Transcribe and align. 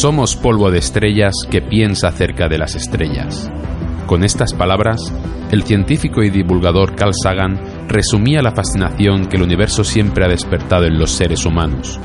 Somos 0.00 0.36
polvo 0.36 0.70
de 0.70 0.78
estrellas 0.78 1.34
que 1.50 1.60
piensa 1.60 2.06
acerca 2.06 2.46
de 2.46 2.56
las 2.56 2.76
estrellas. 2.76 3.50
Con 4.06 4.22
estas 4.22 4.54
palabras, 4.54 5.12
el 5.50 5.64
científico 5.64 6.22
y 6.22 6.30
divulgador 6.30 6.94
Carl 6.94 7.10
Sagan 7.20 7.58
resumía 7.88 8.40
la 8.40 8.52
fascinación 8.52 9.26
que 9.26 9.38
el 9.38 9.42
universo 9.42 9.82
siempre 9.82 10.24
ha 10.24 10.28
despertado 10.28 10.84
en 10.84 11.00
los 11.00 11.10
seres 11.10 11.44
humanos. 11.44 11.98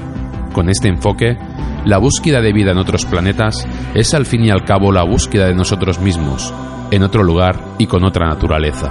Con 0.54 0.70
este 0.70 0.88
enfoque, 0.88 1.38
la 1.86 2.00
búsqueda 2.00 2.42
de 2.42 2.52
vida 2.52 2.72
en 2.72 2.80
otros 2.80 3.06
planetas 3.06 3.64
es 3.94 4.16
al 4.16 4.26
fin 4.26 4.44
y 4.44 4.50
al 4.50 4.66
cabo 4.66 4.92
la 4.92 5.04
búsqueda 5.04 5.46
de 5.46 5.54
nosotros 5.54 6.00
mismos, 6.00 6.52
en 6.90 7.04
otro 7.04 7.22
lugar 7.22 7.64
y 7.78 7.86
con 7.86 8.04
otra 8.04 8.28
naturaleza. 8.28 8.90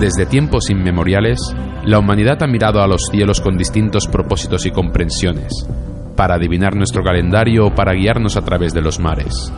Desde 0.00 0.24
tiempos 0.24 0.70
inmemoriales, 0.70 1.54
la 1.90 1.98
humanidad 1.98 2.40
ha 2.44 2.46
mirado 2.46 2.80
a 2.80 2.86
los 2.86 3.08
cielos 3.10 3.40
con 3.40 3.58
distintos 3.58 4.06
propósitos 4.06 4.64
y 4.64 4.70
comprensiones, 4.70 5.66
para 6.14 6.36
adivinar 6.36 6.76
nuestro 6.76 7.02
calendario 7.02 7.66
o 7.66 7.74
para 7.74 7.94
guiarnos 7.94 8.36
a 8.36 8.42
través 8.42 8.72
de 8.72 8.80
los 8.80 9.00
mares. 9.00 9.52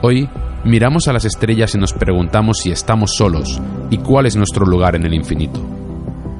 Hoy, 0.00 0.28
miramos 0.64 1.08
a 1.08 1.12
las 1.12 1.24
estrellas 1.24 1.74
y 1.74 1.78
nos 1.78 1.92
preguntamos 1.92 2.58
si 2.58 2.70
estamos 2.70 3.16
solos 3.16 3.60
y 3.90 3.98
cuál 3.98 4.26
es 4.26 4.36
nuestro 4.36 4.64
lugar 4.64 4.94
en 4.94 5.04
el 5.04 5.14
infinito. 5.14 5.60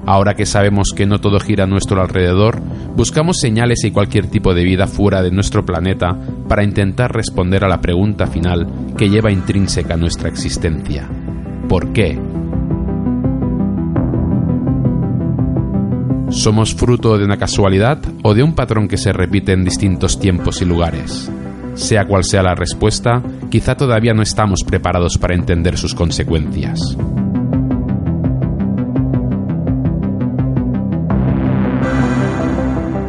Ahora 0.06 0.34
que 0.34 0.46
sabemos 0.46 0.92
que 0.94 1.04
no 1.04 1.18
todo 1.18 1.40
gira 1.40 1.64
a 1.64 1.66
nuestro 1.66 2.00
alrededor, 2.00 2.60
buscamos 2.94 3.38
señales 3.40 3.82
y 3.84 3.90
cualquier 3.90 4.28
tipo 4.28 4.54
de 4.54 4.62
vida 4.62 4.86
fuera 4.86 5.20
de 5.20 5.32
nuestro 5.32 5.64
planeta 5.64 6.16
para 6.48 6.62
intentar 6.62 7.12
responder 7.12 7.64
a 7.64 7.68
la 7.68 7.80
pregunta 7.80 8.28
final 8.28 8.68
que 8.96 9.08
lleva 9.08 9.32
intrínseca 9.32 9.96
nuestra 9.96 10.28
existencia. 10.28 11.08
¿Por 11.68 11.92
qué? 11.92 12.20
¿Somos 16.34 16.74
fruto 16.74 17.16
de 17.16 17.24
una 17.24 17.36
casualidad 17.36 18.00
o 18.24 18.34
de 18.34 18.42
un 18.42 18.54
patrón 18.54 18.88
que 18.88 18.98
se 18.98 19.12
repite 19.12 19.52
en 19.52 19.64
distintos 19.64 20.18
tiempos 20.18 20.60
y 20.60 20.64
lugares? 20.64 21.30
Sea 21.74 22.06
cual 22.06 22.24
sea 22.24 22.42
la 22.42 22.56
respuesta, 22.56 23.22
quizá 23.50 23.76
todavía 23.76 24.14
no 24.14 24.22
estamos 24.22 24.62
preparados 24.66 25.16
para 25.16 25.36
entender 25.36 25.78
sus 25.78 25.94
consecuencias. 25.94 26.98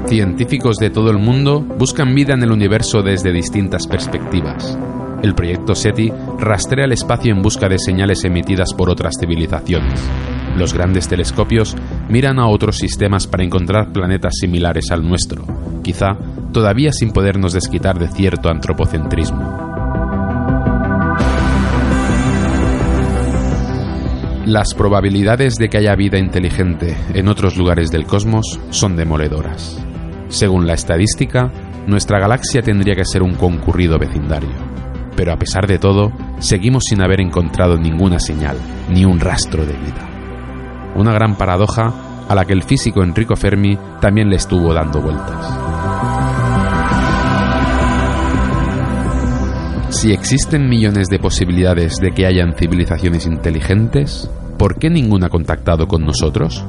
Científicos 0.08 0.78
de 0.78 0.92
todo 0.92 1.09
el 1.09 1.18
mundo 1.18 1.62
buscan 1.62 2.14
vida 2.14 2.36
en 2.36 2.44
el 2.44 2.52
universo 2.52 3.02
desde 3.02 3.34
distintas 3.34 3.88
perspectivas. 3.88 4.78
El 5.23 5.34
proyecto 5.34 5.73
SETI 5.73 6.14
rastrea 6.38 6.86
el 6.86 6.92
espacio 6.92 7.34
en 7.34 7.42
busca 7.42 7.68
de 7.68 7.80
señales 7.80 8.23
emitidas 8.23 8.72
por 8.76 8.92
otras 8.92 9.16
civilizaciones. 9.20 10.00
Los 10.56 10.73
grandes 10.73 11.08
telescopios 11.08 11.76
miran 12.09 12.39
a 12.39 12.48
otros 12.48 12.78
sistemas 12.78 13.28
para 13.28 13.44
encontrar 13.44 13.92
planetas 13.92 14.34
similares 14.39 14.92
al 14.92 15.08
nuestro, 15.08 15.45
quizá 15.84 16.17
todavía 16.52 16.92
sin 16.92 17.12
podernos 17.12 17.53
desquitar 17.53 18.00
de 18.00 18.08
cierto 18.08 18.50
antropocentrismo. 18.50 19.75
Las 24.45 24.75
probabilidades 24.75 25.56
de 25.56 25.70
que 25.70 25.80
haya 25.80 25.95
vida 25.95 26.20
inteligente 26.20 26.95
en 27.16 27.28
otros 27.28 27.58
lugares 27.58 27.89
del 27.89 28.06
cosmos 28.06 28.59
son 28.69 28.95
demoledoras. 28.95 29.84
Según 30.28 30.67
la 30.67 30.75
estadística, 30.75 31.52
nuestra 31.88 32.19
galaxia 32.19 32.62
tendría 32.62 32.95
que 32.95 33.06
ser 33.06 33.23
un 33.23 33.34
concurrido 33.34 33.97
vecindario. 33.97 34.53
Pero 35.16 35.34
a 35.34 35.38
pesar 35.38 35.66
de 35.66 35.80
todo, 35.80 36.12
seguimos 36.40 36.84
sin 36.88 37.01
haber 37.01 37.22
encontrado 37.22 37.78
ninguna 37.78 38.19
señal, 38.19 38.57
ni 38.90 39.03
un 39.03 39.19
rastro 39.19 39.66
de 39.66 39.74
vida 39.74 40.15
una 40.95 41.13
gran 41.13 41.35
paradoja 41.35 41.94
a 42.28 42.35
la 42.35 42.45
que 42.45 42.53
el 42.53 42.63
físico 42.63 43.03
Enrico 43.03 43.35
Fermi 43.35 43.78
también 44.00 44.29
le 44.29 44.38
estuvo 44.38 44.73
dando 44.73 45.01
vueltas. 45.01 45.66
Si 49.89 50.11
existen 50.11 50.67
millones 50.67 51.07
de 51.07 51.19
posibilidades 51.19 51.95
de 51.97 52.11
que 52.11 52.25
hayan 52.25 52.53
civilizaciones 52.56 53.25
inteligentes, 53.25 54.29
¿por 54.57 54.78
qué 54.78 54.89
ninguna 54.89 55.28
ha 55.28 55.29
contactado 55.29 55.88
con 55.88 56.03
nosotros? 56.03 56.66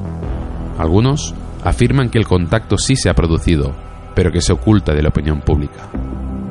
Algunos 0.78 1.34
afirman 1.64 2.10
que 2.10 2.18
el 2.18 2.26
contacto 2.26 2.78
sí 2.78 2.94
se 2.94 3.10
ha 3.10 3.14
producido, 3.14 3.74
pero 4.14 4.30
que 4.30 4.40
se 4.40 4.52
oculta 4.52 4.94
de 4.94 5.02
la 5.02 5.08
opinión 5.08 5.40
pública. 5.40 5.90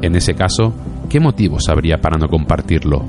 En 0.01 0.15
ese 0.15 0.33
caso, 0.33 0.73
¿qué 1.09 1.19
motivos 1.19 1.69
habría 1.69 2.01
para 2.01 2.17
no 2.17 2.27
compartirlo? 2.27 3.05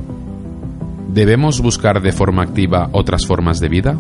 ¿Debemos 1.09 1.60
buscar 1.60 2.00
de 2.00 2.12
forma 2.12 2.43
activa 2.43 2.88
otras 2.93 3.27
formas 3.27 3.59
de 3.59 3.69
vida? 3.69 3.98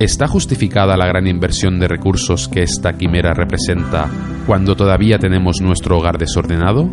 ¿Está 0.00 0.26
justificada 0.26 0.96
la 0.96 1.06
gran 1.06 1.28
inversión 1.28 1.78
de 1.78 1.86
recursos 1.86 2.48
que 2.48 2.62
esta 2.62 2.94
quimera 2.94 3.32
representa 3.32 4.10
cuando 4.44 4.74
todavía 4.74 5.18
tenemos 5.18 5.60
nuestro 5.60 5.98
hogar 5.98 6.18
desordenado? 6.18 6.88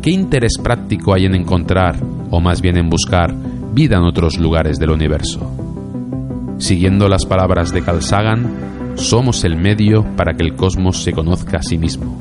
¿Qué 0.00 0.10
interés 0.10 0.52
práctico 0.62 1.12
hay 1.12 1.26
en 1.26 1.34
encontrar, 1.34 1.96
o 2.30 2.40
más 2.40 2.62
bien 2.62 2.76
en 2.76 2.88
buscar, 2.88 3.34
vida 3.74 3.96
en 3.96 4.04
otros 4.04 4.38
lugares 4.38 4.78
del 4.78 4.90
universo? 4.90 5.40
Siguiendo 6.58 7.08
las 7.08 7.26
palabras 7.26 7.72
de 7.72 7.82
Carl 7.82 8.00
Sagan, 8.00 8.94
somos 8.94 9.42
el 9.42 9.56
medio 9.56 10.04
para 10.14 10.34
que 10.34 10.44
el 10.44 10.54
cosmos 10.54 11.02
se 11.02 11.12
conozca 11.12 11.58
a 11.58 11.62
sí 11.62 11.78
mismo. 11.78 12.16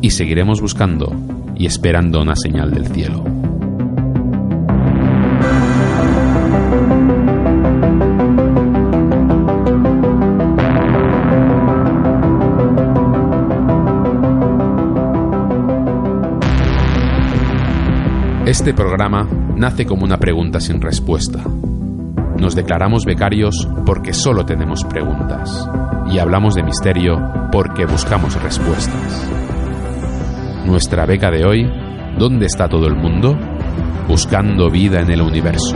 Y 0.00 0.10
seguiremos 0.10 0.62
buscando 0.62 1.14
y 1.56 1.66
esperando 1.66 2.22
una 2.22 2.36
señal 2.36 2.70
del 2.70 2.86
cielo. 2.86 3.41
Este 18.52 18.74
programa 18.74 19.26
nace 19.56 19.86
como 19.86 20.04
una 20.04 20.18
pregunta 20.18 20.60
sin 20.60 20.82
respuesta. 20.82 21.42
Nos 22.38 22.54
declaramos 22.54 23.06
becarios 23.06 23.66
porque 23.86 24.12
solo 24.12 24.44
tenemos 24.44 24.84
preguntas 24.84 25.66
y 26.10 26.18
hablamos 26.18 26.54
de 26.54 26.62
misterio 26.62 27.16
porque 27.50 27.86
buscamos 27.86 28.34
respuestas. 28.42 29.26
Nuestra 30.66 31.06
beca 31.06 31.30
de 31.30 31.46
hoy, 31.46 31.66
¿dónde 32.18 32.44
está 32.44 32.68
todo 32.68 32.86
el 32.88 32.94
mundo? 32.94 33.38
Buscando 34.06 34.70
vida 34.70 35.00
en 35.00 35.10
el 35.10 35.22
universo. 35.22 35.74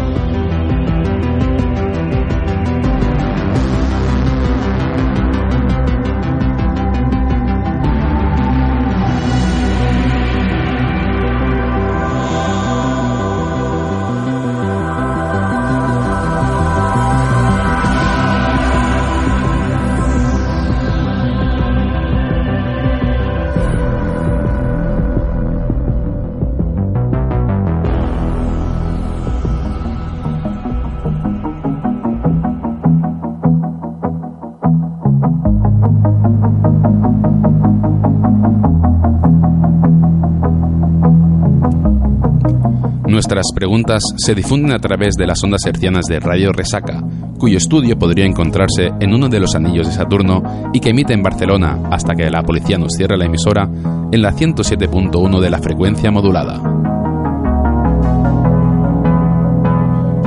Nuestras 43.26 43.50
preguntas 43.56 44.05
se 44.19 44.37
difunden 44.37 44.70
a 44.70 44.78
través 44.78 45.17
de 45.17 45.26
las 45.26 45.43
ondas 45.43 45.67
hercianas 45.67 46.05
de 46.08 46.20
Radio 46.20 46.52
Resaca, 46.52 47.02
cuyo 47.37 47.58
estudio 47.58 47.99
podría 47.99 48.25
encontrarse 48.25 48.93
en 49.00 49.12
uno 49.12 49.28
de 49.28 49.40
los 49.40 49.56
anillos 49.56 49.88
de 49.88 49.94
Saturno 49.94 50.70
y 50.73 50.78
que 50.78 50.90
emite 50.90 51.12
en 51.12 51.25
Barcelona 51.25 51.76
hasta 51.90 52.14
que 52.14 52.31
la 52.31 52.44
policía 52.44 52.78
nos 52.78 52.93
cierre 52.96 53.17
la 53.17 53.25
emisora 53.25 53.69
en 54.12 54.23
la 54.23 54.32
107.1 54.32 55.40
de 55.40 55.50
la 55.50 55.58
frecuencia 55.58 56.12
modulada. 56.12 56.62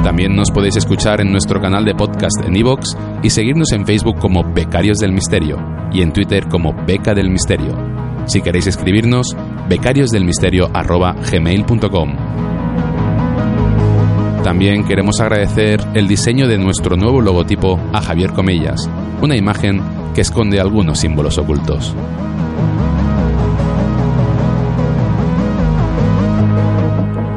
También 0.03 0.35
nos 0.35 0.51
podéis 0.51 0.75
escuchar 0.75 1.21
en 1.21 1.31
nuestro 1.31 1.61
canal 1.61 1.85
de 1.85 1.95
podcast 1.95 2.43
en 2.45 2.57
iVoox 2.57 2.97
y 3.23 3.29
seguirnos 3.29 3.71
en 3.71 3.85
Facebook 3.85 4.19
como 4.19 4.43
Becarios 4.43 4.97
del 4.97 5.13
Misterio 5.13 5.55
y 5.93 6.01
en 6.01 6.11
Twitter 6.11 6.49
como 6.49 6.73
Beca 6.85 7.13
del 7.13 7.29
Misterio. 7.29 7.77
Si 8.25 8.41
queréis 8.41 8.67
escribirnos, 8.67 9.37
becariosdelmisterio.gmail.com. 9.69 12.48
También 14.43 14.85
queremos 14.85 15.19
agradecer 15.19 15.81
el 15.93 16.07
diseño 16.07 16.47
de 16.47 16.57
nuestro 16.57 16.95
nuevo 16.95 17.21
logotipo 17.21 17.79
a 17.93 18.01
Javier 18.01 18.31
Comellas, 18.31 18.89
una 19.21 19.35
imagen 19.35 19.81
que 20.15 20.21
esconde 20.21 20.59
algunos 20.59 20.99
símbolos 20.99 21.37
ocultos. 21.37 21.93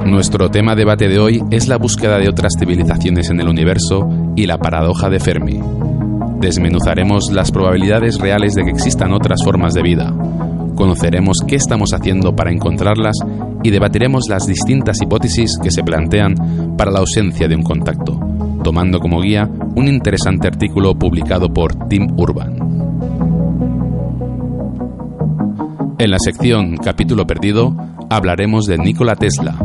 Nuestro 0.06 0.50
tema 0.50 0.74
debate 0.74 1.08
de 1.08 1.18
hoy 1.18 1.42
es 1.50 1.68
la 1.68 1.78
búsqueda 1.78 2.18
de 2.18 2.28
otras 2.28 2.52
civilizaciones 2.58 3.30
en 3.30 3.40
el 3.40 3.48
universo 3.48 4.08
y 4.36 4.46
la 4.46 4.58
paradoja 4.58 5.08
de 5.10 5.18
Fermi. 5.18 5.60
Desmenuzaremos 6.38 7.30
las 7.32 7.50
probabilidades 7.50 8.18
reales 8.18 8.54
de 8.54 8.62
que 8.62 8.70
existan 8.70 9.12
otras 9.12 9.40
formas 9.44 9.74
de 9.74 9.82
vida. 9.82 10.14
Conoceremos 10.76 11.38
qué 11.46 11.56
estamos 11.56 11.90
haciendo 11.94 12.36
para 12.36 12.52
encontrarlas 12.52 13.16
y 13.62 13.70
debatiremos 13.70 14.24
las 14.28 14.46
distintas 14.46 15.00
hipótesis 15.00 15.58
que 15.62 15.70
se 15.70 15.82
plantean 15.82 16.34
para 16.76 16.90
la 16.90 17.00
ausencia 17.00 17.48
de 17.48 17.56
un 17.56 17.62
contacto, 17.62 18.18
tomando 18.62 18.98
como 18.98 19.20
guía 19.20 19.48
un 19.74 19.88
interesante 19.88 20.48
artículo 20.48 20.94
publicado 20.94 21.52
por 21.52 21.88
Tim 21.88 22.08
Urban. 22.16 22.62
En 25.98 26.10
la 26.10 26.18
sección 26.18 26.76
Capítulo 26.76 27.26
Perdido 27.26 27.76
hablaremos 28.10 28.64
de 28.66 28.76
Nikola 28.76 29.14
Tesla. 29.14 29.56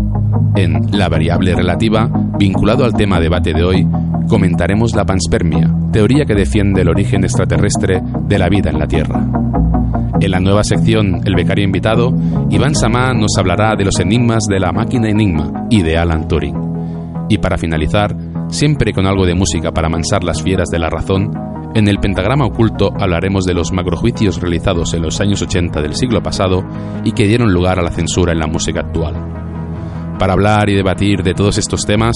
En 0.56 0.92
La 0.92 1.10
variable 1.10 1.56
relativa, 1.56 2.10
vinculado 2.38 2.86
al 2.86 2.94
tema 2.94 3.20
debate 3.20 3.54
de 3.54 3.64
hoy, 3.64 3.88
comentaremos 4.28 4.96
la 4.96 5.06
panspermia, 5.06 5.74
teoría 5.92 6.26
que 6.26 6.36
defiende 6.36 6.82
el 6.82 6.90
origen 6.90 7.24
extraterrestre 7.24 8.02
de 8.28 8.38
la 8.38 8.50
vida 8.50 8.70
en 8.70 8.80
la 8.80 8.88
Tierra. 8.88 9.28
En 10.20 10.32
la 10.32 10.40
nueva 10.40 10.64
sección 10.64 11.22
El 11.26 11.36
becario 11.36 11.66
invitado, 11.66 12.14
Iván 12.50 12.76
Samá 12.76 13.14
nos 13.14 13.32
hablará 13.38 13.76
de 13.76 13.86
los 13.86 14.00
enigmas 14.00 14.44
de 14.50 14.60
la 14.60 14.72
máquina 14.72 15.10
Enigma 15.10 15.68
y 15.70 15.82
de 15.82 15.98
Alan 15.98 16.28
Turing. 16.28 16.67
Y 17.30 17.38
para 17.40 17.58
finalizar, 17.58 18.16
siempre 18.50 18.94
con 18.94 19.06
algo 19.06 19.26
de 19.26 19.36
música 19.36 19.72
para 19.72 19.90
mansar 19.90 20.24
las 20.24 20.42
fieras 20.42 20.70
de 20.70 20.80
la 20.80 20.90
razón, 20.90 21.32
en 21.76 21.88
el 21.88 22.00
pentagrama 22.00 22.46
oculto 22.46 22.92
hablaremos 23.00 23.46
de 23.46 23.54
los 23.54 23.72
macrojuicios 23.72 24.42
realizados 24.42 24.94
en 24.94 25.04
los 25.04 25.20
años 25.22 25.42
80 25.42 25.82
del 25.82 25.96
siglo 25.96 26.24
pasado 26.24 26.64
y 27.04 27.12
que 27.12 27.28
dieron 27.28 27.54
lugar 27.54 27.80
a 27.80 27.84
la 27.84 27.92
censura 27.92 28.32
en 28.32 28.40
la 28.40 28.48
música 28.48 28.80
actual. 28.80 29.38
Para 30.18 30.34
hablar 30.34 30.70
y 30.70 30.76
debatir 30.76 31.22
de 31.22 31.36
todos 31.36 31.60
estos 31.60 31.86
temas, 31.86 32.16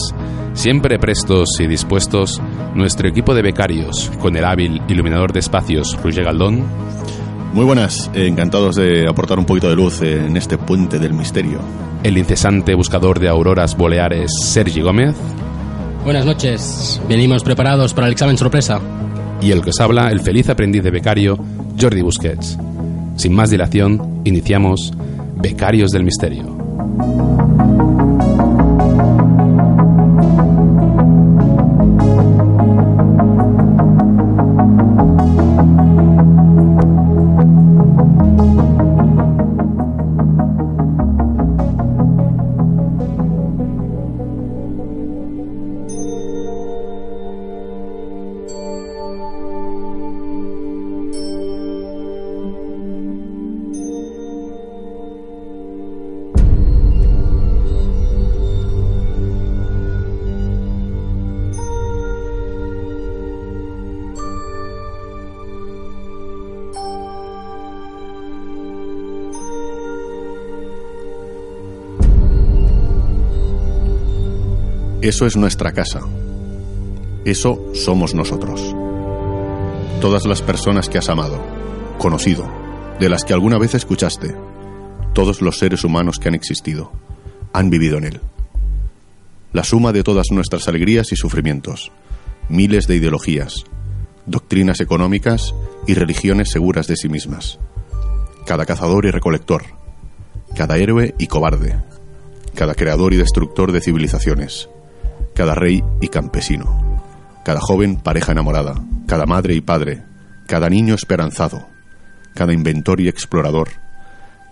siempre 0.54 0.98
prestos 0.98 1.60
y 1.60 1.68
dispuestos, 1.68 2.42
nuestro 2.74 3.08
equipo 3.08 3.36
de 3.36 3.44
becarios, 3.44 4.12
con 4.20 4.36
el 4.36 4.46
hábil 4.46 4.82
iluminador 4.88 5.32
de 5.32 5.42
espacios 5.42 5.96
Roger 6.02 6.24
Galdón. 6.24 6.66
Muy 7.54 7.66
buenas, 7.66 8.10
encantados 8.14 8.78
de 8.78 9.08
aportar 9.10 9.38
un 9.38 9.46
poquito 9.46 9.68
de 9.68 9.76
luz 9.76 10.02
en 10.02 10.38
este 10.38 10.58
puente 10.58 11.00
del 11.00 11.14
misterio. 11.14 11.60
El 12.02 12.18
incesante 12.18 12.74
buscador 12.76 13.20
de 13.20 13.28
auroras 13.28 13.76
boleares 13.76 14.32
Sergi 14.42 14.80
Gómez. 14.80 15.16
Buenas 16.06 16.26
noches, 16.26 17.02
venimos 17.10 17.44
preparados 17.44 17.94
para 17.94 18.08
el 18.08 18.14
examen 18.14 18.38
sorpresa. 18.38 18.80
Y 19.42 19.52
el 19.52 19.62
que 19.62 19.72
os 19.72 19.80
habla, 19.82 20.12
el 20.12 20.22
feliz 20.22 20.48
aprendiz 20.50 20.82
de 20.82 20.92
becario, 20.92 21.38
Jordi 21.80 22.02
Busquets. 22.02 22.58
Sin 23.18 23.34
más 23.34 23.50
dilación, 23.50 24.22
iniciamos 24.24 24.94
Becarios 25.36 25.92
del 25.92 26.04
Misterio. 26.06 26.58
Eso 75.12 75.26
es 75.26 75.36
nuestra 75.36 75.74
casa. 75.74 76.00
Eso 77.26 77.72
somos 77.74 78.16
nosotros. 78.16 78.74
Todas 80.00 80.26
las 80.26 80.42
personas 80.42 80.88
que 80.88 81.00
has 81.00 81.10
amado, 81.10 81.38
conocido, 81.98 82.50
de 82.98 83.10
las 83.10 83.26
que 83.26 83.34
alguna 83.34 83.58
vez 83.58 83.76
escuchaste, 83.76 84.34
todos 85.14 85.42
los 85.42 85.58
seres 85.58 85.84
humanos 85.84 86.18
que 86.18 86.30
han 86.30 86.34
existido, 86.34 86.94
han 87.52 87.70
vivido 87.70 87.98
en 87.98 88.06
él. 88.06 88.22
La 89.52 89.66
suma 89.66 89.92
de 89.92 90.02
todas 90.02 90.28
nuestras 90.32 90.70
alegrías 90.70 91.12
y 91.12 91.18
sufrimientos, 91.18 91.92
miles 92.48 92.88
de 92.88 92.96
ideologías, 92.96 93.66
doctrinas 94.26 94.80
económicas 94.80 95.54
y 95.88 95.94
religiones 95.94 96.52
seguras 96.52 96.88
de 96.88 96.96
sí 96.96 97.10
mismas. 97.10 97.60
Cada 98.46 98.66
cazador 98.66 99.06
y 99.06 99.12
recolector, 99.12 99.64
cada 100.56 100.78
héroe 100.78 101.16
y 101.18 101.28
cobarde, 101.28 101.82
cada 102.56 102.76
creador 102.76 103.14
y 103.14 103.18
destructor 103.18 103.74
de 103.74 103.82
civilizaciones, 103.82 104.70
cada 105.36 105.56
rey 105.56 105.84
y 106.02 106.08
campesino, 106.08 107.02
cada 107.44 107.60
joven 107.60 107.98
pareja 107.98 108.32
enamorada, 108.32 108.76
cada 109.08 109.26
madre 109.26 109.56
y 109.56 109.62
padre, 109.62 110.04
cada 110.48 110.70
niño 110.70 110.96
esperanzado, 110.96 111.68
cada 112.34 112.54
inventor 112.54 113.02
y 113.02 113.08
explorador, 113.08 113.70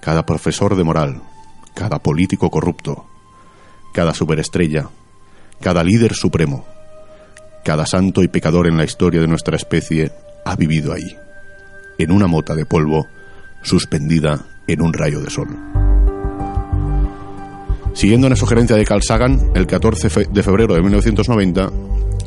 cada 0.01 0.25
profesor 0.25 0.75
de 0.75 0.83
moral, 0.83 1.21
cada 1.73 1.99
político 1.99 2.49
corrupto, 2.49 3.05
cada 3.93 4.13
superestrella, 4.13 4.89
cada 5.61 5.83
líder 5.83 6.13
supremo, 6.13 6.65
cada 7.63 7.85
santo 7.85 8.23
y 8.23 8.27
pecador 8.27 8.67
en 8.67 8.77
la 8.77 8.85
historia 8.85 9.21
de 9.21 9.27
nuestra 9.27 9.55
especie 9.55 10.11
ha 10.45 10.55
vivido 10.55 10.93
ahí, 10.93 11.17
en 11.97 12.11
una 12.11 12.27
mota 12.27 12.55
de 12.55 12.65
polvo 12.65 13.07
suspendida 13.61 14.45
en 14.67 14.81
un 14.81 14.93
rayo 14.93 15.19
de 15.21 15.29
sol. 15.29 15.78
Siguiendo 17.93 18.27
una 18.27 18.35
sugerencia 18.35 18.75
de 18.75 18.85
Carl 18.85 19.01
Sagan, 19.03 19.51
el 19.55 19.67
14 19.67 20.27
de 20.31 20.43
febrero 20.43 20.75
de 20.75 20.81
1990, 20.81 21.71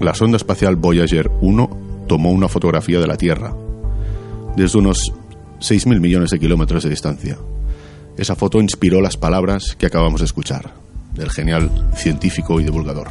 la 0.01 0.15
sonda 0.15 0.37
espacial 0.37 0.77
Voyager 0.77 1.31
1 1.41 2.05
tomó 2.09 2.31
una 2.31 2.49
fotografía 2.49 3.01
de 3.01 3.07
la 3.07 3.17
Tierra 3.17 3.55
desde 4.57 4.79
unos 4.79 5.13
6.000 5.61 6.01
millones 6.01 6.31
de 6.31 6.39
kilómetros 6.39 6.83
de 6.83 6.91
distancia. 6.91 7.39
Esa 8.17 8.37
foto 8.37 8.61
inspiró 8.61 9.01
las 9.01 9.17
palabras 9.17 9.77
que 9.79 9.87
acabamos 9.87 10.21
de 10.21 10.27
escuchar 10.27 10.75
del 11.15 11.31
genial 11.31 11.71
científico 11.95 12.61
y 12.61 12.65
divulgador. 12.65 13.09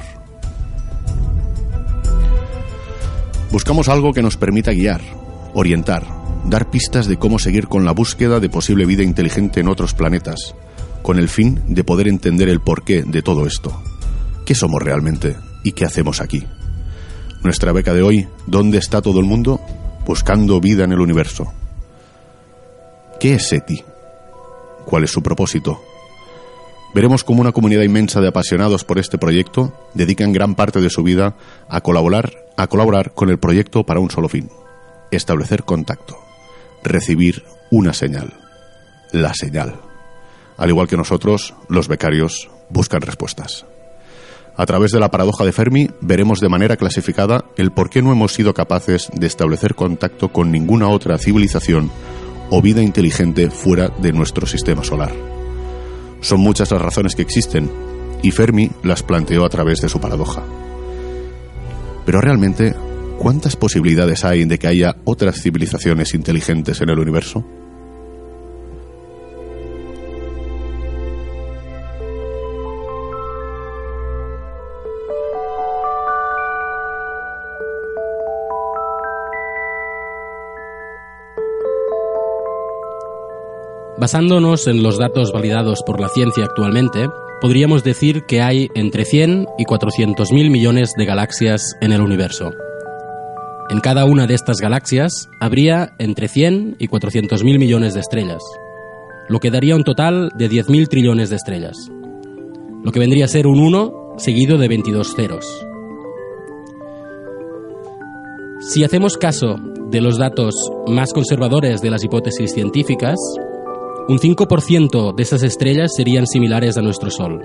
Buscamos 3.51 3.89
algo 3.89 4.13
que 4.13 4.21
nos 4.21 4.37
permita 4.37 4.71
guiar, 4.71 5.01
orientar, 5.53 6.05
dar 6.45 6.69
pistas 6.69 7.07
de 7.07 7.17
cómo 7.17 7.39
seguir 7.39 7.67
con 7.67 7.85
la 7.85 7.91
búsqueda 7.91 8.39
de 8.39 8.49
posible 8.49 8.85
vida 8.85 9.03
inteligente 9.03 9.59
en 9.59 9.67
otros 9.67 9.93
planetas, 9.93 10.55
con 11.01 11.17
el 11.17 11.29
fin 11.29 11.61
de 11.67 11.83
poder 11.83 12.07
entender 12.07 12.49
el 12.49 12.61
porqué 12.61 13.03
de 13.03 13.21
todo 13.21 13.45
esto. 13.45 13.81
¿Qué 14.45 14.55
somos 14.55 14.81
realmente 14.81 15.35
y 15.63 15.71
qué 15.71 15.85
hacemos 15.85 16.21
aquí? 16.21 16.43
Nuestra 17.43 17.71
beca 17.71 17.93
de 17.93 18.01
hoy, 18.01 18.27
¿dónde 18.47 18.77
está 18.77 19.01
todo 19.01 19.19
el 19.19 19.25
mundo? 19.25 19.59
Buscando 20.05 20.59
vida 20.59 20.83
en 20.83 20.91
el 20.91 20.99
universo. 20.99 21.51
¿Qué 23.19 23.35
es 23.35 23.47
SETI? 23.47 23.83
¿Cuál 24.85 25.03
es 25.03 25.11
su 25.11 25.21
propósito? 25.21 25.81
Veremos 26.93 27.23
cómo 27.23 27.41
una 27.41 27.51
comunidad 27.53 27.83
inmensa 27.83 28.19
de 28.19 28.27
apasionados 28.27 28.83
por 28.83 28.99
este 28.99 29.17
proyecto 29.17 29.73
dedican 29.93 30.33
gran 30.33 30.55
parte 30.55 30.81
de 30.81 30.89
su 30.89 31.03
vida 31.03 31.35
a 31.69 31.81
colaborar, 31.81 32.33
a 32.57 32.67
colaborar 32.67 33.13
con 33.13 33.29
el 33.29 33.39
proyecto 33.39 33.85
para 33.85 34.01
un 34.01 34.11
solo 34.11 34.27
fin, 34.27 34.49
establecer 35.09 35.63
contacto, 35.63 36.17
recibir 36.83 37.43
una 37.69 37.93
señal, 37.93 38.33
la 39.13 39.33
señal. 39.33 39.90
Al 40.61 40.69
igual 40.69 40.87
que 40.87 40.95
nosotros, 40.95 41.55
los 41.69 41.87
becarios 41.87 42.47
buscan 42.69 43.01
respuestas. 43.01 43.65
A 44.55 44.63
través 44.67 44.91
de 44.91 44.99
la 44.99 45.09
paradoja 45.09 45.43
de 45.43 45.51
Fermi 45.51 45.89
veremos 46.01 46.39
de 46.39 46.49
manera 46.49 46.77
clasificada 46.77 47.45
el 47.57 47.71
por 47.71 47.89
qué 47.89 48.03
no 48.03 48.11
hemos 48.11 48.33
sido 48.33 48.53
capaces 48.53 49.09
de 49.11 49.25
establecer 49.25 49.73
contacto 49.73 50.31
con 50.31 50.51
ninguna 50.51 50.87
otra 50.89 51.17
civilización 51.17 51.89
o 52.51 52.61
vida 52.61 52.83
inteligente 52.83 53.49
fuera 53.49 53.87
de 53.87 54.11
nuestro 54.11 54.45
sistema 54.45 54.83
solar. 54.83 55.11
Son 56.19 56.39
muchas 56.39 56.69
las 56.69 56.81
razones 56.81 57.15
que 57.15 57.23
existen 57.23 57.67
y 58.21 58.29
Fermi 58.29 58.69
las 58.83 59.01
planteó 59.01 59.45
a 59.45 59.49
través 59.49 59.81
de 59.81 59.89
su 59.89 59.99
paradoja. 59.99 60.43
Pero 62.05 62.21
realmente, 62.21 62.75
¿cuántas 63.17 63.55
posibilidades 63.55 64.23
hay 64.25 64.45
de 64.45 64.59
que 64.59 64.67
haya 64.67 64.95
otras 65.05 65.41
civilizaciones 65.41 66.13
inteligentes 66.13 66.81
en 66.81 66.89
el 66.91 66.99
universo? 66.99 67.43
Basándonos 84.01 84.65
en 84.65 84.81
los 84.81 84.97
datos 84.97 85.31
validados 85.31 85.83
por 85.85 86.01
la 86.01 86.09
ciencia 86.09 86.45
actualmente, 86.45 87.07
podríamos 87.39 87.83
decir 87.83 88.23
que 88.27 88.41
hay 88.41 88.67
entre 88.73 89.05
100 89.05 89.45
y 89.59 89.65
400 89.65 90.31
mil 90.31 90.49
millones 90.49 90.93
de 90.97 91.05
galaxias 91.05 91.75
en 91.81 91.91
el 91.91 92.01
universo. 92.01 92.49
En 93.69 93.79
cada 93.79 94.05
una 94.05 94.25
de 94.25 94.33
estas 94.33 94.57
galaxias 94.57 95.29
habría 95.39 95.93
entre 95.99 96.29
100 96.29 96.77
y 96.79 96.87
400 96.87 97.43
mil 97.43 97.59
millones 97.59 97.93
de 97.93 97.99
estrellas, 97.99 98.41
lo 99.29 99.37
que 99.37 99.51
daría 99.51 99.75
un 99.75 99.83
total 99.83 100.31
de 100.35 100.49
10.000 100.49 100.87
trillones 100.87 101.29
de 101.29 101.35
estrellas, 101.35 101.77
lo 102.83 102.91
que 102.91 102.99
vendría 102.99 103.25
a 103.25 103.27
ser 103.27 103.45
un 103.45 103.59
1 103.59 104.15
seguido 104.17 104.57
de 104.57 104.67
22 104.67 105.13
ceros. 105.15 105.45
Si 108.61 108.83
hacemos 108.83 109.15
caso 109.17 109.57
de 109.91 110.01
los 110.01 110.17
datos 110.17 110.55
más 110.87 111.13
conservadores 111.13 111.81
de 111.81 111.91
las 111.91 112.03
hipótesis 112.03 112.51
científicas, 112.51 113.19
un 114.07 114.19
5% 114.19 115.13
de 115.13 115.23
esas 115.23 115.43
estrellas 115.43 115.93
serían 115.95 116.27
similares 116.27 116.77
a 116.77 116.81
nuestro 116.81 117.09
Sol, 117.09 117.41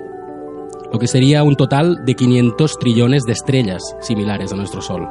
lo 0.91 0.99
que 0.99 1.07
sería 1.07 1.43
un 1.43 1.55
total 1.55 2.05
de 2.05 2.15
500 2.15 2.79
trillones 2.79 3.23
de 3.23 3.33
estrellas 3.33 3.81
similares 4.01 4.51
a 4.51 4.55
nuestro 4.55 4.81
Sol. 4.81 5.07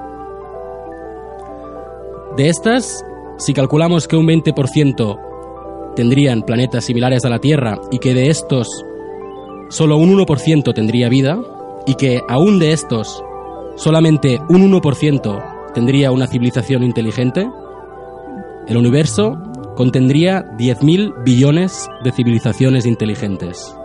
De 2.37 2.49
estas, 2.49 3.05
si 3.38 3.55
calculamos 3.55 4.09
que 4.09 4.17
un 4.17 4.26
20% 4.26 5.95
tendrían 5.95 6.43
planetas 6.43 6.85
similares 6.85 7.25
a 7.25 7.31
la 7.31 7.38
Tierra 7.38 7.81
y 7.91 7.99
que 7.99 8.12
de 8.12 8.29
estos 8.29 8.69
solo 9.71 9.97
un 9.97 10.17
1% 10.17 10.75
tendría 10.75 11.09
vida, 11.09 11.41
y 11.87 11.95
que 11.95 12.21
aún 12.29 12.59
de 12.59 12.73
estos 12.73 13.23
solamente 13.76 14.41
un 14.49 14.71
1% 14.71 15.73
tendría 15.73 16.11
una 16.11 16.26
civilización 16.26 16.83
inteligente, 16.83 17.49
el 18.67 18.76
universo 18.76 19.38
contendría 19.76 20.45
10.000 20.56 21.23
billones 21.23 21.87
de 22.02 22.11
civilizaciones 22.11 22.87
inteligentes. 22.87 23.76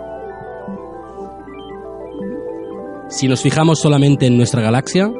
Si 3.09 3.27
nos 3.27 3.41
fijamos 3.41 3.79
solamente 3.79 4.25
en 4.25 4.37
nuestra 4.37 4.61
galaxia, 4.61 5.11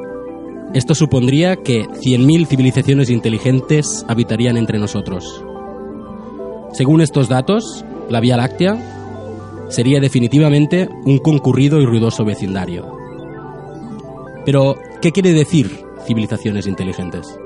esto 0.72 0.94
supondría 0.94 1.56
que 1.56 1.82
100.000 1.82 2.46
civilizaciones 2.46 3.10
inteligentes 3.10 4.04
habitarían 4.08 4.56
entre 4.56 4.78
nosotros. 4.78 5.44
Según 6.72 7.02
estos 7.02 7.28
datos, 7.28 7.84
la 8.08 8.20
Vía 8.20 8.38
Láctea 8.38 9.66
sería 9.68 10.00
definitivamente 10.00 10.88
un 11.04 11.18
concurrido 11.18 11.80
y 11.80 11.86
ruidoso 11.86 12.24
vecindario. 12.24 12.90
Pero, 14.46 14.76
¿qué 15.02 15.12
quiere 15.12 15.34
decir 15.34 15.84
civilizaciones 16.06 16.66
inteligentes? 16.66 17.38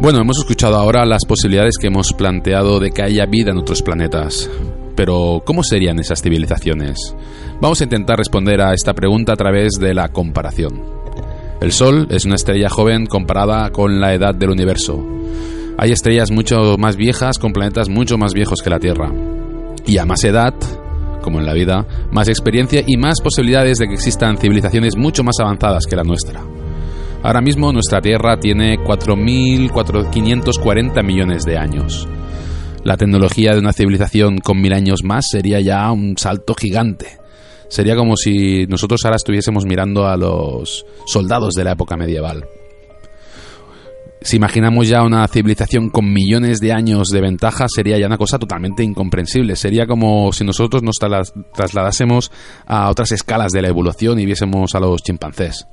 Bueno, 0.00 0.22
hemos 0.22 0.38
escuchado 0.38 0.76
ahora 0.76 1.04
las 1.04 1.26
posibilidades 1.26 1.74
que 1.78 1.88
hemos 1.88 2.14
planteado 2.14 2.80
de 2.80 2.90
que 2.90 3.02
haya 3.02 3.26
vida 3.26 3.50
en 3.50 3.58
otros 3.58 3.82
planetas. 3.82 4.48
Pero, 4.96 5.42
¿cómo 5.44 5.62
serían 5.62 5.98
esas 5.98 6.22
civilizaciones? 6.22 7.14
Vamos 7.60 7.82
a 7.82 7.84
intentar 7.84 8.16
responder 8.16 8.62
a 8.62 8.72
esta 8.72 8.94
pregunta 8.94 9.34
a 9.34 9.36
través 9.36 9.74
de 9.78 9.92
la 9.92 10.08
comparación. 10.08 10.82
El 11.60 11.72
Sol 11.72 12.06
es 12.08 12.24
una 12.24 12.36
estrella 12.36 12.70
joven 12.70 13.04
comparada 13.04 13.68
con 13.72 14.00
la 14.00 14.14
edad 14.14 14.34
del 14.34 14.48
universo. 14.48 15.04
Hay 15.76 15.90
estrellas 15.90 16.30
mucho 16.30 16.78
más 16.78 16.96
viejas 16.96 17.38
con 17.38 17.52
planetas 17.52 17.90
mucho 17.90 18.16
más 18.16 18.32
viejos 18.32 18.62
que 18.62 18.70
la 18.70 18.78
Tierra. 18.78 19.12
Y 19.84 19.98
a 19.98 20.06
más 20.06 20.24
edad, 20.24 20.54
como 21.20 21.40
en 21.40 21.46
la 21.46 21.52
vida, 21.52 21.86
más 22.10 22.28
experiencia 22.28 22.82
y 22.86 22.96
más 22.96 23.20
posibilidades 23.20 23.76
de 23.76 23.86
que 23.86 23.94
existan 23.94 24.38
civilizaciones 24.38 24.96
mucho 24.96 25.22
más 25.22 25.36
avanzadas 25.40 25.84
que 25.84 25.96
la 25.96 26.04
nuestra. 26.04 26.40
Ahora 27.22 27.42
mismo 27.42 27.70
nuestra 27.70 28.00
Tierra 28.00 28.40
tiene 28.40 28.78
4.540 28.78 31.04
millones 31.04 31.44
de 31.44 31.58
años. 31.58 32.08
La 32.82 32.96
tecnología 32.96 33.52
de 33.52 33.58
una 33.58 33.74
civilización 33.74 34.38
con 34.38 34.58
mil 34.58 34.72
años 34.72 35.04
más 35.04 35.26
sería 35.30 35.60
ya 35.60 35.92
un 35.92 36.16
salto 36.16 36.54
gigante. 36.54 37.18
Sería 37.68 37.94
como 37.94 38.16
si 38.16 38.66
nosotros 38.68 39.04
ahora 39.04 39.16
estuviésemos 39.16 39.66
mirando 39.66 40.06
a 40.06 40.16
los 40.16 40.86
soldados 41.04 41.52
de 41.52 41.64
la 41.64 41.72
época 41.72 41.98
medieval. 41.98 42.46
Si 44.22 44.36
imaginamos 44.36 44.88
ya 44.88 45.02
una 45.02 45.28
civilización 45.28 45.90
con 45.90 46.10
millones 46.10 46.58
de 46.58 46.72
años 46.72 47.08
de 47.08 47.20
ventaja, 47.20 47.66
sería 47.68 47.98
ya 47.98 48.06
una 48.06 48.16
cosa 48.16 48.38
totalmente 48.38 48.82
incomprensible. 48.82 49.56
Sería 49.56 49.86
como 49.86 50.32
si 50.32 50.42
nosotros 50.44 50.82
nos 50.82 50.96
trasladásemos 51.54 52.32
a 52.66 52.88
otras 52.88 53.12
escalas 53.12 53.52
de 53.52 53.60
la 53.60 53.68
evolución 53.68 54.18
y 54.18 54.24
viésemos 54.24 54.74
a 54.74 54.80
los 54.80 55.02
chimpancés. 55.02 55.66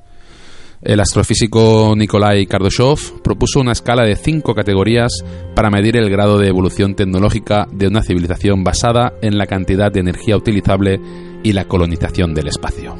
El 0.82 1.00
astrofísico 1.00 1.96
Nikolai 1.98 2.46
Kardashev 2.46 3.22
propuso 3.24 3.60
una 3.60 3.72
escala 3.72 4.04
de 4.04 4.16
cinco 4.16 4.54
categorías 4.54 5.12
para 5.56 5.72
medir 5.72 5.98
el 5.98 6.10
grado 6.10 6.38
de 6.38 6.50
evolución 6.50 6.94
tecnológica 6.94 7.68
de 7.72 7.88
una 7.88 8.04
civilización 8.04 8.64
basada 8.64 9.14
en 9.24 9.40
la 9.40 9.48
cantidad 9.48 9.92
de 9.92 10.02
energía 10.02 10.38
utilizable 10.38 11.00
y 11.42 11.54
la 11.54 11.66
colonización 11.66 12.36
del 12.36 12.50
espacio. 12.50 12.96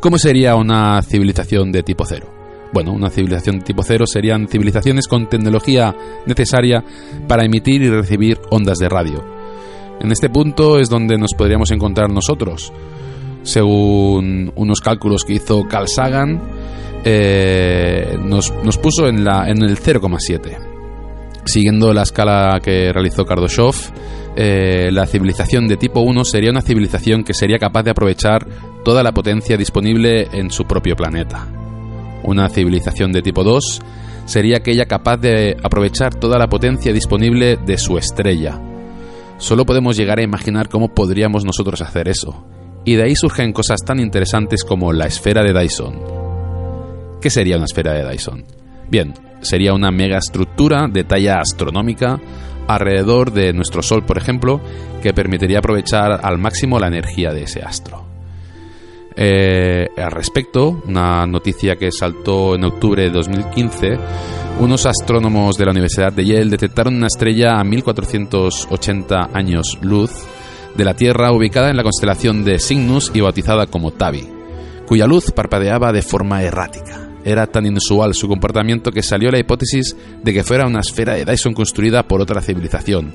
¿Cómo 0.00 0.18
sería 0.18 0.54
una 0.54 1.00
civilización 1.00 1.72
de 1.72 1.82
tipo 1.82 2.04
cero? 2.04 2.26
Bueno, 2.74 2.92
una 2.92 3.08
civilización 3.08 3.60
de 3.60 3.64
tipo 3.64 3.82
cero 3.82 4.06
serían 4.06 4.46
civilizaciones 4.46 5.08
con 5.08 5.28
tecnología 5.28 5.96
necesaria 6.26 6.84
para 7.26 7.44
emitir 7.44 7.82
y 7.82 7.88
recibir 7.88 8.38
ondas 8.50 8.78
de 8.78 8.88
radio. 8.90 9.24
En 9.98 10.10
este 10.12 10.28
punto 10.28 10.78
es 10.78 10.90
donde 10.90 11.16
nos 11.16 11.32
podríamos 11.32 11.70
encontrar 11.70 12.10
nosotros. 12.10 12.72
Según 13.42 14.52
unos 14.54 14.80
cálculos 14.80 15.24
que 15.24 15.34
hizo 15.34 15.64
Carl 15.68 15.88
Sagan, 15.88 16.40
eh, 17.04 18.16
nos, 18.22 18.50
puso 18.78 19.08
en, 19.08 19.24
la, 19.24 19.48
en 19.48 19.62
el 19.62 19.78
0,7. 19.78 20.58
Siguiendo 21.44 21.92
la 21.92 22.02
escala 22.02 22.60
que 22.62 22.92
realizó 22.92 23.24
Kardashev, 23.24 23.74
eh, 24.36 24.90
la 24.92 25.06
civilización 25.06 25.66
de 25.66 25.76
tipo 25.76 26.00
1 26.00 26.24
sería 26.24 26.50
una 26.50 26.62
civilización 26.62 27.24
que 27.24 27.34
sería 27.34 27.58
capaz 27.58 27.82
de 27.82 27.90
aprovechar 27.90 28.46
toda 28.84 29.02
la 29.02 29.12
potencia 29.12 29.56
disponible 29.56 30.28
en 30.32 30.50
su 30.50 30.64
propio 30.64 30.94
planeta. 30.94 31.48
Una 32.22 32.48
civilización 32.48 33.10
de 33.10 33.22
tipo 33.22 33.42
2 33.42 33.80
sería 34.24 34.58
aquella 34.58 34.86
capaz 34.86 35.16
de 35.16 35.56
aprovechar 35.62 36.14
toda 36.14 36.38
la 36.38 36.46
potencia 36.46 36.92
disponible 36.92 37.56
de 37.56 37.76
su 37.76 37.98
estrella. 37.98 38.60
Solo 39.38 39.66
podemos 39.66 39.96
llegar 39.96 40.20
a 40.20 40.22
imaginar 40.22 40.68
cómo 40.68 40.94
podríamos 40.94 41.44
nosotros 41.44 41.82
hacer 41.82 42.08
eso. 42.08 42.44
Y 42.84 42.96
de 42.96 43.04
ahí 43.04 43.14
surgen 43.14 43.52
cosas 43.52 43.80
tan 43.84 44.00
interesantes 44.00 44.64
como 44.64 44.92
la 44.92 45.06
esfera 45.06 45.42
de 45.42 45.52
Dyson, 45.52 46.22
¿Qué 47.22 47.30
sería 47.30 47.54
una 47.54 47.66
esfera 47.66 47.92
de 47.92 48.10
Dyson? 48.10 48.44
Bien, 48.90 49.14
sería 49.42 49.74
una 49.74 49.92
megaestructura 49.92 50.88
de 50.88 51.04
talla 51.04 51.38
astronómica 51.38 52.20
alrededor 52.66 53.32
de 53.32 53.52
nuestro 53.52 53.80
Sol, 53.80 54.04
por 54.04 54.18
ejemplo, 54.18 54.60
que 55.00 55.14
permitiría 55.14 55.58
aprovechar 55.58 56.20
al 56.20 56.38
máximo 56.38 56.80
la 56.80 56.88
energía 56.88 57.30
de 57.32 57.44
ese 57.44 57.62
astro. 57.62 58.04
Eh, 59.14 59.86
al 59.96 60.10
respecto, 60.10 60.82
una 60.86 61.24
noticia 61.26 61.76
que 61.76 61.92
saltó 61.92 62.56
en 62.56 62.64
octubre 62.64 63.04
de 63.04 63.10
2015, 63.10 63.98
unos 64.58 64.84
astrónomos 64.86 65.56
de 65.56 65.64
la 65.64 65.70
Universidad 65.70 66.12
de 66.12 66.24
Yale 66.24 66.50
detectaron 66.50 66.96
una 66.96 67.06
estrella 67.06 67.60
a 67.60 67.64
1480 67.64 69.30
años 69.32 69.78
luz 69.80 70.10
de 70.76 70.84
la 70.84 70.94
Tierra 70.94 71.32
ubicada 71.32 71.70
en 71.70 71.76
la 71.76 71.82
constelación 71.82 72.44
de 72.44 72.58
Cygnus 72.58 73.10
y 73.14 73.20
bautizada 73.20 73.66
como 73.66 73.92
Tabi, 73.92 74.28
cuya 74.86 75.06
luz 75.06 75.30
parpadeaba 75.30 75.92
de 75.92 76.02
forma 76.02 76.42
errática. 76.42 77.08
Era 77.24 77.46
tan 77.46 77.66
inusual 77.66 78.14
su 78.14 78.26
comportamiento 78.26 78.90
que 78.90 79.02
salió 79.02 79.30
la 79.30 79.38
hipótesis 79.38 79.96
de 80.22 80.32
que 80.32 80.42
fuera 80.42 80.66
una 80.66 80.80
esfera 80.80 81.14
de 81.14 81.24
Dyson 81.24 81.54
construida 81.54 82.02
por 82.02 82.20
otra 82.20 82.40
civilización, 82.40 83.12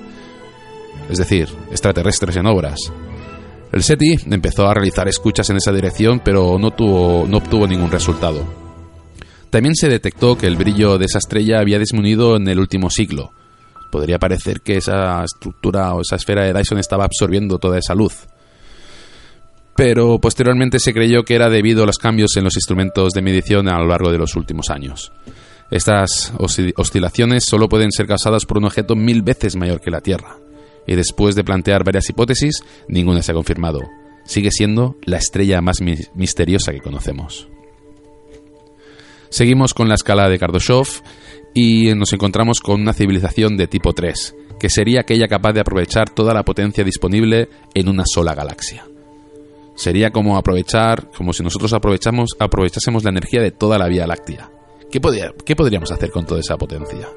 es 1.09 1.17
decir, 1.17 1.49
extraterrestres 1.71 2.35
en 2.37 2.45
obras. 2.45 2.79
El 3.71 3.83
SETI 3.83 4.31
empezó 4.31 4.67
a 4.67 4.73
realizar 4.73 5.07
escuchas 5.07 5.49
en 5.49 5.57
esa 5.57 5.73
dirección, 5.73 6.21
pero 6.23 6.57
no, 6.57 6.71
tuvo, 6.71 7.25
no 7.27 7.37
obtuvo 7.37 7.67
ningún 7.67 7.91
resultado. 7.91 8.45
También 9.49 9.75
se 9.75 9.89
detectó 9.89 10.37
que 10.37 10.47
el 10.47 10.55
brillo 10.55 10.97
de 10.97 11.05
esa 11.05 11.19
estrella 11.19 11.59
había 11.59 11.79
disminuido 11.79 12.37
en 12.37 12.47
el 12.47 12.59
último 12.59 12.89
siglo. 12.89 13.31
Podría 13.91 14.19
parecer 14.19 14.61
que 14.61 14.77
esa 14.77 15.23
estructura 15.23 15.93
o 15.93 16.01
esa 16.01 16.15
esfera 16.17 16.43
de 16.43 16.53
Dyson 16.53 16.79
estaba 16.79 17.05
absorbiendo 17.05 17.57
toda 17.57 17.77
esa 17.77 17.95
luz 17.95 18.27
pero 19.77 20.19
posteriormente 20.19 20.79
se 20.79 20.91
creyó 20.91 21.23
que 21.23 21.35
era 21.35 21.51
debido 21.51 21.83
a 21.83 21.85
los 21.85 21.99
cambios 21.99 22.35
en 22.35 22.43
los 22.43 22.55
instrumentos 22.55 23.13
de 23.13 23.21
medición 23.21 23.69
a 23.69 23.77
lo 23.77 23.85
largo 23.85 24.11
de 24.11 24.17
los 24.17 24.35
últimos 24.35 24.71
años. 24.71 25.11
Estas 25.69 26.33
oscilaciones 26.39 27.43
solo 27.47 27.69
pueden 27.69 27.91
ser 27.91 28.07
causadas 28.07 28.45
por 28.45 28.57
un 28.57 28.65
objeto 28.65 28.95
mil 28.95 29.21
veces 29.21 29.55
mayor 29.55 29.79
que 29.79 29.91
la 29.91 30.01
Tierra, 30.01 30.37
y 30.87 30.95
después 30.95 31.35
de 31.35 31.43
plantear 31.43 31.83
varias 31.83 32.09
hipótesis, 32.09 32.63
ninguna 32.87 33.21
se 33.21 33.31
ha 33.31 33.35
confirmado. 33.35 33.81
Sigue 34.25 34.49
siendo 34.49 34.95
la 35.05 35.17
estrella 35.17 35.61
más 35.61 35.77
misteriosa 36.15 36.71
que 36.71 36.81
conocemos. 36.81 37.47
Seguimos 39.29 39.75
con 39.75 39.89
la 39.89 39.95
escala 39.95 40.27
de 40.27 40.39
Kardashev 40.39 40.87
y 41.59 41.95
nos 41.95 42.13
encontramos 42.13 42.59
con 42.59 42.79
una 42.79 42.93
civilización 42.93 43.57
de 43.57 43.65
tipo 43.65 43.91
3, 43.91 44.35
que 44.59 44.69
sería 44.69 45.01
aquella 45.01 45.27
capaz 45.27 45.53
de 45.53 45.61
aprovechar 45.61 46.07
toda 46.07 46.31
la 46.31 46.43
potencia 46.43 46.83
disponible 46.83 47.49
en 47.73 47.89
una 47.89 48.03
sola 48.05 48.35
galaxia. 48.35 48.85
Sería 49.73 50.11
como 50.11 50.37
aprovechar, 50.37 51.09
como 51.17 51.33
si 51.33 51.41
nosotros 51.41 51.73
aprovechamos, 51.73 52.35
aprovechásemos 52.37 53.03
la 53.03 53.09
energía 53.09 53.41
de 53.41 53.49
toda 53.49 53.79
la 53.79 53.87
Vía 53.87 54.05
Láctea. 54.05 54.51
¿Qué, 54.91 55.01
¿Qué 55.43 55.55
podríamos 55.55 55.91
hacer 55.91 56.11
con 56.11 56.27
toda 56.27 56.41
esa 56.41 56.57
potencia? 56.57 57.07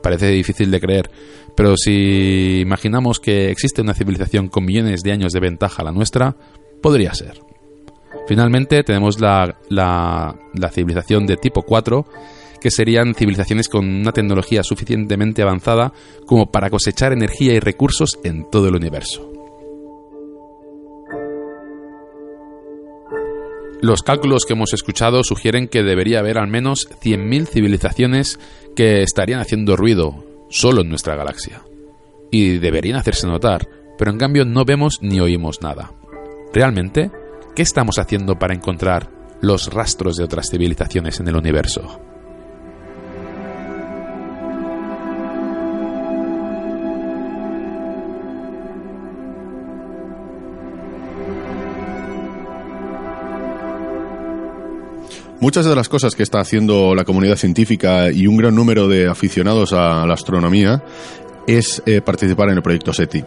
Parece 0.00 0.28
difícil 0.28 0.70
de 0.70 0.80
creer, 0.80 1.10
pero 1.56 1.76
si 1.76 2.60
imaginamos 2.60 3.18
que 3.18 3.50
existe 3.50 3.82
una 3.82 3.94
civilización 3.94 4.46
con 4.50 4.66
millones 4.66 5.02
de 5.02 5.10
años 5.10 5.32
de 5.32 5.40
ventaja 5.40 5.82
a 5.82 5.86
la 5.86 5.92
nuestra, 5.92 6.36
podría 6.80 7.12
ser. 7.12 7.40
Finalmente 8.28 8.84
tenemos 8.84 9.20
la, 9.20 9.58
la, 9.68 10.38
la 10.54 10.70
civilización 10.70 11.26
de 11.26 11.36
tipo 11.36 11.62
4, 11.62 12.06
que 12.60 12.70
serían 12.70 13.14
civilizaciones 13.14 13.68
con 13.68 13.86
una 13.86 14.12
tecnología 14.12 14.62
suficientemente 14.62 15.42
avanzada 15.42 15.92
como 16.26 16.50
para 16.50 16.70
cosechar 16.70 17.12
energía 17.12 17.54
y 17.54 17.60
recursos 17.60 18.18
en 18.24 18.48
todo 18.50 18.68
el 18.68 18.76
universo. 18.76 19.30
Los 23.82 24.02
cálculos 24.02 24.44
que 24.44 24.52
hemos 24.52 24.74
escuchado 24.74 25.24
sugieren 25.24 25.66
que 25.66 25.82
debería 25.82 26.18
haber 26.18 26.36
al 26.36 26.48
menos 26.48 26.86
100.000 27.02 27.46
civilizaciones 27.46 28.38
que 28.76 29.02
estarían 29.02 29.40
haciendo 29.40 29.74
ruido 29.74 30.22
solo 30.50 30.82
en 30.82 30.90
nuestra 30.90 31.16
galaxia. 31.16 31.62
Y 32.30 32.58
deberían 32.58 32.98
hacerse 32.98 33.26
notar, 33.26 33.66
pero 33.96 34.10
en 34.10 34.18
cambio 34.18 34.44
no 34.44 34.66
vemos 34.66 34.98
ni 35.00 35.18
oímos 35.20 35.62
nada. 35.62 35.92
¿Realmente? 36.52 37.10
¿Qué 37.56 37.62
estamos 37.62 37.98
haciendo 37.98 38.38
para 38.38 38.54
encontrar 38.54 39.10
los 39.40 39.72
rastros 39.72 40.16
de 40.16 40.24
otras 40.24 40.50
civilizaciones 40.50 41.18
en 41.20 41.28
el 41.28 41.36
universo? 41.36 42.09
Muchas 55.40 55.64
de 55.64 55.74
las 55.74 55.88
cosas 55.88 56.14
que 56.14 56.22
está 56.22 56.38
haciendo 56.38 56.94
la 56.94 57.04
comunidad 57.04 57.36
científica 57.36 58.12
y 58.12 58.26
un 58.26 58.36
gran 58.36 58.54
número 58.54 58.88
de 58.88 59.08
aficionados 59.08 59.72
a 59.72 60.04
la 60.06 60.12
astronomía 60.12 60.84
es 61.46 61.82
eh, 61.86 62.02
participar 62.02 62.50
en 62.50 62.56
el 62.56 62.62
proyecto 62.62 62.92
SETI. 62.92 63.24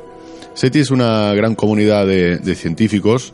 SETI 0.54 0.80
es 0.80 0.92
una 0.92 1.34
gran 1.34 1.56
comunidad 1.56 2.06
de, 2.06 2.56
científicos 2.56 3.34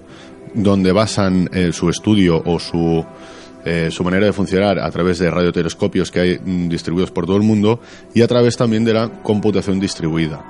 donde 0.53 0.93
basan 0.93 1.49
eh, 1.51 1.73
su 1.73 1.89
estudio 1.89 2.41
o 2.45 2.57
su, 2.57 3.05
eh, 3.65 3.89
su 3.91 4.01
manera 4.05 4.27
de 4.27 4.31
funcionar 4.31 4.79
a 4.79 4.89
través 4.91 5.19
de 5.19 5.29
radiotelescopios 5.29 6.09
que 6.09 6.19
hay 6.21 6.39
mm, 6.39 6.69
distribuidos 6.69 7.11
por 7.11 7.25
todo 7.25 7.35
el 7.35 7.43
mundo 7.43 7.81
y 8.13 8.21
a 8.21 8.27
través 8.27 8.55
también 8.55 8.85
de 8.85 8.93
la 8.93 9.09
computación 9.21 9.81
distribuida, 9.81 10.41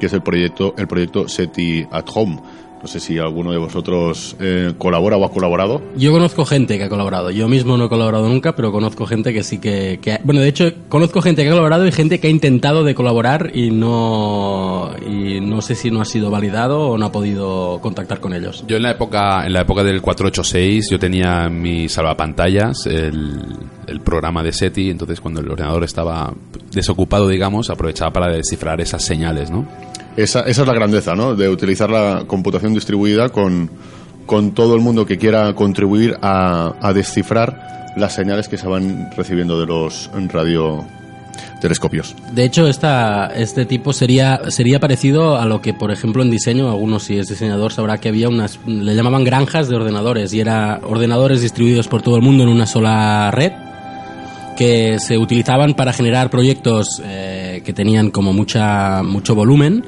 que 0.00 0.06
es 0.06 0.12
el 0.12 0.22
proyecto, 0.22 0.74
el 0.76 0.88
proyecto 0.88 1.28
SETI 1.28 1.86
at 1.92 2.06
Home 2.12 2.42
no 2.82 2.88
sé 2.88 2.98
si 2.98 3.18
alguno 3.18 3.52
de 3.52 3.58
vosotros 3.58 4.36
eh, 4.40 4.72
colabora 4.78 5.16
o 5.16 5.24
ha 5.24 5.30
colaborado. 5.30 5.82
Yo 5.96 6.12
conozco 6.12 6.46
gente 6.46 6.78
que 6.78 6.84
ha 6.84 6.88
colaborado. 6.88 7.30
Yo 7.30 7.46
mismo 7.46 7.76
no 7.76 7.84
he 7.84 7.88
colaborado 7.88 8.28
nunca, 8.28 8.54
pero 8.56 8.72
conozco 8.72 9.06
gente 9.06 9.34
que 9.34 9.42
sí 9.42 9.58
que, 9.58 9.98
Bueno, 10.24 10.40
de 10.40 10.48
hecho, 10.48 10.72
conozco 10.88 11.20
gente 11.20 11.42
que 11.42 11.48
ha 11.48 11.52
colaborado 11.52 11.86
y 11.86 11.92
gente 11.92 12.20
que 12.20 12.28
ha 12.28 12.30
intentado 12.30 12.84
de 12.84 12.94
colaborar 12.94 13.50
y 13.54 13.70
no... 13.70 14.90
Y 15.06 15.40
no 15.40 15.60
sé 15.60 15.74
si 15.74 15.90
no 15.90 16.00
ha 16.00 16.06
sido 16.06 16.30
validado 16.30 16.88
o 16.88 16.98
no 16.98 17.06
ha 17.06 17.12
podido 17.12 17.80
contactar 17.82 18.20
con 18.20 18.32
ellos. 18.32 18.64
Yo 18.66 18.76
en 18.76 18.82
la 18.82 18.92
época, 18.92 19.44
en 19.44 19.52
la 19.52 19.60
época 19.60 19.84
del 19.84 20.00
486 20.00 20.90
yo 20.90 20.98
tenía 20.98 21.48
mi 21.50 21.88
salvapantallas, 21.88 22.86
el, 22.86 23.40
el 23.86 24.00
programa 24.00 24.42
de 24.42 24.52
SETI, 24.52 24.90
entonces 24.90 25.20
cuando 25.20 25.40
el 25.40 25.50
ordenador 25.50 25.84
estaba 25.84 26.32
desocupado, 26.72 27.28
digamos, 27.28 27.68
aprovechaba 27.68 28.10
para 28.12 28.32
descifrar 28.32 28.80
esas 28.80 29.02
señales, 29.02 29.50
¿no? 29.50 29.66
Esa, 30.22 30.40
esa 30.40 30.62
es 30.62 30.68
la 30.68 30.74
grandeza, 30.74 31.14
¿no? 31.14 31.34
De 31.34 31.48
utilizar 31.48 31.88
la 31.88 32.24
computación 32.26 32.74
distribuida 32.74 33.30
con, 33.30 33.70
con 34.26 34.52
todo 34.52 34.74
el 34.74 34.80
mundo 34.80 35.06
que 35.06 35.18
quiera 35.18 35.54
contribuir 35.54 36.16
a, 36.22 36.92
descifrar 36.94 37.92
las 37.96 38.14
señales 38.14 38.48
que 38.48 38.58
se 38.58 38.68
van 38.68 39.10
recibiendo 39.16 39.58
de 39.58 39.66
los 39.66 40.10
radiotelescopios. 40.14 42.14
De 42.32 42.44
hecho, 42.44 42.68
esta, 42.68 43.32
este 43.34 43.64
tipo 43.64 43.92
sería, 43.92 44.50
sería 44.50 44.78
parecido 44.78 45.36
a 45.36 45.46
lo 45.46 45.60
que, 45.60 45.74
por 45.74 45.90
ejemplo, 45.90 46.22
en 46.22 46.30
diseño, 46.30 46.70
algunos 46.70 47.02
si 47.04 47.18
es 47.18 47.28
diseñador 47.28 47.72
sabrá 47.72 47.98
que 47.98 48.10
había 48.10 48.28
unas, 48.28 48.60
le 48.66 48.94
llamaban 48.94 49.24
granjas 49.24 49.68
de 49.68 49.76
ordenadores 49.76 50.32
y 50.32 50.40
era 50.40 50.80
ordenadores 50.84 51.40
distribuidos 51.40 51.88
por 51.88 52.02
todo 52.02 52.16
el 52.16 52.22
mundo 52.22 52.44
en 52.44 52.50
una 52.50 52.66
sola 52.66 53.30
red 53.32 53.52
que 54.56 54.98
se 55.00 55.16
utilizaban 55.16 55.74
para 55.74 55.92
generar 55.92 56.30
proyectos 56.30 57.02
eh, 57.04 57.62
que 57.64 57.72
tenían 57.72 58.10
como 58.10 58.32
mucha, 58.32 59.02
mucho 59.02 59.34
volumen 59.34 59.84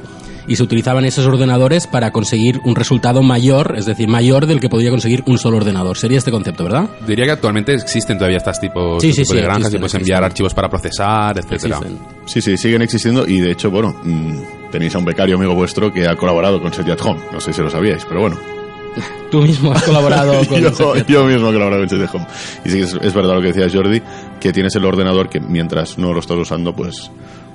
y 0.47 0.57
se 0.57 0.63
utilizaban 0.63 1.05
esos 1.05 1.27
ordenadores 1.27 1.87
para 1.87 2.11
conseguir 2.11 2.61
un 2.65 2.75
resultado 2.75 3.23
mayor, 3.23 3.75
es 3.77 3.87
decir, 3.87 4.09
mayor 4.09 4.47
del 4.47 4.61
que 4.61 4.69
podría 4.69 4.91
conseguir 4.91 5.23
un 5.27 5.39
solo 5.39 5.59
ordenador. 5.59 5.97
Sería 5.97 6.19
este 6.19 6.31
concepto, 6.31 6.65
¿verdad? 6.65 6.89
Diría 7.07 7.25
que 7.25 7.33
actualmente 7.33 7.75
existen 7.75 8.19
todavía 8.19 8.39
estos 8.39 8.61
tipos, 8.61 9.03
este 9.03 9.35
de 9.35 9.43
granjas 9.43 9.73
y 9.75 9.79
puedes 9.79 9.95
enviar 9.95 10.25
archivos 10.25 10.55
para 10.55 10.69
procesar, 10.69 11.39
etcétera. 11.39 11.81
Sí, 12.27 12.41
sí, 12.41 12.57
siguen 12.57 12.83
existiendo 12.83 13.27
y 13.27 13.41
de 13.41 13.53
hecho, 13.53 13.71
bueno, 13.71 13.95
mm, 14.03 14.71
tenéis 14.71 14.95
a 14.95 14.99
un 14.99 15.05
becario 15.05 15.37
amigo 15.37 15.55
vuestro 15.55 15.93
que 15.93 16.07
ha 16.07 16.17
colaborado 16.17 16.61
con 16.61 16.73
SETI 16.73 16.91
at 16.91 17.01
Home. 17.03 17.21
No 17.33 17.41
sé 17.41 17.53
si 17.53 17.63
lo 17.63 17.71
sabíais, 17.71 18.05
pero 18.05 18.23
bueno. 18.23 18.39
Tú 19.31 19.43
mismo 19.43 19.73
has 19.73 19.83
colaborado 19.83 20.35
con 20.49 20.61
yo, 20.61 20.97
yo 21.07 21.25
mismo 21.25 21.51
he 21.51 21.53
colaborado 21.53 21.83
con 21.83 21.89
SETI 21.89 22.17
Home. 22.17 22.27
Y 22.65 22.71
sí 22.71 22.79
que 22.79 23.07
es, 23.07 23.15
verdad 23.15 23.35
lo 23.35 23.41
que 23.41 23.53
decía 23.53 23.69
Jordi, 23.73 24.03
que 24.41 24.53
tienes 24.53 24.75
el 24.75 24.85
ordenador 24.85 25.29
que 25.29 25.41
mientras 25.41 25.99
no 25.99 26.13
lo 26.13 26.21
estás 26.21 26.37
usando, 26.37 26.75
pues 26.75 27.11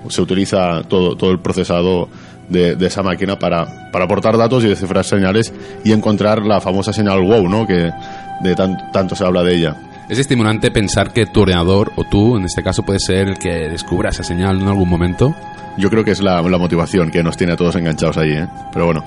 se 0.10 0.21
utiliza 0.21 0.84
todo, 0.84 1.17
todo 1.17 1.32
el 1.32 1.39
procesado 1.39 2.08
de, 2.49 2.77
esa 2.86 3.03
máquina 3.03 3.38
para, 3.38 3.91
para, 3.91 4.05
aportar 4.05 4.38
datos 4.38 4.63
y 4.63 4.67
descifrar 4.67 5.03
señales 5.03 5.53
y 5.83 5.91
encontrar 5.91 6.43
la 6.43 6.62
famosa 6.62 6.93
señal 6.93 7.21
WOW, 7.21 7.47
¿no? 7.47 7.67
Que 7.67 7.91
de 8.41 8.55
tanto 8.55 9.15
se 9.15 9.25
habla 9.25 9.43
de 9.43 9.55
ella. 9.55 9.75
Es 10.10 10.19
estimulante 10.19 10.71
pensar 10.71 11.12
que 11.12 11.25
tu 11.25 11.41
ordenador, 11.41 11.91
o 11.97 12.05
tú 12.05 12.38
en 12.38 12.45
este 12.45 12.63
caso, 12.63 12.83
puede 12.83 12.99
ser 12.99 13.27
el 13.27 13.38
que 13.38 13.69
descubra 13.69 14.10
esa 14.10 14.23
señal 14.23 14.62
en 14.62 14.67
algún 14.67 14.88
momento. 14.88 15.36
Yo 15.77 15.89
creo 15.89 16.03
que 16.03 16.12
es 16.12 16.21
la, 16.21 16.41
la 16.41 16.57
motivación 16.57 17.12
que 17.12 17.21
nos 17.21 17.36
tiene 17.36 17.53
a 17.53 17.57
todos 17.57 17.75
enganchados 17.75 18.17
allí, 18.17 18.33
¿eh? 18.33 18.47
Pero 18.71 18.86
bueno. 18.86 19.03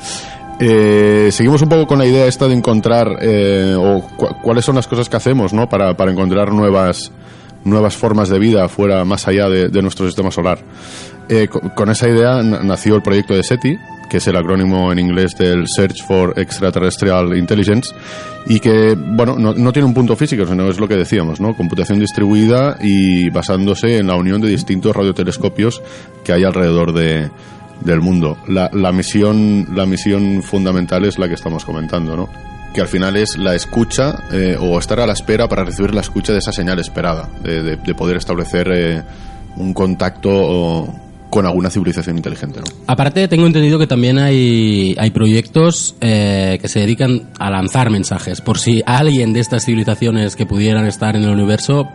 Eh, 0.63 1.31
seguimos 1.33 1.63
un 1.63 1.71
poco 1.71 1.87
con 1.87 1.99
la 1.99 2.05
idea 2.05 2.27
esta 2.27 2.47
de 2.47 2.53
encontrar 2.53 3.17
eh, 3.23 3.75
o 3.79 4.03
cuáles 4.43 4.63
son 4.63 4.75
las 4.75 4.87
cosas 4.87 5.09
que 5.09 5.17
hacemos 5.17 5.55
¿no? 5.55 5.71
para, 5.71 5.97
para 5.97 6.11
encontrar 6.11 6.53
nuevas, 6.53 7.11
nuevas 7.65 7.97
formas 7.97 8.29
de 8.29 8.39
vida 8.39 8.69
fuera, 8.69 9.05
más 9.07 9.27
allá 9.27 9.49
de, 9.49 9.83
nuestro 9.83 10.07
sistema 10.07 10.31
solar. 10.31 10.59
Eh, 11.33 11.47
con, 11.49 11.89
esa 11.89 12.09
idea 12.09 12.43
nació 12.43 12.97
el 12.97 13.03
proyecto 13.03 13.35
de 13.35 13.45
SETI, 13.45 13.79
que 14.09 14.17
es 14.17 14.27
el 14.27 14.35
acrónimo 14.35 14.91
en 14.91 14.99
inglés 14.99 15.39
del 15.39 15.69
Search 15.69 16.03
for 16.05 16.37
Extraterrestrial 16.37 17.39
Intelligence, 17.39 17.95
y 18.47 18.59
que, 18.59 18.97
bueno, 18.99 19.37
no, 19.39 19.73
tiene 19.73 19.87
un 19.87 19.95
punto 19.95 20.17
físico, 20.17 20.45
sino 20.45 20.69
es 20.69 20.81
lo 20.81 20.89
que 20.89 20.97
decíamos, 20.97 21.41
¿no? 21.41 21.57
Computación 21.57 22.01
distribuida 22.01 22.79
y 22.81 23.31
basándose 23.31 23.99
en 23.99 24.09
la 24.09 24.17
unión 24.17 24.41
de 24.41 24.49
distintos 24.49 24.97
radiotelescopios 24.97 25.81
que 26.25 26.33
hay 26.33 26.43
alrededor 26.43 26.93
de, 26.93 27.31
del 27.85 28.01
mundo. 28.01 28.37
La, 28.49 28.91
misión, 28.91 29.69
la 29.73 29.87
misión 29.87 30.43
fundamental 30.43 31.05
es 31.05 31.17
la 31.17 31.29
que 31.29 31.35
estamos 31.35 31.65
comentando, 31.65 32.17
¿no? 32.17 32.29
que 32.75 32.81
al 32.81 32.89
final 32.89 33.17
es 33.17 33.37
la 33.37 33.57
escucha 33.57 34.25
eh, 34.33 34.57
o 34.59 34.79
estar 34.79 35.01
a 35.01 35.07
la 35.07 35.13
espera 35.13 35.49
para 35.49 35.65
recibir 35.65 35.93
la 35.93 36.03
escucha 36.03 36.33
de 36.33 36.39
esa 36.39 36.53
señal 36.53 36.79
esperada, 36.79 37.29
de, 37.43 37.77
de, 37.77 37.95
poder 37.97 38.17
establecer 38.17 38.69
eh, 38.73 39.03
un 39.57 39.75
contacto 39.75 40.95
con 41.31 41.47
alguna 41.47 41.71
civilización 41.71 42.17
inteligente. 42.17 42.61
¿no? 42.61 42.67
Aparte, 42.87 43.29
tengo 43.29 43.47
entendido 43.47 43.79
que 43.79 43.87
también 43.87 44.19
hay, 44.19 44.95
hay 44.99 45.11
proyectos 45.11 45.95
eh, 46.01 46.59
que 46.61 46.69
se 46.69 46.81
dedican 46.81 47.31
a 47.39 47.51
lanzar 47.51 47.91
mensajes, 47.91 48.41
por 48.41 48.59
si 48.59 48.83
alguien 48.85 49.33
de 49.33 49.41
estas 49.41 49.65
civilizaciones 49.65 50.37
que 50.37 50.45
pudieran 50.45 50.87
estar 50.87 51.17
en 51.17 51.23
el 51.23 51.31
universo 51.31 51.89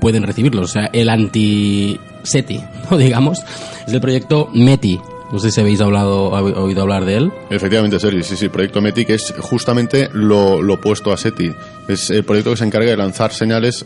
pueden 0.00 0.22
recibirlos. 0.22 0.70
O 0.70 0.72
sea, 0.72 0.90
el 0.92 1.08
anti-SETI, 1.08 2.60
¿no? 2.90 2.96
digamos, 2.96 3.40
es 3.86 3.92
el 3.92 4.00
proyecto 4.00 4.48
METI, 4.54 4.98
no 5.30 5.38
sé 5.38 5.50
si 5.50 5.60
habéis 5.60 5.80
hablado, 5.80 6.30
oído 6.30 6.82
hablar 6.82 7.04
de 7.04 7.16
él. 7.16 7.32
Efectivamente, 7.50 8.00
Sergi, 8.00 8.22
sí, 8.22 8.36
sí, 8.36 8.46
el 8.46 8.50
proyecto 8.50 8.80
METI, 8.80 9.04
que 9.04 9.14
es 9.14 9.34
justamente 9.40 10.08
lo, 10.12 10.56
opuesto 10.72 11.12
a 11.12 11.16
SETI. 11.16 11.52
Es 11.86 12.08
el 12.10 12.24
proyecto 12.24 12.50
que 12.50 12.56
se 12.56 12.64
encarga 12.64 12.90
de 12.90 12.96
lanzar 12.96 13.32
señales 13.32 13.84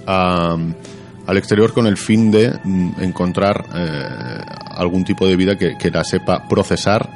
al 1.26 1.36
exterior 1.36 1.72
con 1.72 1.86
el 1.86 1.96
fin 1.96 2.30
de 2.30 2.58
mm, 2.62 3.00
encontrar 3.00 3.64
eh, 3.74 4.38
algún 4.70 5.04
tipo 5.04 5.26
de 5.26 5.36
vida 5.36 5.56
que, 5.56 5.90
la 5.90 6.04
sepa 6.04 6.48
procesar 6.48 7.08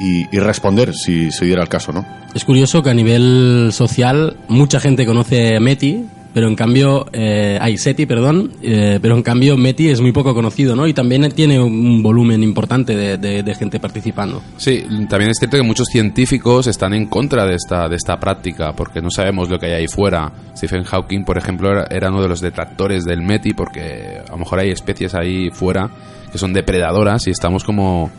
y, 0.00 0.34
y, 0.34 0.38
responder 0.38 0.94
si 0.94 1.30
se 1.30 1.44
diera 1.44 1.62
el 1.62 1.68
caso, 1.68 1.92
¿no? 1.92 2.06
Es 2.34 2.44
curioso 2.44 2.82
que 2.82 2.90
a 2.90 2.94
nivel 2.94 3.70
social 3.72 4.36
mucha 4.48 4.78
gente 4.80 5.06
conoce 5.06 5.58
METI, 5.58 6.06
pero 6.38 6.46
en 6.46 6.54
cambio, 6.54 7.06
eh, 7.12 7.58
hay 7.60 7.76
SETI, 7.76 8.06
perdón, 8.06 8.52
eh, 8.62 9.00
pero 9.02 9.16
en 9.16 9.24
cambio 9.24 9.56
METI 9.56 9.88
es 9.88 10.00
muy 10.00 10.12
poco 10.12 10.36
conocido, 10.36 10.76
¿no? 10.76 10.86
Y 10.86 10.94
también 10.94 11.28
tiene 11.32 11.58
un 11.58 12.00
volumen 12.00 12.44
importante 12.44 12.94
de, 13.18 13.54
gente 13.56 13.80
participando. 13.80 14.40
Sí, 14.56 14.84
también 15.08 15.32
es 15.32 15.38
cierto 15.40 15.56
que 15.56 15.64
muchos 15.64 15.88
científicos 15.88 16.68
están 16.68 16.94
en 16.94 17.06
contra 17.06 17.44
de 17.44 17.56
esta, 17.56 17.88
de 17.88 17.96
esta 17.96 18.20
práctica, 18.20 18.72
porque 18.72 19.02
no 19.02 19.10
sabemos 19.10 19.50
lo 19.50 19.58
que 19.58 19.66
hay 19.66 19.72
ahí 19.72 19.88
fuera. 19.88 20.30
Stephen 20.56 20.84
Hawking, 20.84 21.24
por 21.24 21.38
ejemplo, 21.38 21.72
era, 21.90 22.08
uno 22.08 22.22
de 22.22 22.28
los 22.28 22.40
detractores 22.40 23.04
del 23.04 23.20
METI, 23.20 23.54
porque 23.54 24.22
a 24.24 24.30
lo 24.30 24.38
mejor 24.38 24.60
hay 24.60 24.70
especies 24.70 25.16
ahí 25.16 25.50
fuera 25.50 25.90
que 26.30 26.38
son 26.38 26.52
depredadoras 26.52 27.26
y 27.26 27.30
estamos 27.30 27.64
como 27.64 28.12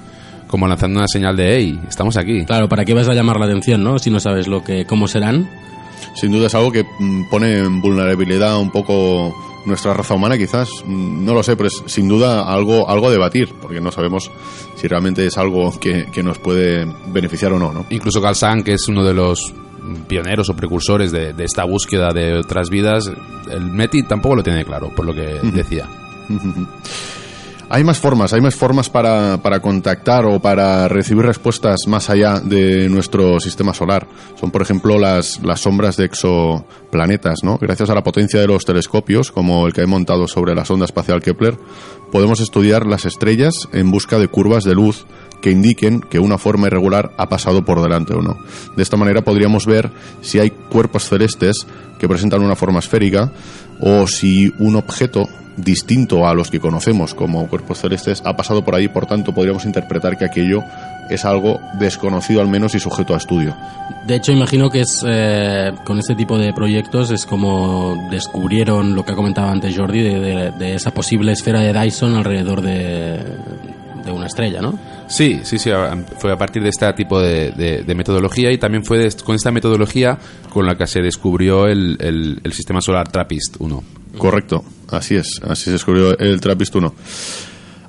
como 0.48 0.68
lanzando 0.68 1.00
una 1.00 1.08
señal 1.08 1.38
de 1.38 1.56
hey, 1.56 1.80
estamos 1.88 2.18
aquí. 2.18 2.44
Claro, 2.44 2.68
¿para 2.68 2.84
qué 2.84 2.94
vas 2.94 3.08
a 3.08 3.14
llamar 3.14 3.40
la 3.40 3.46
atención, 3.46 3.82
no? 3.82 3.98
Si 3.98 4.10
no 4.10 4.20
sabes 4.20 4.50
lo 4.50 4.62
que, 4.62 4.84
cómo 4.84 5.08
serán. 5.08 5.48
Sin 6.16 6.32
duda 6.32 6.48
es 6.48 6.56
algo 6.56 6.72
que 6.72 6.84
mm, 7.00 7.30
pone 7.30 7.60
en 7.60 7.82
vulnerabilidad 7.82 8.58
un 8.60 8.72
poco 8.72 9.36
nuestra 9.66 9.94
raza 9.94 10.16
humana, 10.16 10.38
quizás. 10.38 10.70
Mm, 10.86 11.26
No 11.26 11.34
lo 11.34 11.44
sé, 11.44 11.56
pero 11.56 11.68
es 11.68 11.84
sin 11.86 12.08
duda 12.08 12.52
algo, 12.52 12.90
algo 12.90 13.08
a 13.08 13.12
debatir, 13.12 13.54
porque 13.62 13.80
no 13.82 13.92
sabemos 13.92 14.32
si 14.76 14.88
realmente 14.88 15.26
es 15.26 15.38
algo 15.38 15.78
que, 15.80 16.08
que 16.12 16.24
nos 16.24 16.38
puede 16.40 16.86
beneficiar 17.08 17.54
o 17.54 17.60
no, 17.60 17.72
¿no? 17.74 17.86
Incluso 17.90 18.22
Carl 18.22 18.36
Sagan, 18.36 18.64
que 18.64 18.74
es 18.74 18.88
uno 18.88 19.04
de 19.04 19.14
los 19.14 19.54
pioneros 20.08 20.50
o 20.50 20.56
precursores 20.56 21.12
de, 21.12 21.34
de 21.34 21.46
esta 21.46 21.64
búsqueda 21.64 22.12
de 22.14 22.38
otras 22.40 22.70
vidas, 22.70 23.10
el 23.50 23.62
METI 23.72 24.04
tampoco 24.04 24.36
lo 24.36 24.44
tiene 24.44 24.64
claro, 24.66 24.90
por 24.96 25.06
lo 25.06 25.14
que 25.14 25.40
decía. 25.54 25.88
Hay 27.72 27.84
más 27.84 28.00
formas, 28.00 28.34
hay 28.34 28.42
más 28.42 28.56
formas 28.56 28.90
para, 28.90 29.44
para 29.44 29.60
contactar 29.60 30.26
o 30.26 30.40
para 30.40 30.88
recibir 30.88 31.24
respuestas 31.24 31.82
más 31.88 32.10
allá 32.10 32.40
de 32.40 32.90
nuestro 32.90 33.40
sistema 33.40 33.76
solar. 33.76 34.08
Son, 34.40 34.50
por 34.50 34.64
ejemplo, 34.64 34.98
las, 34.98 35.40
las 35.44 35.62
sombras 35.62 35.96
de 35.96 36.06
exoplanetas, 36.06 37.44
¿no? 37.44 37.60
Gracias 37.60 37.92
a 37.92 37.94
la 37.94 38.02
potencia 38.02 38.40
de 38.40 38.48
los 38.48 38.66
telescopios, 38.66 39.32
como 39.32 39.68
el 39.68 39.74
que 39.74 39.82
he 39.82 39.86
montado 39.86 40.28
sobre 40.28 40.56
la 40.56 40.66
sonda 40.66 40.86
espacial 40.86 41.22
Kepler, 41.22 41.60
podemos 42.12 42.40
estudiar 42.40 42.88
las 42.88 43.06
estrellas 43.06 43.70
en 43.72 43.92
busca 43.92 44.18
de 44.18 44.30
curvas 44.30 44.64
de 44.64 44.74
luz 44.74 45.06
que 45.40 45.52
indiquen 45.52 46.02
que 46.02 46.18
una 46.18 46.40
forma 46.40 46.68
irregular 46.68 47.12
ha 47.18 47.30
pasado 47.30 47.64
por 47.64 47.84
delante 47.84 48.16
o 48.16 48.22
no. 48.24 48.36
De 48.76 48.82
esta 48.82 48.98
manera 48.98 49.22
podríamos 49.22 49.68
ver 49.68 49.92
si 50.22 50.40
hay 50.40 50.50
cuerpos 50.50 51.08
celestes 51.08 51.68
que 52.00 52.08
presentan 52.08 52.42
una 52.42 52.56
forma 52.56 52.80
esférica 52.80 53.32
o 53.80 54.08
si 54.08 54.54
un 54.60 54.76
objeto 54.76 55.30
distinto 55.64 56.28
a 56.28 56.34
los 56.34 56.50
que 56.50 56.60
conocemos 56.60 57.14
como 57.14 57.48
cuerpos 57.48 57.80
celestes 57.80 58.22
ha 58.26 58.36
pasado 58.36 58.64
por 58.64 58.76
ahí, 58.76 58.88
por 58.88 59.06
tanto 59.06 59.34
podríamos 59.34 59.66
interpretar 59.66 60.18
que 60.18 60.26
aquello 60.26 60.64
es 61.10 61.26
algo 61.26 61.60
desconocido 61.80 62.40
al 62.40 62.48
menos 62.48 62.76
y 62.76 62.80
sujeto 62.80 63.14
a 63.14 63.18
estudio. 63.18 63.56
De 64.06 64.16
hecho, 64.16 64.32
imagino 64.32 64.70
que 64.70 64.82
es 64.82 65.04
eh, 65.08 65.72
con 65.84 66.00
este 66.00 66.16
tipo 66.16 66.38
de 66.38 66.54
proyectos 66.54 67.12
es 67.12 67.26
como 67.26 68.08
descubrieron 68.10 68.96
lo 68.96 69.04
que 69.04 69.12
ha 69.12 69.16
comentado 69.16 69.50
antes 69.50 69.76
Jordi 69.76 70.02
de, 70.02 70.76
esa 70.76 70.92
posible 70.92 71.32
esfera 71.32 71.62
de 71.62 71.74
Dyson 71.74 72.16
alrededor 72.16 72.62
de, 72.62 73.20
de 74.06 74.12
una 74.12 74.28
estrella, 74.28 74.62
¿no? 74.62 74.78
Sí, 75.10 75.40
sí, 75.44 75.58
sí, 75.58 75.72
fue 76.20 76.32
a 76.32 76.38
partir 76.38 76.62
de 76.62 76.70
este 76.70 76.92
tipo 76.94 77.20
de, 77.20 77.52
de- 77.52 77.96
metodología 77.96 78.52
y 78.52 78.58
también 78.60 78.86
fue 78.86 79.10
con 79.26 79.36
esta 79.36 79.52
metodología 79.52 80.18
con 80.54 80.66
la 80.68 80.78
que 80.78 80.86
se 80.88 81.02
descubrió 81.02 81.66
el, 81.66 81.98
el- 82.00 82.54
sistema 82.54 82.80
solar 82.80 83.10
TRAPPIST-1. 83.12 83.82
Corrececto, 84.18 84.64
así 84.90 85.16
es, 85.16 85.42
así 85.48 85.66
se 85.66 85.72
descubrió 85.72 86.18
el 86.18 86.40
Trappist 86.40 86.76
1. 86.76 86.94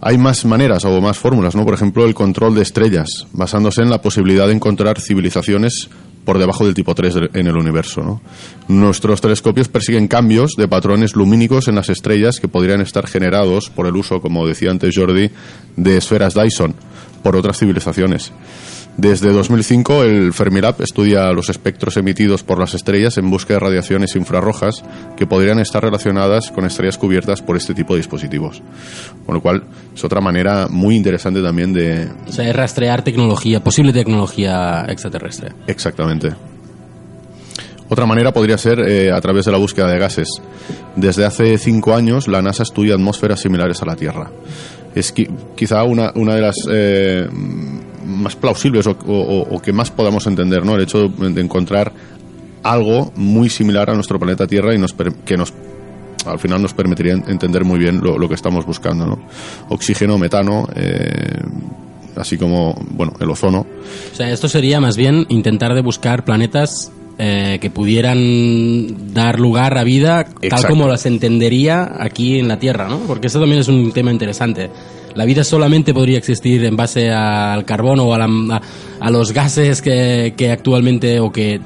Hay 0.03 0.17
más 0.17 0.45
maneras 0.47 0.85
o 0.87 0.99
más 1.03 1.19
fórmulas, 1.19 1.55
¿no? 1.55 1.65
Por 1.65 1.75
ejemplo, 1.75 2.07
el 2.07 2.15
control 2.15 2.55
de 2.55 2.63
estrellas, 2.63 3.27
basándose 3.33 3.83
en 3.83 3.91
la 3.91 4.01
posibilidad 4.01 4.47
de 4.47 4.55
encontrar 4.55 4.99
civilizaciones 4.99 5.91
por 6.25 6.39
debajo 6.39 6.65
del 6.65 6.75
tipo 6.75 6.95
3 6.95 7.15
de- 7.15 7.31
en 7.35 7.47
el 7.49 7.57
universo. 7.57 8.21
Nuestros 8.69 9.21
telescopios 9.21 9.69
persiguen 9.69 10.09
cambios 10.09 10.53
de 10.57 10.69
patrones 10.69 11.15
lumínicos 11.17 11.69
en 11.69 11.75
las 11.75 11.91
estrellas 11.91 12.41
que 12.41 12.49
podrían 12.49 12.81
estar 12.81 13.07
generados 13.07 13.69
por 13.69 13.87
el 13.87 13.97
uso, 13.97 14.21
como 14.23 14.47
decía 14.47 14.71
antes 14.71 14.95
Jordi, 14.97 15.31
de 15.77 15.97
esferas 15.99 16.35
Dyson 16.35 16.75
por 17.23 17.37
otras 17.37 17.59
civilizaciones. 17.59 18.33
Desde 18.97 19.33
2005, 19.33 20.03
el 20.05 20.33
Fermilab 20.33 20.83
estudia 20.83 21.33
los 21.33 21.49
espectros 21.49 21.97
emitidos 21.97 22.43
por 22.43 22.59
las 22.59 22.75
estrellas 22.75 23.17
en 23.19 23.31
busca 23.31 23.55
de 23.55 23.61
radiaciones 23.61 24.17
infrarrojas 24.17 24.83
que 25.17 25.27
podrían 25.27 25.59
estar 25.59 25.83
relacionadas 25.83 26.51
con 26.51 26.67
estrellas 26.67 26.99
cubiertas 26.99 27.41
por 27.41 27.57
este 27.57 27.73
tipo 27.73 27.95
de 27.95 28.01
dispositivos. 28.01 28.63
Con 29.25 29.37
lo 29.37 29.41
cual, 29.41 29.63
es 29.95 30.05
otra 30.05 30.21
manera 30.21 30.67
muy 30.69 30.97
interesante 30.97 31.41
también 31.41 31.73
de... 31.73 32.09
O 32.27 32.33
sea, 32.33 32.49
es 32.49 32.55
rastrear 32.55 33.03
tecnología, 33.03 33.63
posible 33.63 33.93
tecnología 33.93 34.85
extraterrestre. 34.89 35.53
Exactamente. 35.67 36.35
Otra 37.89 38.07
manera 38.07 38.33
podría 38.33 38.57
ser 38.57 38.79
eh, 38.81 39.11
a 39.11 39.21
través 39.21 39.47
de 39.47 39.53
la 39.53 39.59
búsqueda 39.59 39.91
de 39.91 39.99
gases. 39.99 40.29
Desde 40.95 41.25
hace 41.25 41.59
cinco 41.59 41.95
años, 41.95 42.29
la 42.29 42.41
NASA 42.41 42.63
estudia 42.63 42.95
atmósferas 42.95 43.41
similares 43.41 43.83
a 43.83 43.87
la 43.87 43.97
Tierra. 43.97 44.31
Es 44.95 45.15
qui- 45.15 45.29
quizá 45.57 45.83
una, 45.85 46.13
una 46.17 46.35
de 46.35 46.41
las 46.41 46.57
eh, 46.71 47.29
más 48.07 48.35
plausibles 48.37 48.87
o, 48.87 49.61
que 49.63 49.73
más 49.73 49.91
podamos 49.91 50.27
entender, 50.27 50.65
¿no? 50.65 50.75
El 50.75 50.83
hecho 50.83 51.09
de 51.09 51.41
encontrar 51.41 51.93
algo 52.63 53.13
muy 53.17 53.49
similar 53.49 53.89
a 53.91 53.95
nuestro 53.95 54.19
planeta 54.19 54.47
Tierra 54.47 54.75
y 54.75 54.79
nos 54.79 54.95
que 55.25 55.37
nos 55.37 55.53
al 56.27 56.39
final 56.39 56.61
nos 56.61 56.75
permitiría 56.75 57.15
en- 57.15 57.25
entender 57.29 57.65
muy 57.65 57.79
bien 57.79 58.01
lo, 58.03 58.19
lo 58.19 58.29
que 58.29 58.35
estamos 58.35 58.67
buscando, 58.67 59.07
¿no? 59.07 59.19
Oxígeno, 59.71 60.19
metano, 60.19 60.69
eh, 60.75 61.41
así 62.17 62.37
como, 62.37 62.75
bueno, 62.91 63.15
el 63.21 63.31
ozono. 63.31 63.61
O 64.13 64.15
sea, 64.17 64.31
esto 64.31 64.47
sería 64.49 64.81
más 64.81 64.97
bien 64.99 65.25
intentar 65.31 65.73
de 65.75 65.81
buscar 65.81 66.25
planetas 66.25 66.93
eh, 67.23 67.59
que 67.61 67.69
pudieran 67.71 69.13
dar 69.15 69.39
lugar 69.39 69.77
a 69.77 69.85
vida 69.85 70.25
tal 70.25 70.35
Exacto. 70.43 70.69
como 70.69 70.89
las 70.89 71.05
entendería 71.07 71.93
aquí 71.99 72.39
en 72.39 72.49
la 72.49 72.59
Tierra, 72.59 72.89
¿no? 72.89 72.99
Porque 73.01 73.27
esto 73.27 73.41
también 73.41 73.61
es 73.61 73.69
un 73.69 73.93
tema 73.93 74.11
interesante. 74.11 74.71
La 75.15 75.25
vida 75.25 75.43
solamente 75.45 75.93
podría 75.93 76.19
existir 76.19 76.65
en 76.65 76.77
base 76.77 77.11
al 77.11 77.65
carbono 77.65 78.05
o 78.05 78.15
a, 78.15 78.19
la- 78.19 78.57
a- 78.57 78.61
a 79.07 79.11
los 79.11 79.33
gases 79.33 79.83
que, 79.83 80.35
que 80.37 80.51
actualmente 80.51 81.19
o 81.21 81.31
que, 81.33 81.61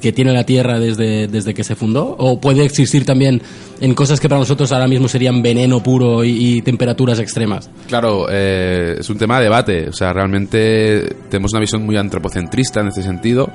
que 0.00 0.12
tiene 0.12 0.32
la 0.32 0.44
Tierra 0.44 0.78
desde, 0.78 1.26
desde 1.26 1.54
que 1.54 1.64
se 1.64 1.74
fundó, 1.74 2.14
o 2.18 2.40
puede 2.40 2.64
existir 2.64 3.04
también 3.04 3.42
en 3.80 3.94
cosas 3.94 4.20
que 4.20 4.28
para 4.28 4.38
nosotros 4.38 4.70
ahora 4.70 4.86
mismo 4.86 5.08
serían 5.08 5.42
veneno 5.42 5.82
puro 5.82 6.22
y, 6.24 6.30
y 6.58 6.62
temperaturas 6.62 7.18
extremas. 7.18 7.68
Claro, 7.88 8.26
eh, 8.30 8.96
es 9.00 9.10
un 9.10 9.18
tema 9.18 9.38
de 9.38 9.44
debate. 9.44 9.88
O 9.88 9.92
sea, 9.92 10.12
realmente 10.12 11.16
tenemos 11.30 11.52
una 11.52 11.60
visión 11.60 11.84
muy 11.84 11.96
antropocentrista 11.96 12.80
en 12.80 12.88
este 12.88 13.02
sentido. 13.02 13.50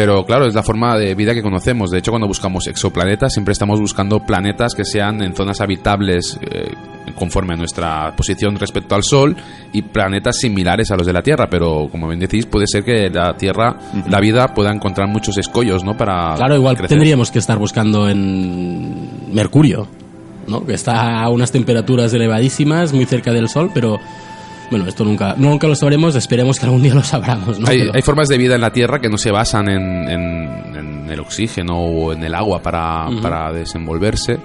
Pero 0.00 0.24
claro, 0.24 0.46
es 0.46 0.54
la 0.54 0.62
forma 0.62 0.96
de 0.96 1.14
vida 1.14 1.34
que 1.34 1.42
conocemos. 1.42 1.90
De 1.90 1.98
hecho, 1.98 2.10
cuando 2.10 2.26
buscamos 2.26 2.66
exoplanetas, 2.66 3.34
siempre 3.34 3.52
estamos 3.52 3.78
buscando 3.78 4.20
planetas 4.20 4.74
que 4.74 4.82
sean 4.82 5.20
en 5.20 5.36
zonas 5.36 5.60
habitables 5.60 6.40
eh, 6.40 6.72
conforme 7.14 7.52
a 7.52 7.58
nuestra 7.58 8.16
posición 8.16 8.56
respecto 8.56 8.94
al 8.94 9.02
Sol 9.02 9.36
y 9.74 9.82
planetas 9.82 10.38
similares 10.38 10.90
a 10.90 10.96
los 10.96 11.06
de 11.06 11.12
la 11.12 11.20
Tierra. 11.20 11.48
Pero 11.50 11.88
como 11.90 12.08
bien 12.08 12.18
decís, 12.18 12.46
puede 12.46 12.66
ser 12.66 12.82
que 12.82 13.10
la 13.10 13.36
Tierra, 13.36 13.76
la 14.08 14.20
vida, 14.20 14.54
pueda 14.54 14.72
encontrar 14.72 15.06
muchos 15.06 15.36
escollos, 15.36 15.84
¿no? 15.84 15.94
Para 15.98 16.32
Claro, 16.34 16.56
igual 16.56 16.78
crecer. 16.78 16.96
tendríamos 16.96 17.30
que 17.30 17.38
estar 17.38 17.58
buscando 17.58 18.08
en 18.08 19.34
Mercurio, 19.34 19.86
¿no? 20.46 20.64
Que 20.64 20.72
está 20.72 21.20
a 21.20 21.28
unas 21.28 21.52
temperaturas 21.52 22.14
elevadísimas, 22.14 22.94
muy 22.94 23.04
cerca 23.04 23.32
del 23.34 23.50
Sol, 23.50 23.70
pero 23.74 23.98
bueno, 24.70 24.86
esto 24.86 25.04
nunca, 25.04 25.34
nunca 25.36 25.66
lo 25.66 25.74
sabremos, 25.74 26.14
esperemos 26.14 26.58
que 26.58 26.66
algún 26.66 26.82
día 26.82 26.94
lo 26.94 27.02
sabramos, 27.02 27.58
¿no? 27.58 27.68
Hay, 27.68 27.80
Pero- 27.80 27.92
hay 27.94 28.02
formas 28.02 28.28
de 28.28 28.38
vida 28.38 28.54
en 28.54 28.60
la 28.60 28.70
Tierra 28.72 29.00
que 29.00 29.08
no 29.08 29.18
se 29.18 29.30
basan 29.30 29.68
en, 29.68 30.08
en- 30.08 30.76
en 30.76 31.10
el 31.10 31.20
oxígeno 31.20 31.76
o 31.78 32.12
en 32.12 32.22
el 32.22 32.34
agua 32.34 32.62
para, 32.62 33.08
para 33.20 33.52
desenvolverse. 33.52 34.38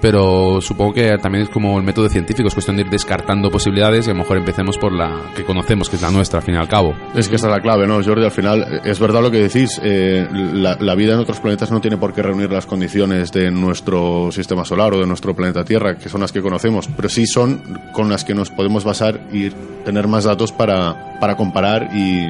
Pero 0.00 0.60
supongo 0.60 0.94
que 0.94 1.16
también 1.18 1.44
es 1.44 1.50
como 1.50 1.78
el 1.78 1.84
método 1.84 2.08
científico, 2.08 2.48
es 2.48 2.54
cuestión 2.54 2.76
de 2.76 2.82
ir 2.82 2.90
descartando 2.90 3.50
posibilidades 3.50 4.06
y 4.06 4.10
a 4.10 4.12
lo 4.12 4.20
mejor 4.20 4.36
empecemos 4.36 4.76
por 4.76 4.92
la 4.92 5.32
que 5.34 5.44
conocemos, 5.44 5.88
que 5.88 5.96
es 5.96 6.02
la 6.02 6.10
nuestra, 6.10 6.40
al 6.40 6.44
fin 6.44 6.54
y 6.54 6.58
al 6.58 6.68
cabo. 6.68 6.94
Es 7.14 7.28
que 7.28 7.36
esa 7.36 7.46
es 7.48 7.52
la 7.52 7.60
clave, 7.60 7.86
¿no, 7.86 8.02
Jordi? 8.02 8.24
Al 8.24 8.30
final, 8.30 8.82
es 8.84 8.98
verdad 9.00 9.22
lo 9.22 9.30
que 9.30 9.38
decís, 9.38 9.80
eh, 9.82 10.26
la, 10.30 10.76
la 10.78 10.94
vida 10.94 11.14
en 11.14 11.20
otros 11.20 11.40
planetas 11.40 11.70
no 11.70 11.80
tiene 11.80 11.96
por 11.96 12.12
qué 12.12 12.22
reunir 12.22 12.50
las 12.52 12.66
condiciones 12.66 13.32
de 13.32 13.50
nuestro 13.50 14.30
sistema 14.32 14.64
solar 14.64 14.94
o 14.94 15.00
de 15.00 15.06
nuestro 15.06 15.34
planeta 15.34 15.64
Tierra, 15.64 15.96
que 15.96 16.08
son 16.08 16.20
las 16.20 16.32
que 16.32 16.42
conocemos, 16.42 16.88
pero 16.94 17.08
sí 17.08 17.26
son 17.26 17.62
con 17.92 18.10
las 18.10 18.24
que 18.24 18.34
nos 18.34 18.50
podemos 18.50 18.84
basar 18.84 19.20
y 19.32 19.50
tener 19.84 20.08
más 20.08 20.24
datos 20.24 20.52
para, 20.52 21.18
para 21.20 21.36
comparar 21.36 21.88
y, 21.94 22.26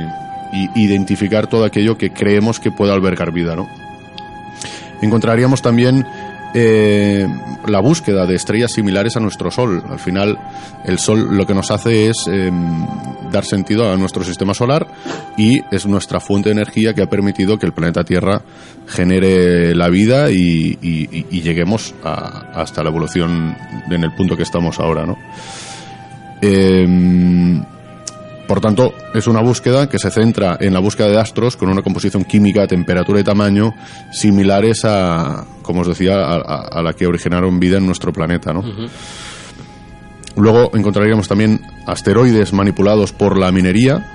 y 0.52 0.70
identificar 0.74 1.48
todo 1.48 1.64
aquello 1.64 1.98
que 1.98 2.12
creemos 2.12 2.60
que 2.60 2.70
puede 2.70 2.92
albergar 2.92 3.32
vida, 3.32 3.56
¿no? 3.56 3.66
encontraríamos 5.02 5.62
también 5.62 6.06
eh, 6.58 7.28
la 7.66 7.80
búsqueda 7.80 8.24
de 8.24 8.34
estrellas 8.34 8.72
similares 8.72 9.14
a 9.18 9.20
nuestro 9.20 9.50
Sol. 9.50 9.82
Al 9.90 9.98
final, 9.98 10.38
el 10.86 10.98
Sol 10.98 11.36
lo 11.36 11.46
que 11.46 11.52
nos 11.52 11.70
hace 11.70 12.08
es 12.08 12.26
eh, 12.32 12.50
dar 13.30 13.44
sentido 13.44 13.92
a 13.92 13.96
nuestro 13.98 14.24
sistema 14.24 14.54
solar 14.54 14.86
y 15.36 15.60
es 15.70 15.84
nuestra 15.84 16.18
fuente 16.18 16.48
de 16.48 16.54
energía 16.54 16.94
que 16.94 17.02
ha 17.02 17.10
permitido 17.10 17.58
que 17.58 17.66
el 17.66 17.74
planeta 17.74 18.04
Tierra 18.04 18.40
genere 18.86 19.74
la 19.74 19.90
vida 19.90 20.30
y, 20.30 20.78
lleguemos 21.42 21.94
hasta 22.02 22.82
la 22.82 22.88
evolución 22.88 23.54
en 23.90 24.02
el 24.02 24.14
punto 24.14 24.34
que 24.34 24.42
estamos 24.42 24.80
ahora, 24.80 25.04
¿no? 25.04 25.18
Em, 26.40 27.62
por 28.46 28.60
tanto, 28.60 28.94
es 29.12 29.26
una 29.26 29.40
búsqueda 29.40 29.88
que 29.88 29.98
se 29.98 30.10
centra 30.10 30.56
en 30.60 30.72
la 30.72 30.80
búsqueda 30.80 31.08
de 31.08 31.18
astros 31.18 31.56
con 31.56 31.68
una 31.68 31.82
composición 31.82 32.24
química, 32.24 32.66
temperatura 32.66 33.20
y 33.20 33.24
tamaño 33.24 33.74
similares 34.12 34.84
a, 34.84 35.44
como 35.62 35.80
os 35.80 35.88
decía, 35.88 36.14
a, 36.14 36.82
la 36.82 36.92
que 36.92 37.06
originaron 37.06 37.58
vida 37.58 37.78
en 37.78 37.86
nuestro 37.86 38.12
planeta. 38.12 38.52
¿no? 38.52 38.62
Luego 40.36 40.70
encontraríamos 40.74 41.26
también 41.26 41.60
asteroides 41.86 42.52
manipulados 42.52 43.12
por 43.12 43.36
la 43.36 43.50
minería, 43.50 44.06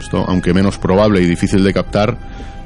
esto, 0.00 0.24
aunque 0.26 0.52
menos 0.52 0.78
probable 0.78 1.22
y 1.22 1.26
difícil 1.26 1.64
de 1.64 1.72
captar, 1.72 2.18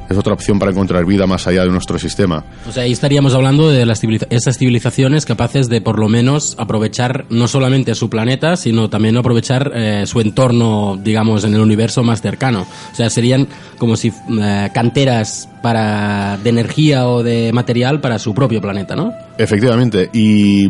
es 0.09 0.17
otra 0.17 0.33
opción 0.33 0.59
para 0.59 0.71
encontrar 0.71 1.05
vida 1.05 1.27
más 1.27 1.47
allá 1.47 1.65
de 1.65 1.71
nuestro 1.71 1.99
sistema. 1.99 2.45
O 2.69 2.73
sea, 2.73 2.85
ahí 2.85 2.93
estaríamos 2.93 3.35
hablando 3.35 3.71
de 3.71 3.85
las 3.87 4.03
civiliza- 4.03 4.27
esas 4.31 4.57
civilizaciones 4.59 5.25
capaces 5.27 5.69
de 5.69 5.81
por 5.81 5.99
lo 5.99 6.09
menos 6.09 6.55
aprovechar 6.59 7.27
no 7.31 7.47
solamente 7.49 7.95
su 7.95 8.09
planeta, 8.09 8.57
sino 8.57 8.89
también 8.91 9.17
aprovechar 9.17 9.73
eh, 9.75 10.05
su 10.07 10.21
entorno, 10.21 10.99
digamos, 11.03 11.45
en 11.45 11.55
el 11.55 11.61
universo 11.61 12.03
más 12.03 12.21
cercano. 12.23 12.67
O 12.93 12.95
sea, 12.97 13.11
serían 13.11 13.49
como 13.79 13.97
si 13.97 14.09
eh, 14.41 14.71
canteras 14.73 15.49
para 15.63 16.39
de 16.43 16.51
energía 16.51 17.07
o 17.09 17.23
de 17.23 17.53
material 17.53 18.01
para 18.01 18.19
su 18.19 18.35
propio 18.35 18.61
planeta, 18.61 18.97
¿no? 18.97 19.13
Efectivamente, 19.39 20.09
y 20.13 20.69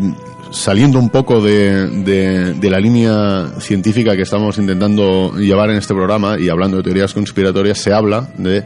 saliendo 0.51 0.98
un 0.98 1.11
poco 1.11 1.40
de, 1.42 1.87
de- 2.05 2.55
de 2.55 2.70
la 2.70 2.79
línea 2.81 3.48
científica 3.61 4.16
que 4.16 4.22
estamos 4.22 4.57
intentando 4.59 5.35
llevar 5.37 5.70
en 5.70 5.77
este 5.77 5.92
programa 5.94 6.38
y 6.38 6.48
hablando 6.48 6.79
de 6.79 6.83
teorías 6.85 7.12
conspiratorias, 7.12 7.79
se 7.79 7.92
habla 7.92 8.29
de 8.38 8.64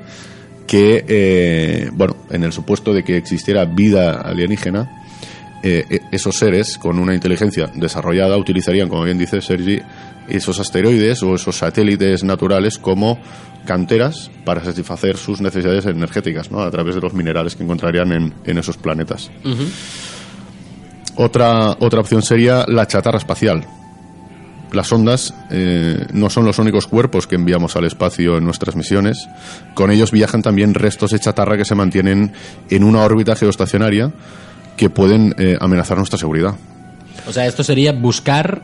que, 0.73 1.05
eh, 1.07 1.91
bueno, 1.93 2.17
en 2.31 2.45
el 2.45 2.53
supuesto 2.55 2.95
de 2.95 3.05
que 3.05 3.19
existiera 3.19 3.67
vida 3.67 4.23
alienígena, 4.23 4.89
eh, 5.63 5.85
e- 5.91 6.01
esos 6.13 6.35
seres 6.39 6.79
con 6.79 6.99
una 6.99 7.15
inteligencia 7.15 7.71
desarrollada 7.75 8.39
utilizarían, 8.39 8.89
como 8.89 9.05
bien 9.05 9.19
dice 9.19 9.43
Sergi, 9.43 9.83
esos 10.31 10.59
asteroides 10.61 11.23
o 11.23 11.35
esos 11.35 11.57
satélites 11.59 12.25
naturales 12.25 12.79
como 12.79 13.19
canteras 13.67 14.31
para 14.47 14.65
satisfacer 14.65 15.19
sus 15.19 15.43
necesidades 15.43 15.85
energéticas, 15.85 16.51
¿no? 16.51 16.63
A 16.63 16.71
través 16.71 16.95
de 16.95 17.03
los 17.03 17.13
minerales 17.13 17.55
que 17.55 17.65
encontrarían 17.65 18.11
en, 18.11 18.33
en 18.47 18.57
esos 18.57 18.79
planetas. 18.79 19.31
Otra, 21.17 21.77
otra 21.81 22.01
opción 22.01 22.23
sería 22.23 22.65
la 22.67 22.87
chatarra 22.87 23.19
espacial. 23.19 23.67
Las 24.73 24.93
ondas 24.93 25.35
eh, 25.51 26.07
no 26.13 26.31
son 26.31 26.47
los 26.47 26.59
únicos 26.59 26.87
cuerpos 26.87 27.27
que 27.27 27.37
enviamos 27.37 27.77
al 27.77 27.85
espacio 27.85 28.39
en 28.39 28.45
nuestras 28.45 28.75
misiones. 28.75 29.29
Con 29.75 29.91
ellos 29.91 30.11
viajan 30.11 30.43
también 30.43 30.75
restos 30.75 31.11
de 31.11 31.19
chatarra 31.19 31.57
que 31.57 31.65
se 31.65 31.75
mantienen 31.75 32.33
en 32.71 32.85
una 32.85 33.03
órbita 33.03 33.37
geoestacionaria 33.37 34.13
que 34.77 34.91
pueden 34.91 35.35
eh, 35.39 35.57
amenazar 35.61 35.99
nuestra 35.99 36.19
seguridad. 36.19 36.55
O 37.27 37.33
sea, 37.33 37.47
esto 37.47 37.63
sería 37.63 37.93
buscar 37.93 38.63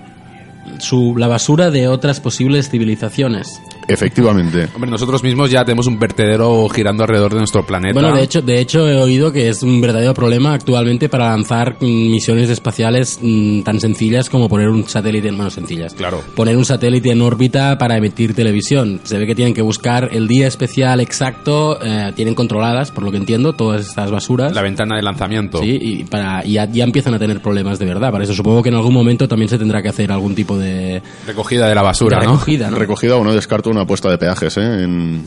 su, 0.79 1.15
la 1.17 1.29
basura 1.29 1.71
de 1.71 1.89
otras 1.89 2.21
posibles 2.21 2.71
civilizaciones. 2.71 3.61
Efectivamente. 3.89 4.69
Hombre, 4.75 4.91
nosotros 4.91 5.23
mismos 5.23 5.51
ya 5.51 5.65
tenemos 5.65 5.87
un 5.87 5.99
vertedero 5.99 6.69
girando 6.69 7.03
alrededor 7.03 7.33
de 7.33 7.39
nuestro 7.39 7.65
planeta. 7.65 7.95
Bueno, 7.95 8.15
de 8.15 8.23
hecho, 8.23 8.43
de 8.43 8.61
hecho 8.61 8.87
he 8.89 8.97
oído 8.97 9.33
que 9.33 9.49
es 9.49 9.63
un 9.63 9.81
verdadero 9.81 10.15
problema 10.15 10.53
actualmente 10.53 11.09
para 11.09 11.31
lanzar 11.31 11.77
misiones 11.81 12.51
espaciales 12.51 13.19
mm, 13.21 13.63
tan 13.63 13.81
sencillas 13.81 14.29
como 14.29 14.49
poner 14.49 14.69
un 14.69 14.87
satélite 14.87 15.29
en 15.29 15.37
manos 15.37 15.55
sencillas. 15.55 15.95
Claro. 15.95 16.23
Poner 16.37 16.57
un 16.57 16.65
satélite 16.65 17.11
en 17.11 17.23
órbita 17.23 17.79
para 17.79 17.97
emitir 17.97 18.35
televisión. 18.35 19.01
Se 19.05 19.19
ve 19.19 19.27
que 19.27 19.35
tienen 19.35 19.55
que 19.55 19.63
buscar 19.63 20.11
el 20.13 20.29
día 20.29 20.47
especial 20.47 21.01
exacto, 21.01 21.83
eh, 21.83 22.13
tienen 22.15 22.35
controladas, 22.35 22.91
por 22.91 23.05
lo 23.05 23.11
que 23.11 23.17
entiendo, 23.17 23.55
todas 23.55 23.89
estas 23.89 24.11
basuras. 24.11 24.55
la 24.55 24.63
ventana 24.63 24.97
de 24.97 25.03
lanzamiento. 25.03 25.59
Sí, 25.59 25.79
y, 25.81 26.05
para, 26.05 26.45
y 26.45 26.53
ya, 26.53 26.71
ya 26.71 26.85
empiezan 26.85 27.15
a 27.15 27.19
tener 27.19 27.41
problemas 27.41 27.79
de 27.79 27.87
verdad. 27.87 28.13
Para 28.13 28.25
eso 28.25 28.35
supongo 28.35 28.63
que 28.63 28.69
en 28.69 28.75
algún 28.75 28.95
momento 28.95 29.27
también 29.27 29.49
se 29.49 29.59
tendrá 29.59 29.83
que 29.83 29.89
hacer 29.89 30.13
algún 30.13 30.35
tipo 30.35 30.59
de, 30.59 31.03
Recogida 31.27 31.69
de 31.69 31.75
la 31.75 31.83
basura, 31.83 32.19
de 32.19 32.27
¿no? 32.27 32.33
recogida, 32.33 32.71
¿no? 32.71 32.77
Recogida 32.77 33.17
o 33.17 33.25
no 33.25 33.33
descarto 33.33 33.71
una 33.71 33.78
apuesta 33.83 34.11
de 34.11 34.19
peajes 34.19 34.57
¿eh? 34.57 34.83
en, 34.83 35.25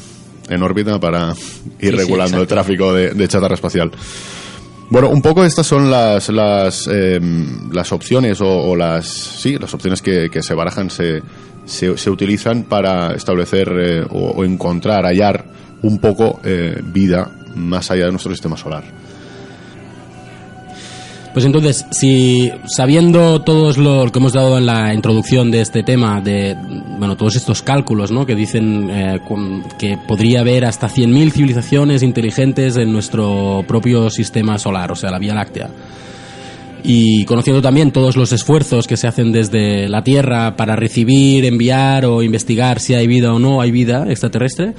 en 0.50 0.64
órbita 0.64 1.00
para 1.00 1.34
ir 1.80 1.92
sí, 1.92 1.92
regulando 1.92 2.42
el 2.42 2.48
tráfico 2.48 2.94
de, 2.94 3.12
de 3.12 3.28
chatarra 3.28 3.56
espacial. 3.56 3.92
Bueno, 4.90 5.10
un 5.10 5.22
poco 5.22 5.46
estas 5.46 5.66
son 5.66 5.90
las 5.90 6.28
las, 6.30 6.86
em, 6.88 7.72
las 7.72 7.94
opciones 7.94 8.42
o, 8.42 8.50
o 8.50 8.76
las 8.76 9.08
sí 9.08 9.58
las 9.58 9.74
opciones 9.74 10.02
que, 10.02 10.30
que 10.30 10.44
se 10.44 10.54
barajan 10.54 10.90
se, 10.90 11.22
se, 11.66 11.98
se 11.98 12.10
utilizan 12.10 12.64
para 12.64 13.14
establecer 13.14 13.72
eh, 13.80 14.06
o, 14.10 14.32
o 14.32 14.44
encontrar 14.44 15.06
hallar 15.06 15.46
un 15.82 16.00
poco 16.00 16.40
eh, 16.44 16.82
vida 16.84 17.32
más 17.56 17.90
allá 17.92 18.06
de 18.06 18.12
nuestro 18.12 18.32
sistema 18.34 18.58
solar. 18.58 18.84
Pues 21.34 21.46
entonces, 21.46 21.86
si 21.92 22.52
sabiendo 22.66 23.42
todos 23.42 23.78
lo 23.78 24.12
que 24.12 24.20
hemos 24.20 24.34
dado 24.34 24.58
en 24.58 24.66
la 24.66 24.94
introducción 24.94 25.50
de 25.50 25.62
este 25.62 25.82
tema, 25.82 26.20
de 26.20 26.58
bueno, 27.00 27.16
todos 27.16 27.38
estos 27.38 27.62
cálculos, 27.62 28.12
¿no? 28.12 28.26
Que 28.26 28.36
dicen 28.36 28.90
eh, 28.90 29.20
que 29.80 29.98
podría 30.08 30.42
haber 30.42 30.66
hasta 30.66 30.90
100.000 30.90 31.32
civilizaciones 31.32 32.04
inteligentes 32.04 32.76
en 32.76 32.92
nuestro 32.92 33.64
propio 33.66 34.10
sistema 34.10 34.58
solar, 34.58 34.92
o 34.92 34.96
sea, 34.96 35.10
la 35.10 35.20
Vía 35.20 35.34
Láctea. 35.34 35.70
Y 36.84 37.24
conociendo 37.26 37.62
también 37.62 37.92
todos 37.92 38.18
los 38.18 38.34
esfuerzos 38.34 38.88
que 38.88 38.98
se 38.98 39.08
hacen 39.08 39.32
desde 39.32 39.88
la 39.88 40.04
Tierra 40.04 40.58
para 40.58 40.76
recibir, 40.76 41.46
enviar 41.46 42.06
o 42.06 42.24
investigar 42.24 42.80
si 42.80 42.94
hay 42.96 43.08
vida 43.08 43.34
o 43.34 43.40
no 43.40 43.62
hay 43.62 43.72
vida 43.72 44.06
extraterrestre, 44.10 44.74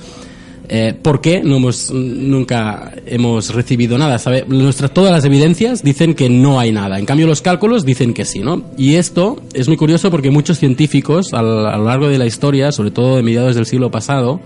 eh, 0.68 0.94
¿por 1.00 1.20
qué 1.20 1.42
no 1.42 1.56
hemos, 1.56 1.90
nunca 1.90 2.92
hemos 3.06 3.54
recibido 3.54 3.98
nada? 3.98 4.20
Nuestras, 4.46 4.92
todas 4.92 5.12
las 5.12 5.24
evidencias 5.24 5.82
dicen 5.82 6.14
que 6.14 6.28
no 6.28 6.60
hay 6.60 6.72
nada. 6.72 6.98
En 6.98 7.06
cambio, 7.06 7.26
los 7.26 7.42
cálculos 7.42 7.84
dicen 7.84 8.14
que 8.14 8.24
sí, 8.24 8.40
¿no? 8.40 8.62
Y 8.76 8.94
esto 8.94 9.40
es 9.54 9.68
muy 9.68 9.76
curioso 9.76 10.10
porque 10.10 10.30
muchos 10.30 10.58
científicos 10.58 11.32
a 11.34 11.42
lo 11.42 11.84
largo 11.84 12.08
de 12.08 12.18
la 12.18 12.26
historia, 12.26 12.72
sobre 12.72 12.90
todo 12.90 13.16
de 13.16 13.22
mediados 13.22 13.54
del 13.54 13.66
siglo 13.66 13.90
pasado, 13.90 14.40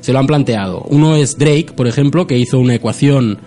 se 0.00 0.12
lo 0.12 0.18
han 0.18 0.26
planteado. 0.26 0.84
Uno 0.88 1.16
es 1.16 1.38
Drake, 1.38 1.68
por 1.74 1.86
ejemplo, 1.86 2.26
que 2.26 2.36
hizo 2.36 2.58
una 2.58 2.74
ecuación 2.74 3.38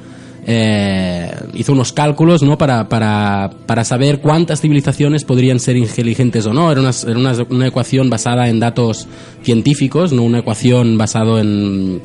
eh, 0.48 1.34
hizo 1.56 1.74
unos 1.74 1.92
cálculos 1.92 2.44
¿no? 2.44 2.58
para, 2.58 2.88
para, 2.88 3.50
para 3.66 3.84
saber 3.84 4.20
cuántas 4.22 4.62
civilizaciones 4.62 5.24
podrían 5.24 5.60
ser 5.60 5.76
inteligentes 5.76 6.46
o 6.46 6.54
no. 6.54 6.72
Era, 6.72 6.82
una, 6.82 6.92
era 7.08 7.18
una, 7.18 7.34
una 7.50 7.68
ecuación 7.68 8.10
basada 8.10 8.48
en 8.48 8.60
datos 8.60 9.08
científicos, 9.42 10.14
no 10.14 10.22
una 10.22 10.40
ecuación 10.40 10.98
basada 10.98 11.42
en, 11.42 12.02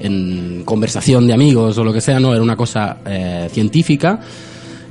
en 0.00 0.62
conversación 0.64 1.26
de 1.26 1.34
amigos 1.34 1.78
o 1.78 1.84
lo 1.84 1.92
que 1.92 2.00
sea, 2.00 2.20
no, 2.20 2.32
era 2.32 2.42
una 2.42 2.56
cosa 2.56 2.98
eh, 3.04 3.48
científica. 3.50 4.20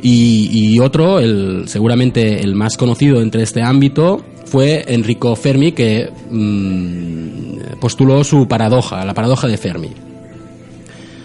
Y, 0.02 0.80
otro, 0.80 1.20
el, 1.20 1.64
seguramente 1.68 2.42
el 2.42 2.56
más 2.56 2.78
conocido 2.78 3.22
entre 3.22 3.44
este 3.44 3.62
ámbito, 3.62 4.24
fue 4.46 4.86
Enrico 4.88 5.36
Fermi, 5.36 5.74
que 5.74 6.10
mm, 6.30 7.80
postuló 7.82 8.24
su 8.24 8.48
paradoja, 8.48 9.04
la 9.04 9.14
paradoja 9.14 9.48
de 9.48 9.58
Fermi. 9.58 9.90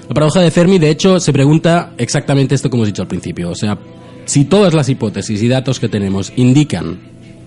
La 0.09 0.15
paradoja 0.15 0.41
de 0.41 0.51
Fermi, 0.51 0.79
de 0.79 0.91
hecho, 0.91 1.19
se 1.19 1.33
pregunta 1.33 1.95
exactamente 1.97 2.55
esto 2.55 2.69
que 2.69 2.77
hemos 2.77 2.89
dicho 2.89 3.03
al 3.03 3.09
principio. 3.09 3.51
O 3.51 3.55
sea, 3.55 3.79
si 4.27 4.45
todas 4.45 4.75
las 4.75 4.89
hipótesis 4.89 5.43
y 5.43 5.49
datos 5.49 5.81
que 5.81 5.89
tenemos 5.89 6.33
indican 6.37 6.99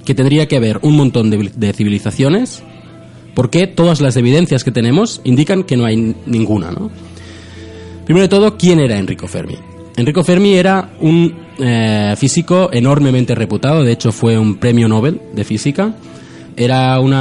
que 0.06 0.16
tendría 0.16 0.48
que 0.48 0.58
haber 0.58 0.80
un 0.82 0.96
montón 0.96 1.30
de, 1.30 1.52
de 1.56 1.74
civilizaciones, 1.74 2.64
¿por 3.36 3.50
qué 3.50 3.68
todas 3.68 4.02
las 4.02 4.16
evidencias 4.16 4.64
que 4.64 4.72
tenemos 4.72 5.22
indican 5.24 5.64
que 5.64 5.78
no 5.78 5.86
hay 5.86 6.16
ninguna? 6.26 6.72
¿no? 6.72 6.90
Primero 8.06 8.24
de 8.24 8.30
todo, 8.30 8.58
¿quién 8.58 8.80
era 8.80 8.98
Enrico 8.98 9.28
Fermi? 9.28 9.58
Enrico 9.98 10.24
Fermi 10.24 10.54
era 10.54 10.92
un 11.02 11.36
eh, 11.60 12.14
físico 12.18 12.70
enormemente 12.72 13.36
reputado, 13.36 13.84
de 13.84 13.92
hecho 13.92 14.12
fue 14.12 14.38
un 14.38 14.58
premio 14.58 14.88
Nobel 14.88 15.20
de 15.34 15.44
física. 15.44 15.94
Era 16.58 17.00
un, 17.00 17.14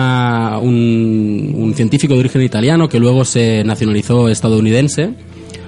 un 1.54 1.74
científico 1.74 2.14
de 2.14 2.20
origen 2.20 2.42
italiano 2.42 2.88
que 2.88 2.98
luego 2.98 3.24
se 3.24 3.62
nacionalizó 3.64 4.28
estadounidense 4.30 5.10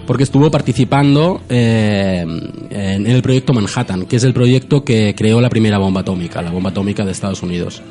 porque 0.07 0.23
estuvo 0.23 0.51
participando 0.51 1.43
eh, 1.51 2.25
en 2.71 3.07
el 3.07 3.21
proyecto 3.21 3.53
Manhattan, 3.53 4.07
que 4.07 4.17
es 4.17 4.25
el 4.25 4.33
proyecto 4.33 4.83
que 4.83 5.15
creó 5.15 5.39
la 5.43 5.51
primera 5.51 5.77
bomba 5.77 6.01
atómica, 6.01 6.41
la 6.41 6.51
bomba 6.51 6.71
atómica 6.71 7.05
de 7.05 7.13
Estados 7.13 7.43
Unidos. 7.43 7.83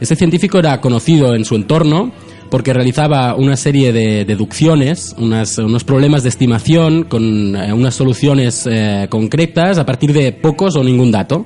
Este 0.00 0.16
científico 0.16 0.58
era 0.58 0.80
conocido 0.80 1.34
en 1.34 1.44
su 1.44 1.54
entorno 1.56 2.12
porque 2.50 2.72
realizaba 2.72 3.34
una 3.34 3.56
serie 3.56 3.92
de 3.92 4.24
deducciones, 4.24 5.14
unas- 5.18 5.58
unos 5.58 5.84
problemas 5.84 6.22
de 6.22 6.30
estimación 6.30 7.02
con 7.04 7.54
eh, 7.54 7.70
unas 7.74 7.94
soluciones 7.94 8.66
eh, 8.70 9.06
concretas 9.10 9.76
a 9.78 9.84
partir 9.84 10.14
de 10.14 10.32
pocos 10.32 10.74
o 10.76 10.82
ningún 10.84 11.10
dato. 11.10 11.44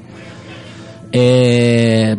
Eh, 1.12 2.16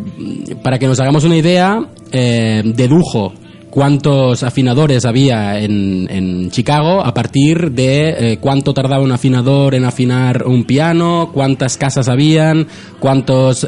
para 0.62 0.78
que 0.78 0.86
nos 0.86 1.00
hagamos 1.00 1.24
una 1.24 1.36
idea, 1.36 1.84
eh, 2.10 2.62
dedujo 2.64 3.32
cuántos 3.70 4.42
afinadores 4.42 5.06
había 5.06 5.58
en, 5.58 6.06
en 6.10 6.50
Chicago 6.50 7.02
a 7.02 7.14
partir 7.14 7.72
de 7.72 8.32
eh, 8.32 8.38
cuánto 8.38 8.74
tardaba 8.74 9.02
un 9.02 9.12
afinador 9.12 9.74
en 9.74 9.86
afinar 9.86 10.46
un 10.46 10.64
piano, 10.64 11.30
cuántas 11.32 11.78
casas 11.78 12.08
habían, 12.08 12.66
cuántas 13.00 13.66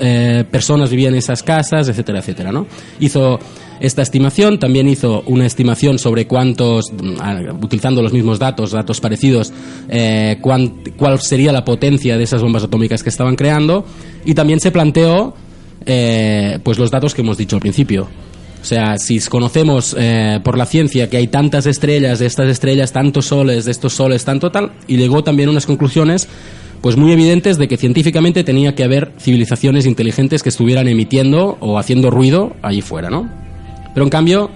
personas 0.51 0.91
vivían 0.91 1.15
en 1.15 1.21
esas 1.21 1.43
casas, 1.43 1.89
etcétera, 1.89 2.19
etcétera, 2.19 2.53
¿no? 2.53 2.67
Hizo 3.01 3.39
esta 3.81 4.03
estimación, 4.03 4.59
también 4.59 4.89
hizo 4.89 5.23
una 5.27 5.47
estimación 5.47 5.99
sobre 5.99 6.27
cuántos, 6.27 6.93
mm, 6.93 7.15
ah, 7.21 7.41
utilizando 7.63 8.03
los 8.03 8.13
mismos 8.13 8.39
datos, 8.39 8.71
datos 8.71 9.01
parecidos, 9.01 9.53
eh, 9.89 10.39
cuál 10.41 11.21
sería 11.21 11.53
la 11.53 11.65
potencia 11.65 12.17
de 12.17 12.25
esas 12.25 12.43
bombas 12.43 12.65
atómicas 12.65 13.03
que 13.03 13.09
estaban 13.09 13.37
creando, 13.37 13.85
y 14.25 14.35
también 14.35 14.61
se 14.61 14.71
planteó 14.71 15.35
eh, 15.87 16.59
pues 16.63 16.79
los 16.79 16.91
datos 16.91 17.15
que 17.15 17.21
hemos 17.21 17.37
dicho 17.37 17.57
al 17.57 17.61
principio. 17.61 18.09
O 18.63 18.67
sea, 18.67 18.97
si 18.97 19.21
conocemos 19.21 19.95
eh, 19.99 20.41
por 20.43 20.57
la 20.57 20.65
ciencia 20.65 21.11
que 21.11 21.19
hay 21.19 21.27
tantas 21.27 21.67
estrellas, 21.67 22.19
de 22.19 22.27
estas 22.27 22.49
estrellas, 22.49 22.93
tantos 22.93 23.27
soles, 23.27 23.67
de 23.67 23.71
estos 23.71 23.93
soles, 23.93 24.25
tanto 24.25 24.51
tal, 24.51 24.73
y 24.87 24.97
llegó 24.97 25.23
también 25.23 25.51
unas 25.51 25.67
conclusiones 25.67 26.29
pues 26.81 26.97
muy 26.97 27.13
evidentes 27.13 27.59
de 27.59 27.69
que 27.69 27.77
científicamente 27.77 28.45
tenía 28.45 28.75
que 28.75 28.85
haber 28.85 29.13
civilizaciones 29.19 29.87
inteligentes 29.87 30.43
que 30.43 30.51
estuvieran 30.51 30.89
emitiendo 30.89 31.57
o 31.61 31.79
haciendo 31.79 32.11
ruido 32.11 32.57
allí 32.63 32.83
fuera, 32.83 33.11
¿no? 33.11 33.44
Pero 33.95 34.05
en 34.05 34.11
cambio, 34.11 34.51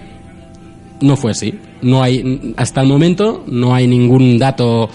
no 1.01 1.15
fue 1.15 1.31
así. 1.31 1.57
No 1.81 2.03
hay, 2.03 2.53
hasta 2.57 2.81
el 2.81 2.87
momento 2.87 3.43
no 3.47 3.73
hay 3.73 3.87
ningún 3.87 4.37
dato 4.37 4.89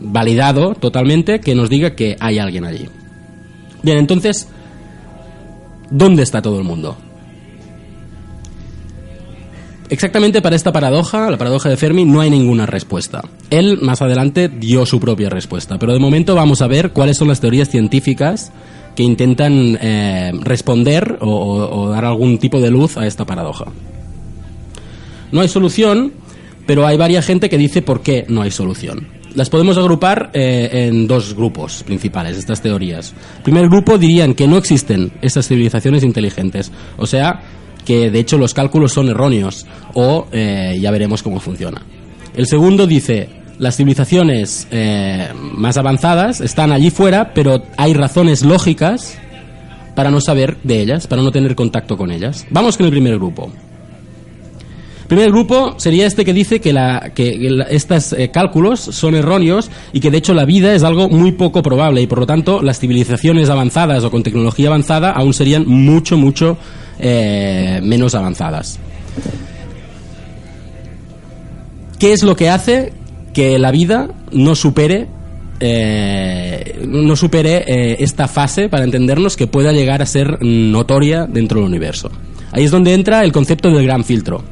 validado 0.00 0.74
totalmente 0.74 1.40
que 1.40 1.54
nos 1.54 1.70
diga 1.70 1.94
que 1.94 2.16
hay 2.20 2.38
alguien 2.38 2.64
allí. 2.64 2.88
Bien, 3.82 3.98
entonces, 3.98 4.48
¿dónde 5.90 6.22
está 6.22 6.42
todo 6.42 6.58
el 6.58 6.64
mundo? 6.64 6.96
Exactamente 9.88 10.40
para 10.40 10.54
esta 10.54 10.72
paradoja, 10.72 11.30
la 11.30 11.36
paradoja 11.36 11.68
de 11.68 11.76
Fermi, 11.76 12.04
no 12.04 12.20
hay 12.20 12.30
ninguna 12.30 12.64
respuesta. 12.64 13.22
Él 13.50 13.78
más 13.82 14.00
adelante 14.00 14.48
dio 14.48 14.86
su 14.86 15.00
propia 15.00 15.28
respuesta, 15.28 15.78
pero 15.78 15.92
de 15.92 15.98
momento 15.98 16.36
vamos 16.36 16.62
a 16.62 16.68
ver 16.68 16.92
cuáles 16.92 17.16
son 17.16 17.26
las 17.26 17.40
teorías 17.40 17.68
científicas 17.68 18.52
que 18.94 19.02
intentan 19.02 19.78
eh, 19.80 20.32
responder 20.40 21.18
o, 21.20 21.88
dar 21.90 22.04
algún 22.04 22.38
tipo 22.38 22.60
de 22.60 22.70
luz 22.70 22.96
a 22.96 23.06
esta 23.06 23.24
paradoja. 23.24 23.66
No 25.32 25.40
hay 25.40 25.48
solución, 25.48 26.12
pero 26.66 26.86
hay 26.86 26.96
varias 26.96 27.26
gente 27.26 27.48
que 27.48 27.58
dice 27.58 27.82
por 27.82 28.02
qué 28.02 28.24
no 28.28 28.42
hay 28.42 28.50
solución. 28.50 29.06
Las 29.34 29.48
podemos 29.48 29.78
agrupar 29.78 30.30
eh, 30.34 30.88
en 30.88 31.06
dos 31.06 31.34
grupos 31.34 31.84
principales, 31.84 32.36
estas 32.36 32.60
teorías. 32.60 33.14
El 33.38 33.42
primer 33.44 33.68
grupo 33.68 33.96
dirían 33.96 34.34
que 34.34 34.48
no 34.48 34.56
existen 34.56 35.12
estas 35.22 35.46
civilizaciones 35.46 36.02
inteligentes, 36.02 36.72
o 36.96 37.06
sea, 37.06 37.40
que 37.84 38.10
de 38.10 38.18
hecho 38.18 38.38
los 38.38 38.54
cálculos 38.54 38.92
son 38.92 39.08
erróneos, 39.08 39.66
o 39.94 40.26
eh, 40.32 40.78
ya 40.80 40.90
veremos 40.90 41.22
cómo 41.22 41.38
funciona. 41.38 41.80
El 42.36 42.46
segundo 42.46 42.86
dice, 42.86 43.28
las 43.60 43.76
civilizaciones 43.76 44.66
eh, 44.70 45.28
más 45.36 45.76
avanzadas 45.76 46.40
están 46.40 46.72
allí 46.72 46.90
fuera, 46.90 47.34
pero 47.34 47.62
hay 47.76 47.92
razones 47.92 48.42
lógicas 48.42 49.18
para 49.94 50.10
no 50.10 50.20
saber 50.22 50.56
de 50.64 50.80
ellas, 50.80 51.06
para 51.06 51.20
no 51.20 51.30
tener 51.30 51.54
contacto 51.54 51.98
con 51.98 52.10
ellas. 52.10 52.46
Vamos 52.50 52.78
con 52.78 52.86
el 52.86 52.92
primer 52.92 53.16
grupo. 53.16 53.52
El 55.02 55.06
primer 55.08 55.30
grupo 55.30 55.74
sería 55.76 56.06
este 56.06 56.24
que 56.24 56.32
dice 56.32 56.60
que, 56.60 56.72
la, 56.72 57.12
estos 57.68 58.14
eh, 58.14 58.30
cálculos 58.30 58.80
son 58.80 59.14
erróneos 59.14 59.70
y 59.92 60.00
que 60.00 60.10
de 60.10 60.18
hecho 60.18 60.32
la 60.32 60.46
vida 60.46 60.74
es 60.74 60.82
algo 60.82 61.10
muy 61.10 61.32
poco 61.32 61.62
probable 61.62 62.00
y 62.00 62.06
por 62.06 62.20
lo 62.20 62.26
tanto 62.26 62.62
las 62.62 62.78
civilizaciones 62.78 63.50
avanzadas 63.50 64.04
o 64.04 64.10
con 64.10 64.22
tecnología 64.22 64.68
avanzada 64.68 65.10
aún 65.10 65.34
serían 65.34 65.66
mucho, 65.66 66.16
mucho 66.16 66.56
eh, 66.98 67.80
menos 67.82 68.14
avanzadas. 68.14 68.78
¿Qué 71.98 72.14
es 72.14 72.22
lo 72.22 72.34
que 72.34 72.48
hace 72.48 72.94
que 73.32 73.58
la 73.58 73.70
vida 73.70 74.08
no 74.32 74.54
supere 74.54 75.08
eh, 75.62 76.80
no 76.88 77.16
supere 77.16 77.64
eh, 77.66 77.96
esta 78.00 78.28
fase 78.28 78.70
para 78.70 78.84
entendernos 78.84 79.36
que 79.36 79.46
pueda 79.46 79.72
llegar 79.72 80.00
a 80.00 80.06
ser 80.06 80.38
notoria 80.42 81.26
dentro 81.26 81.60
del 81.60 81.68
universo. 81.68 82.10
Ahí 82.52 82.64
es 82.64 82.70
donde 82.70 82.94
entra 82.94 83.22
el 83.24 83.32
concepto 83.32 83.70
del 83.70 83.84
gran 83.84 84.02
filtro. 84.02 84.42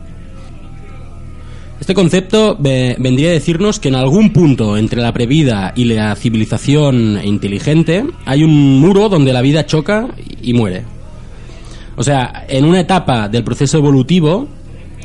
Este 1.80 1.94
concepto 1.94 2.56
vendría 2.58 3.30
a 3.30 3.32
decirnos 3.32 3.80
que 3.80 3.88
en 3.88 3.94
algún 3.94 4.32
punto 4.32 4.76
entre 4.76 5.00
la 5.00 5.12
previda 5.12 5.72
y 5.74 5.84
la 5.84 6.14
civilización 6.16 7.18
inteligente 7.24 8.04
hay 8.26 8.44
un 8.44 8.78
muro 8.78 9.08
donde 9.08 9.32
la 9.32 9.40
vida 9.40 9.64
choca 9.64 10.08
y 10.42 10.52
muere. 10.52 10.84
O 11.96 12.04
sea, 12.04 12.44
en 12.48 12.64
una 12.64 12.80
etapa 12.80 13.28
del 13.28 13.44
proceso 13.44 13.78
evolutivo, 13.78 14.48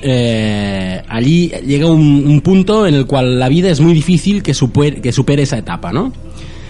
eh, 0.06 1.02
allí 1.08 1.50
llega 1.66 1.88
un, 1.88 2.26
un, 2.28 2.42
punto 2.42 2.86
en 2.86 2.94
el 2.94 3.06
cual 3.06 3.40
la 3.40 3.48
vida 3.48 3.70
es 3.70 3.80
muy 3.80 3.94
difícil 3.94 4.44
que 4.44 4.54
supere, 4.54 5.42
esa 5.42 5.58
etapa, 5.58 5.94
¿no? 5.94 6.12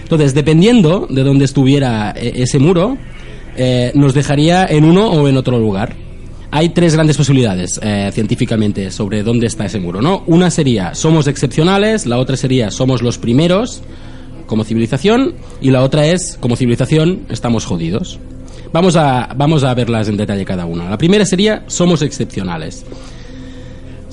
Entonces, 0.04 0.34
dependiendo 0.34 1.08
de 1.10 1.24
dónde 1.24 1.44
estuviera 1.44 2.14
e, 2.16 2.42
ese 2.42 2.60
muro, 2.60 2.96
eh, 3.56 3.90
nos 3.94 4.14
dejaría 4.14 4.66
en 4.66 4.84
uno 4.84 5.10
o 5.10 5.26
en 5.26 5.36
otro 5.36 5.58
lugar. 5.58 5.96
Hay 6.52 6.68
tres 6.68 6.94
grandes 6.94 7.16
posibilidades 7.16 7.80
eh, 7.82 8.10
científicamente 8.12 8.92
sobre 8.92 9.24
dónde 9.24 9.48
está 9.48 9.66
ese 9.66 9.80
muro, 9.80 10.00
¿no? 10.00 10.22
Una 10.28 10.52
sería 10.52 10.94
somos 10.94 11.26
excepcionales, 11.26 12.06
la 12.06 12.18
otra 12.18 12.36
sería 12.36 12.70
somos 12.70 13.02
los 13.02 13.18
primeros 13.18 13.82
como 14.46 14.62
civilización 14.62 15.34
y 15.60 15.72
la 15.72 15.82
otra 15.82 16.06
es 16.06 16.38
como 16.38 16.54
civilización 16.54 17.22
estamos 17.30 17.64
jodidos. 17.64 18.20
Vamos 18.72 18.94
a, 18.94 19.34
vamos 19.36 19.64
a 19.64 19.74
verlas 19.74 20.08
en 20.08 20.16
detalle 20.16 20.44
cada 20.44 20.66
una. 20.66 20.88
La 20.88 20.98
primera 20.98 21.24
sería 21.24 21.64
somos 21.66 22.02
excepcionales. 22.02 22.84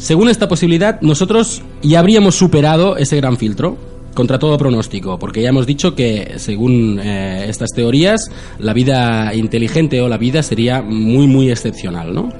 Según 0.01 0.29
esta 0.29 0.47
posibilidad, 0.47 0.99
nosotros 1.01 1.61
ya 1.83 1.99
habríamos 1.99 2.33
superado 2.33 2.97
ese 2.97 3.17
gran 3.17 3.37
filtro 3.37 3.77
contra 4.15 4.39
todo 4.39 4.57
pronóstico, 4.57 5.19
porque 5.19 5.43
ya 5.43 5.49
hemos 5.49 5.67
dicho 5.67 5.93
que 5.93 6.33
según 6.37 6.99
eh, 6.99 7.45
estas 7.47 7.69
teorías, 7.69 8.31
la 8.57 8.73
vida 8.73 9.31
inteligente 9.35 10.01
o 10.01 10.09
la 10.09 10.17
vida 10.17 10.41
sería 10.41 10.81
muy, 10.81 11.27
muy 11.27 11.51
excepcional, 11.51 12.15
¿no? 12.15 12.33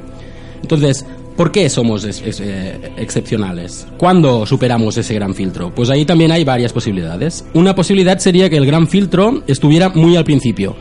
Entonces, 0.64 1.06
¿por 1.38 1.52
qué 1.52 1.70
somos 1.70 2.04
eh, 2.04 2.94
excepcionales? 2.98 3.86
¿Cuándo 3.96 4.48
superamos 4.48 4.98
ese 4.98 5.14
gran 5.14 5.36
filtro? 5.36 5.72
Pues 5.74 5.92
ahí 5.92 6.04
también 6.04 6.32
hay 6.32 6.44
varias 6.44 6.74
posibilidades. 6.74 7.46
Una 7.54 7.76
posibilidad 7.76 8.18
sería 8.18 8.50
que 8.50 8.58
el 8.58 8.66
gran 8.66 8.88
filtro 8.88 9.44
estuviera 9.46 9.90
muy 9.90 10.16
al 10.16 10.24
principio. 10.24 10.76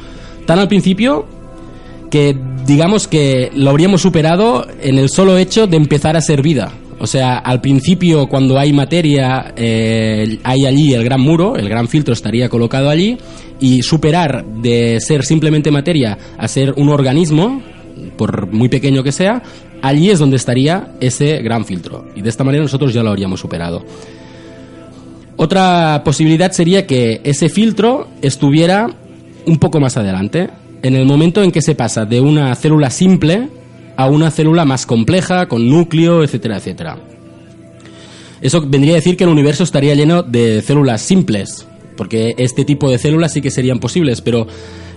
Tan 0.47 0.59
al 0.59 0.69
principio 0.69 1.27
que 2.11 2.37
digamos 2.67 3.09
que 3.09 3.51
lo 3.55 3.71
habríamos 3.71 4.03
superado 4.03 4.67
en 4.83 4.99
el 4.99 5.09
solo 5.09 5.39
hecho 5.39 5.67
de 5.67 5.77
empezar 5.77 6.17
a 6.17 6.21
ser 6.21 6.43
vida. 6.43 6.73
O 6.99 7.07
sea, 7.07 7.39
al 7.39 7.63
principio, 7.63 8.27
cuando 8.27 8.59
hay 8.59 8.75
materia, 8.75 9.55
eh, 9.57 10.39
hay 10.43 10.67
allí 10.67 10.93
el 10.93 11.03
gran 11.03 11.21
muro, 11.21 11.57
el 11.57 11.67
gran 11.69 11.89
filtro 11.89 12.13
estaría 12.13 12.51
colocado 12.51 12.91
allí, 12.91 13.17
y 13.59 13.83
superar 13.83 14.45
de 14.45 14.99
ser 15.01 15.25
simplemente 15.25 15.71
materia 15.71 16.19
a 16.37 16.47
ser 16.47 16.75
un 16.77 16.91
organismo, 16.91 17.63
por 18.19 18.53
muy 18.53 18.69
pequeño 18.69 19.03
que 19.03 19.13
sea, 19.13 19.43
allí 19.81 20.11
es 20.11 20.19
donde 20.19 20.37
estaría 20.37 20.93
ese 21.01 21.39
gran 21.39 21.65
filtro. 21.65 22.07
Y 22.15 22.21
de 22.21 22.29
esta 22.29 22.45
manera 22.45 22.65
nosotros 22.65 22.93
ya 22.93 23.03
lo 23.03 23.11
habríamos 23.11 23.41
superado. 23.41 23.83
Otra 25.37 26.03
posibilidad 26.05 26.53
sería 26.53 26.87
que 26.87 27.23
ese 27.25 27.49
filtro 27.49 28.09
estuviera 28.21 28.91
un 29.47 29.59
poco 29.59 29.81
más 29.81 29.97
adelante, 29.97 30.51
en 30.83 30.95
el 30.95 31.07
momento 31.07 31.43
en 31.43 31.53
que 31.53 31.63
se 31.63 31.75
pasa 31.75 32.05
de 32.05 32.21
una 32.21 32.55
célula 32.55 32.91
simple 32.91 33.49
a 33.97 34.07
una 34.07 34.31
célula 34.31 34.65
más 34.65 34.87
compleja, 34.87 35.47
con 35.47 35.69
núcleo, 35.69 36.25
etcétera, 36.25 36.57
etcétera. 36.57 36.99
Eso 38.41 38.63
vendría 38.67 38.95
a 38.95 38.97
decir 38.97 39.17
que 39.17 39.25
el 39.25 39.31
universo 39.31 39.65
estaría 39.65 39.95
lleno 39.95 40.23
de 40.23 40.63
células 40.63 41.03
simples, 41.03 41.67
porque 41.97 42.35
este 42.39 42.65
tipo 42.65 42.91
de 42.91 42.97
células 42.97 43.33
sí 43.35 43.43
que 43.43 43.51
serían 43.51 43.79
posibles, 43.79 44.23
pero, 44.23 44.47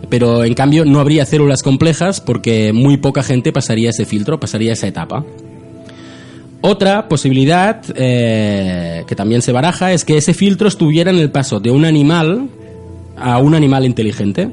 pero 0.10 0.46
en 0.46 0.54
cambio 0.54 0.86
no 0.86 1.02
habría 1.02 1.26
células 1.26 1.62
complejas 1.62 2.22
porque 2.22 2.72
muy 2.72 2.98
poca 2.98 3.24
gente 3.24 3.52
pasaría 3.52 3.90
ese 3.90 4.06
filtro, 4.06 4.40
pasaría 4.40 4.72
esa 4.72 4.88
etapa. 4.88 5.26
Otra 6.62 7.10
posibilidad 7.10 7.84
eh, 7.94 9.04
que 9.06 9.16
también 9.18 9.42
se 9.42 9.52
baraja 9.52 9.92
es 9.92 10.06
que 10.06 10.16
ese 10.16 10.34
filtro 10.34 10.70
estuviera 10.70 11.12
en 11.12 11.18
el 11.18 11.30
paso 11.30 11.60
de 11.60 11.72
un 11.72 11.84
animal 11.84 12.48
a 13.18 13.38
un 13.40 13.54
animal 13.54 13.84
inteligente. 13.84 14.50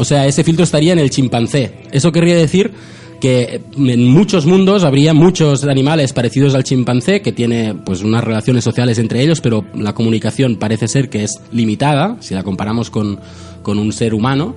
O 0.00 0.04
sea, 0.06 0.26
ese 0.26 0.44
filtro 0.44 0.64
estaría 0.64 0.94
en 0.94 0.98
el 0.98 1.10
chimpancé. 1.10 1.72
Eso 1.92 2.10
querría 2.10 2.34
decir 2.34 2.72
que 3.20 3.60
en 3.76 4.08
muchos 4.08 4.46
mundos 4.46 4.82
habría 4.82 5.12
muchos 5.12 5.64
animales 5.64 6.14
parecidos 6.14 6.54
al 6.54 6.64
chimpancé 6.64 7.20
que 7.20 7.32
tiene 7.32 7.74
pues 7.74 8.02
unas 8.02 8.24
relaciones 8.24 8.64
sociales 8.64 8.98
entre 8.98 9.20
ellos, 9.22 9.42
pero 9.42 9.62
la 9.74 9.92
comunicación 9.92 10.56
parece 10.56 10.88
ser 10.88 11.10
que 11.10 11.24
es 11.24 11.38
limitada 11.52 12.16
si 12.20 12.32
la 12.32 12.42
comparamos 12.42 12.88
con, 12.88 13.20
con 13.60 13.78
un 13.78 13.92
ser 13.92 14.14
humano. 14.14 14.56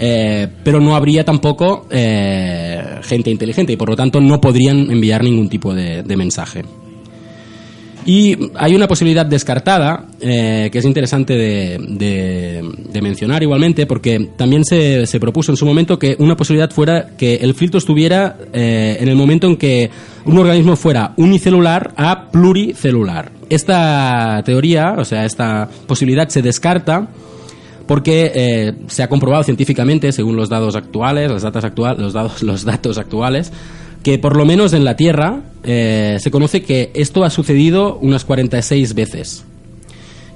Eh, 0.00 0.48
pero 0.64 0.80
no 0.80 0.96
habría 0.96 1.24
tampoco 1.24 1.86
eh, 1.88 2.98
gente 3.02 3.30
inteligente 3.30 3.74
y 3.74 3.76
por 3.76 3.90
lo 3.90 3.94
tanto 3.94 4.20
no 4.20 4.40
podrían 4.40 4.90
enviar 4.90 5.22
ningún 5.22 5.48
tipo 5.48 5.72
de, 5.72 6.02
de 6.02 6.16
mensaje. 6.16 6.64
Y 8.06 8.36
hay 8.56 8.74
una 8.74 8.86
posibilidad 8.86 9.24
descartada 9.24 10.06
eh, 10.20 10.68
que 10.70 10.78
es 10.78 10.84
interesante 10.84 11.34
de, 11.34 11.78
de, 11.88 12.70
de, 12.92 13.02
mencionar 13.02 13.42
igualmente 13.42 13.86
porque 13.86 14.30
también 14.36 14.64
se, 14.64 15.06
se, 15.06 15.18
propuso 15.18 15.52
en 15.52 15.56
su 15.56 15.64
momento 15.64 15.98
que 15.98 16.14
una 16.18 16.36
posibilidad 16.36 16.70
fuera 16.70 17.16
que 17.16 17.36
el 17.36 17.54
filtro 17.54 17.78
estuviera 17.78 18.36
eh, 18.52 18.98
en 19.00 19.08
el 19.08 19.16
momento 19.16 19.46
en 19.46 19.56
que 19.56 19.90
un 20.26 20.38
organismo 20.38 20.76
fuera 20.76 21.14
unicelular 21.16 21.94
a 21.96 22.30
pluricelular. 22.30 23.32
Esta 23.48 24.42
teoría, 24.44 24.96
o 24.98 25.04
sea, 25.04 25.24
esta 25.24 25.68
posibilidad 25.86 26.28
se 26.28 26.42
descarta 26.42 27.08
porque 27.86 28.32
eh, 28.34 28.72
se 28.86 29.02
ha 29.02 29.08
comprobado 29.08 29.44
científicamente, 29.44 30.12
según 30.12 30.36
los 30.36 30.48
datos 30.48 30.76
actuales, 30.76 31.30
los 31.30 31.42
datos, 31.42 31.64
actual, 31.64 31.96
los 31.98 32.12
datos, 32.12 32.42
los 32.42 32.64
datos 32.64 32.98
actuales, 32.98 33.52
que 34.04 34.18
por 34.18 34.36
lo 34.36 34.44
menos 34.44 34.74
en 34.74 34.84
la 34.84 34.96
Tierra 34.96 35.40
eh, 35.64 36.18
se 36.20 36.30
conoce 36.30 36.62
que 36.62 36.92
esto 36.94 37.24
ha 37.24 37.30
sucedido 37.30 37.98
unas 38.02 38.24
46 38.24 38.94
veces. 38.94 39.44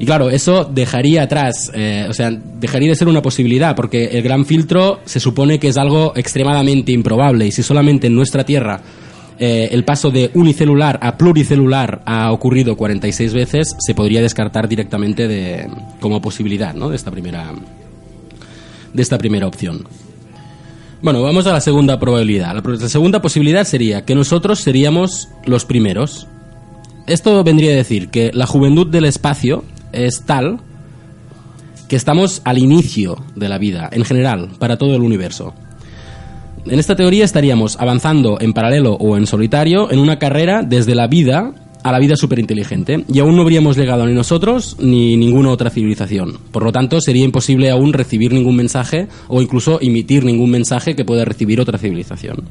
Y 0.01 0.07
claro, 0.07 0.31
eso 0.31 0.65
dejaría 0.65 1.25
atrás, 1.25 1.71
eh, 1.75 2.07
o 2.09 2.13
sea, 2.15 2.31
dejaría 2.31 2.89
de 2.89 2.95
ser 2.95 3.09
una 3.09 3.21
posibilidad, 3.21 3.77
porque 3.77 4.07
el 4.07 4.23
gran 4.23 4.47
filtro 4.47 5.01
se 5.05 5.21
supone 5.21 5.59
que 5.59 5.69
es 5.69 5.77
algo 5.77 6.13
extremadamente 6.17 6.93
improbable, 6.93 7.47
y 7.47 7.53
si 7.53 7.63
solamente 7.63 8.07
en 8.07 8.15
nuestra 8.15 8.45
Tierra 8.45 8.81
eh, 9.39 9.69
el 9.71 9.85
paso 9.85 10.11
de 10.11 10.31
unicelular 10.35 10.99
a 11.03 11.19
pluricelular 11.19 12.01
ha 12.07 12.33
ocurrido 12.33 12.77
46 12.77 13.35
veces, 13.35 13.77
se 13.79 13.95
podría 13.95 14.23
descartar 14.23 14.69
directamente 14.69 15.29
de, 15.29 15.69
como 16.01 16.23
posibilidad 16.23 16.75
¿no? 16.75 16.89
de, 16.89 16.97
esta 16.97 17.11
primera, 17.11 17.53
de 18.95 19.03
esta 19.03 19.19
primera 19.19 19.47
opción. 19.47 19.85
Bueno, 21.01 21.23
vamos 21.23 21.47
a 21.47 21.53
la 21.53 21.61
segunda 21.61 22.01
probabilidad. 22.01 22.55
La, 22.55 22.73
la 22.77 22.89
segunda 22.89 23.23
posibilidad 23.23 23.65
sería 23.65 24.05
que 24.05 24.17
nosotros 24.17 24.59
seríamos 24.59 25.29
los 25.45 25.65
primeros. 25.65 26.27
Esto 27.07 27.45
vendría 27.45 27.73
a 27.73 27.77
decir 27.77 28.09
que 28.09 28.33
la 28.35 28.47
juventud 28.47 28.87
del 28.89 29.05
espacio 29.05 29.65
es 29.93 30.23
tal 30.27 30.59
que 31.89 31.95
estamos 31.97 32.43
al 32.45 32.59
inicio 32.59 33.17
de 33.37 33.49
la 33.49 33.59
vida, 33.59 33.89
en 33.93 34.05
general, 34.05 34.51
para 34.59 34.77
todo 34.77 34.97
el 34.97 35.03
universo. 35.03 35.55
En 36.67 36.79
esta 36.79 36.97
teoría 36.97 37.25
estaríamos 37.25 37.77
avanzando 37.81 38.39
en 38.41 38.53
paralelo 38.53 38.95
o 38.95 39.17
en 39.17 39.27
solitario 39.27 39.91
en 39.91 40.01
una 40.01 40.19
carrera 40.19 40.63
desde 40.63 40.97
la 40.97 41.07
vida 41.07 41.55
a 41.83 41.93
la 41.93 41.99
vida 41.99 42.17
superinteligente 42.17 43.05
y 43.13 43.19
aún 43.21 43.37
no 43.37 43.43
habríamos 43.43 43.77
llegado 43.77 44.07
ni 44.07 44.13
nosotros 44.13 44.77
ni 44.81 45.17
ninguna 45.17 45.51
otra 45.51 45.71
civilización. 45.71 46.39
Por 46.51 46.65
lo 46.65 46.73
tanto, 46.73 47.01
sería 47.01 47.25
imposible 47.25 47.71
aún 47.71 47.93
recibir 47.93 48.33
ningún 48.33 48.57
mensaje 48.57 49.09
o 49.29 49.41
incluso 49.41 49.81
emitir 49.81 50.25
ningún 50.25 50.51
mensaje 50.51 50.97
que 50.97 51.05
pueda 51.05 51.25
recibir 51.25 51.61
otra 51.61 51.79
civilización. 51.79 52.49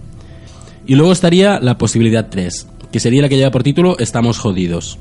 Y 0.85 0.95
luego 0.95 1.11
estaría 1.11 1.59
la 1.59 1.77
posibilidad 1.77 2.29
3, 2.29 2.67
que 2.91 2.99
sería 2.99 3.21
la 3.21 3.29
que 3.29 3.37
lleva 3.37 3.51
por 3.51 3.63
título 3.63 3.97
Estamos 3.99 4.39
jodidos. 4.39 4.97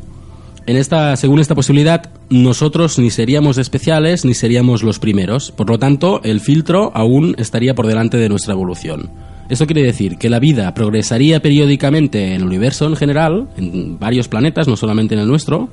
En 0.67 0.77
esta, 0.77 1.15
según 1.15 1.39
esta 1.39 1.55
posibilidad, 1.55 2.11
nosotros 2.29 2.99
ni 2.99 3.11
seríamos 3.11 3.57
especiales 3.57 4.25
ni 4.25 4.35
seríamos 4.35 4.83
los 4.83 4.99
primeros. 4.99 5.53
Por 5.53 5.71
lo 5.71 5.79
tanto, 5.79 6.21
el 6.25 6.41
filtro 6.41 6.91
aún 6.93 7.37
estaría 7.39 7.77
por 7.77 7.87
delante 7.87 8.17
de 8.17 8.29
nuestra 8.29 8.55
evolución. 8.55 9.11
Esto 9.49 9.67
quiere 9.67 9.83
decir 9.83 10.19
que 10.19 10.29
la 10.29 10.41
vida 10.41 10.75
progresaría 10.75 11.41
periódicamente 11.41 12.27
en 12.27 12.33
el 12.41 12.45
universo 12.45 12.87
en 12.87 12.97
general, 12.97 13.49
en 13.57 13.99
varios 13.99 14.29
planetas, 14.29 14.67
no 14.67 14.77
solamente 14.77 15.15
en 15.15 15.21
el 15.21 15.29
nuestro, 15.29 15.69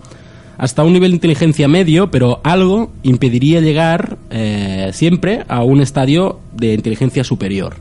hasta 0.57 0.83
un 0.83 0.93
nivel 0.93 1.11
de 1.11 1.15
inteligencia 1.15 1.67
medio, 1.67 2.11
pero 2.11 2.39
algo 2.43 2.91
impediría 3.01 3.61
llegar 3.61 4.17
eh, 4.29 4.91
siempre 4.93 5.43
a 5.47 5.63
un 5.63 5.81
estadio 5.81 6.39
de 6.55 6.73
inteligencia 6.73 7.23
superior. 7.23 7.75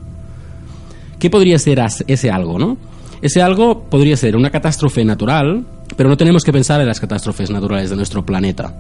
¿Qué 1.19 1.29
podría 1.29 1.59
ser 1.59 1.81
ese 2.07 2.31
algo, 2.31 2.59
no? 2.59 2.79
Ese 3.21 3.43
algo 3.43 3.85
podría 3.85 4.17
ser 4.17 4.35
una 4.35 4.51
catástrofe 4.51 5.05
natural, 5.05 5.65
pero 5.97 6.09
no 6.09 6.17
tenemos 6.17 6.43
que 6.43 6.53
pensar 6.53 6.81
en 6.81 6.89
las 6.89 6.99
catástrofes 6.99 7.51
naturales 7.51 7.91
de 7.91 7.97
nuestro 7.97 8.25
planeta. 8.25 8.75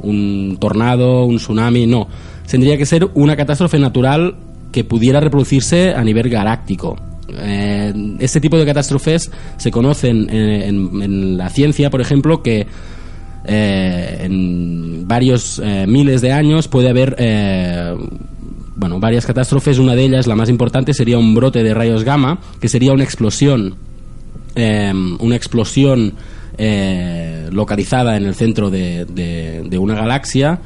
Un 0.00 0.56
tornado, 0.58 1.24
un 1.24 1.36
tsunami, 1.36 1.86
no. 1.86 2.08
Tendría 2.48 2.78
que 2.78 2.86
ser 2.86 3.10
una 3.14 3.36
catástrofe 3.36 3.78
natural 3.78 4.36
que 4.72 4.84
pudiera 4.84 5.20
reproducirse 5.20 5.94
a 5.94 6.02
nivel 6.02 6.28
galáctico. 6.28 6.96
Eh, 7.28 7.92
este 8.18 8.40
tipo 8.40 8.58
de 8.58 8.66
catástrofes 8.66 9.30
se 9.56 9.70
conocen 9.70 10.28
en, 10.28 11.02
en- 11.02 11.36
la 11.38 11.48
ciencia, 11.50 11.88
por 11.90 12.00
ejemplo, 12.00 12.42
que 12.42 12.66
eh, 13.44 14.18
en 14.24 15.06
varios 15.08 15.60
eh, 15.64 15.86
miles 15.88 16.20
de 16.20 16.32
años 16.32 16.68
puede 16.68 16.88
haber 16.90 17.14
eh, 17.18 17.94
bueno, 18.76 18.98
varias 19.00 19.26
catástrofes. 19.26 19.78
Una 19.78 19.94
de 19.94 20.04
ellas, 20.04 20.26
la 20.26 20.34
más 20.36 20.48
importante, 20.48 20.94
sería 20.94 21.18
un 21.18 21.34
brote 21.34 21.62
de 21.62 21.74
rayos 21.74 22.04
gamma, 22.04 22.38
que 22.60 22.68
sería 22.68 22.92
una 22.92 23.04
explosión, 23.04 23.76
eh, 24.54 24.92
una 25.20 25.36
explosión 25.36 26.14
eh, 26.58 27.48
localizada 27.50 28.16
en 28.16 28.24
el 28.24 28.34
centro 28.34 28.68
de- 28.70 29.04
de 29.06 29.78
una 29.78 29.94
galaxia 29.94 30.58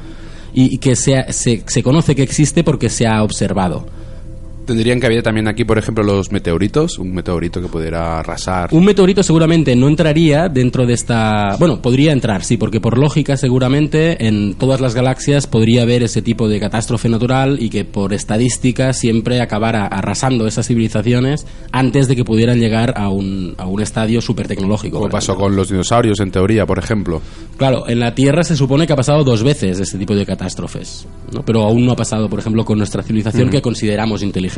y, 0.53 0.77
que 0.77 0.95
se, 0.95 1.31
se, 1.31 1.63
se 1.65 1.83
conoce 1.83 2.15
que 2.15 2.23
existe 2.23 2.63
porque 2.63 2.89
se 2.89 3.07
ha 3.07 3.23
observado. 3.23 3.85
Tendrían 4.67 4.99
que 4.99 5.05
haber 5.05 5.23
también 5.23 5.47
aquí, 5.47 5.63
por 5.63 5.77
ejemplo, 5.77 6.03
los 6.03 6.29
meteoritos, 6.29 6.99
un 6.99 7.13
meteorito 7.13 7.61
que 7.61 7.69
pudiera 7.69 8.19
arrasar. 8.19 8.67
Un 8.73 8.83
meteorito 8.83 9.23
seguramente 9.23 9.73
no 9.77 9.87
entraría 9.87 10.49
dentro 10.49 10.85
de 10.85 10.93
esta... 10.93 11.55
Bueno, 11.57 11.81
podría 11.81 12.11
entrar, 12.11 12.43
sí, 12.43 12.57
porque 12.57 12.81
por 12.81 12.97
lógica 12.97 13.37
seguramente 13.37 14.27
en 14.27 14.55
todas 14.55 14.81
las 14.81 14.93
galaxias 14.93 15.47
podría 15.47 15.83
haber 15.83 16.03
ese 16.03 16.21
tipo 16.21 16.49
de 16.49 16.59
catástrofe 16.59 17.07
natural 17.07 17.59
y 17.61 17.69
que 17.69 17.85
por 17.85 18.11
estadística 18.11 18.91
siempre 18.91 19.39
acabara 19.39 19.87
arrasando 19.87 20.45
esas 20.47 20.67
civilizaciones 20.67 21.47
antes 21.71 22.09
de 22.09 22.17
que 22.17 22.25
pudieran 22.25 22.59
llegar 22.59 22.93
a 22.97 23.07
un, 23.07 23.55
a 23.57 23.67
un 23.67 23.81
estadio 23.81 24.19
súper 24.19 24.49
tecnológico. 24.49 24.97
Como 24.97 25.09
pasó 25.09 25.35
con 25.35 25.55
los 25.55 25.69
dinosaurios, 25.69 26.19
en 26.19 26.29
teoría, 26.29 26.65
por 26.65 26.77
ejemplo. 26.77 27.21
Claro, 27.55 27.87
en 27.87 28.01
la 28.01 28.13
Tierra 28.13 28.43
se 28.43 28.57
supone 28.57 28.85
que 28.85 28.91
ha 28.91 28.97
pasado 28.97 29.23
dos 29.23 29.43
veces 29.43 29.79
este 29.79 29.97
tipo 29.97 30.13
de 30.13 30.25
catástrofes, 30.25 31.07
¿no? 31.31 31.43
pero 31.43 31.63
aún 31.63 31.85
no 31.85 31.93
ha 31.93 31.95
pasado, 31.95 32.29
por 32.29 32.39
ejemplo, 32.39 32.65
con 32.65 32.77
nuestra 32.77 33.01
civilización 33.01 33.49
que 33.49 33.61
consideramos 33.61 34.23
inteligente. 34.23 34.56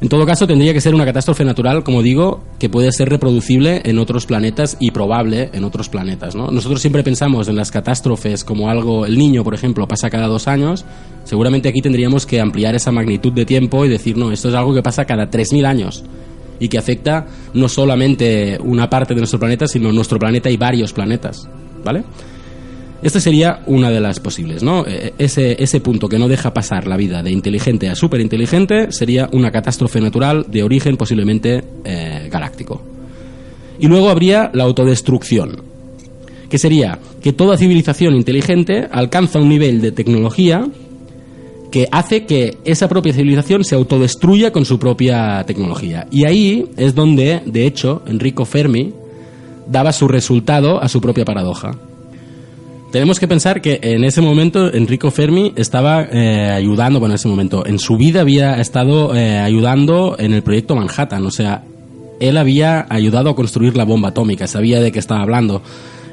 En 0.00 0.08
todo 0.08 0.26
caso, 0.26 0.46
tendría 0.46 0.74
que 0.74 0.80
ser 0.80 0.94
una 0.94 1.04
catástrofe 1.04 1.44
natural, 1.44 1.82
como 1.82 2.02
digo, 2.02 2.42
que 2.58 2.68
puede 2.68 2.92
ser 2.92 3.08
reproducible 3.08 3.80
en 3.84 3.98
otros 3.98 4.26
planetas 4.26 4.76
y 4.78 4.90
probable 4.90 5.50
en 5.52 5.64
otros 5.64 5.88
planetas. 5.88 6.34
¿no? 6.34 6.50
Nosotros 6.50 6.80
siempre 6.80 7.02
pensamos 7.02 7.48
en 7.48 7.56
las 7.56 7.70
catástrofes 7.70 8.44
como 8.44 8.68
algo, 8.68 9.06
el 9.06 9.16
niño, 9.16 9.44
por 9.44 9.54
ejemplo, 9.54 9.88
pasa 9.88 10.10
cada 10.10 10.26
dos 10.26 10.46
años. 10.46 10.84
Seguramente 11.24 11.68
aquí 11.68 11.80
tendríamos 11.80 12.26
que 12.26 12.40
ampliar 12.40 12.74
esa 12.74 12.92
magnitud 12.92 13.32
de 13.32 13.46
tiempo 13.46 13.84
y 13.86 13.88
decir, 13.88 14.16
no, 14.16 14.30
esto 14.30 14.48
es 14.48 14.54
algo 14.54 14.74
que 14.74 14.82
pasa 14.82 15.06
cada 15.06 15.30
3.000 15.30 15.64
años 15.66 16.04
y 16.60 16.68
que 16.68 16.78
afecta 16.78 17.26
no 17.54 17.68
solamente 17.68 18.58
una 18.62 18.90
parte 18.90 19.14
de 19.14 19.20
nuestro 19.20 19.38
planeta, 19.38 19.66
sino 19.66 19.90
nuestro 19.92 20.18
planeta 20.18 20.50
y 20.50 20.56
varios 20.56 20.92
planetas. 20.92 21.48
¿Vale? 21.82 22.04
Esta 23.04 23.20
sería 23.20 23.60
una 23.66 23.90
de 23.90 24.00
las 24.00 24.18
posibles, 24.18 24.62
¿no? 24.62 24.86
Eh, 24.86 25.12
Ese, 25.18 25.62
ese 25.62 25.78
punto 25.80 26.08
que 26.08 26.18
no 26.18 26.26
deja 26.26 26.54
pasar 26.54 26.86
la 26.86 26.96
vida 26.96 27.22
de 27.22 27.30
inteligente 27.30 27.90
a 27.90 27.94
superinteligente 27.94 28.92
sería 28.92 29.28
una 29.30 29.50
catástrofe 29.50 30.00
natural 30.00 30.46
de 30.48 30.62
origen 30.62 30.96
posiblemente 30.96 31.62
eh, 31.84 32.30
galáctico. 32.32 32.80
Y 33.78 33.88
luego 33.88 34.08
habría 34.08 34.50
la 34.54 34.64
autodestrucción, 34.64 35.60
que 36.48 36.56
sería 36.56 36.98
que 37.22 37.34
toda 37.34 37.58
civilización 37.58 38.14
inteligente 38.14 38.88
alcanza 38.90 39.38
un 39.38 39.50
nivel 39.50 39.82
de 39.82 39.92
tecnología 39.92 40.66
que 41.70 41.86
hace 41.92 42.24
que 42.24 42.56
esa 42.64 42.88
propia 42.88 43.12
civilización 43.12 43.64
se 43.64 43.74
autodestruya 43.74 44.50
con 44.50 44.64
su 44.64 44.78
propia 44.78 45.44
tecnología. 45.46 46.06
Y 46.10 46.24
ahí 46.24 46.70
es 46.78 46.94
donde, 46.94 47.42
de 47.44 47.66
hecho, 47.66 48.00
Enrico 48.06 48.46
Fermi 48.46 48.94
daba 49.68 49.92
su 49.92 50.08
resultado 50.08 50.82
a 50.82 50.88
su 50.88 51.02
propia 51.02 51.26
paradoja. 51.26 51.76
Tenemos 52.94 53.18
que 53.18 53.26
pensar 53.26 53.60
que 53.60 53.80
en 53.82 54.04
ese 54.04 54.20
momento 54.20 54.72
Enrico 54.72 55.10
Fermi 55.10 55.52
estaba 55.56 56.04
eh, 56.04 56.48
ayudando, 56.52 57.00
bueno, 57.00 57.14
en 57.14 57.16
ese 57.16 57.26
momento, 57.26 57.66
en 57.66 57.80
su 57.80 57.96
vida 57.96 58.20
había 58.20 58.60
estado 58.60 59.16
eh, 59.16 59.36
ayudando 59.40 60.14
en 60.16 60.32
el 60.32 60.44
proyecto 60.44 60.76
Manhattan, 60.76 61.26
o 61.26 61.30
sea, 61.32 61.64
él 62.20 62.36
había 62.36 62.86
ayudado 62.88 63.30
a 63.30 63.34
construir 63.34 63.76
la 63.76 63.82
bomba 63.82 64.10
atómica, 64.10 64.46
sabía 64.46 64.80
de 64.80 64.92
qué 64.92 65.00
estaba 65.00 65.22
hablando. 65.22 65.60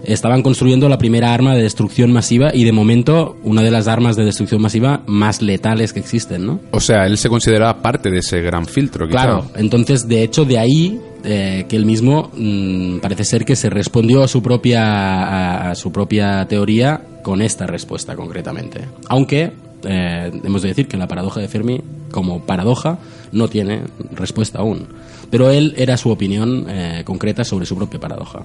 Estaban 0.04 0.42
construyendo 0.42 0.90
la 0.90 0.98
primera 0.98 1.34
arma 1.34 1.56
de 1.56 1.64
destrucción 1.64 2.12
masiva 2.12 2.52
y 2.54 2.64
de 2.64 2.72
momento 2.72 3.38
una 3.44 3.62
de 3.62 3.72
las 3.72 3.88
armas 3.88 4.16
de 4.16 4.26
destrucción 4.26 4.62
masiva 4.62 5.02
más 5.06 5.42
letales 5.42 5.94
que 5.94 6.00
existen, 6.00 6.46
¿no? 6.46 6.60
O 6.72 6.80
sea, 6.80 7.06
él 7.06 7.18
se 7.18 7.30
consideraba 7.30 7.82
parte 7.82 8.10
de 8.10 8.20
ese 8.20 8.42
gran 8.42 8.66
filtro, 8.66 9.08
quizá. 9.08 9.24
Claro, 9.24 9.46
entonces 9.56 10.08
de 10.08 10.24
hecho 10.24 10.46
de 10.46 10.58
ahí 10.58 11.00
eh, 11.24 11.66
que 11.70 11.76
él 11.76 11.86
mismo 11.86 12.32
mm, 12.36 12.98
parece 13.00 13.24
ser 13.24 13.46
que 13.46 13.56
se 13.56 13.70
respondió 13.70 14.24
a 14.24 14.28
su 14.28 14.42
propia 14.42 14.82
a, 14.84 15.72
a 15.72 15.76
su 15.76 15.92
propia 15.92 16.46
teoría 16.48 17.02
con 17.22 17.42
esta 17.42 17.68
respuesta 17.68 18.16
concretamente. 18.16 18.82
Aunque 19.08 19.52
eh, 19.84 20.32
hemos 20.44 20.62
de 20.62 20.70
decir 20.70 20.88
que 20.88 20.98
la 20.98 21.08
paradoja 21.08 21.40
de 21.40 21.48
Fermi 21.48 21.82
como 22.12 22.42
paradoja 22.42 23.00
no 23.32 23.48
tiene 23.48 23.84
respuesta 24.12 24.60
aún, 24.60 24.88
pero 25.30 25.50
él 25.50 25.74
era 25.78 25.98
su 25.98 26.10
opinión 26.10 26.66
eh, 26.70 27.04
concreta 27.06 27.44
sobre 27.44 27.66
su 27.66 27.76
propia 27.76 28.00
paradoja. 28.00 28.44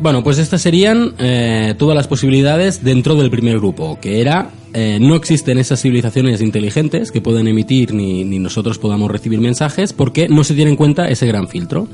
Bueno, 0.00 0.24
pues 0.24 0.38
estas 0.38 0.62
serían 0.62 1.12
eh, 1.18 1.74
todas 1.76 1.94
las 1.94 2.08
posibilidades 2.08 2.82
dentro 2.82 3.16
del 3.16 3.30
primer 3.30 3.58
grupo, 3.58 3.98
que 4.00 4.22
era 4.22 4.50
eh, 4.72 4.96
no 4.98 5.14
existen 5.14 5.58
esas 5.58 5.82
civilizaciones 5.82 6.40
inteligentes 6.40 7.12
que 7.12 7.20
puedan 7.20 7.46
emitir 7.48 7.92
ni, 7.92 8.24
nosotros 8.38 8.78
podamos 8.78 9.10
recibir 9.10 9.42
mensajes 9.42 9.92
porque 9.92 10.26
no 10.26 10.42
se 10.42 10.54
tiene 10.54 10.70
en 10.70 10.78
cuenta 10.78 11.08
ese 11.08 11.26
gran 11.26 11.48
filtro. 11.48 11.86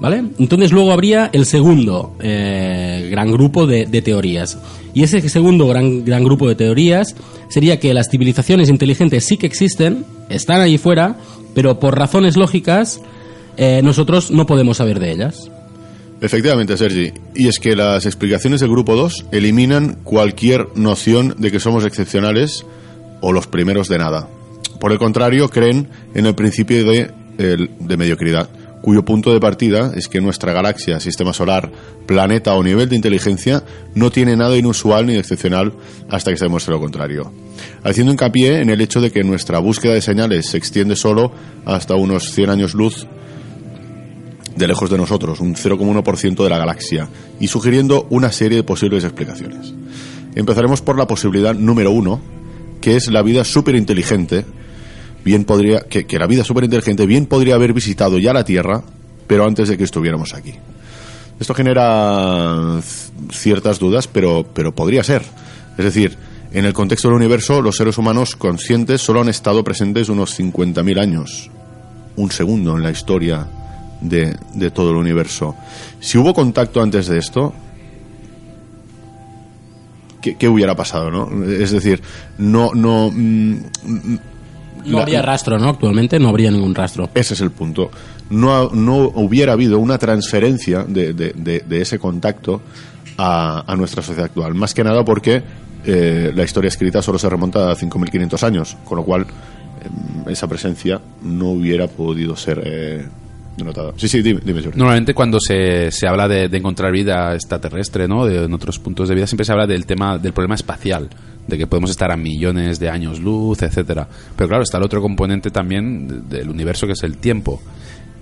¿Vale? 0.00 0.24
Entonces 0.38 0.72
luego 0.72 0.92
habría 0.92 1.30
el 1.32 1.44
segundo 1.44 2.16
eh, 2.20 3.06
gran 3.12 3.30
grupo 3.30 3.66
de, 3.66 3.86
teorías. 4.02 4.58
Y 4.92 5.04
ese 5.04 5.20
segundo 5.28 5.68
gran, 5.68 6.04
gran 6.04 6.24
grupo 6.24 6.48
de 6.48 6.56
teorías 6.56 7.14
sería 7.48 7.78
que 7.78 7.94
las 7.94 8.08
civilizaciones 8.10 8.70
inteligentes 8.70 9.24
sí 9.24 9.36
que 9.36 9.46
existen, 9.46 10.04
están 10.30 10.62
ahí 10.62 10.78
fuera, 10.78 11.16
pero 11.54 11.78
por 11.78 11.96
razones 11.96 12.36
lógicas 12.36 13.00
nosotros 13.82 14.30
no 14.30 14.46
podemos 14.46 14.78
saber 14.78 14.98
de 15.00 15.12
ellas. 15.12 15.50
Efectivamente, 16.20 16.76
Sergi. 16.76 17.12
Y 17.34 17.48
es 17.48 17.58
que 17.58 17.74
las 17.74 18.04
explicaciones 18.04 18.60
del 18.60 18.70
grupo 18.70 18.94
2 18.94 19.26
eliminan 19.32 19.96
cualquier 20.04 20.66
noción 20.74 21.34
de 21.38 21.50
que 21.50 21.60
somos 21.60 21.84
excepcionales 21.84 22.66
o 23.20 23.32
los 23.32 23.46
primeros 23.46 23.88
de 23.88 23.98
nada. 23.98 24.28
Por 24.78 24.92
el 24.92 24.98
contrario, 24.98 25.48
creen 25.48 25.88
en 26.14 26.26
el 26.26 26.34
principio 26.34 26.84
de, 26.84 27.10
de 27.36 27.96
mediocridad, 27.96 28.50
cuyo 28.82 29.04
punto 29.04 29.32
de 29.32 29.40
partida 29.40 29.92
es 29.94 30.08
que 30.08 30.20
nuestra 30.20 30.52
galaxia, 30.52 31.00
sistema 31.00 31.32
solar, 31.32 31.70
planeta 32.06 32.54
o 32.54 32.62
nivel 32.62 32.88
de 32.88 32.96
inteligencia 32.96 33.62
no 33.94 34.10
tiene 34.10 34.36
nada 34.36 34.56
inusual 34.56 35.06
ni 35.06 35.16
excepcional 35.16 35.72
hasta 36.08 36.30
que 36.30 36.38
se 36.38 36.46
demuestre 36.46 36.72
lo 36.72 36.80
contrario. 36.80 37.32
Haciendo 37.82 38.12
hincapié 38.12 38.60
en 38.60 38.70
el 38.70 38.80
hecho 38.80 39.00
de 39.00 39.10
que 39.10 39.22
nuestra 39.22 39.58
búsqueda 39.58 39.94
de 39.94 40.00
señales 40.00 40.46
se 40.50 40.56
extiende 40.56 40.96
solo 40.96 41.32
hasta 41.66 41.94
unos 41.94 42.32
100 42.32 42.50
años 42.50 42.74
luz 42.74 43.06
de 44.60 44.68
lejos 44.68 44.90
de 44.90 44.98
nosotros, 44.98 45.40
un 45.40 45.56
0,1% 45.56 46.44
de 46.44 46.50
la 46.50 46.58
galaxia, 46.58 47.08
y 47.40 47.48
sugiriendo 47.48 48.06
una 48.10 48.30
serie 48.30 48.58
de 48.58 48.62
posibles 48.62 49.02
explicaciones. 49.02 49.74
Empezaremos 50.36 50.82
por 50.82 50.96
la 50.96 51.08
posibilidad 51.08 51.54
número 51.54 51.90
uno, 51.90 52.20
que 52.80 52.94
es 52.94 53.10
la 53.10 53.22
vida 53.22 53.42
superinteligente, 53.44 54.44
bien 55.24 55.44
podría, 55.44 55.80
que, 55.80 56.06
que 56.06 56.18
la 56.18 56.26
vida 56.26 56.44
superinteligente 56.44 57.06
bien 57.06 57.26
podría 57.26 57.56
haber 57.56 57.72
visitado 57.72 58.18
ya 58.18 58.32
la 58.32 58.44
Tierra, 58.44 58.84
pero 59.26 59.44
antes 59.44 59.68
de 59.68 59.76
que 59.76 59.84
estuviéramos 59.84 60.34
aquí. 60.34 60.54
Esto 61.40 61.54
genera 61.54 62.80
ciertas 63.32 63.78
dudas, 63.78 64.06
pero, 64.06 64.46
pero 64.54 64.74
podría 64.74 65.02
ser. 65.02 65.22
Es 65.78 65.84
decir, 65.84 66.16
en 66.52 66.66
el 66.66 66.74
contexto 66.74 67.08
del 67.08 67.16
universo, 67.16 67.62
los 67.62 67.76
seres 67.76 67.96
humanos 67.96 68.36
conscientes 68.36 69.00
solo 69.00 69.22
han 69.22 69.28
estado 69.30 69.64
presentes 69.64 70.10
unos 70.10 70.38
50.000 70.38 71.00
años. 71.00 71.50
Un 72.16 72.30
segundo 72.30 72.76
en 72.76 72.82
la 72.82 72.90
historia 72.90 73.48
de, 74.00 74.36
de 74.54 74.70
todo 74.70 74.90
el 74.90 74.96
universo. 74.96 75.54
Si 76.00 76.18
hubo 76.18 76.32
contacto 76.34 76.82
antes 76.82 77.06
de 77.06 77.18
esto, 77.18 77.52
¿qué, 80.20 80.36
qué 80.36 80.48
hubiera 80.48 80.74
pasado, 80.74 81.10
no? 81.10 81.44
Es 81.44 81.70
decir, 81.70 82.02
no... 82.38 82.72
no 82.74 83.10
mm, 83.12 83.54
No 84.86 84.96
la- 84.96 85.02
habría 85.02 85.22
rastro, 85.22 85.58
¿no? 85.58 85.68
Actualmente 85.68 86.18
no 86.18 86.28
habría 86.28 86.50
ningún 86.50 86.74
rastro. 86.74 87.10
ese 87.14 87.34
es 87.34 87.40
el 87.40 87.50
punto. 87.50 87.90
No, 88.30 88.70
no 88.70 88.96
hubiera 89.14 89.52
habido 89.52 89.78
una 89.78 89.98
transferencia 89.98 90.84
de, 90.84 91.12
de- 91.12 91.32
de- 91.34 91.64
de 91.66 91.80
ese 91.82 91.98
contacto 91.98 92.60
a, 93.18 93.64
a 93.70 93.76
nuestra 93.76 94.02
sociedad 94.02 94.26
actual. 94.26 94.54
Más 94.54 94.72
que 94.74 94.84
nada 94.84 95.04
porque 95.04 95.42
eh, 95.84 96.32
la 96.34 96.44
historia 96.44 96.68
escrita 96.68 97.02
solo 97.02 97.18
se 97.18 97.28
remonta 97.28 97.70
a 97.70 97.76
5.500 97.76 98.42
años, 98.44 98.76
con 98.84 98.96
lo 98.98 99.04
cual 99.04 99.22
eh, 99.22 100.30
esa 100.30 100.46
presencia 100.46 101.00
no 101.22 101.48
hubiera 101.50 101.88
podido 101.88 102.36
ser 102.36 102.62
eh, 102.64 103.06
Sí, 103.96 104.08
sí, 104.08 104.22
dime, 104.22 104.40
dime. 104.44 104.60
Normalmente 104.74 105.14
cuando 105.14 105.38
se, 105.40 105.90
se 105.90 106.06
habla 106.06 106.26
de, 106.28 106.44
encontrar 106.44 106.92
vida 106.92 107.34
extraterrestre, 107.34 108.08
¿no? 108.08 108.24
De, 108.26 108.44
en 108.44 108.52
otros 108.54 108.78
puntos 108.78 109.08
de 109.08 109.14
vida, 109.14 109.26
siempre 109.26 109.44
se 109.44 109.52
habla 109.52 109.66
del 109.66 109.86
tema 109.86 110.18
del 110.18 110.32
problema 110.32 110.54
espacial, 110.54 111.08
de 111.46 111.58
que 111.58 111.66
podemos 111.66 111.90
estar 111.90 112.10
a 112.12 112.16
millones 112.16 112.78
de 112.78 112.88
años 112.90 113.20
luz, 113.20 113.62
etcétera. 113.62 114.06
Pero 114.36 114.48
claro, 114.48 114.62
está 114.62 114.78
el 114.78 114.84
otro 114.84 115.00
componente 115.02 115.50
también 115.50 116.06
de- 116.28 116.38
del 116.38 116.50
universo 116.50 116.86
que 116.86 116.92
es 116.92 117.02
el 117.02 117.16
tiempo. 117.18 117.60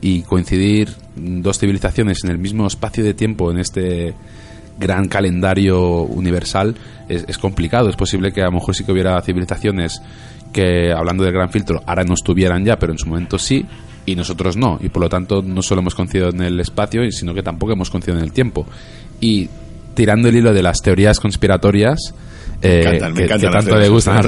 Y 0.01 0.23
coincidir 0.23 0.91
dos 1.17 1.59
civilizaciones 1.59 2.23
en 2.25 2.31
el 2.31 2.39
mismo 2.39 2.67
espacio 2.67 3.03
de 3.03 3.15
tiempo 3.15 3.51
en 3.51 3.59
este 3.59 4.15
gran 4.79 5.09
calendario 5.09 6.03
universal 6.03 6.77
es, 7.09 7.25
es 7.27 7.37
complicado. 7.37 7.89
Es 7.91 7.97
posible 7.97 8.33
que 8.33 8.43
a 8.43 8.47
lo 8.47 8.53
mejor 8.53 8.77
sí 8.77 8.85
que 8.85 8.93
hubiera 8.93 9.21
civilizaciones 9.23 10.01
que, 10.53 10.93
hablando 10.93 11.25
del 11.25 11.33
gran 11.33 11.51
filtro, 11.51 11.83
ahora 11.85 12.05
no 12.05 12.15
estuvieran 12.15 12.65
ya, 12.65 12.79
pero 12.79 12.93
en 12.93 12.99
su 12.99 13.07
momento 13.09 13.39
sí, 13.39 13.67
y 14.11 14.17
nosotros 14.17 14.57
no. 14.57 14.79
Y 14.81 14.89
por 14.89 15.03
lo 15.03 15.09
tanto, 15.09 15.43
no 15.43 15.63
solo 15.63 15.81
hemos 15.81 15.95
coincidido 15.95 16.31
en 16.31 16.43
el 16.43 16.59
espacio, 16.61 17.03
sino 17.11 17.35
que 17.35 17.43
tampoco 17.43 17.73
hemos 17.73 17.91
coincidido 17.91 18.19
en 18.19 18.25
el 18.25 18.33
tiempo. 18.33 18.67
Y 19.21 19.49
tirando 19.95 20.29
el 20.29 20.37
hilo 20.37 20.53
de 20.53 20.63
las 20.63 20.81
teorías 20.81 21.19
conspiratorias, 21.21 21.99
eh, 22.61 22.83
encantan, 22.87 23.15
que, 23.15 23.23
tanto 23.53 23.79
le 23.79 23.89
gustan 23.89 24.17
a 24.17 24.23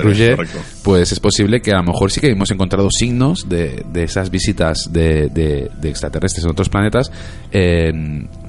pues 0.84 1.10
es 1.10 1.18
posible 1.18 1.60
que 1.60 1.72
a 1.72 1.78
lo 1.78 1.84
mejor 1.84 2.12
sí 2.12 2.20
que 2.20 2.30
hemos 2.30 2.50
encontrado 2.52 2.88
signos 2.90 3.48
de, 3.48 3.84
de 3.92 4.04
esas 4.04 4.30
visitas 4.30 4.88
de, 4.92 5.28
de- 5.28 5.68
de 5.80 5.88
extraterrestres 5.90 6.44
en 6.44 6.50
otros 6.50 6.68
planetas, 6.68 7.10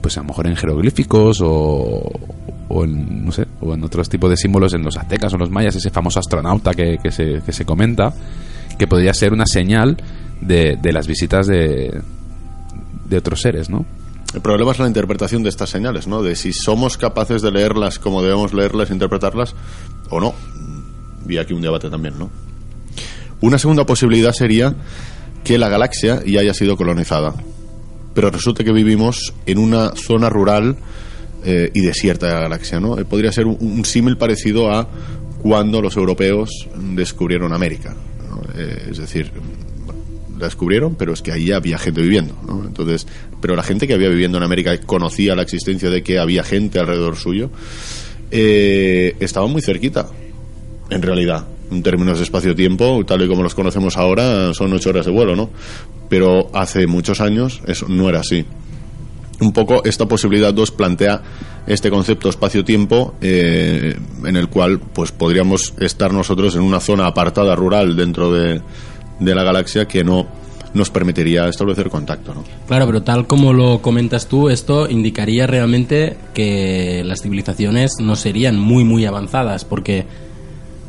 pues 0.02 0.18
a 0.18 0.22
lo 0.22 0.28
mejor 0.28 0.48
en 0.48 0.56
jeroglíficos 0.56 1.42
o, 1.42 2.12
o 2.68 2.84
en, 2.84 3.26
no 3.26 3.32
sé, 3.32 3.46
o 3.60 3.74
en 3.74 3.84
otros 3.84 4.08
tipos 4.08 4.30
de 4.30 4.38
símbolos 4.38 4.74
en 4.74 4.84
los 4.84 4.98
aztecas 4.98 5.34
o 5.34 5.38
los 5.38 5.50
mayas, 5.50 5.76
ese 5.76 5.90
famoso 5.90 6.20
astronauta 6.20 6.74
que, 6.76 6.98
que 7.02 7.12
se, 7.12 7.42
que 7.44 7.52
se 7.52 7.66
comenta, 7.66 8.14
que 8.78 8.86
podría 8.88 9.14
ser 9.16 9.34
una 9.34 9.46
señal 9.48 9.98
de, 10.42 10.78
las 10.92 11.08
visitas 11.08 11.48
de, 11.48 12.02
otros 13.16 13.42
seres, 13.42 13.70
¿no? 13.70 13.86
El 14.34 14.42
problema 14.42 14.72
es 14.72 14.80
la 14.80 14.88
interpretación 14.88 15.44
de 15.44 15.50
estas 15.50 15.70
señales, 15.70 16.08
¿no? 16.08 16.24
De 16.24 16.36
si 16.36 16.54
somos 16.54 16.98
capaces 16.98 17.42
de 17.42 17.52
leerlas 17.52 18.00
como 18.00 18.22
debemos 18.22 18.54
leerlas 18.54 18.90
e 18.90 18.94
interpretarlas 18.94 19.56
o 20.10 20.20
no. 20.22 20.34
Vi 21.26 21.38
aquí 21.38 21.54
un 21.54 21.62
debate 21.62 21.90
también, 21.90 22.18
¿no? 22.18 22.30
Una 23.42 23.58
segunda 23.58 23.86
posibilidad 23.86 24.32
sería 24.32 24.74
que 25.44 25.58
la 25.58 25.68
galaxia 25.68 26.22
ya 26.26 26.40
haya 26.40 26.54
sido 26.54 26.78
colonizada. 26.78 27.34
Pero 28.14 28.30
resulta 28.30 28.64
que 28.64 28.72
vivimos 28.72 29.34
en 29.46 29.58
una 29.58 29.92
zona 29.96 30.30
rural 30.30 30.78
eh, 31.44 31.72
y 31.74 31.82
desierta 31.82 32.28
de 32.28 32.34
la 32.34 32.42
galaxia, 32.42 32.80
¿no? 32.80 32.98
Eh, 32.98 33.06
podría 33.06 33.32
ser 33.32 33.48
un, 33.48 33.58
un 33.60 33.84
símil 33.84 34.18
parecido 34.18 34.72
a 34.72 34.88
cuando 35.42 35.82
los 35.82 35.98
europeos 35.98 36.50
descubrieron 36.76 37.54
América. 37.54 37.96
¿no? 38.30 38.42
Eh, 38.56 38.90
es 38.92 38.98
decir, 38.98 39.32
la 40.42 40.48
descubrieron, 40.48 40.96
pero 40.96 41.14
es 41.14 41.22
que 41.22 41.32
ahí 41.32 41.52
había 41.52 41.78
gente 41.78 42.02
viviendo, 42.02 42.36
¿no? 42.46 42.66
Entonces, 42.66 43.08
pero 43.40 43.56
la 43.56 43.64
gente 43.64 43.88
que 43.88 43.94
había 43.94 44.10
viviendo 44.10 44.38
en 44.38 44.44
América 44.44 44.76
conocía 44.82 45.36
la 45.36 45.44
existencia 45.44 45.90
de 45.90 46.04
que 46.04 46.20
había 46.20 46.44
gente 46.44 46.80
alrededor 46.80 47.16
suyo, 47.16 47.52
eh, 48.32 49.16
estaba 49.20 49.48
muy 49.48 49.62
cerquita, 49.62 50.08
en 50.90 51.02
realidad, 51.02 51.46
en 51.70 51.84
términos 51.84 52.18
de 52.18 52.24
espacio-tiempo, 52.24 53.06
tal 53.06 53.22
y 53.22 53.28
como 53.28 53.44
los 53.44 53.56
conocemos 53.56 53.98
ahora, 53.98 54.54
son 54.54 54.74
ocho 54.74 54.90
horas 54.90 55.06
de 55.06 55.12
vuelo, 55.12 55.36
¿no? 55.36 55.52
Pero 56.10 56.50
hace 56.54 56.88
muchos 56.88 57.22
años 57.22 57.62
eso 57.68 57.86
no 57.88 58.10
era 58.10 58.20
así. 58.20 58.44
Un 59.40 59.54
poco 59.54 59.84
esta 59.86 60.08
posibilidad 60.08 60.54
2 60.54 60.72
plantea 60.72 61.22
este 61.68 61.90
concepto 61.90 62.30
espacio-tiempo 62.30 63.16
eh, 63.22 63.96
en 64.26 64.36
el 64.36 64.50
cual 64.50 64.80
pues 64.80 65.12
podríamos 65.12 65.74
estar 65.80 66.14
nosotros 66.14 66.56
en 66.56 66.62
una 66.62 66.80
zona 66.80 67.08
apartada 67.08 67.56
rural 67.56 67.96
dentro 67.96 68.32
de, 68.32 68.62
de 69.22 69.36
la 69.36 69.44
galaxia 69.44 69.88
que 69.88 70.04
no 70.04 70.28
nos 70.74 70.90
permitiría 70.90 71.48
establecer 71.48 71.90
contacto, 71.90 72.34
¿no? 72.34 72.44
Claro, 72.68 72.86
pero 72.86 73.04
tal 73.04 73.28
como 73.28 73.54
lo 73.54 73.82
comentas 73.82 74.28
tú, 74.28 74.50
esto 74.50 74.90
indicaría 74.90 75.48
realmente 75.48 76.18
que 76.34 77.04
las 77.06 77.22
civilizaciones 77.22 77.94
no 78.00 78.16
serían 78.16 78.58
muy, 78.58 78.84
muy 78.84 79.06
avanzadas, 79.06 79.66
porque, 79.66 80.06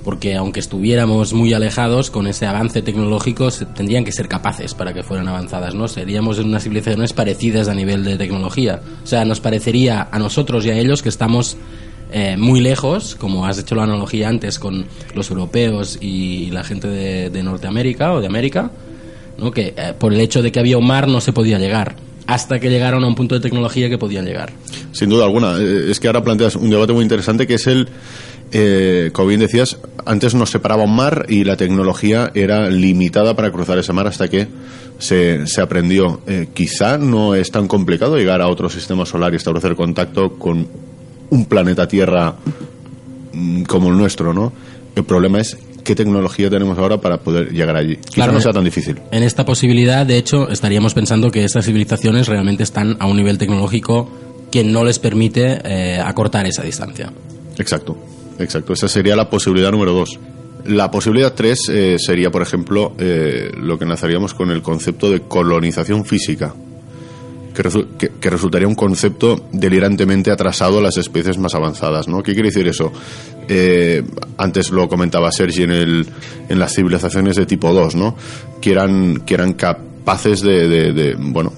porque 0.04 0.36
aunque 0.36 0.60
estuviéramos 0.60 1.32
muy 1.32 1.52
alejados, 1.52 2.10
con 2.10 2.28
ese 2.28 2.46
avance 2.46 2.80
tecnológico 2.82 3.48
tendrían 3.74 4.04
que 4.04 4.12
ser 4.12 4.28
capaces 4.28 4.74
para 4.74 4.94
que 4.94 5.02
fueran 5.02 5.28
avanzadas, 5.28 5.74
¿no? 5.74 5.88
Seríamos 5.88 6.38
unas 6.38 6.62
civilizaciones 6.62 7.12
parecidas 7.12 7.68
a 7.68 7.74
nivel 7.74 8.04
de 8.04 8.16
tecnología. 8.16 8.80
O 9.02 9.06
sea, 9.06 9.24
nos 9.24 9.40
parecería 9.40 10.08
a 10.12 10.18
nosotros 10.18 10.64
y 10.64 10.70
a 10.70 10.78
ellos 10.78 11.02
que 11.02 11.08
estamos 11.08 11.56
eh, 12.12 12.36
muy 12.36 12.60
lejos, 12.60 13.14
como 13.14 13.46
has 13.46 13.58
hecho 13.58 13.74
la 13.74 13.84
analogía 13.84 14.28
antes 14.28 14.58
con 14.58 14.84
los 15.14 15.30
europeos 15.30 15.98
y 16.00 16.50
la 16.50 16.62
gente 16.62 16.88
de, 16.88 17.30
de 17.30 17.42
Norteamérica 17.42 18.12
o 18.12 18.20
de 18.20 18.26
América, 18.26 18.70
¿no? 19.38 19.50
que 19.50 19.74
eh, 19.76 19.94
por 19.98 20.12
el 20.12 20.20
hecho 20.20 20.42
de 20.42 20.52
que 20.52 20.60
había 20.60 20.76
un 20.76 20.86
mar 20.86 21.08
no 21.08 21.20
se 21.20 21.32
podía 21.32 21.58
llegar, 21.58 21.96
hasta 22.26 22.60
que 22.60 22.68
llegaron 22.68 23.02
a 23.04 23.06
un 23.06 23.14
punto 23.14 23.34
de 23.34 23.40
tecnología 23.40 23.88
que 23.88 23.96
podían 23.96 24.26
llegar. 24.26 24.52
Sin 24.92 25.08
duda 25.08 25.24
alguna. 25.24 25.56
Eh, 25.58 25.90
Es 25.90 26.00
que 26.00 26.06
ahora 26.06 26.22
planteas 26.22 26.54
un 26.56 26.68
debate 26.68 26.92
muy 26.92 27.02
interesante 27.02 27.46
que 27.46 27.54
es 27.54 27.66
el, 27.66 27.88
como 29.12 29.28
bien 29.28 29.40
decías, 29.40 29.78
antes 30.04 30.34
nos 30.34 30.50
separaba 30.50 30.84
un 30.84 30.94
mar 30.94 31.24
y 31.30 31.44
la 31.44 31.56
tecnología 31.56 32.30
era 32.34 32.68
limitada 32.68 33.34
para 33.34 33.50
cruzar 33.50 33.78
ese 33.78 33.94
mar 33.94 34.06
hasta 34.06 34.28
que 34.28 34.48
se, 34.98 35.46
se 35.46 35.62
aprendió. 35.62 36.20
Quizá 36.52 36.98
no 36.98 37.34
es 37.34 37.50
tan 37.50 37.66
complicado 37.66 38.18
llegar 38.18 38.42
a 38.42 38.48
otro 38.48 38.68
sistema 38.68 39.06
solar 39.06 39.32
y 39.32 39.36
establecer 39.36 39.74
contacto 39.74 40.34
con 40.34 40.91
un 41.32 41.46
planeta 41.46 41.88
Tierra 41.88 42.34
mm, 43.32 43.62
como 43.62 43.88
el 43.88 43.96
nuestro, 43.96 44.34
¿no? 44.34 44.52
El 44.94 45.04
problema 45.04 45.40
es 45.40 45.56
qué 45.82 45.94
tecnología 45.94 46.50
tenemos 46.50 46.76
ahora 46.78 47.00
para 47.00 47.20
poder 47.20 47.52
llegar 47.52 47.74
allí. 47.74 47.96
Quizá 47.96 48.12
Claro, 48.12 48.32
no 48.32 48.40
sea 48.42 48.50
eh. 48.50 48.54
tan 48.54 48.64
difícil. 48.64 49.00
En 49.10 49.22
esta 49.22 49.46
posibilidad, 49.46 50.04
de 50.04 50.18
hecho, 50.18 50.50
estaríamos 50.50 50.92
pensando 50.92 51.30
que 51.30 51.44
estas 51.44 51.64
civilizaciones 51.64 52.28
realmente 52.28 52.62
están 52.62 52.96
a 53.00 53.06
un 53.06 53.16
nivel 53.16 53.38
tecnológico 53.38 54.10
que 54.50 54.62
no 54.62 54.84
les 54.84 54.98
permite 54.98 55.60
eh, 55.64 55.98
acortar 55.98 56.46
esa 56.46 56.62
distancia. 56.62 57.10
Exacto, 57.56 57.96
exacto. 58.38 58.74
Esa 58.74 58.86
sería 58.86 59.16
la 59.16 59.30
posibilidad 59.30 59.70
número 59.70 59.92
dos. 59.94 60.20
La 60.66 60.90
posibilidad 60.90 61.32
tres 61.32 61.60
eh, 61.70 61.96
sería, 61.98 62.30
por 62.30 62.42
ejemplo, 62.42 62.92
eh, 62.98 63.50
lo 63.56 63.78
que 63.78 63.84
enlazaríamos 63.84 64.34
con 64.34 64.50
el 64.50 64.60
concepto 64.60 65.10
de 65.10 65.22
colonización 65.22 66.04
física, 66.04 66.54
que, 67.55 67.62
resu- 67.62 67.86
que- 67.98 68.11
que 68.20 68.30
resultaría 68.30 68.66
un 68.68 68.74
concepto 68.74 69.48
delirantemente 69.53 70.30
atrasado 70.30 70.78
a 70.78 70.82
las 70.82 70.96
especies 70.96 71.38
más 71.38 71.55
avanzadas. 71.55 72.09
¿no? 72.09 72.22
¿Qué 72.22 72.32
quiere 72.34 72.48
decir 72.48 72.66
eso? 72.68 72.92
Eh, 73.48 74.03
antes 74.38 74.70
lo 74.70 74.88
comentaba 74.88 75.30
Sergi 75.32 75.62
en, 75.64 75.70
el, 75.72 76.07
en 76.48 76.59
las 76.59 76.74
civilizaciones 76.74 77.36
de 77.36 77.46
tipo 77.46 77.72
2, 77.72 77.94
¿no? 77.96 78.16
que, 78.61 78.72
eran, 78.72 79.22
que 79.26 79.34
eran 79.34 79.53
capaces 79.55 80.40
de, 80.40 80.68
de- 80.68 80.92
de, 80.92 81.14
bueno, 81.18 81.53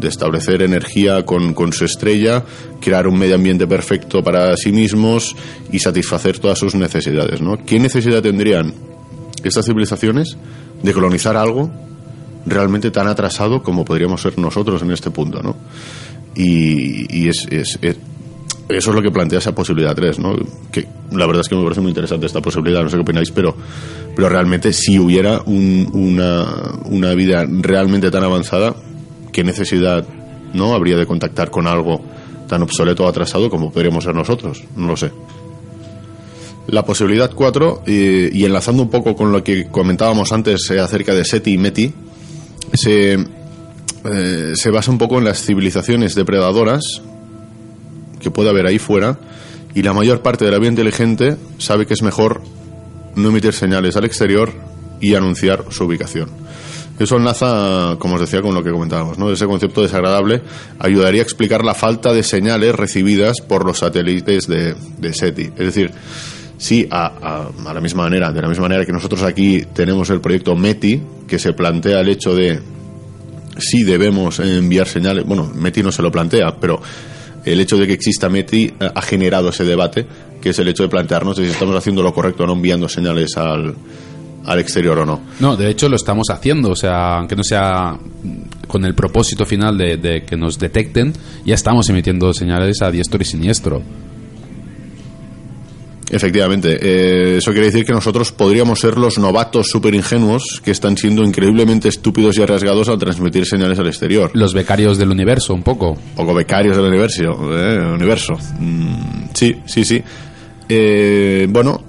de 0.00 0.08
establecer 0.08 0.60
energía 0.62 1.24
con, 1.24 1.54
con 1.54 1.72
su 1.72 1.84
estrella, 1.84 2.44
crear 2.80 3.06
un 3.06 3.18
medio 3.18 3.36
ambiente 3.36 3.66
perfecto 3.66 4.22
para 4.22 4.56
sí 4.56 4.70
mismos 4.72 5.34
y 5.72 5.78
satisfacer 5.78 6.38
todas 6.38 6.58
sus 6.58 6.74
necesidades. 6.74 7.40
¿no? 7.40 7.56
¿Qué 7.64 7.78
necesidad 7.78 8.20
tendrían 8.22 8.74
estas 9.42 9.64
civilizaciones 9.66 10.36
de 10.82 10.92
colonizar 10.92 11.36
algo 11.36 11.70
realmente 12.46 12.90
tan 12.90 13.06
atrasado 13.08 13.62
como 13.62 13.84
podríamos 13.84 14.20
ser 14.22 14.38
nosotros 14.38 14.82
en 14.82 14.90
este 14.90 15.10
punto? 15.10 15.42
¿no? 15.42 15.56
Y, 16.34 17.06
y 17.16 17.28
es, 17.28 17.46
es- 17.50 17.78
es- 17.82 17.96
eso 18.66 18.90
es 18.90 18.96
lo 18.96 19.02
que 19.02 19.10
plantea 19.10 19.40
esa 19.40 19.54
posibilidad 19.54 19.94
3, 19.94 20.18
¿no? 20.20 20.34
Que 20.72 20.86
la 21.12 21.26
verdad 21.26 21.42
es 21.42 21.48
que 21.50 21.54
me 21.54 21.62
parece 21.62 21.82
muy 21.82 21.90
interesante 21.90 22.24
esta 22.26 22.40
posibilidad, 22.40 22.82
no 22.82 22.88
sé 22.88 22.96
qué 22.96 23.02
opináis, 23.02 23.30
pero, 23.30 23.54
pero 24.16 24.28
realmente 24.30 24.72
si 24.72 24.98
hubiera 24.98 25.42
un- 25.44 25.90
una, 25.92 26.46
una 26.86 27.12
vida 27.14 27.44
realmente 27.46 28.10
tan 28.10 28.24
avanzada, 28.24 28.74
¿qué 29.32 29.44
necesidad 29.44 30.06
no 30.54 30.72
habría 30.72 30.96
de 30.96 31.04
contactar 31.06 31.50
con 31.50 31.66
algo 31.66 32.00
tan 32.48 32.62
obsoleto 32.62 33.04
o 33.04 33.08
atrasado 33.08 33.50
como 33.50 33.70
podríamos 33.70 34.04
ser 34.04 34.14
nosotros? 34.14 34.64
No 34.76 34.86
lo 34.88 34.96
sé. 34.96 35.10
La 36.68 36.84
posibilidad 36.86 37.30
4, 37.34 37.82
y, 37.86 38.38
y 38.38 38.44
enlazando 38.46 38.82
un 38.82 38.88
poco 38.90 39.14
con 39.14 39.30
lo 39.30 39.44
que 39.44 39.66
comentábamos 39.70 40.32
antes 40.32 40.70
eh, 40.70 40.80
acerca 40.80 41.12
de 41.14 41.24
SETI 41.24 41.52
y 41.52 41.58
METI, 41.58 41.92
se, 42.76 43.14
eh, 43.14 44.52
se 44.54 44.70
basa 44.70 44.90
un 44.90 44.98
poco 44.98 45.18
en 45.18 45.24
las 45.24 45.42
civilizaciones 45.42 46.14
depredadoras 46.14 47.02
que 48.20 48.30
puede 48.30 48.50
haber 48.50 48.66
ahí 48.66 48.78
fuera 48.78 49.18
y 49.74 49.82
la 49.82 49.92
mayor 49.92 50.22
parte 50.22 50.44
de 50.44 50.50
la 50.50 50.58
vida 50.58 50.70
inteligente 50.70 51.36
sabe 51.58 51.86
que 51.86 51.94
es 51.94 52.02
mejor 52.02 52.42
no 53.16 53.28
emitir 53.28 53.52
señales 53.52 53.96
al 53.96 54.04
exterior 54.04 54.52
y 55.00 55.14
anunciar 55.14 55.64
su 55.70 55.84
ubicación. 55.84 56.30
Eso 56.98 57.16
enlaza, 57.16 57.96
como 57.98 58.14
os 58.14 58.20
decía, 58.20 58.40
con 58.40 58.54
lo 58.54 58.62
que 58.62 58.70
comentábamos, 58.70 59.18
¿no? 59.18 59.30
Ese 59.30 59.46
concepto 59.46 59.82
desagradable 59.82 60.42
ayudaría 60.78 61.22
a 61.22 61.24
explicar 61.24 61.64
la 61.64 61.74
falta 61.74 62.12
de 62.12 62.22
señales 62.22 62.74
recibidas 62.74 63.40
por 63.40 63.66
los 63.66 63.78
satélites 63.80 64.46
de, 64.46 64.76
de 64.98 65.12
SETI. 65.12 65.42
Es 65.42 65.74
decir, 65.74 65.90
sí, 66.64 66.88
a, 66.90 67.50
la 67.62 67.80
misma 67.80 68.04
manera, 68.04 68.32
de 68.32 68.40
la 68.40 68.48
misma 68.48 68.62
manera 68.62 68.86
que 68.86 68.92
nosotros 68.92 69.22
aquí 69.22 69.64
tenemos 69.74 70.08
el 70.08 70.22
proyecto 70.22 70.56
METI, 70.56 71.02
que 71.28 71.38
se 71.38 71.52
plantea 71.52 72.00
el 72.00 72.08
hecho 72.08 72.34
de 72.34 72.58
si 73.58 73.82
debemos 73.82 74.40
enviar 74.40 74.88
señales, 74.88 75.26
bueno, 75.26 75.50
METI 75.54 75.82
no 75.82 75.92
se 75.92 76.00
lo 76.00 76.10
plantea, 76.10 76.56
pero 76.58 76.80
el 77.44 77.60
hecho 77.60 77.76
de 77.76 77.86
que 77.86 77.92
exista 77.92 78.30
METI 78.30 78.72
ha 78.94 79.02
generado 79.02 79.50
ese 79.50 79.64
debate, 79.64 80.06
que 80.40 80.50
es 80.50 80.58
el 80.58 80.68
hecho 80.68 80.84
de 80.84 80.88
plantearnos 80.88 81.36
si 81.36 81.42
estamos 81.42 81.76
haciendo 81.76 82.02
lo 82.02 82.14
correcto 82.14 82.44
o 82.44 82.46
no 82.46 82.54
enviando 82.54 82.88
señales 82.88 83.36
al, 83.36 83.74
al 84.46 84.58
exterior 84.58 84.98
o 85.00 85.04
no. 85.04 85.20
No, 85.40 85.56
de 85.56 85.68
hecho 85.68 85.90
lo 85.90 85.96
estamos 85.96 86.30
haciendo, 86.30 86.70
o 86.70 86.76
sea, 86.76 87.18
aunque 87.18 87.36
no 87.36 87.44
sea 87.44 87.98
con 88.66 88.86
el 88.86 88.94
propósito 88.94 89.44
final 89.44 89.76
de, 89.76 89.98
de 89.98 90.22
que 90.24 90.38
nos 90.38 90.58
detecten, 90.58 91.12
ya 91.44 91.54
estamos 91.54 91.90
emitiendo 91.90 92.32
señales 92.32 92.80
a 92.80 92.90
diestro 92.90 93.20
y 93.20 93.26
siniestro. 93.26 93.82
Efectivamente, 96.14 96.78
eh, 96.80 97.38
eso 97.38 97.50
quiere 97.50 97.66
decir 97.66 97.84
que 97.84 97.92
nosotros 97.92 98.30
podríamos 98.30 98.78
ser 98.78 98.96
los 98.96 99.18
novatos 99.18 99.66
super 99.68 99.92
ingenuos 99.96 100.60
que 100.64 100.70
están 100.70 100.96
siendo 100.96 101.24
increíblemente 101.24 101.88
estúpidos 101.88 102.38
y 102.38 102.42
arriesgados 102.42 102.88
al 102.88 102.98
transmitir 102.98 103.44
señales 103.46 103.80
al 103.80 103.88
exterior. 103.88 104.30
Los 104.32 104.54
becarios 104.54 104.96
del 104.96 105.10
universo, 105.10 105.54
un 105.54 105.64
poco. 105.64 105.90
Un 105.90 106.14
poco 106.14 106.32
becarios 106.32 106.76
del 106.76 106.86
universo. 106.86 107.24
Eh, 107.52 107.94
universo. 107.94 108.34
Mm, 108.60 109.24
sí, 109.32 109.56
sí, 109.66 109.84
sí. 109.84 110.00
Eh, 110.68 111.48
bueno, 111.50 111.82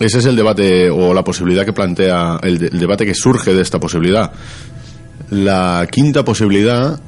ese 0.00 0.20
es 0.20 0.24
el 0.24 0.34
debate 0.34 0.88
o 0.88 1.12
la 1.12 1.22
posibilidad 1.22 1.66
que 1.66 1.74
plantea, 1.74 2.40
el, 2.42 2.56
de, 2.56 2.66
el 2.68 2.78
debate 2.78 3.04
que 3.04 3.14
surge 3.14 3.52
de 3.52 3.60
esta 3.60 3.78
posibilidad. 3.78 4.32
La 5.28 5.86
quinta 5.90 6.24
posibilidad 6.24 6.98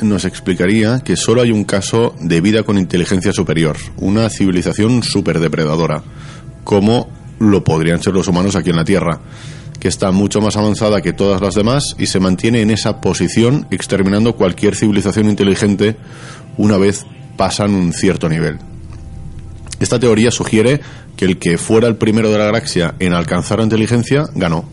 nos 0.00 0.24
explicaría 0.24 1.00
que 1.00 1.16
solo 1.16 1.42
hay 1.42 1.50
un 1.50 1.64
caso 1.64 2.14
de 2.20 2.40
vida 2.40 2.62
con 2.62 2.78
inteligencia 2.78 3.32
superior, 3.32 3.76
una 3.96 4.28
civilización 4.28 5.02
superdepredadora, 5.02 6.02
como 6.64 7.08
lo 7.38 7.64
podrían 7.64 8.02
ser 8.02 8.14
los 8.14 8.28
humanos 8.28 8.56
aquí 8.56 8.70
en 8.70 8.76
la 8.76 8.84
Tierra, 8.84 9.20
que 9.78 9.88
está 9.88 10.10
mucho 10.10 10.40
más 10.40 10.56
avanzada 10.56 11.02
que 11.02 11.12
todas 11.12 11.40
las 11.40 11.54
demás 11.54 11.94
y 11.98 12.06
se 12.06 12.20
mantiene 12.20 12.62
en 12.62 12.70
esa 12.70 13.00
posición 13.00 13.66
exterminando 13.70 14.34
cualquier 14.34 14.74
civilización 14.74 15.28
inteligente 15.28 15.96
una 16.56 16.78
vez 16.78 17.06
pasan 17.36 17.74
un 17.74 17.92
cierto 17.92 18.28
nivel. 18.28 18.58
Esta 19.78 19.98
teoría 19.98 20.30
sugiere 20.30 20.80
que 21.16 21.26
el 21.26 21.38
que 21.38 21.58
fuera 21.58 21.88
el 21.88 21.96
primero 21.96 22.30
de 22.30 22.38
la 22.38 22.46
galaxia 22.46 22.94
en 22.98 23.12
alcanzar 23.12 23.58
la 23.58 23.64
inteligencia 23.64 24.24
ganó 24.34 24.64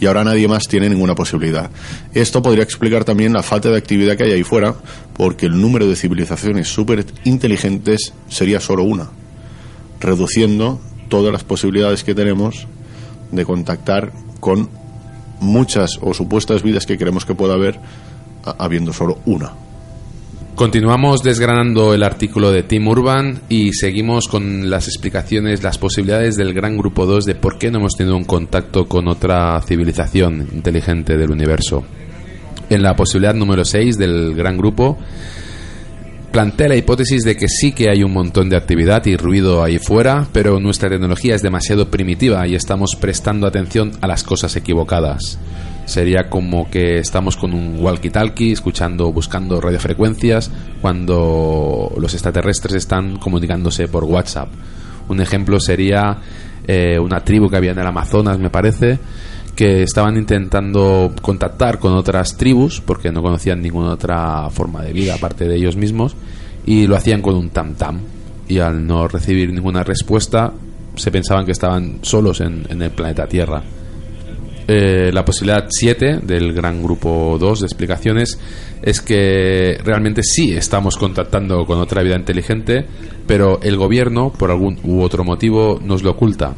y 0.00 0.06
ahora 0.06 0.24
nadie 0.24 0.48
más 0.48 0.66
tiene 0.66 0.88
ninguna 0.88 1.14
posibilidad. 1.14 1.70
Esto 2.14 2.42
podría 2.42 2.64
explicar 2.64 3.04
también 3.04 3.32
la 3.32 3.42
falta 3.42 3.68
de 3.68 3.76
actividad 3.76 4.16
que 4.16 4.24
hay 4.24 4.32
ahí 4.32 4.42
fuera, 4.42 4.74
porque 5.14 5.46
el 5.46 5.60
número 5.60 5.86
de 5.86 5.94
civilizaciones 5.94 6.68
súper 6.68 7.04
inteligentes 7.24 8.14
sería 8.28 8.60
solo 8.60 8.82
una, 8.82 9.10
reduciendo 10.00 10.80
todas 11.08 11.32
las 11.32 11.44
posibilidades 11.44 12.02
que 12.02 12.14
tenemos 12.14 12.66
de 13.30 13.44
contactar 13.44 14.12
con 14.40 14.70
muchas 15.40 15.98
o 16.00 16.14
supuestas 16.14 16.62
vidas 16.62 16.86
que 16.86 16.98
creemos 16.98 17.24
que 17.24 17.34
pueda 17.34 17.54
haber, 17.54 17.78
habiendo 18.58 18.92
solo 18.92 19.18
una. 19.26 19.52
Continuamos 20.54 21.22
desgranando 21.22 21.94
el 21.94 22.02
artículo 22.02 22.52
de 22.52 22.62
Tim 22.62 22.86
Urban 22.86 23.40
y 23.48 23.72
seguimos 23.72 24.28
con 24.28 24.68
las 24.68 24.88
explicaciones, 24.88 25.62
las 25.62 25.78
posibilidades 25.78 26.36
del 26.36 26.52
gran 26.52 26.76
grupo 26.76 27.06
2 27.06 27.24
de 27.24 27.34
por 27.34 27.56
qué 27.56 27.70
no 27.70 27.78
hemos 27.78 27.94
tenido 27.94 28.16
un 28.16 28.24
contacto 28.24 28.86
con 28.86 29.08
otra 29.08 29.58
civilización 29.62 30.48
inteligente 30.52 31.16
del 31.16 31.30
universo. 31.30 31.82
En 32.68 32.82
la 32.82 32.94
posibilidad 32.94 33.34
número 33.34 33.64
6 33.64 33.96
del 33.96 34.34
gran 34.34 34.58
grupo 34.58 34.98
plantea 36.30 36.68
la 36.68 36.76
hipótesis 36.76 37.22
de 37.22 37.36
que 37.36 37.48
sí 37.48 37.72
que 37.72 37.88
hay 37.90 38.02
un 38.02 38.12
montón 38.12 38.50
de 38.50 38.56
actividad 38.56 39.06
y 39.06 39.16
ruido 39.16 39.64
ahí 39.64 39.78
fuera, 39.78 40.28
pero 40.30 40.60
nuestra 40.60 40.90
tecnología 40.90 41.34
es 41.34 41.42
demasiado 41.42 41.90
primitiva 41.90 42.46
y 42.46 42.54
estamos 42.54 42.96
prestando 43.00 43.46
atención 43.46 43.92
a 44.02 44.06
las 44.06 44.24
cosas 44.24 44.54
equivocadas 44.56 45.38
sería 45.90 46.30
como 46.30 46.70
que 46.70 46.98
estamos 46.98 47.36
con 47.36 47.52
un 47.52 47.80
walkie-talkie 47.80 48.52
escuchando, 48.52 49.12
buscando 49.12 49.60
radiofrecuencias 49.60 50.50
cuando 50.80 51.92
los 51.98 52.14
extraterrestres 52.14 52.76
están 52.76 53.18
comunicándose 53.18 53.88
por 53.88 54.04
WhatsApp. 54.04 54.48
Un 55.08 55.20
ejemplo 55.20 55.58
sería 55.58 56.18
eh, 56.66 56.98
una 56.98 57.20
tribu 57.24 57.50
que 57.50 57.56
había 57.56 57.72
en 57.72 57.78
el 57.80 57.86
Amazonas, 57.86 58.38
me 58.38 58.50
parece, 58.50 59.00
que 59.56 59.82
estaban 59.82 60.16
intentando 60.16 61.12
contactar 61.20 61.80
con 61.80 61.94
otras 61.94 62.36
tribus 62.36 62.80
porque 62.80 63.10
no 63.10 63.20
conocían 63.20 63.60
ninguna 63.60 63.90
otra 63.90 64.48
forma 64.50 64.82
de 64.82 64.92
vida 64.92 65.16
aparte 65.16 65.48
de 65.48 65.56
ellos 65.56 65.76
mismos 65.76 66.14
y 66.64 66.86
lo 66.86 66.94
hacían 66.94 67.20
con 67.20 67.34
un 67.34 67.50
tam 67.50 67.74
tam 67.74 67.98
y 68.46 68.60
al 68.60 68.86
no 68.86 69.08
recibir 69.08 69.52
ninguna 69.52 69.82
respuesta 69.82 70.52
se 70.94 71.10
pensaban 71.10 71.44
que 71.44 71.52
estaban 71.52 71.98
solos 72.02 72.40
en, 72.40 72.64
en 72.68 72.80
el 72.80 72.90
planeta 72.90 73.26
Tierra 73.26 73.62
eh, 74.72 75.10
la 75.12 75.24
posibilidad 75.24 75.66
7 75.68 76.20
del 76.22 76.52
gran 76.52 76.80
grupo 76.80 77.36
2 77.40 77.60
de 77.60 77.66
explicaciones 77.66 78.38
es 78.80 79.00
que 79.00 79.76
realmente 79.82 80.22
sí 80.22 80.52
estamos 80.52 80.96
contactando 80.96 81.66
con 81.66 81.80
otra 81.80 82.04
vida 82.04 82.14
inteligente, 82.14 82.86
pero 83.26 83.60
el 83.62 83.76
gobierno, 83.76 84.30
por 84.32 84.52
algún 84.52 84.78
u 84.84 85.02
otro 85.02 85.24
motivo, 85.24 85.80
nos 85.82 86.04
lo 86.04 86.12
oculta. 86.12 86.54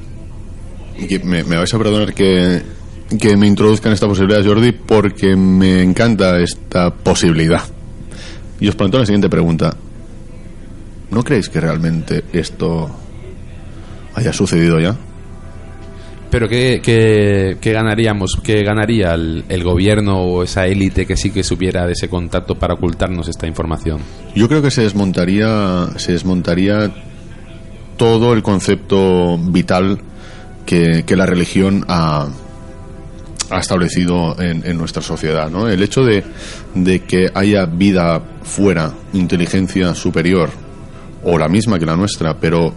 Me, 1.24 1.42
me 1.42 1.56
vais 1.56 1.72
a 1.72 1.78
perdonar 1.78 2.12
que, 2.12 2.60
que 3.18 3.34
me 3.34 3.46
introduzcan 3.46 3.94
esta 3.94 4.06
posibilidad, 4.06 4.44
Jordi, 4.44 4.72
porque 4.72 5.34
me 5.34 5.82
encanta 5.82 6.38
esta 6.38 6.90
posibilidad. 6.90 7.62
Y 8.60 8.68
os 8.68 8.76
planteo 8.76 9.00
la 9.00 9.06
siguiente 9.06 9.30
pregunta. 9.30 9.74
¿No 11.10 11.24
creéis 11.24 11.48
que 11.48 11.62
realmente 11.62 12.24
esto 12.34 12.90
haya 14.14 14.34
sucedido 14.34 14.78
ya? 14.80 14.98
Pero 16.32 16.48
¿qué, 16.48 16.80
qué, 16.82 17.58
qué 17.60 17.72
ganaríamos? 17.72 18.38
¿Qué 18.42 18.62
ganaría 18.62 19.12
el, 19.12 19.44
el, 19.50 19.62
gobierno 19.62 20.16
o 20.16 20.42
esa 20.42 20.66
élite 20.66 21.04
que 21.04 21.14
sí 21.14 21.30
que 21.30 21.44
supiera 21.44 21.84
de 21.84 21.92
ese 21.92 22.08
contacto 22.08 22.54
para 22.54 22.72
ocultarnos 22.72 23.28
esta 23.28 23.46
información? 23.46 24.00
Yo 24.34 24.48
creo 24.48 24.62
que 24.62 24.70
se 24.70 24.80
desmontaría, 24.80 25.88
se 25.96 26.12
desmontaría 26.12 26.90
todo 27.98 28.32
el 28.32 28.42
concepto 28.42 29.36
vital 29.36 29.98
que, 30.64 31.04
que 31.04 31.16
la 31.16 31.26
religión 31.26 31.84
ha, 31.86 32.30
ha 33.50 33.58
establecido 33.58 34.40
en, 34.40 34.64
en, 34.64 34.78
nuestra 34.78 35.02
sociedad. 35.02 35.50
¿no? 35.50 35.68
El 35.68 35.82
hecho 35.82 36.02
de, 36.02 36.24
de 36.74 37.00
que 37.00 37.28
haya 37.34 37.66
vida 37.66 38.22
fuera, 38.42 38.94
inteligencia 39.12 39.94
superior, 39.94 40.48
o 41.24 41.36
la 41.36 41.50
misma 41.50 41.78
que 41.78 41.84
la 41.84 41.94
nuestra, 41.94 42.38
pero 42.40 42.72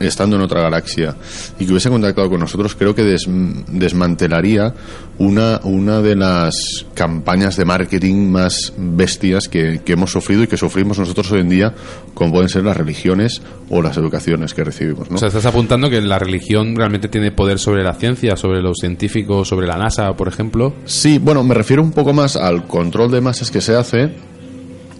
estando 0.00 0.36
en 0.36 0.42
otra 0.42 0.60
galaxia 0.60 1.16
y 1.58 1.64
que 1.64 1.72
hubiese 1.72 1.90
contactado 1.90 2.30
con 2.30 2.40
nosotros, 2.40 2.74
creo 2.74 2.94
que 2.94 3.04
des, 3.04 3.26
desmantelaría 3.26 4.74
una, 5.18 5.60
una 5.64 6.00
de 6.00 6.16
las 6.16 6.86
campañas 6.94 7.56
de 7.56 7.64
marketing 7.64 8.30
más 8.30 8.72
bestias 8.76 9.48
que, 9.48 9.80
que, 9.84 9.92
hemos 9.92 10.12
sufrido 10.12 10.44
y 10.44 10.46
que 10.46 10.56
sufrimos 10.56 10.98
nosotros 10.98 11.30
hoy 11.32 11.40
en 11.40 11.48
día, 11.48 11.74
como 12.14 12.32
pueden 12.32 12.48
ser 12.48 12.64
las 12.64 12.76
religiones 12.76 13.42
o 13.68 13.82
las 13.82 13.96
educaciones 13.96 14.54
que 14.54 14.64
recibimos. 14.64 15.10
¿no? 15.10 15.16
O 15.16 15.18
sea, 15.18 15.28
estás 15.28 15.46
apuntando 15.46 15.90
que 15.90 16.00
la 16.00 16.18
religión 16.18 16.76
realmente 16.76 17.08
tiene 17.08 17.32
poder 17.32 17.58
sobre 17.58 17.82
la 17.82 17.94
ciencia, 17.94 18.36
sobre 18.36 18.62
los 18.62 18.78
científicos, 18.78 19.48
sobre 19.48 19.66
la 19.66 19.76
NASA, 19.76 20.12
por 20.14 20.28
ejemplo. 20.28 20.74
Sí, 20.84 21.18
bueno, 21.18 21.42
me 21.42 21.54
refiero 21.54 21.82
un 21.82 21.92
poco 21.92 22.12
más 22.12 22.36
al 22.36 22.66
control 22.66 23.10
de 23.10 23.20
masas 23.20 23.50
que 23.50 23.60
se 23.60 23.74
hace 23.74 24.14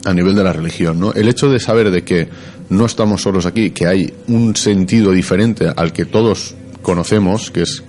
a 0.04 0.14
nivel 0.14 0.34
de 0.34 0.44
la 0.44 0.52
religión, 0.52 1.00
¿no? 1.00 1.12
El 1.12 1.28
hecho 1.28 1.50
de 1.50 1.60
saber 1.60 1.90
de 1.90 2.02
que 2.02 2.28
no 2.70 2.86
estamos 2.86 3.22
solos 3.22 3.46
aquí, 3.46 3.70
que 3.70 3.86
hay 3.86 4.12
un 4.28 4.54
sentido 4.56 5.12
diferente 5.12 5.70
al 5.74 5.92
que 5.92 6.04
todos 6.04 6.54
conocemos, 6.82 7.50
que 7.50 7.62
es, 7.62 7.82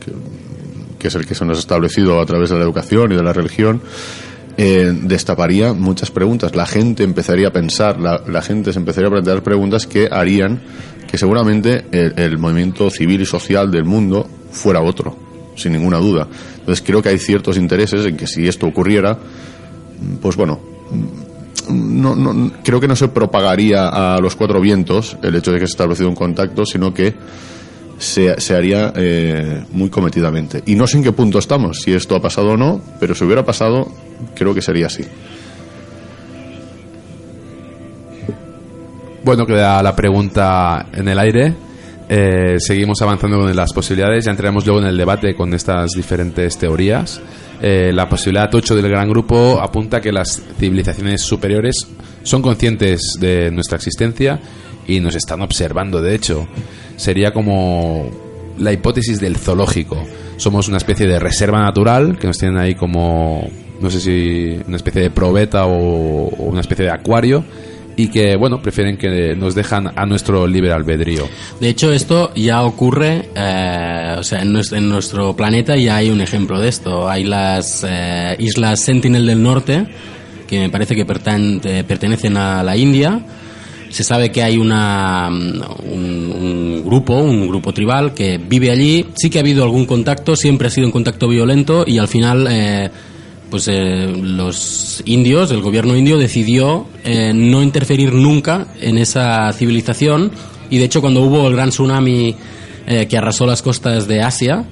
que, 1.00 1.08
es 1.08 1.16
el 1.16 1.26
que 1.26 1.36
se 1.36 1.46
nos 1.46 1.58
ha 1.58 1.62
establecido 1.62 2.20
a 2.22 2.26
través 2.26 2.50
de 2.50 2.58
la 2.58 2.64
educación 2.64 3.12
y 3.12 3.16
de 3.16 3.24
la 3.24 3.34
religión, 3.34 3.82
eh, 4.58 4.94
destaparía 5.04 5.74
muchas 5.74 6.12
preguntas. 6.12 6.56
La 6.56 6.66
gente 6.66 7.04
empezaría 7.04 7.50
a 7.50 7.52
pensar, 7.52 8.00
la, 8.00 8.42
gente 8.42 8.74
se 8.74 8.80
empezaría 8.80 9.08
a 9.08 9.12
plantear 9.12 9.44
preguntas 9.44 9.88
que 9.88 10.10
harían 10.12 10.62
que 11.10 11.18
seguramente 11.18 11.86
el 11.92 12.38
movimiento 12.38 12.90
civil 12.92 13.22
y 13.22 13.26
social 13.26 13.72
del 13.72 13.84
mundo 13.84 14.30
fuera 14.52 14.82
otro, 14.82 15.18
sin 15.56 15.72
ninguna 15.72 15.98
duda. 15.98 16.28
Entonces 16.60 16.84
creo 16.86 17.02
que 17.02 17.10
hay 17.10 17.18
ciertos 17.18 17.58
intereses 17.58 18.06
en 18.06 18.16
que 18.16 18.28
si 18.28 18.48
esto 18.48 18.68
ocurriera, 18.68 19.18
pues 20.22 20.36
bueno, 20.36 20.60
no, 21.70 22.16
no, 22.16 22.52
creo 22.64 22.80
que 22.80 22.88
no 22.88 22.96
se 22.96 23.08
propagaría 23.08 23.88
a 23.88 24.20
los 24.20 24.36
cuatro 24.36 24.60
vientos 24.60 25.18
el 25.22 25.36
hecho 25.36 25.52
de 25.52 25.60
que 25.60 25.68
se 25.68 25.72
ha 25.72 25.76
establecido 25.76 26.10
un 26.10 26.16
contacto, 26.16 26.66
sino 26.66 26.94
que 26.94 27.16
se, 27.98 28.56
haría 28.56 28.94
eh, 28.96 29.64
muy 29.72 29.90
cometidamente. 29.90 30.64
Y 30.66 30.76
no 30.76 30.88
sé 30.88 30.98
en 30.98 31.04
qué 31.04 31.12
punto 31.12 31.40
estamos, 31.40 31.82
si 31.82 31.94
esto 31.94 32.16
ha 32.16 32.22
pasado 32.22 32.52
o 32.52 32.58
no, 32.58 32.82
pero 33.00 33.14
si 33.14 33.24
hubiera 33.26 33.44
pasado, 33.44 33.92
creo 34.36 34.54
que 34.54 34.62
sería 34.62 34.88
así. 34.88 35.04
Bueno, 39.24 39.46
queda 39.46 39.84
la 39.84 39.96
pregunta 39.96 40.88
en 40.94 41.08
el 41.08 41.20
aire. 41.20 41.54
Eh, 42.08 42.56
seguimos 42.58 43.02
avanzando 43.02 43.38
con 43.38 43.56
las 43.56 43.74
posibilidades. 43.74 44.26
Ya 44.26 44.32
entraremos 44.32 44.66
luego 44.66 44.82
en 44.82 44.88
el 44.88 44.98
debate 44.98 45.36
con 45.36 45.54
estas 45.54 45.92
diferentes 45.92 46.58
teorías. 46.58 47.22
Eh, 47.62 47.92
la 47.94 48.08
posibilidad 48.08 48.54
8 48.54 48.76
del 48.76 48.90
gran 48.90 49.10
grupo 49.10 49.60
apunta 49.62 50.00
que 50.00 50.12
las 50.12 50.42
civilizaciones 50.58 51.22
superiores 51.22 51.76
son 52.24 52.42
conscientes 52.42 53.18
de 53.20 53.52
nuestra 53.52 53.78
existencia 53.78 54.40
y 54.88 55.00
nos 55.00 55.16
están 55.16 55.42
observando. 55.42 56.02
De 56.02 56.16
hecho, 56.16 56.48
sería 56.96 57.34
como 57.34 58.10
la 58.58 58.72
hipótesis 58.72 59.20
del 59.20 59.38
zoológico. 59.38 60.02
Somos 60.38 60.68
una 60.68 60.78
especie 60.78 61.08
de 61.08 61.20
reserva 61.20 61.62
natural 61.62 62.18
que 62.18 62.28
nos 62.28 62.38
tienen 62.38 62.58
ahí 62.58 62.76
como, 62.76 63.50
no 63.82 63.90
sé 63.90 64.00
si 64.00 64.62
una 64.68 64.78
especie 64.78 65.02
de 65.02 65.12
probeta 65.12 65.66
o 65.66 66.30
una 66.46 66.62
especie 66.62 66.86
de 66.86 66.92
acuario 66.92 67.44
y 67.96 68.08
que, 68.08 68.36
bueno, 68.38 68.62
prefieren 68.62 68.98
que 68.98 69.36
nos 69.36 69.56
dejan 69.56 69.92
a 69.96 70.06
nuestro 70.06 70.48
libre 70.48 70.72
albedrío. 70.72 71.28
De 71.60 71.70
hecho, 71.70 71.92
esto 71.92 72.32
ya 72.36 72.64
ocurre, 72.64 73.30
eh, 73.36 74.16
o 74.18 74.24
sea, 74.24 74.42
en 74.42 74.54
nuestro, 74.54 74.78
en 74.78 74.90
nuestro 74.90 75.36
planeta 75.36 75.76
ya 75.76 75.98
hay 75.98 76.10
un 76.10 76.22
ejemplo 76.22 76.60
de 76.60 76.70
esto. 76.70 77.10
Hay 77.10 77.26
las 77.26 77.86
eh, 77.88 78.36
islas 78.40 78.80
Sentinel 78.80 79.26
del 79.26 79.44
Norte, 79.44 79.86
que 80.48 80.60
me 80.60 80.70
parece 80.70 80.96
que 80.96 81.02
eh, 81.02 81.84
pertenecen 81.88 82.38
a 82.38 82.64
la 82.64 82.78
India. 82.78 83.22
Se 83.90 84.04
sabe 84.04 84.32
que 84.32 84.44
hay 84.44 84.58
una, 84.58 85.30
mm, 85.30 85.62
un, 85.92 86.32
un 86.32 86.84
grupo, 86.86 87.16
un 87.16 87.48
grupo 87.48 87.74
tribal 87.74 88.14
que 88.14 88.38
vive 88.38 88.72
allí. 88.72 89.06
Sí 89.16 89.30
que 89.30 89.40
ha 89.40 89.42
habido 89.42 89.64
algún 89.64 89.86
contacto, 89.86 90.36
siempre 90.36 90.68
ha 90.68 90.72
sido 90.72 90.88
un 90.88 90.92
contacto 90.92 91.28
violento 91.28 91.84
y 91.86 91.98
al 91.98 92.08
final, 92.08 92.48
eh, 92.50 92.90
pues 93.50 93.68
eh, 93.68 94.08
los 94.22 95.02
indios, 95.06 95.52
el 95.52 95.62
gobierno 95.62 95.96
indio 95.98 96.18
decidió 96.18 96.86
eh, 97.04 97.32
no 97.34 97.62
interferir 97.64 98.14
nunca 98.14 98.68
en 98.82 98.98
esa 98.98 99.52
civilización 99.54 100.32
y 100.70 100.78
de 100.78 100.86
hecho 100.86 101.02
cuando 101.02 101.22
hubo 101.22 101.48
el 101.48 101.56
gran 101.56 101.70
tsunami 101.70 102.36
eh, 102.88 103.08
que 103.08 103.18
arrasó 103.18 103.46
las 103.46 103.62
costas 103.62 104.08
de 104.08 104.22
Asia, 104.22 104.66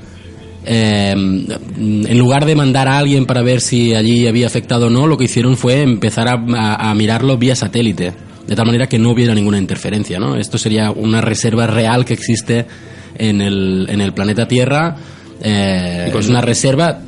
eh, 0.65 1.11
en 1.11 2.17
lugar 2.19 2.45
de 2.45 2.55
mandar 2.55 2.87
a 2.87 2.97
alguien 2.97 3.25
para 3.25 3.41
ver 3.41 3.61
si 3.61 3.93
allí 3.93 4.27
había 4.27 4.47
afectado 4.47 4.87
o 4.87 4.89
no, 4.89 5.07
lo 5.07 5.17
que 5.17 5.25
hicieron 5.25 5.55
fue 5.57 5.81
empezar 5.81 6.27
a, 6.27 6.33
a- 6.33 6.89
a 6.89 6.93
mirarlo 6.93 7.37
vía 7.37 7.55
satélite, 7.55 8.13
de 8.47 8.55
tal 8.55 8.65
manera 8.65 8.87
que 8.87 8.99
no 8.99 9.11
hubiera 9.11 9.33
ninguna 9.33 9.57
interferencia. 9.57 10.19
¿no? 10.19 10.35
Esto 10.35 10.57
sería 10.57 10.91
una 10.91 11.21
reserva 11.21 11.67
real 11.67 12.05
que 12.05 12.13
existe 12.13 12.65
en 13.17 13.41
el, 13.41 13.87
en 13.89 14.01
el 14.01 14.13
planeta 14.13 14.47
Tierra. 14.47 14.95
eh, 15.41 16.11
es 16.17 16.27
una 16.29 16.41
reserva 16.41 16.99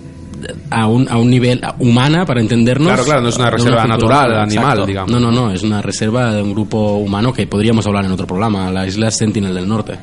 a 0.70 0.88
un, 0.88 1.10
a 1.10 1.18
un 1.18 1.30
nivel 1.30 1.62
humana, 1.80 2.26
para 2.26 2.42
entendernos. 2.42 2.88
Claro, 2.88 3.04
claro, 3.04 3.22
no 3.22 3.30
es 3.30 3.38
una 3.38 3.50
reserva 3.50 3.84
cultura 3.84 3.98
natural, 3.98 4.36
animal, 4.42 4.64
exacto. 4.64 4.86
digamos. 4.86 5.12
No, 5.12 5.20
no, 5.20 5.32
no, 5.32 5.52
es 5.52 5.64
una 5.64 5.82
reserva 5.82 6.34
de 6.34 6.42
un 6.42 6.54
grupo 6.54 6.98
humano 6.98 7.34
que 7.34 7.48
podríamos 7.48 7.86
hablar 7.88 8.06
en 8.06 8.12
otro 8.12 8.28
programa, 8.28 8.72
la 8.72 8.88
isla 8.88 9.12
Sentinel 9.12 9.54
del 9.54 9.68
Norte. 9.68 9.98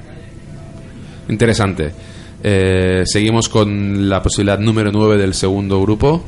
Interesante. 1.29 1.93
Eh, 2.43 3.03
seguimos 3.05 3.49
con 3.49 4.09
la 4.09 4.23
posibilidad 4.23 4.59
número 4.59 4.93
9 4.93 5.17
del 5.17 5.35
segundo 5.35 5.81
grupo 5.81 6.25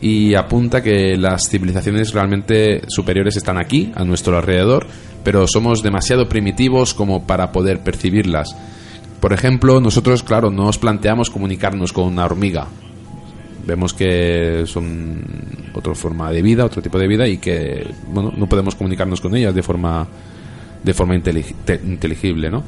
y 0.00 0.34
apunta 0.34 0.82
que 0.82 1.16
las 1.16 1.48
civilizaciones 1.48 2.12
realmente 2.12 2.82
superiores 2.88 3.36
están 3.36 3.56
aquí, 3.56 3.92
a 3.94 4.04
nuestro 4.04 4.36
alrededor, 4.36 4.86
pero 5.22 5.46
somos 5.46 5.82
demasiado 5.82 6.28
primitivos 6.28 6.92
como 6.92 7.26
para 7.26 7.52
poder 7.52 7.80
percibirlas. 7.80 8.56
Por 9.20 9.32
ejemplo, 9.32 9.80
nosotros, 9.80 10.24
claro, 10.24 10.50
no 10.50 10.64
nos 10.64 10.78
planteamos 10.78 11.30
comunicarnos 11.30 11.92
con 11.92 12.04
una 12.04 12.24
hormiga. 12.24 12.66
Vemos 13.66 13.94
que 13.94 14.64
son 14.66 15.22
otra 15.74 15.94
forma 15.94 16.30
de 16.32 16.42
vida, 16.42 16.64
otro 16.64 16.82
tipo 16.82 16.98
de 16.98 17.06
vida 17.06 17.28
y 17.28 17.38
que, 17.38 17.86
bueno, 18.08 18.32
no 18.36 18.48
podemos 18.48 18.74
comunicarnos 18.74 19.20
con 19.20 19.34
ellas 19.36 19.54
de 19.54 19.62
forma 19.62 20.06
de 20.82 20.94
forma 20.94 21.14
intelig- 21.14 21.54
te- 21.64 21.80
inteligible, 21.84 22.50
¿no? 22.50 22.64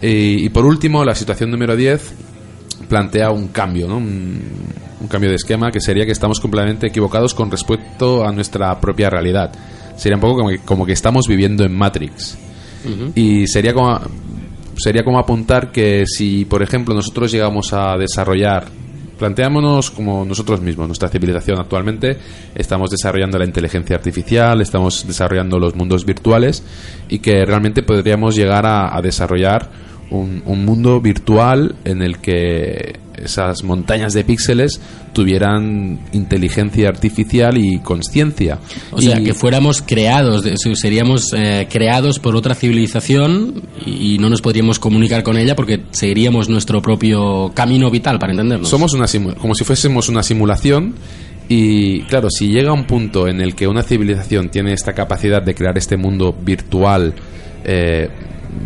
Y, 0.00 0.44
y 0.44 0.48
por 0.50 0.64
último, 0.64 1.04
la 1.04 1.14
situación 1.16 1.50
número 1.50 1.74
10 1.74 2.12
plantea 2.88 3.30
un 3.30 3.48
cambio, 3.48 3.88
¿no? 3.88 3.96
Un, 3.96 4.40
un 5.00 5.08
cambio 5.08 5.30
de 5.30 5.36
esquema 5.36 5.70
que 5.72 5.80
sería 5.80 6.06
que 6.06 6.12
estamos 6.12 6.38
completamente 6.38 6.86
equivocados 6.86 7.34
con 7.34 7.50
respecto 7.50 8.24
a 8.24 8.30
nuestra 8.32 8.80
propia 8.80 9.10
realidad. 9.10 9.52
Sería 9.96 10.14
un 10.16 10.20
poco 10.20 10.36
como 10.36 10.50
que, 10.50 10.58
como 10.58 10.86
que 10.86 10.92
estamos 10.92 11.26
viviendo 11.28 11.64
en 11.64 11.74
Matrix. 11.76 12.38
Y 13.16 13.48
sería 13.48 13.74
como, 13.74 14.00
sería 14.76 15.02
como 15.02 15.18
apuntar 15.18 15.72
que 15.72 16.04
si, 16.06 16.44
por 16.44 16.62
ejemplo, 16.62 16.94
nosotros 16.94 17.32
llegamos 17.32 17.72
a 17.72 17.96
desarrollar, 17.98 18.66
planteámonos 19.18 19.90
como 19.90 20.24
nosotros 20.24 20.60
mismos, 20.60 20.86
nuestra 20.86 21.08
civilización 21.08 21.58
actualmente, 21.58 22.16
estamos 22.54 22.90
desarrollando 22.90 23.38
la 23.38 23.44
inteligencia 23.44 23.96
artificial, 23.96 24.60
estamos 24.60 25.06
desarrollando 25.06 25.58
los 25.58 25.74
mundos 25.74 26.04
virtuales 26.06 26.62
y 27.08 27.18
que 27.18 27.44
realmente 27.44 27.82
podríamos 27.82 28.34
llegar 28.34 28.64
a, 28.64 28.96
a 28.96 29.02
desarrollar 29.02 29.68
un, 30.10 30.42
un 30.46 30.64
mundo 30.64 31.00
virtual 31.00 31.76
en 31.84 32.02
el 32.02 32.18
que 32.18 32.98
esas 33.24 33.64
montañas 33.64 34.12
de 34.14 34.24
píxeles 34.24 34.80
tuvieran 35.12 35.98
inteligencia 36.12 36.88
artificial 36.88 37.58
y 37.58 37.78
conciencia. 37.80 38.58
O 38.92 39.00
sea, 39.00 39.20
que 39.20 39.34
fuéramos 39.34 39.82
creados, 39.82 40.44
seríamos 40.74 41.32
eh, 41.36 41.66
creados 41.70 42.18
por 42.18 42.36
otra 42.36 42.54
civilización 42.54 43.62
y, 43.84 44.18
no 44.18 44.28
nos 44.30 44.42
podríamos 44.42 44.78
comunicar 44.78 45.22
con 45.22 45.36
ella 45.36 45.54
porque 45.54 45.82
seguiríamos 45.90 46.48
nuestro 46.48 46.82
propio 46.82 47.52
camino 47.54 47.90
vital, 47.90 48.18
para 48.18 48.32
entendernos. 48.32 48.68
Somos 48.68 48.94
una 48.94 49.06
como 49.38 49.54
si 49.54 49.64
fuésemos 49.64 50.08
una 50.08 50.22
simulación 50.22 50.94
y 51.48 52.02
claro, 52.02 52.30
si 52.30 52.48
llega 52.48 52.72
un 52.72 52.84
punto 52.84 53.28
en 53.28 53.40
el 53.40 53.54
que 53.54 53.66
una 53.66 53.82
civilización 53.82 54.50
tiene 54.50 54.72
esta 54.72 54.92
capacidad 54.92 55.40
de 55.42 55.54
crear 55.54 55.78
este 55.78 55.96
mundo 55.96 56.36
virtual 56.38 57.14
eh, 57.64 58.08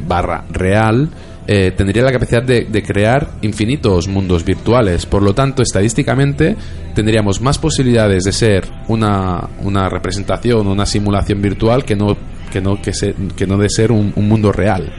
barra 0.06 0.44
real, 0.50 1.10
eh, 1.46 1.72
tendría 1.76 2.02
la 2.04 2.12
capacidad 2.12 2.42
de, 2.42 2.64
de 2.66 2.82
crear 2.82 3.30
infinitos 3.42 4.06
mundos 4.08 4.44
virtuales. 4.44 5.06
Por 5.06 5.22
lo 5.22 5.34
tanto, 5.34 5.62
estadísticamente 5.62 6.56
tendríamos 6.94 7.40
más 7.40 7.58
posibilidades 7.58 8.24
de 8.24 8.32
ser 8.32 8.68
una, 8.88 9.48
una 9.60 9.88
representación 9.88 10.66
o 10.66 10.72
una 10.72 10.86
simulación 10.86 11.40
virtual 11.42 11.84
que 11.84 11.96
no 11.96 12.16
que 12.52 12.60
no 12.60 12.80
que, 12.82 12.92
se- 12.92 13.14
que 13.34 13.46
no 13.46 13.56
de 13.56 13.68
ser 13.70 13.90
un- 13.92 14.12
un 14.14 14.28
mundo 14.28 14.52
real. 14.52 14.92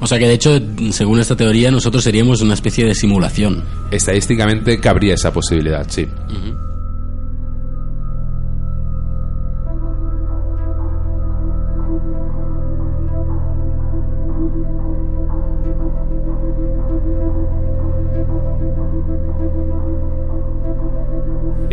O 0.00 0.06
sea 0.06 0.18
que 0.18 0.26
de 0.26 0.34
hecho, 0.34 0.60
según 0.90 1.20
esta 1.20 1.36
teoría, 1.36 1.70
nosotros 1.70 2.02
seríamos 2.02 2.40
una 2.40 2.54
especie 2.54 2.84
de 2.84 2.94
simulación. 2.94 3.62
Estadísticamente 3.90 4.80
cabría 4.80 5.14
esa 5.14 5.32
posibilidad, 5.32 5.84
sí. 5.88 6.06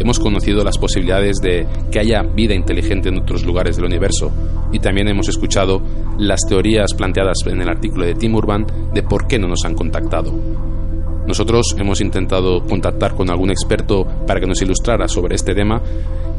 Hemos 0.10 0.18
conocido 0.18 0.64
las 0.64 0.80
posibilidades 0.80 1.38
de 1.38 1.68
que 1.92 2.00
haya 2.00 2.24
vida 2.24 2.56
inteligente 2.56 3.10
en 3.10 3.20
otros 3.20 3.46
lugares 3.46 3.76
del 3.76 3.86
universo 3.86 4.32
y 4.72 4.80
también 4.80 5.08
hemos 5.08 5.30
escuchado 5.30 5.84
las 6.18 6.40
teorías 6.50 6.96
planteadas 6.96 7.38
en 7.46 7.62
el 7.62 7.70
artículo 7.70 8.08
de 8.08 8.16
Tim 8.16 8.34
Urban 8.34 8.66
de 8.92 9.04
por 9.04 9.28
qué 9.28 9.38
no 9.38 9.48
nos 9.48 9.64
han 9.66 9.76
contactado. 9.76 10.34
Nosotros 11.28 11.76
hemos 11.78 12.02
intentado 12.02 12.66
contactar 12.66 13.14
con 13.14 13.30
algún 13.30 13.52
experto 13.52 14.04
para 14.26 14.40
que 14.40 14.48
nos 14.48 14.60
ilustrara 14.64 15.08
sobre 15.08 15.36
este 15.36 15.54
tema 15.54 15.80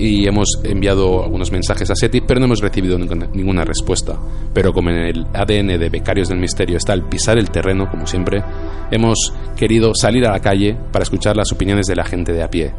y 0.01 0.27
hemos 0.27 0.49
enviado 0.65 1.23
algunos 1.23 1.53
mensajes 1.53 1.89
a 1.93 1.95
SETI, 1.95 2.23
pero 2.23 2.41
no 2.41 2.47
hemos 2.47 2.63
recibido 2.63 2.99
ninguna, 2.99 3.65
respuesta. 3.65 4.19
Pero 4.53 4.73
como 4.73 4.91
en 4.91 4.97
el 4.97 5.27
ADN 5.33 5.79
de 5.79 5.91
Becarios 5.91 6.29
del 6.29 6.41
Misterio 6.41 6.77
está 6.77 6.93
el 6.93 7.05
pisar 7.05 7.39
el 7.39 7.51
terreno, 7.51 7.89
como 7.89 8.05
siempre, 8.09 8.43
hemos 8.91 9.33
querido 9.57 9.93
salir 9.95 10.27
a 10.27 10.33
la 10.33 10.41
calle 10.41 10.77
para 10.91 11.05
escuchar 11.05 11.37
las 11.37 11.53
opiniones 11.53 11.87
de 11.87 11.95
la 11.95 12.05
gente 12.05 12.33
de 12.33 12.43
a 12.43 12.51
pie. 12.51 12.73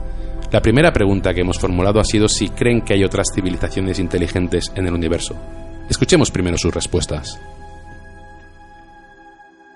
La 0.52 0.62
primera 0.62 0.92
pregunta 0.92 1.34
que 1.34 1.42
hemos 1.42 1.58
formulado 1.58 2.02
ha 2.02 2.04
sido 2.04 2.28
si 2.28 2.50
creen 2.50 2.82
que 2.82 2.94
hay 2.94 3.06
otras 3.06 3.30
civilizaciones 3.34 4.00
inteligentes 4.00 4.70
en 4.76 4.86
el 4.86 4.94
universo. 4.94 5.34
Escuchemos 5.90 6.30
primero 6.30 6.58
sus 6.58 6.74
respuestas. 6.74 7.40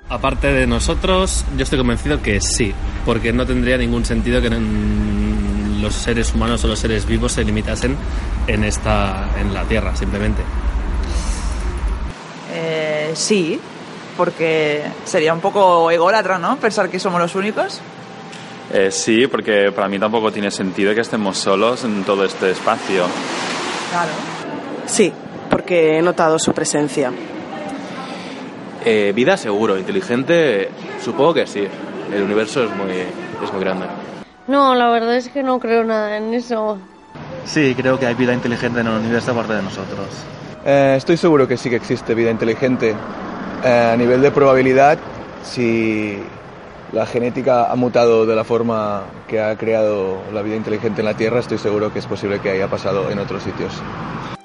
Aparte 0.09 0.47
de 0.47 0.67
nosotros, 0.67 1.45
yo 1.55 1.63
estoy 1.63 1.79
convencido 1.79 2.21
que 2.21 2.41
sí, 2.41 2.73
porque 3.05 3.31
no 3.31 3.45
tendría 3.45 3.77
ningún 3.77 4.03
sentido 4.03 4.41
que 4.41 4.49
los 4.49 5.93
seres 5.95 6.33
humanos 6.33 6.61
o 6.65 6.67
los 6.67 6.77
seres 6.77 7.05
vivos 7.05 7.31
se 7.31 7.45
limitasen 7.45 7.95
en 8.45 8.65
esta 8.65 9.29
en 9.39 9.53
la 9.53 9.63
Tierra, 9.63 9.95
simplemente. 9.95 10.41
Eh, 12.53 13.11
sí, 13.13 13.59
porque 14.17 14.83
sería 15.05 15.33
un 15.33 15.39
poco 15.39 15.89
ególatra, 15.89 16.37
¿no? 16.37 16.57
Pensar 16.57 16.89
que 16.89 16.99
somos 16.99 17.21
los 17.21 17.33
únicos. 17.33 17.81
Eh, 18.77 18.91
sí, 18.91 19.25
porque 19.27 19.71
para 19.71 19.87
mí 19.87 19.97
tampoco 19.97 20.33
tiene 20.33 20.51
sentido 20.51 20.93
que 20.93 20.99
estemos 20.99 21.37
solos 21.37 21.85
en 21.85 22.03
todo 22.03 22.25
este 22.25 22.51
espacio. 22.51 23.05
Claro. 23.89 24.11
Sí, 24.85 25.13
porque 25.49 25.97
he 25.97 26.01
notado 26.01 26.37
su 26.37 26.51
presencia. 26.51 27.09
Eh, 28.83 29.13
vida 29.15 29.37
seguro, 29.37 29.77
inteligente, 29.77 30.69
supongo 31.01 31.35
que 31.35 31.47
sí. 31.47 31.65
El 32.13 32.23
universo 32.23 32.65
es 32.65 32.75
muy, 32.75 32.91
es 32.91 33.53
muy 33.53 33.61
grande. 33.61 33.85
No, 34.47 34.75
la 34.75 34.89
verdad 34.89 35.15
es 35.15 35.29
que 35.29 35.41
no 35.41 35.57
creo 35.57 35.85
nada 35.85 36.17
en 36.17 36.33
eso. 36.33 36.77
Sí, 37.45 37.75
creo 37.75 37.97
que 37.97 38.07
hay 38.07 38.15
vida 38.15 38.33
inteligente 38.33 38.81
en 38.81 38.87
el 38.87 38.93
universo 38.99 39.31
aparte 39.31 39.53
de 39.53 39.61
nosotros. 39.61 40.07
Eh, 40.65 40.95
estoy 40.97 41.15
seguro 41.15 41.47
que 41.47 41.55
sí 41.55 41.69
que 41.69 41.77
existe 41.77 42.13
vida 42.13 42.29
inteligente. 42.29 42.93
Eh, 43.63 43.89
a 43.93 43.95
nivel 43.95 44.21
de 44.21 44.31
probabilidad, 44.31 44.97
si 45.43 46.19
la 46.95 47.05
genética 47.05 47.69
ha 47.69 47.75
mutado 47.75 48.25
de 48.25 48.37
la 48.37 48.45
forma 48.45 49.03
que 49.27 49.41
ha 49.41 49.57
creado 49.57 50.21
la 50.33 50.41
vida 50.41 50.55
inteligente 50.55 51.01
en 51.01 51.05
la 51.05 51.13
Tierra, 51.13 51.41
estoy 51.41 51.57
seguro 51.57 51.91
que 51.91 51.99
es 51.99 52.07
posible 52.07 52.39
que 52.39 52.49
haya 52.49 52.69
pasado 52.69 53.11
en 53.11 53.19
otros 53.19 53.43
sitios. 53.43 53.73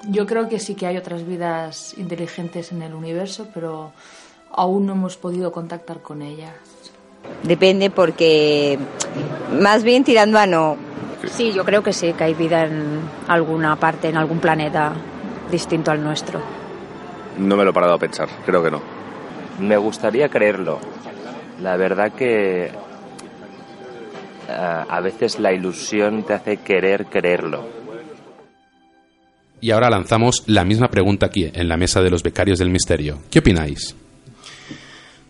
Yo 0.08 0.26
creo 0.26 0.48
que 0.48 0.58
sí 0.58 0.74
que 0.74 0.88
hay 0.88 0.96
otras 0.96 1.24
vidas 1.24 1.94
inteligentes 1.96 2.72
en 2.72 2.82
el 2.82 2.92
universo, 2.92 3.46
pero 3.54 3.92
aún 4.50 4.84
no 4.84 4.94
hemos 4.94 5.16
podido 5.16 5.52
contactar 5.52 6.02
con 6.02 6.22
ellas. 6.22 6.52
Depende 7.44 7.88
porque 7.88 8.80
más 9.60 9.84
bien 9.84 10.02
tirando 10.02 10.36
a 10.36 10.46
no. 10.46 10.76
Sí, 11.30 11.52
yo 11.52 11.64
creo 11.64 11.84
que 11.84 11.92
sí, 11.92 12.14
que 12.14 12.24
hay 12.24 12.34
vida 12.34 12.64
en 12.64 13.00
alguna 13.28 13.76
parte, 13.76 14.08
en 14.08 14.16
algún 14.16 14.40
planeta 14.40 14.92
distinto 15.52 15.92
al 15.92 16.02
nuestro. 16.02 16.40
No 17.38 17.56
me 17.56 17.62
lo 17.62 17.70
he 17.70 17.72
parado 17.72 17.94
a 17.94 17.98
pensar, 17.98 18.28
creo 18.44 18.60
que 18.60 18.72
no. 18.72 18.80
Me 19.60 19.76
gustaría 19.76 20.28
creerlo. 20.28 20.80
La 21.62 21.76
verdad 21.76 22.12
que 22.12 22.64
eh, 22.66 22.70
a 24.48 25.00
veces 25.00 25.38
la 25.38 25.52
ilusión 25.52 26.24
te 26.24 26.32
hace 26.34 26.56
querer 26.58 27.06
creerlo. 27.06 27.68
Y 29.60 29.72
ahora 29.72 29.90
lanzamos 29.90 30.44
la 30.46 30.64
misma 30.64 30.88
pregunta 30.88 31.26
aquí, 31.26 31.50
en 31.52 31.68
la 31.68 31.76
mesa 31.76 32.00
de 32.00 32.10
los 32.10 32.22
becarios 32.22 32.58
del 32.58 32.70
misterio. 32.70 33.18
¿Qué 33.30 33.40
opináis? 33.40 33.94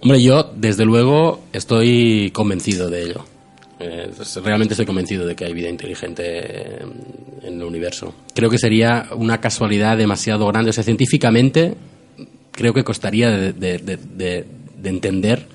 Hombre, 0.00 0.22
yo 0.22 0.52
desde 0.54 0.84
luego 0.84 1.42
estoy 1.52 2.30
convencido 2.32 2.88
de 2.88 3.02
ello. 3.02 3.24
Eh, 3.80 4.10
realmente 4.44 4.74
estoy 4.74 4.86
convencido 4.86 5.26
de 5.26 5.34
que 5.34 5.46
hay 5.46 5.52
vida 5.52 5.68
inteligente 5.68 6.82
en, 6.82 6.92
en 7.42 7.54
el 7.54 7.64
universo. 7.64 8.14
Creo 8.34 8.50
que 8.50 8.58
sería 8.58 9.08
una 9.16 9.40
casualidad 9.40 9.96
demasiado 9.98 10.46
grande. 10.46 10.70
O 10.70 10.72
sea, 10.72 10.84
científicamente 10.84 11.74
creo 12.52 12.72
que 12.72 12.84
costaría 12.84 13.30
de, 13.30 13.52
de- 13.52 13.78
de- 13.78 13.96
de- 13.96 14.46
de 14.80 14.88
entender 14.88 15.46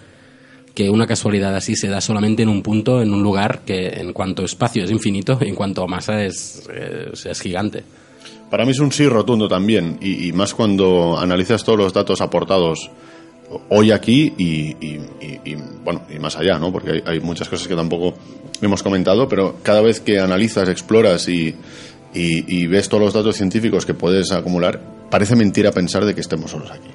que 0.75 0.89
una 0.89 1.07
casualidad 1.07 1.55
así 1.55 1.75
se 1.75 1.87
da 1.87 2.01
solamente 2.01 2.43
en 2.43 2.49
un 2.49 2.61
punto, 2.61 3.01
en 3.01 3.13
un 3.13 3.23
lugar 3.23 3.61
que 3.65 3.87
en 3.87 4.11
cuanto 4.13 4.43
espacio 4.43 4.83
es 4.83 4.91
infinito 4.91 5.39
y 5.41 5.47
en 5.49 5.55
cuanto 5.55 5.87
masa 5.87 6.23
es, 6.23 6.63
eh, 6.71 7.11
es 7.13 7.39
gigante. 7.41 7.83
Para 8.51 8.65
mí 8.65 8.71
es 8.71 8.79
un 8.79 8.91
sí 8.91 9.07
rotundo 9.07 9.47
también, 9.47 9.97
y, 10.01 10.31
más 10.33 10.53
cuando 10.53 11.17
analizas 11.17 11.63
todos 11.63 11.79
los 11.79 11.93
datos 11.93 12.21
aportados 12.21 12.91
hoy 13.69 13.91
aquí 13.91 14.33
y, 14.37 14.75
y- 14.85 14.99
y- 15.45 15.55
bueno 15.83 16.01
y 16.13 16.19
más 16.19 16.35
allá, 16.37 16.59
¿no? 16.59 16.71
Porque 16.71 16.91
hay, 16.91 17.03
hay 17.05 17.19
muchas 17.21 17.47
cosas 17.49 17.67
que 17.67 17.75
tampoco 17.75 18.13
hemos 18.61 18.83
comentado, 18.83 19.27
pero 19.29 19.55
cada 19.63 19.81
vez 19.81 19.99
que 20.01 20.19
analizas, 20.19 20.67
exploras 20.69 21.27
y 21.29 21.55
ves 22.67 22.89
todos 22.89 23.03
los 23.03 23.13
datos 23.13 23.35
científicos 23.35 23.85
que 23.85 23.93
puedes 23.93 24.31
acumular, 24.31 24.79
parece 25.09 25.35
mentira 25.35 25.71
pensar 25.71 26.05
de 26.05 26.13
que 26.15 26.21
estemos 26.21 26.51
solos 26.51 26.69
aquí. 26.71 26.89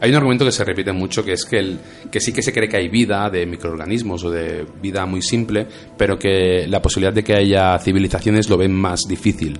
Hay 0.00 0.10
un 0.10 0.16
argumento 0.16 0.44
que 0.44 0.52
se 0.52 0.64
repite 0.64 0.92
mucho, 0.92 1.24
que 1.24 1.32
es 1.32 1.44
que, 1.44 2.20
sí 2.20 2.32
que 2.32 2.42
se 2.42 2.52
cree 2.52 2.68
que 2.68 2.76
hay 2.76 2.88
vida 2.88 3.30
de 3.30 3.46
microorganismos 3.46 4.24
o 4.24 4.30
de 4.30 4.66
vida 4.82 5.06
muy 5.06 5.22
simple, 5.22 5.66
pero 5.96 6.18
que 6.18 6.66
la 6.68 6.82
posibilidad 6.82 7.12
de 7.12 7.24
que 7.24 7.34
haya 7.34 7.78
civilizaciones 7.78 8.50
lo 8.50 8.56
ven 8.56 8.72
más 8.72 9.02
difícil. 9.08 9.58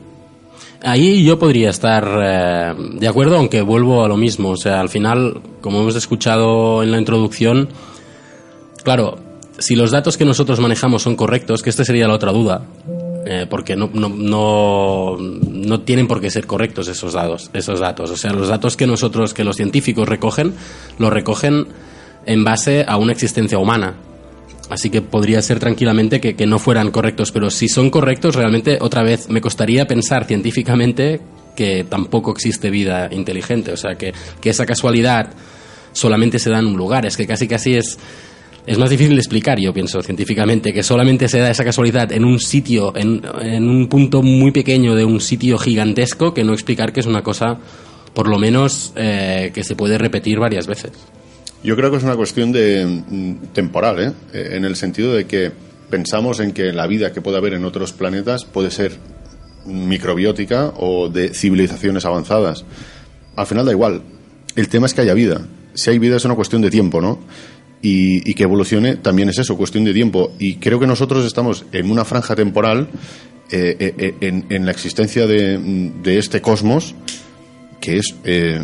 Ahí 0.83 1.25
yo 1.25 1.39
podría 1.39 1.71
estar 1.71 2.07
eh, 2.23 2.75
de 2.99 3.09
acuerdo, 3.09 3.37
aunque 3.37 3.63
vuelvo 3.63 4.05
a 4.05 4.09
lo 4.09 4.19
mismo. 4.19 4.51
O 4.51 4.57
sea, 4.57 4.81
al 4.81 4.91
final, 4.91 5.41
como 5.63 5.81
hemos 5.81 5.97
escuchado 5.97 6.83
en 6.83 6.91
la 6.91 6.99
introducción, 6.99 7.71
claro, 8.83 9.19
si 9.59 9.77
los 9.77 9.91
datos 9.91 10.17
que 10.19 10.25
nosotros 10.25 10.61
manejamos 10.61 11.03
son 11.03 11.17
correctos, 11.17 11.63
que 11.63 11.71
esta 11.71 11.85
sería 11.85 12.07
la 12.07 12.15
otra 12.15 12.33
duda, 12.33 12.67
eh, 13.27 13.47
porque 13.49 13.77
no, 13.77 13.91
no, 13.93 14.09
no, 14.09 15.17
no 15.19 15.81
tienen 15.81 16.07
por 16.07 16.21
qué 16.21 16.31
ser 16.31 16.47
correctos 16.47 16.89
esos 16.89 17.15
datos, 17.15 17.51
esos 17.55 17.81
datos. 17.81 18.11
O 18.11 18.17
sea, 18.17 18.33
los 18.33 18.49
datos 18.49 18.77
que 18.77 18.87
nosotros, 18.87 19.33
que 19.33 19.45
los 19.45 19.57
científicos 19.57 20.09
recogen, 20.09 20.55
los 20.99 21.13
recogen 21.13 21.67
en 22.27 22.45
base 22.45 22.85
a 22.87 22.97
una 22.97 23.13
existencia 23.13 23.59
humana. 23.59 23.95
Así 24.71 24.91
que 24.91 25.03
podría 25.03 25.43
ser 25.43 25.59
tranquilamente 25.59 26.21
que, 26.21 26.37
que 26.37 26.47
no 26.47 26.59
fueran 26.59 26.91
correctos, 26.91 27.33
pero 27.33 27.51
si 27.51 27.69
son 27.69 27.91
correctos, 27.91 28.35
realmente 28.35 28.79
otra 28.81 29.03
vez 29.03 29.29
me 29.29 29.41
costaría 29.41 29.87
pensar 29.87 30.25
científicamente 30.25 31.21
que 31.55 31.85
tampoco 31.85 32.33
existe 32.33 32.71
vida 32.71 33.09
inteligente. 33.11 33.73
O 33.73 33.77
sea, 33.77 33.97
que, 33.97 34.13
que 34.41 34.51
esa 34.51 34.67
casualidad 34.67 35.31
solamente 35.93 36.39
se 36.39 36.51
da 36.51 36.59
en 36.59 36.67
un 36.67 36.77
lugar. 36.77 37.07
Es 37.07 37.17
que 37.17 37.27
casi 37.27 37.49
casi 37.49 37.77
es, 37.77 37.99
es 38.67 38.79
más 38.79 38.89
difícil 38.89 39.15
de 39.15 39.21
explicar, 39.21 39.59
yo 39.61 39.75
pienso, 39.75 40.03
científicamente, 40.03 40.73
que 40.73 40.83
solamente 40.83 41.29
se 41.29 41.39
da 41.39 41.51
esa 41.51 41.65
casualidad 41.65 42.11
en 42.13 42.25
un 42.25 42.41
sitio, 42.41 42.95
en, 42.97 43.23
un 43.69 43.89
punto 43.89 44.23
muy 44.23 44.53
pequeño 44.53 44.95
de 44.95 45.05
un 45.05 45.21
sitio 45.21 45.59
gigantesco, 45.59 46.33
que 46.33 46.45
no 46.45 46.55
explicar 46.55 46.93
que 46.93 47.01
es 47.01 47.07
una 47.07 47.23
cosa, 47.23 47.59
por 48.15 48.29
lo 48.29 48.39
menos, 48.39 48.93
eh, 48.97 49.51
que 49.53 49.65
se 49.65 49.77
puede 49.77 49.99
repetir 49.99 50.39
varias 50.39 50.67
veces. 50.67 50.93
Yo 51.63 51.77
creo 51.77 51.91
que 51.91 51.99
es 51.99 52.05
una 52.05 52.17
cuestión 52.17 52.53
de 52.53 52.87
mm, 52.87 53.53
temporal, 53.53 53.99
¿eh? 54.01 54.13
Eh, 54.33 54.51
en 54.53 54.65
el 54.65 54.77
sentido 54.77 55.13
de 55.13 55.27
que 55.27 55.53
pensamos 55.91 56.41
en 56.41 56.53
que 56.53 56.73
la 56.73 56.87
vida 56.87 57.13
que 57.13 57.21
puede 57.21 57.37
haber 57.37 57.55
en 57.55 57.65
otros 57.65 57.93
planetas 57.93 58.45
puede 58.45 58.71
ser 58.71 58.93
microbiótica 59.67 60.73
o 60.77 61.09
de 61.09 61.35
civilizaciones 61.35 62.05
avanzadas. 62.05 62.65
Al 63.37 63.47
final 63.47 63.67
da 63.67 63.73
igual. 63.73 64.03
El 64.57 64.69
tema 64.69 64.87
es 64.87 64.95
que 64.95 65.03
haya 65.03 65.15
vida. 65.15 65.47
Si 65.75 65.91
hay 65.91 65.99
vida 65.99 66.17
es 66.17 66.25
una 66.25 66.35
cuestión 66.35 66.63
de 66.63 66.71
tiempo, 66.71 67.01
¿no? 67.01 67.19
Y, 67.87 68.33
que 68.33 68.45
evolucione 68.45 68.97
también 68.97 69.29
es 69.29 69.39
eso, 69.39 69.59
cuestión 69.59 69.85
de 69.85 69.93
tiempo. 69.93 70.33
Y 70.39 70.57
creo 70.57 70.81
que 70.81 70.87
nosotros 70.87 71.27
estamos 71.27 71.67
en 71.71 71.91
una 71.91 72.07
franja 72.07 72.35
temporal 72.35 72.89
eh, 73.51 73.77
eh, 73.79 74.15
eh, 74.23 74.43
en, 74.49 74.65
la 74.65 74.73
existencia 74.73 75.27
de, 75.27 75.59
de 76.03 76.19
este 76.19 76.41
cosmos 76.41 76.95
que 77.85 77.99
es 77.99 78.15
eh, 78.25 78.63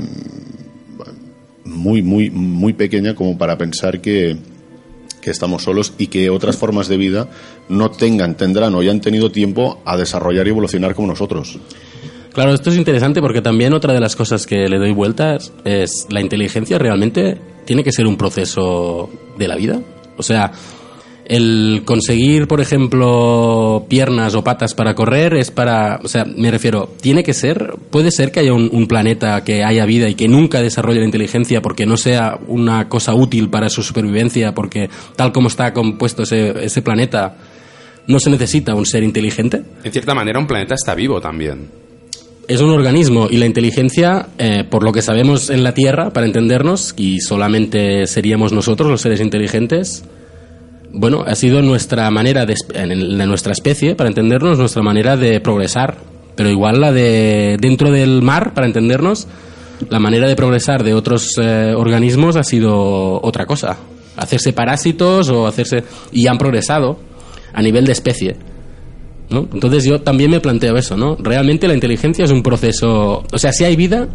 muy, 1.64 2.00
muy, 2.00 2.30
muy 2.30 2.72
pequeña 2.72 3.14
como 3.14 3.36
para 3.36 3.58
pensar 3.58 4.00
que, 4.00 4.38
que 5.20 5.30
estamos 5.30 5.64
solos 5.64 5.92
y 5.98 6.06
que 6.06 6.30
otras 6.30 6.56
formas 6.56 6.88
de 6.88 6.96
vida 6.96 7.28
no 7.68 7.90
tengan, 7.90 8.38
tendrán 8.38 8.74
o 8.74 8.82
ya 8.82 8.92
han 8.92 9.02
tenido 9.02 9.30
tiempo 9.30 9.82
a 9.84 9.98
desarrollar 9.98 10.46
y 10.46 10.50
evolucionar 10.50 10.94
como 10.94 11.08
nosotros. 11.08 11.58
Claro, 12.32 12.54
esto 12.54 12.70
es 12.70 12.76
interesante 12.76 13.20
porque 13.20 13.42
también 13.42 13.72
otra 13.72 13.92
de 13.92 14.00
las 14.00 14.14
cosas 14.14 14.46
que 14.46 14.68
le 14.68 14.78
doy 14.78 14.92
vueltas 14.92 15.52
es 15.64 16.06
la 16.10 16.20
inteligencia 16.20 16.78
realmente 16.78 17.38
tiene 17.64 17.82
que 17.82 17.92
ser 17.92 18.06
un 18.06 18.16
proceso 18.16 19.10
de 19.36 19.48
la 19.48 19.56
vida. 19.56 19.80
O 20.16 20.22
sea, 20.22 20.52
el 21.30 21.82
conseguir, 21.84 22.48
por 22.48 22.60
ejemplo, 22.60 23.86
piernas 23.88 24.34
o 24.34 24.42
patas 24.42 24.74
para 24.74 24.94
correr 24.94 25.34
es 25.34 25.50
para, 25.50 26.00
o 26.02 26.08
sea, 26.08 26.24
me 26.24 26.50
refiero, 26.50 26.90
tiene 27.00 27.22
que 27.22 27.34
ser, 27.34 27.74
puede 27.90 28.10
ser 28.10 28.32
que 28.32 28.40
haya 28.40 28.52
un, 28.52 28.86
planeta 28.88 29.44
que 29.44 29.62
haya 29.62 29.84
vida 29.86 30.08
y 30.08 30.16
que 30.16 30.26
nunca 30.26 30.60
desarrolle 30.60 30.98
la 30.98 31.04
inteligencia 31.04 31.62
porque 31.62 31.86
no 31.86 31.96
sea 31.96 32.38
una 32.48 32.88
cosa 32.88 33.14
útil 33.14 33.48
para 33.48 33.68
su 33.68 33.84
supervivencia, 33.84 34.54
porque 34.54 34.90
tal 35.14 35.32
como 35.32 35.46
está 35.46 35.72
compuesto 35.72 36.24
ese, 36.24 36.64
ese 36.64 36.82
planeta, 36.82 37.36
no 38.08 38.18
se 38.18 38.30
necesita 38.30 38.74
un 38.74 38.86
ser 38.86 39.04
inteligente. 39.04 39.62
En 39.84 39.92
cierta 39.92 40.14
manera, 40.14 40.38
un 40.40 40.48
planeta 40.48 40.74
está 40.74 40.96
vivo 40.96 41.20
también. 41.20 41.89
Es 42.50 42.60
un 42.60 42.70
organismo 42.70 43.28
y 43.30 43.36
la 43.36 43.46
inteligencia, 43.46 44.26
eh, 44.36 44.64
por 44.68 44.82
lo 44.82 44.90
que 44.90 45.02
sabemos 45.02 45.50
en 45.50 45.62
la 45.62 45.72
Tierra, 45.72 46.10
para 46.10 46.26
entendernos, 46.26 46.94
y 46.96 47.20
solamente 47.20 48.08
seríamos 48.08 48.52
nosotros 48.52 48.90
los 48.90 49.02
seres 49.02 49.20
inteligentes, 49.20 50.02
bueno, 50.92 51.22
ha 51.24 51.36
sido 51.36 51.62
nuestra 51.62 52.10
manera 52.10 52.46
de, 52.46 52.56
en 52.74 53.18
nuestra 53.18 53.52
especie, 53.52 53.94
para 53.94 54.08
entendernos, 54.08 54.58
nuestra 54.58 54.82
manera 54.82 55.16
de 55.16 55.38
progresar. 55.38 55.98
Pero 56.34 56.50
igual 56.50 56.80
la 56.80 56.90
de 56.90 57.56
dentro 57.60 57.92
del 57.92 58.20
mar, 58.20 58.52
para 58.52 58.66
entendernos, 58.66 59.28
la 59.88 60.00
manera 60.00 60.26
de 60.26 60.34
progresar 60.34 60.82
de 60.82 60.92
otros 60.92 61.38
eh, 61.40 61.72
organismos 61.76 62.34
ha 62.34 62.42
sido 62.42 63.22
otra 63.22 63.46
cosa. 63.46 63.76
Hacerse 64.16 64.52
parásitos 64.52 65.28
o 65.28 65.46
hacerse... 65.46 65.84
y 66.10 66.26
han 66.26 66.36
progresado 66.36 66.98
a 67.52 67.62
nivel 67.62 67.86
de 67.86 67.92
especie. 67.92 68.49
Entonces 69.30 69.84
yo 69.84 70.00
también 70.00 70.30
me 70.30 70.40
planteo 70.40 70.76
eso, 70.76 70.96
¿no? 70.96 71.16
Realmente 71.16 71.68
la 71.68 71.74
inteligencia 71.74 72.24
es 72.24 72.30
un 72.30 72.42
proceso... 72.42 73.24
O 73.32 73.38
sea, 73.38 73.52
si 73.52 73.64
hay 73.64 73.76
vida, 73.76 74.08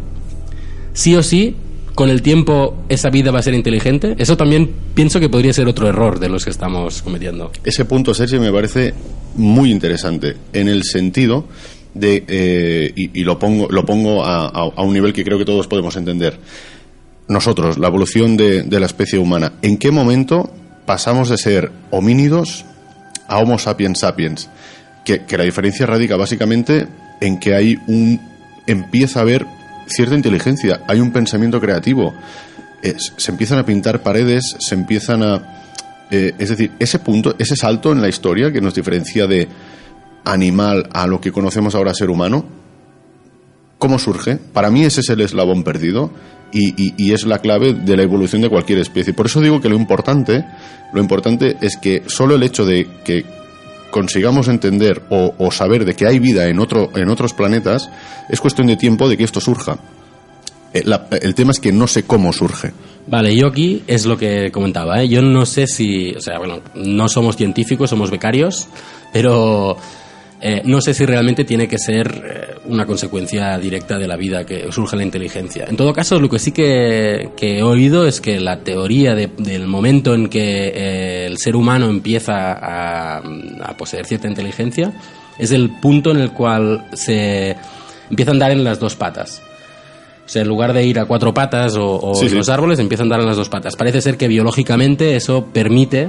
sí 0.92 1.14
o 1.16 1.22
sí, 1.22 1.56
con 1.94 2.10
el 2.10 2.20
tiempo 2.22 2.76
esa 2.90 3.08
vida 3.08 3.30
va 3.30 3.38
a 3.38 3.42
ser 3.42 3.54
inteligente. 3.54 4.14
Eso 4.18 4.36
también 4.36 4.70
pienso 4.94 5.18
que 5.18 5.28
podría 5.30 5.52
ser 5.54 5.66
otro 5.68 5.88
error 5.88 6.18
de 6.20 6.28
los 6.28 6.44
que 6.44 6.50
estamos 6.50 7.00
cometiendo. 7.02 7.50
Ese 7.64 7.84
punto, 7.86 8.12
Sergio, 8.14 8.40
me 8.40 8.52
parece 8.52 8.92
muy 9.36 9.70
interesante 9.70 10.36
en 10.52 10.68
el 10.68 10.82
sentido 10.84 11.46
de, 11.94 12.24
eh, 12.28 12.92
y, 12.94 13.20
y 13.20 13.24
lo 13.24 13.38
pongo, 13.38 13.68
lo 13.70 13.86
pongo 13.86 14.22
a, 14.24 14.46
a- 14.48 14.70
a 14.76 14.82
un 14.82 14.92
nivel 14.92 15.14
que 15.14 15.24
creo 15.24 15.38
que 15.38 15.46
todos 15.46 15.66
podemos 15.66 15.96
entender. 15.96 16.38
Nosotros, 17.28 17.78
la 17.78 17.88
evolución 17.88 18.36
de, 18.36 18.62
de 18.62 18.80
la 18.80 18.86
especie 18.86 19.18
humana, 19.18 19.54
¿en 19.62 19.78
qué 19.78 19.90
momento 19.90 20.50
pasamos 20.84 21.28
de 21.30 21.38
ser 21.38 21.72
homínidos 21.90 22.64
a 23.26 23.38
Homo 23.38 23.58
sapiens 23.58 23.98
sapiens? 24.00 24.48
Que, 25.06 25.22
la 25.38 25.44
diferencia 25.44 25.86
radica 25.86 26.16
básicamente 26.16 26.86
en 27.20 27.38
que 27.38 27.54
hay 27.54 27.78
un 27.86 28.20
empieza 28.66 29.20
a 29.20 29.22
haber 29.22 29.46
cierta 29.86 30.16
inteligencia, 30.16 30.80
hay 30.88 31.00
un 31.00 31.12
pensamiento 31.12 31.60
creativo. 31.60 32.12
eh, 32.82 32.94
se 33.16 33.30
empiezan 33.30 33.58
a 33.58 33.64
pintar 33.64 34.02
paredes, 34.02 34.56
se 34.58 34.74
empiezan 34.74 35.22
a... 35.22 35.62
eh, 36.10 36.34
es 36.38 36.48
decir, 36.50 36.72
ese 36.80 36.98
punto, 36.98 37.34
ese 37.38 37.56
salto 37.56 37.92
en 37.92 38.02
la 38.02 38.08
historia 38.08 38.52
que 38.52 38.60
nos 38.60 38.74
diferencia 38.74 39.26
de 39.26 39.48
animal 40.24 40.88
a 40.92 41.06
lo 41.06 41.20
que 41.20 41.30
conocemos 41.32 41.74
ahora 41.76 41.94
ser 41.94 42.10
humano, 42.10 42.44
¿cómo 43.78 43.98
surge? 43.98 44.36
Para 44.52 44.70
mí 44.70 44.84
ese 44.84 45.00
es 45.02 45.08
el 45.10 45.20
eslabón 45.20 45.62
perdido 45.62 46.10
y, 46.52 46.70
y- 46.82 46.94
y 46.96 47.12
es 47.12 47.24
la 47.26 47.38
clave 47.38 47.72
de 47.74 47.96
la 47.96 48.02
evolución 48.02 48.42
de 48.42 48.48
cualquier 48.48 48.78
especie. 48.80 49.14
Por 49.14 49.26
eso 49.26 49.40
digo 49.40 49.60
que 49.60 49.68
lo 49.68 49.76
importante, 49.76 50.44
lo 50.92 51.00
importante 51.00 51.56
es 51.60 51.76
que 51.76 52.02
solo 52.06 52.34
el 52.34 52.42
hecho 52.42 52.64
de 52.66 52.86
que 53.04 53.24
consigamos 53.90 54.48
entender 54.48 55.02
o, 55.10 55.50
saber 55.50 55.84
de 55.84 55.94
que 55.94 56.06
hay 56.06 56.18
vida 56.18 56.48
en, 56.48 56.58
otro, 56.58 56.90
en 56.94 57.08
otros 57.08 57.34
planetas, 57.34 57.90
es 58.28 58.40
cuestión 58.40 58.66
de 58.66 58.76
tiempo 58.76 59.08
de 59.08 59.16
que 59.16 59.24
esto 59.24 59.40
surja. 59.40 59.78
Eh, 60.72 60.84
el 61.22 61.34
tema 61.34 61.52
es 61.52 61.60
que 61.60 61.72
no 61.72 61.86
sé 61.86 62.04
cómo 62.04 62.32
surge. 62.32 62.72
Vale, 63.06 63.34
yo 63.36 63.46
aquí 63.46 63.82
es 63.86 64.04
lo 64.04 64.18
que 64.18 64.50
comentaba, 64.50 65.00
¿eh? 65.02 65.08
Yo 65.08 65.22
no 65.22 65.46
sé 65.46 65.66
si, 65.66 66.12
o 66.12 66.20
sea, 66.20 66.38
bueno, 66.38 66.60
no 66.74 67.08
somos 67.08 67.36
científicos, 67.36 67.90
somos 67.90 68.10
becarios, 68.10 68.68
pero 69.12 69.76
eh, 70.40 70.62
no 70.64 70.80
sé 70.80 70.92
si 70.94 71.06
realmente 71.06 71.44
tiene 71.44 71.66
que 71.66 71.78
ser 71.78 72.22
eh, 72.24 72.54
una 72.66 72.84
consecuencia 72.86 73.58
directa 73.58 73.98
de 73.98 74.06
la 74.06 74.16
vida 74.16 74.44
que 74.44 74.70
surge 74.70 74.96
la 74.96 75.02
inteligencia. 75.02 75.64
En 75.68 75.76
todo 75.76 75.92
caso, 75.94 76.20
lo 76.20 76.28
que 76.28 76.38
sí 76.38 76.52
que, 76.52 77.30
que 77.36 77.58
he 77.58 77.62
oído 77.62 78.06
es 78.06 78.20
que 78.20 78.38
la 78.40 78.58
teoría 78.60 79.14
de- 79.14 79.30
del 79.38 79.66
momento 79.66 80.14
en 80.14 80.28
que 80.28 80.68
eh, 80.74 81.26
el 81.26 81.38
ser 81.38 81.56
humano 81.56 81.88
empieza 81.88 82.52
a, 82.52 83.16
a 83.18 83.76
poseer 83.76 84.04
cierta 84.06 84.28
inteligencia 84.28 84.92
es 85.38 85.52
el 85.52 85.70
punto 85.80 86.10
en 86.10 86.18
el 86.18 86.32
cual 86.32 86.86
se 86.92 87.56
empieza 88.10 88.30
a 88.30 88.34
andar 88.34 88.50
en 88.52 88.62
las 88.64 88.78
dos 88.78 88.94
patas. 88.94 89.42
O 90.24 90.28
sea, 90.28 90.42
en 90.42 90.48
lugar 90.48 90.72
de 90.72 90.84
ir 90.84 90.98
a 90.98 91.04
cuatro 91.06 91.32
patas 91.32 91.76
o, 91.76 92.00
o 92.00 92.14
Sí, 92.16 92.24
en 92.24 92.30
sí. 92.30 92.36
los 92.36 92.48
árboles, 92.48 92.78
empieza 92.80 93.02
a 93.02 93.06
andar 93.06 93.20
en 93.20 93.26
las 93.26 93.36
dos 93.36 93.48
patas. 93.48 93.76
Parece 93.76 94.00
ser 94.02 94.16
que 94.16 94.26
biológicamente 94.28 95.14
eso 95.14 95.46
permite 95.52 96.08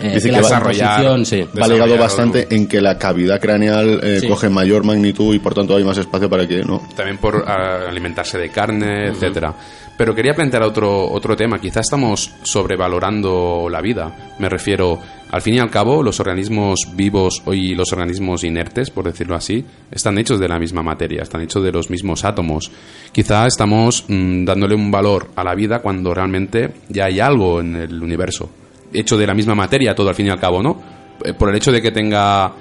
eh, 0.00 0.14
Dice 0.14 0.30
que 0.30 0.36
que 0.36 0.42
composición, 0.42 1.26
sí. 1.26 1.44
Va 1.60 1.68
ligado 1.68 1.96
bastante 1.98 2.46
en 2.50 2.66
que 2.66 2.80
la 2.80 2.98
cavidad 2.98 3.40
craneal 3.40 4.00
eh, 4.02 4.18
Sí. 4.20 4.28
coge 4.28 4.48
mayor 4.48 4.84
magnitud 4.84 5.34
y 5.34 5.38
por 5.38 5.54
tanto 5.54 5.76
hay 5.76 5.84
más 5.84 5.98
espacio 5.98 6.28
para 6.30 6.46
que 6.46 6.62
no. 6.64 6.82
También 6.96 7.18
por 7.18 7.44
ah, 7.46 7.88
alimentarse 7.88 8.38
de 8.38 8.50
carne, 8.50 9.08
etcétera. 9.08 9.54
Pero 9.98 10.14
quería 10.14 10.32
plantear 10.32 10.62
otro, 10.62 11.10
otro 11.10 11.36
tema. 11.36 11.58
Quizá 11.60 11.80
estamos 11.80 12.32
sobrevalorando 12.42 13.68
la 13.70 13.82
vida. 13.82 14.34
Me 14.38 14.48
refiero, 14.48 14.98
al 15.30 15.42
fin 15.42 15.54
y 15.54 15.58
al 15.58 15.68
cabo, 15.68 16.02
los 16.02 16.18
organismos 16.20 16.88
vivos 16.94 17.42
y 17.52 17.74
los 17.74 17.92
organismos 17.92 18.42
inertes, 18.42 18.88
por 18.88 19.04
decirlo 19.04 19.34
así, 19.34 19.62
están 19.90 20.16
hechos 20.16 20.40
de 20.40 20.48
la 20.48 20.58
misma 20.58 20.82
materia, 20.82 21.22
están 21.22 21.42
hechos 21.42 21.62
de 21.62 21.72
los 21.72 21.90
mismos 21.90 22.24
átomos. 22.24 22.70
Quizá 23.12 23.46
estamos 23.46 24.06
mm, 24.08 24.46
dándole 24.46 24.74
un 24.74 24.90
valor 24.90 25.32
a 25.36 25.44
la 25.44 25.54
vida 25.54 25.80
cuando 25.80 26.14
realmente 26.14 26.72
ya 26.88 27.04
hay 27.04 27.20
algo 27.20 27.60
en 27.60 27.76
el 27.76 28.02
universo. 28.02 28.48
Hecho 28.92 29.16
de 29.16 29.26
la 29.26 29.34
misma 29.34 29.54
materia, 29.54 29.94
todo 29.94 30.08
al 30.08 30.14
fin 30.14 30.26
y 30.26 30.30
al 30.30 30.40
cabo, 30.40 30.62
¿no? 30.62 30.80
Eh, 31.24 31.32
Por 31.34 31.50
el 31.50 31.56
hecho 31.56 31.70
de 31.72 31.80
que 31.82 31.90
tenga 31.90 32.52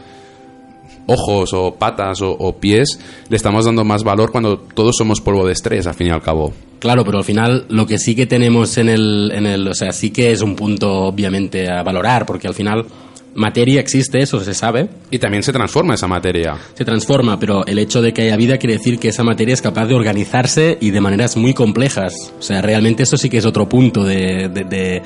ojos 1.07 1.53
o 1.53 1.73
patas 1.73 2.21
o, 2.21 2.31
o 2.31 2.55
pies, 2.57 2.99
le 3.29 3.35
estamos 3.35 3.65
dando 3.65 3.83
más 3.83 4.03
valor 4.03 4.31
cuando 4.31 4.57
todos 4.59 4.95
somos 4.97 5.21
polvo 5.21 5.45
de 5.47 5.53
estrés, 5.53 5.87
al 5.87 5.95
fin 5.95 6.07
y 6.07 6.11
al 6.11 6.21
cabo. 6.21 6.53
Claro, 6.79 7.03
pero 7.03 7.17
al 7.17 7.23
final 7.23 7.65
lo 7.69 7.85
que 7.87 7.97
sí 7.97 8.15
que 8.15 8.25
tenemos 8.25 8.77
en 8.77 8.89
el, 8.89 9.31
en 9.33 9.45
el, 9.45 9.67
o 9.67 9.73
sea, 9.73 9.91
sí 9.91 10.11
que 10.11 10.31
es 10.31 10.41
un 10.41 10.55
punto 10.55 10.91
obviamente 11.05 11.69
a 11.69 11.81
valorar, 11.83 12.25
porque 12.25 12.47
al 12.47 12.53
final 12.53 12.85
materia 13.35 13.79
existe, 13.81 14.19
eso 14.19 14.39
se 14.39 14.53
sabe. 14.53 14.87
Y 15.11 15.17
también 15.19 15.41
se 15.43 15.51
transforma 15.51 15.95
esa 15.95 16.07
materia. 16.07 16.57
Se 16.75 16.85
transforma, 16.85 17.39
pero 17.39 17.65
el 17.65 17.79
hecho 17.79 18.01
de 18.01 18.13
que 18.13 18.21
haya 18.23 18.37
vida 18.37 18.57
quiere 18.57 18.77
decir 18.77 18.99
que 18.99 19.09
esa 19.09 19.23
materia 19.23 19.53
es 19.53 19.61
capaz 19.61 19.87
de 19.87 19.95
organizarse 19.95 20.77
y 20.79 20.91
de 20.91 21.01
maneras 21.01 21.35
muy 21.37 21.53
complejas. 21.53 22.13
O 22.37 22.41
sea, 22.41 22.61
realmente 22.61 23.03
eso 23.03 23.17
sí 23.17 23.29
que 23.29 23.37
es 23.39 23.45
otro 23.45 23.67
punto 23.67 24.03
de... 24.03 24.47
de- 24.49 24.63
de- 24.63 25.01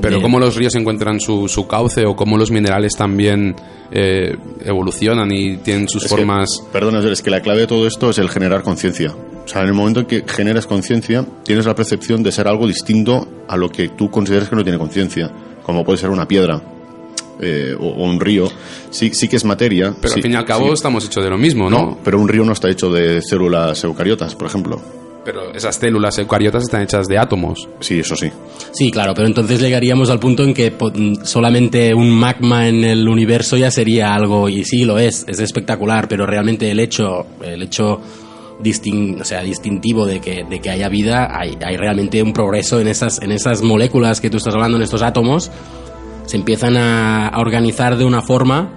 Pero 0.00 0.20
cómo 0.22 0.38
los 0.38 0.56
ríos 0.56 0.74
encuentran 0.74 1.20
su, 1.20 1.48
su 1.48 1.66
cauce 1.66 2.04
o 2.06 2.14
cómo 2.14 2.36
los 2.36 2.50
minerales 2.50 2.94
también 2.96 3.56
eh, 3.90 4.36
evolucionan 4.64 5.30
y 5.32 5.56
tienen 5.58 5.88
sus 5.88 6.04
Es 6.04 6.10
que, 6.10 6.16
formas... 6.16 6.62
perdona, 6.72 7.00
es 7.10 7.22
que 7.22 7.30
la 7.30 7.40
clave 7.40 7.60
de 7.60 7.66
todo 7.66 7.86
esto 7.86 8.10
es 8.10 8.18
el 8.18 8.28
generar 8.28 8.62
conciencia. 8.62 9.14
O 9.44 9.48
sea, 9.48 9.62
en 9.62 9.68
el 9.68 9.74
momento 9.74 10.00
en 10.00 10.06
que 10.06 10.24
generas 10.26 10.66
conciencia, 10.66 11.24
tienes 11.44 11.66
la 11.66 11.74
percepción 11.74 12.22
de 12.22 12.32
ser 12.32 12.48
algo 12.48 12.66
distinto 12.66 13.26
a 13.48 13.56
lo 13.56 13.70
que 13.70 13.88
tú 13.88 14.10
consideras 14.10 14.48
que 14.48 14.56
no 14.56 14.62
tiene 14.62 14.78
conciencia, 14.78 15.30
como 15.62 15.84
puede 15.84 15.98
ser 15.98 16.10
una 16.10 16.28
piedra 16.28 16.60
eh, 17.40 17.74
o, 17.78 17.86
o 17.86 18.04
un 18.04 18.20
río. 18.20 18.50
Sí, 18.90 19.10
sí 19.14 19.26
que 19.28 19.36
es 19.36 19.44
materia. 19.44 19.94
Pero 20.00 20.12
sí, 20.12 20.18
al 20.20 20.22
fin 20.22 20.32
y 20.32 20.36
al 20.36 20.44
cabo 20.44 20.66
sí. 20.66 20.72
estamos 20.74 21.04
hechos 21.06 21.24
de 21.24 21.30
lo 21.30 21.38
mismo, 21.38 21.70
¿no? 21.70 21.78
No, 21.78 21.98
pero 22.04 22.20
un 22.20 22.28
río 22.28 22.44
no 22.44 22.52
está 22.52 22.68
hecho 22.68 22.90
de 22.90 23.22
células 23.22 23.82
eucariotas, 23.84 24.34
por 24.34 24.46
ejemplo. 24.48 24.80
Pero 25.30 25.52
esas 25.54 25.76
células 25.76 26.16
eucariotas 26.18 26.62
están 26.62 26.80
hechas 26.80 27.06
de 27.06 27.18
átomos. 27.18 27.68
Sí, 27.80 27.98
eso 28.00 28.16
sí. 28.16 28.30
Sí, 28.72 28.90
claro, 28.90 29.12
pero 29.14 29.26
entonces 29.26 29.60
llegaríamos 29.60 30.08
al 30.08 30.18
punto 30.18 30.42
en 30.42 30.54
que 30.54 30.70
po- 30.70 30.90
solamente 31.22 31.92
un 31.92 32.08
magma 32.10 32.66
en 32.66 32.82
el 32.82 33.06
universo 33.06 33.58
ya 33.58 33.70
sería 33.70 34.14
algo, 34.14 34.48
y 34.48 34.64
sí 34.64 34.84
lo 34.86 34.98
es, 34.98 35.26
es 35.28 35.38
espectacular, 35.40 36.08
pero 36.08 36.24
realmente 36.24 36.70
el 36.70 36.80
hecho, 36.80 37.26
el 37.44 37.62
hecho 37.62 38.00
distin- 38.62 39.20
o 39.20 39.24
sea, 39.26 39.42
distintivo 39.42 40.06
de 40.06 40.18
que, 40.20 40.44
de 40.48 40.60
que 40.60 40.70
haya 40.70 40.88
vida, 40.88 41.28
hay, 41.38 41.58
hay 41.62 41.76
realmente 41.76 42.22
un 42.22 42.32
progreso 42.32 42.80
en 42.80 42.88
esas, 42.88 43.20
en 43.20 43.30
esas 43.30 43.60
moléculas 43.60 44.22
que 44.22 44.30
tú 44.30 44.38
estás 44.38 44.54
hablando, 44.54 44.78
en 44.78 44.82
estos 44.84 45.02
átomos, 45.02 45.50
se 46.24 46.38
empiezan 46.38 46.78
a, 46.78 47.28
a 47.28 47.38
organizar 47.38 47.98
de 47.98 48.06
una 48.06 48.22
forma 48.22 48.70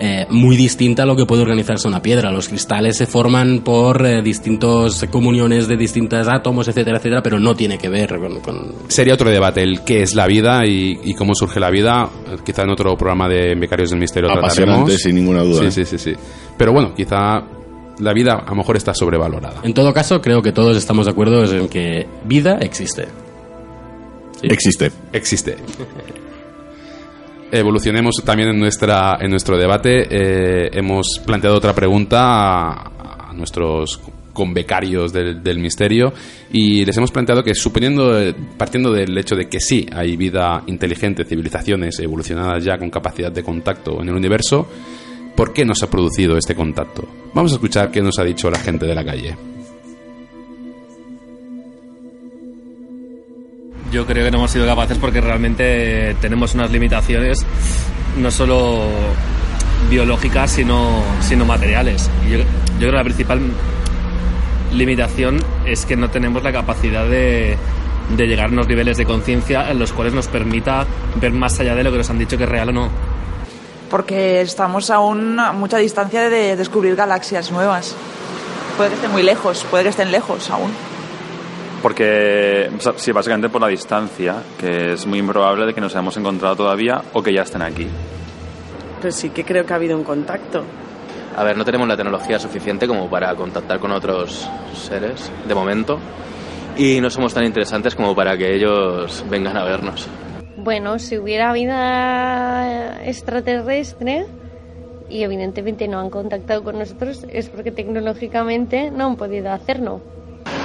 eh, 0.00 0.26
muy 0.30 0.56
distinta 0.56 1.02
a 1.02 1.06
lo 1.06 1.16
que 1.16 1.26
puede 1.26 1.42
organizarse 1.42 1.88
una 1.88 2.00
piedra. 2.00 2.30
Los 2.30 2.48
cristales 2.48 2.96
se 2.96 3.06
forman 3.06 3.60
por 3.64 4.04
eh, 4.06 4.22
distintas 4.22 5.04
comuniones 5.10 5.66
de 5.68 5.76
distintos 5.76 6.26
átomos, 6.28 6.68
etcétera, 6.68 6.98
etcétera, 6.98 7.22
pero 7.22 7.38
no 7.40 7.54
tiene 7.56 7.78
que 7.78 7.88
ver 7.88 8.18
con- 8.18 8.40
con, 8.40 8.72
Sería 8.88 9.14
otro 9.14 9.28
debate, 9.30 9.62
el 9.62 9.82
qué 9.82 10.02
es 10.02 10.14
la 10.14 10.26
vida 10.26 10.64
y, 10.66 10.98
y 11.04 11.14
cómo 11.14 11.34
surge 11.34 11.58
la 11.60 11.70
vida. 11.70 12.08
Eh, 12.30 12.36
Quizá 12.44 12.62
en 12.62 12.70
otro 12.70 12.96
programa 12.96 13.28
de 13.28 13.54
Becarios 13.54 13.90
del 13.90 13.98
Misterio 13.98 14.30
trataremos. 14.30 14.92
sin 14.94 15.16
ninguna 15.16 15.42
duda. 15.42 15.70
Sí, 15.70 15.84
sí, 15.84 15.84
sí, 15.84 15.98
sí. 15.98 16.12
Pero 16.56 16.72
bueno, 16.72 16.94
quizá 16.94 17.42
la 17.98 18.12
vida 18.12 18.34
a 18.46 18.50
lo 18.50 18.56
mejor 18.56 18.76
está 18.76 18.94
sobrevalorada. 18.94 19.60
En 19.64 19.74
todo 19.74 19.92
caso, 19.92 20.20
creo 20.20 20.40
que 20.42 20.52
todos 20.52 20.76
estamos 20.76 21.06
de 21.06 21.12
acuerdo 21.12 21.44
en 21.44 21.68
que 21.68 22.06
vida 22.24 22.58
existe. 22.60 23.08
Existe. 24.42 24.92
Existe. 25.12 25.56
Evolucionemos 27.50 28.16
también 28.24 28.50
en, 28.50 28.58
nuestra, 28.58 29.18
en 29.20 29.30
nuestro 29.30 29.56
debate. 29.56 30.06
Eh, 30.10 30.70
hemos 30.72 31.20
planteado 31.24 31.56
otra 31.56 31.74
pregunta 31.74 32.72
a, 32.72 33.32
nuestros 33.32 34.00
convecarios 34.32 35.12
del, 35.12 35.42
del 35.42 35.58
misterio 35.58 36.12
y 36.52 36.84
les 36.84 36.96
hemos 36.96 37.10
planteado 37.10 37.42
que 37.42 37.54
suponiendo, 37.54 38.12
partiendo 38.56 38.92
del 38.92 39.16
hecho 39.16 39.34
de 39.34 39.48
que 39.48 39.60
sí 39.60 39.86
hay 39.92 40.16
vida 40.16 40.62
inteligente, 40.66 41.24
civilizaciones 41.24 41.98
evolucionadas 42.00 42.62
ya 42.64 42.78
con 42.78 42.90
capacidad 42.90 43.32
de 43.32 43.42
contacto 43.42 44.00
en 44.02 44.08
el 44.08 44.14
universo, 44.14 44.68
¿por 45.34 45.52
qué 45.52 45.64
no 45.64 45.74
se 45.74 45.86
ha 45.86 45.90
producido 45.90 46.36
este 46.36 46.54
contacto? 46.54 47.08
Vamos 47.34 47.52
a 47.52 47.54
escuchar 47.56 47.90
qué 47.90 48.02
nos 48.02 48.18
ha 48.18 48.24
dicho 48.24 48.50
la 48.50 48.58
gente 48.58 48.86
de 48.86 48.94
la 48.94 49.04
calle. 49.04 49.36
Yo 53.90 54.06
creo 54.06 54.24
que 54.24 54.30
no 54.30 54.38
hemos 54.38 54.50
sido 54.50 54.66
capaces 54.66 54.98
porque 54.98 55.20
realmente 55.20 56.14
tenemos 56.20 56.54
unas 56.54 56.70
limitaciones 56.70 57.44
no 58.18 58.30
solo 58.30 58.86
biológicas 59.88 60.50
sino, 60.50 61.02
sino 61.20 61.44
materiales. 61.44 62.10
Yo, 62.28 62.38
yo 62.38 62.44
creo 62.78 62.90
que 62.90 62.96
la 62.96 63.04
principal 63.04 63.40
limitación 64.72 65.38
es 65.64 65.86
que 65.86 65.96
no 65.96 66.10
tenemos 66.10 66.42
la 66.42 66.52
capacidad 66.52 67.06
de, 67.06 67.56
de 68.16 68.26
llegar 68.26 68.46
a 68.46 68.52
unos 68.52 68.68
niveles 68.68 68.96
de 68.96 69.04
conciencia 69.04 69.70
en 69.70 69.78
los 69.78 69.92
cuales 69.92 70.12
nos 70.12 70.28
permita 70.28 70.86
ver 71.16 71.32
más 71.32 71.58
allá 71.60 71.74
de 71.74 71.84
lo 71.84 71.90
que 71.90 71.98
nos 71.98 72.10
han 72.10 72.18
dicho 72.18 72.36
que 72.36 72.44
es 72.44 72.50
real 72.50 72.70
o 72.70 72.72
no. 72.72 72.88
Porque 73.90 74.42
estamos 74.42 74.90
aún 74.90 75.38
a 75.40 75.52
mucha 75.52 75.78
distancia 75.78 76.28
de 76.28 76.56
descubrir 76.56 76.94
galaxias 76.94 77.50
nuevas. 77.50 77.96
Puede 78.76 78.90
que 78.90 78.96
estén 78.96 79.12
muy 79.12 79.22
lejos, 79.22 79.64
puede 79.70 79.84
que 79.84 79.90
estén 79.90 80.12
lejos 80.12 80.50
aún. 80.50 80.70
Porque, 81.82 82.70
sí, 82.96 83.12
básicamente 83.12 83.48
por 83.48 83.60
la 83.60 83.68
distancia, 83.68 84.36
que 84.58 84.92
es 84.92 85.06
muy 85.06 85.18
improbable 85.18 85.66
de 85.66 85.74
que 85.74 85.80
nos 85.80 85.94
hayamos 85.94 86.16
encontrado 86.16 86.56
todavía 86.56 87.02
o 87.12 87.22
que 87.22 87.32
ya 87.32 87.42
estén 87.42 87.62
aquí. 87.62 87.86
Pues 89.00 89.14
sí 89.14 89.30
que 89.30 89.44
creo 89.44 89.64
que 89.64 89.72
ha 89.72 89.76
habido 89.76 89.96
un 89.96 90.02
contacto. 90.02 90.64
A 91.36 91.44
ver, 91.44 91.56
no 91.56 91.64
tenemos 91.64 91.86
la 91.86 91.96
tecnología 91.96 92.40
suficiente 92.40 92.88
como 92.88 93.08
para 93.08 93.32
contactar 93.36 93.78
con 93.78 93.92
otros 93.92 94.48
seres, 94.74 95.30
de 95.46 95.54
momento. 95.54 96.00
Y 96.76 97.00
no 97.00 97.10
somos 97.10 97.32
tan 97.32 97.44
interesantes 97.44 97.94
como 97.94 98.14
para 98.14 98.36
que 98.36 98.54
ellos 98.54 99.24
vengan 99.30 99.56
a 99.56 99.64
vernos. 99.64 100.08
Bueno, 100.56 100.98
si 100.98 101.16
hubiera 101.16 101.52
vida 101.52 103.04
extraterrestre 103.04 104.26
y 105.08 105.22
evidentemente 105.22 105.86
no 105.86 106.00
han 106.00 106.10
contactado 106.10 106.64
con 106.64 106.78
nosotros, 106.78 107.24
es 107.30 107.48
porque 107.48 107.70
tecnológicamente 107.70 108.90
no 108.90 109.06
han 109.06 109.16
podido 109.16 109.52
hacerlo. 109.52 110.00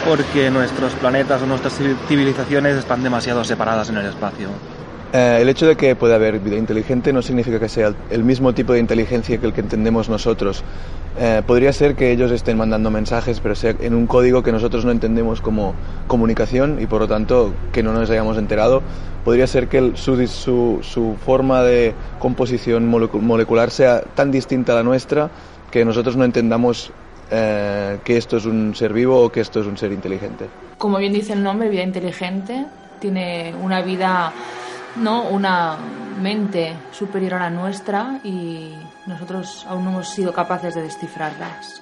Porque 0.07 0.49
nuestros 0.49 0.93
planetas 0.93 1.41
o 1.41 1.45
nuestras 1.45 1.79
civilizaciones 2.07 2.77
están 2.77 3.03
demasiado 3.03 3.43
separadas 3.43 3.89
en 3.89 3.97
el 3.97 4.07
espacio. 4.07 4.47
Eh, 5.13 5.37
el 5.41 5.49
hecho 5.49 5.67
de 5.67 5.75
que 5.77 5.95
pueda 5.95 6.15
haber 6.15 6.39
vida 6.39 6.57
inteligente 6.57 7.13
no 7.13 7.21
significa 7.21 7.59
que 7.59 7.69
sea 7.69 7.93
el 8.09 8.23
mismo 8.23 8.53
tipo 8.53 8.73
de 8.73 8.79
inteligencia 8.79 9.37
que 9.37 9.45
el 9.45 9.53
que 9.53 9.61
entendemos 9.61 10.09
nosotros. 10.09 10.63
Eh, 11.19 11.43
podría 11.45 11.71
ser 11.71 11.93
que 11.95 12.11
ellos 12.11 12.31
estén 12.31 12.57
mandando 12.57 12.89
mensajes, 12.89 13.39
pero 13.39 13.53
sea 13.53 13.75
en 13.79 13.93
un 13.93 14.07
código 14.07 14.41
que 14.41 14.51
nosotros 14.51 14.83
no 14.83 14.91
entendemos 14.91 15.39
como 15.41 15.75
comunicación 16.07 16.79
y 16.81 16.87
por 16.87 17.01
lo 17.01 17.07
tanto 17.07 17.53
que 17.71 17.83
no 17.83 17.93
nos 17.93 18.09
hayamos 18.09 18.37
enterado. 18.39 18.81
Podría 19.23 19.45
ser 19.45 19.67
que 19.67 19.91
su, 19.93 20.81
su, 20.81 21.15
forma 21.23 21.61
de 21.61 21.93
composición 22.17 22.91
molecu- 22.91 23.21
molecular 23.21 23.69
sea 23.69 24.01
tan 24.01 24.31
distinta 24.31 24.73
a 24.73 24.77
la 24.77 24.83
nuestra 24.83 25.29
que 25.69 25.85
nosotros 25.85 26.17
no 26.17 26.25
entendamos 26.25 26.91
eh, 27.35 27.97
que 28.03 28.17
esto 28.17 28.37
es 28.37 28.45
un 28.45 28.75
ser 28.75 28.93
vivo 28.93 29.19
o 29.23 29.31
que 29.31 29.41
esto 29.41 29.59
es 29.61 29.65
un 29.65 29.75
ser 29.77 29.91
inteligente. 29.91 30.45
Como 30.77 30.97
bien 30.99 31.11
dice 31.13 31.33
el 31.33 31.41
nombre, 31.41 31.67
vida 31.69 31.81
inteligente, 31.81 32.65
tiene 32.99 33.53
una 33.61 33.81
vida, 33.81 34.31
¿no? 34.97 35.23
Una 35.29 35.77
mente 36.21 36.73
superior 36.91 37.33
a 37.33 37.39
la 37.39 37.49
nuestra 37.49 38.19
y 38.23 38.73
nosotros 39.07 39.65
aún 39.67 39.83
no 39.85 39.89
hemos 39.91 40.09
sido 40.09 40.31
capaces 40.31 40.75
de 40.75 40.83
descifrarlas. 40.83 41.81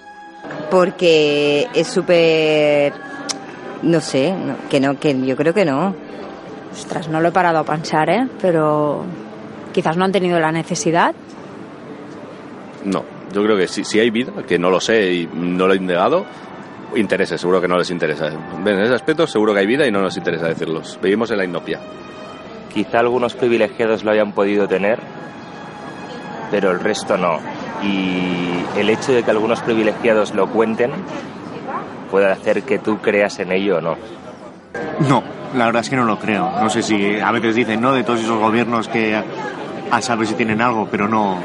Porque 0.70 1.68
es 1.74 1.88
súper... 1.88 2.94
No 3.84 4.00
sé, 4.00 4.32
no- 4.32 4.56
que 4.70 4.80
no, 4.80 4.98
que 5.00 5.20
yo 5.26 5.36
creo 5.36 5.54
que 5.54 5.66
no. 5.66 5.94
Ostras, 6.72 7.10
no 7.10 7.20
lo 7.20 7.28
he 7.30 7.32
parado 7.32 7.60
a 7.60 7.64
pensar, 7.66 8.10
¿eh? 8.10 8.28
Pero 8.42 9.04
quizás 9.74 9.98
no 9.98 10.06
han 10.06 10.12
tenido 10.12 10.40
la 10.40 10.52
necesidad. 10.52 11.14
No, 12.86 13.04
yo 13.32 13.44
creo 13.44 13.58
que 13.58 13.68
si, 13.68 13.84
si 13.84 14.00
hay 14.00 14.10
vida, 14.10 14.32
que 14.48 14.60
no 14.60 14.70
lo 14.70 14.80
sé 14.80 15.14
y 15.14 15.30
no 15.34 15.68
lo 15.68 15.74
he 15.74 15.78
indagado, 15.78 16.26
interesa, 16.96 17.38
seguro 17.38 17.62
que 17.62 17.68
no 17.68 17.78
les 17.78 17.90
interesa. 17.90 18.28
En 18.28 18.68
ese 18.68 18.94
aspecto 18.94 19.28
seguro 19.28 19.54
que 19.54 19.60
hay 19.60 19.68
vida 19.68 19.88
y 19.88 19.92
no 19.92 20.02
nos 20.02 20.18
interesa 20.18 20.48
decirlos. 20.48 21.00
Vivimos 21.02 21.32
en 21.32 21.38
la 21.38 21.46
inopia. 21.46 21.80
Quizá 22.74 23.00
algunos 23.00 23.34
privilegiados 23.34 24.04
lo 24.04 24.12
hayan 24.12 24.32
podido 24.32 24.68
tener, 24.68 25.00
pero 26.50 26.72
el 26.72 26.80
resto 26.80 27.18
no. 27.18 27.40
Y 27.84 28.80
el 28.80 28.90
hecho 28.90 29.12
de 29.14 29.24
que 29.24 29.32
algunos 29.32 29.62
privilegiados 29.62 30.34
lo 30.34 30.48
cuenten 30.48 30.92
puede 32.10 32.32
hacer 32.32 32.64
que 32.64 32.80
tú 32.80 33.00
creas 33.00 33.40
en 33.40 33.52
ello 33.52 33.78
o 33.78 33.82
no. 33.82 33.98
No, 35.08 35.24
la 35.56 35.66
verdad 35.66 35.82
es 35.82 35.90
que 35.90 35.96
no 35.96 36.06
lo 36.06 36.20
creo. 36.20 36.52
No 36.62 36.70
sé 36.70 36.84
si 36.84 37.20
a 37.20 37.32
veces 37.32 37.56
dicen, 37.56 37.82
¿no? 37.82 37.94
De 37.94 38.04
todos 38.04 38.20
esos 38.22 38.40
gobiernos 38.40 38.88
que 38.88 39.22
a, 39.92 40.02
saber 40.02 40.28
si 40.28 40.34
tienen 40.36 40.62
algo, 40.62 40.88
pero 40.90 41.08
no, 41.08 41.40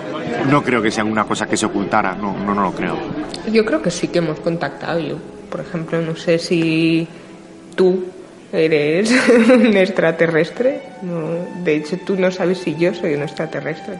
no 0.51 0.63
creo 0.63 0.81
que 0.81 0.91
sea 0.91 1.05
una 1.05 1.25
cosa 1.25 1.47
que 1.47 1.57
se 1.57 1.67
ocultara. 1.67 2.15
No, 2.15 2.37
no, 2.37 2.55
no 2.55 2.63
lo 2.63 2.73
creo. 2.73 2.97
Yo 3.51 3.65
creo 3.65 3.83
que 3.83 3.91
sí 3.91 4.09
que 4.09 4.19
hemos 4.19 4.41
contactado. 4.41 4.99
Yo, 4.99 5.17
por 5.51 5.61
ejemplo, 5.61 6.01
no 6.01 6.17
sé 6.17 6.39
si 6.39 7.07
tú 7.75 8.07
eres 8.53 9.13
un 9.49 9.77
extraterrestre. 9.77 10.83
No, 11.03 11.63
de 11.65 11.77
hecho, 11.77 11.99
tú 12.05 12.17
no 12.17 12.31
sabes 12.31 12.59
si 12.59 12.75
yo 12.77 12.95
soy 12.95 13.15
un 13.15 13.23
extraterrestre. 13.23 13.99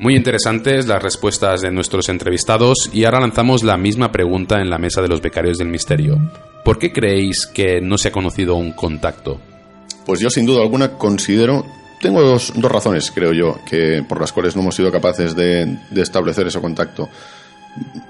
Muy 0.00 0.16
interesantes 0.16 0.86
las 0.86 1.02
respuestas 1.02 1.60
de 1.60 1.70
nuestros 1.70 2.08
entrevistados 2.08 2.88
y 2.90 3.04
ahora 3.04 3.20
lanzamos 3.20 3.62
la 3.62 3.76
misma 3.76 4.10
pregunta 4.10 4.58
en 4.62 4.70
la 4.70 4.78
mesa 4.78 5.02
de 5.02 5.08
los 5.08 5.20
becarios 5.20 5.58
del 5.58 5.68
misterio. 5.68 6.18
¿Por 6.64 6.78
qué 6.78 6.90
creéis 6.90 7.44
que 7.44 7.82
no 7.82 7.98
se 7.98 8.08
ha 8.08 8.10
conocido 8.10 8.54
un 8.54 8.72
contacto? 8.72 9.38
Pues 10.06 10.20
yo 10.20 10.30
sin 10.30 10.46
duda 10.46 10.62
alguna 10.62 10.92
considero, 10.92 11.66
tengo 12.00 12.22
dos, 12.22 12.50
dos 12.56 12.72
razones, 12.72 13.10
creo 13.10 13.34
yo, 13.34 13.58
que 13.68 14.02
por 14.08 14.18
las 14.18 14.32
cuales 14.32 14.56
no 14.56 14.62
hemos 14.62 14.74
sido 14.74 14.90
capaces 14.90 15.36
de, 15.36 15.76
establecer 15.94 16.46
ese 16.46 16.62
contacto. 16.62 17.06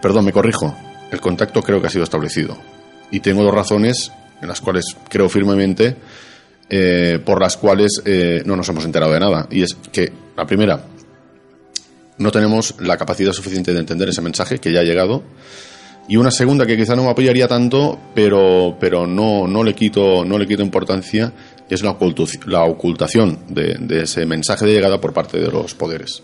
Perdón, 0.00 0.26
me 0.26 0.32
corrijo, 0.32 0.72
el 1.10 1.20
contacto 1.20 1.60
creo 1.60 1.80
que 1.80 1.88
ha 1.88 1.90
sido 1.90 2.04
establecido. 2.04 2.56
Y 3.10 3.18
tengo 3.18 3.42
dos 3.42 3.52
razones 3.52 4.12
en 4.40 4.46
las 4.46 4.60
cuales 4.60 4.96
creo 5.08 5.28
firmemente 5.28 5.96
eh, 6.68 7.18
por 7.26 7.40
las 7.40 7.56
cuales 7.56 8.00
eh, 8.04 8.44
no 8.46 8.54
nos 8.54 8.68
hemos 8.68 8.84
enterado 8.84 9.12
de 9.12 9.18
nada. 9.18 9.48
Y 9.50 9.64
es 9.64 9.74
que, 9.90 10.12
la 10.36 10.46
primera, 10.46 10.80
no 12.20 12.30
tenemos 12.30 12.74
la 12.78 12.96
capacidad 12.96 13.32
suficiente 13.32 13.72
de 13.72 13.80
entender 13.80 14.08
ese 14.08 14.22
mensaje 14.22 14.58
que 14.58 14.72
ya 14.72 14.80
ha 14.80 14.84
llegado. 14.84 15.24
Y 16.08 16.16
una 16.16 16.30
segunda 16.30 16.66
que 16.66 16.76
quizá 16.76 16.94
no 16.94 17.04
me 17.04 17.10
apoyaría 17.10 17.48
tanto, 17.48 17.98
pero, 18.14 18.76
pero 18.78 19.06
no, 19.06 19.46
no, 19.46 19.64
le 19.64 19.74
quito, 19.74 20.24
no 20.24 20.38
le 20.38 20.46
quito 20.46 20.62
importancia, 20.62 21.32
es 21.68 21.82
la, 21.82 21.96
la 22.46 22.64
ocultación 22.64 23.38
de 23.48 24.02
ese 24.02 24.26
mensaje 24.26 24.66
de 24.66 24.72
llegada 24.72 25.00
por 25.00 25.12
parte 25.12 25.38
de 25.38 25.50
los 25.50 25.74
poderes. 25.74 26.22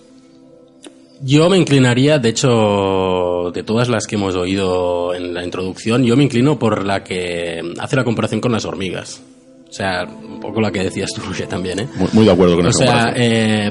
Yo 1.22 1.48
me 1.48 1.56
inclinaría, 1.56 2.18
de 2.18 2.28
hecho, 2.28 3.50
de 3.54 3.62
todas 3.62 3.88
las 3.88 4.06
que 4.06 4.16
hemos 4.16 4.34
oído 4.34 5.14
en 5.14 5.32
la 5.32 5.44
introducción, 5.44 6.04
yo 6.04 6.14
me 6.14 6.24
inclino 6.24 6.58
por 6.58 6.84
la 6.84 7.02
que 7.02 7.62
hace 7.78 7.96
la 7.96 8.04
comparación 8.04 8.40
con 8.40 8.52
las 8.52 8.66
hormigas. 8.66 9.22
O 9.76 9.78
sea, 9.78 10.06
un 10.06 10.40
poco 10.40 10.58
la 10.58 10.72
que 10.72 10.84
decías 10.84 11.10
tú, 11.14 11.20
Roger, 11.26 11.46
también, 11.46 11.80
¿eh? 11.80 11.88
Muy, 11.96 12.08
muy 12.14 12.24
de 12.24 12.32
acuerdo 12.32 12.56
con 12.56 12.64
O 12.64 12.70
esa 12.70 12.78
sea, 12.78 13.12
eh, 13.14 13.70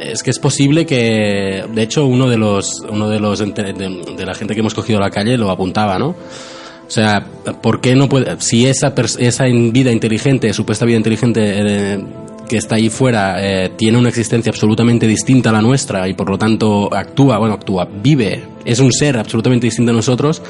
es 0.00 0.20
que 0.24 0.30
es 0.30 0.38
posible 0.40 0.84
que, 0.84 1.64
de 1.72 1.82
hecho, 1.82 2.06
uno 2.06 2.28
de 2.28 2.36
los, 2.36 2.80
uno 2.90 3.08
de 3.08 3.20
los 3.20 3.38
de, 3.38 3.72
de 4.16 4.26
la 4.26 4.34
gente 4.34 4.54
que 4.54 4.60
hemos 4.60 4.74
cogido 4.74 4.98
a 4.98 5.02
la 5.02 5.10
calle 5.10 5.38
lo 5.38 5.48
apuntaba, 5.48 5.96
¿no? 5.96 6.08
O 6.08 6.90
sea, 6.90 7.24
¿por 7.62 7.80
qué 7.80 7.94
no 7.94 8.08
puede, 8.08 8.40
si 8.40 8.66
esa 8.66 8.92
esa 9.20 9.44
vida 9.44 9.92
inteligente, 9.92 10.52
supuesta 10.52 10.84
vida 10.84 10.96
inteligente 10.96 11.42
eh, 11.44 12.04
que 12.48 12.56
está 12.56 12.74
ahí 12.74 12.90
fuera, 12.90 13.36
eh, 13.40 13.70
tiene 13.76 13.96
una 13.96 14.08
existencia 14.08 14.50
absolutamente 14.50 15.06
distinta 15.06 15.50
a 15.50 15.52
la 15.52 15.62
nuestra 15.62 16.08
y 16.08 16.14
por 16.14 16.28
lo 16.28 16.36
tanto 16.36 16.92
actúa, 16.92 17.38
bueno, 17.38 17.54
actúa, 17.54 17.86
vive, 18.02 18.42
es 18.64 18.80
un 18.80 18.90
ser 18.90 19.18
absolutamente 19.18 19.66
distinto 19.66 19.92
a 19.92 19.94
nosotros, 19.94 20.42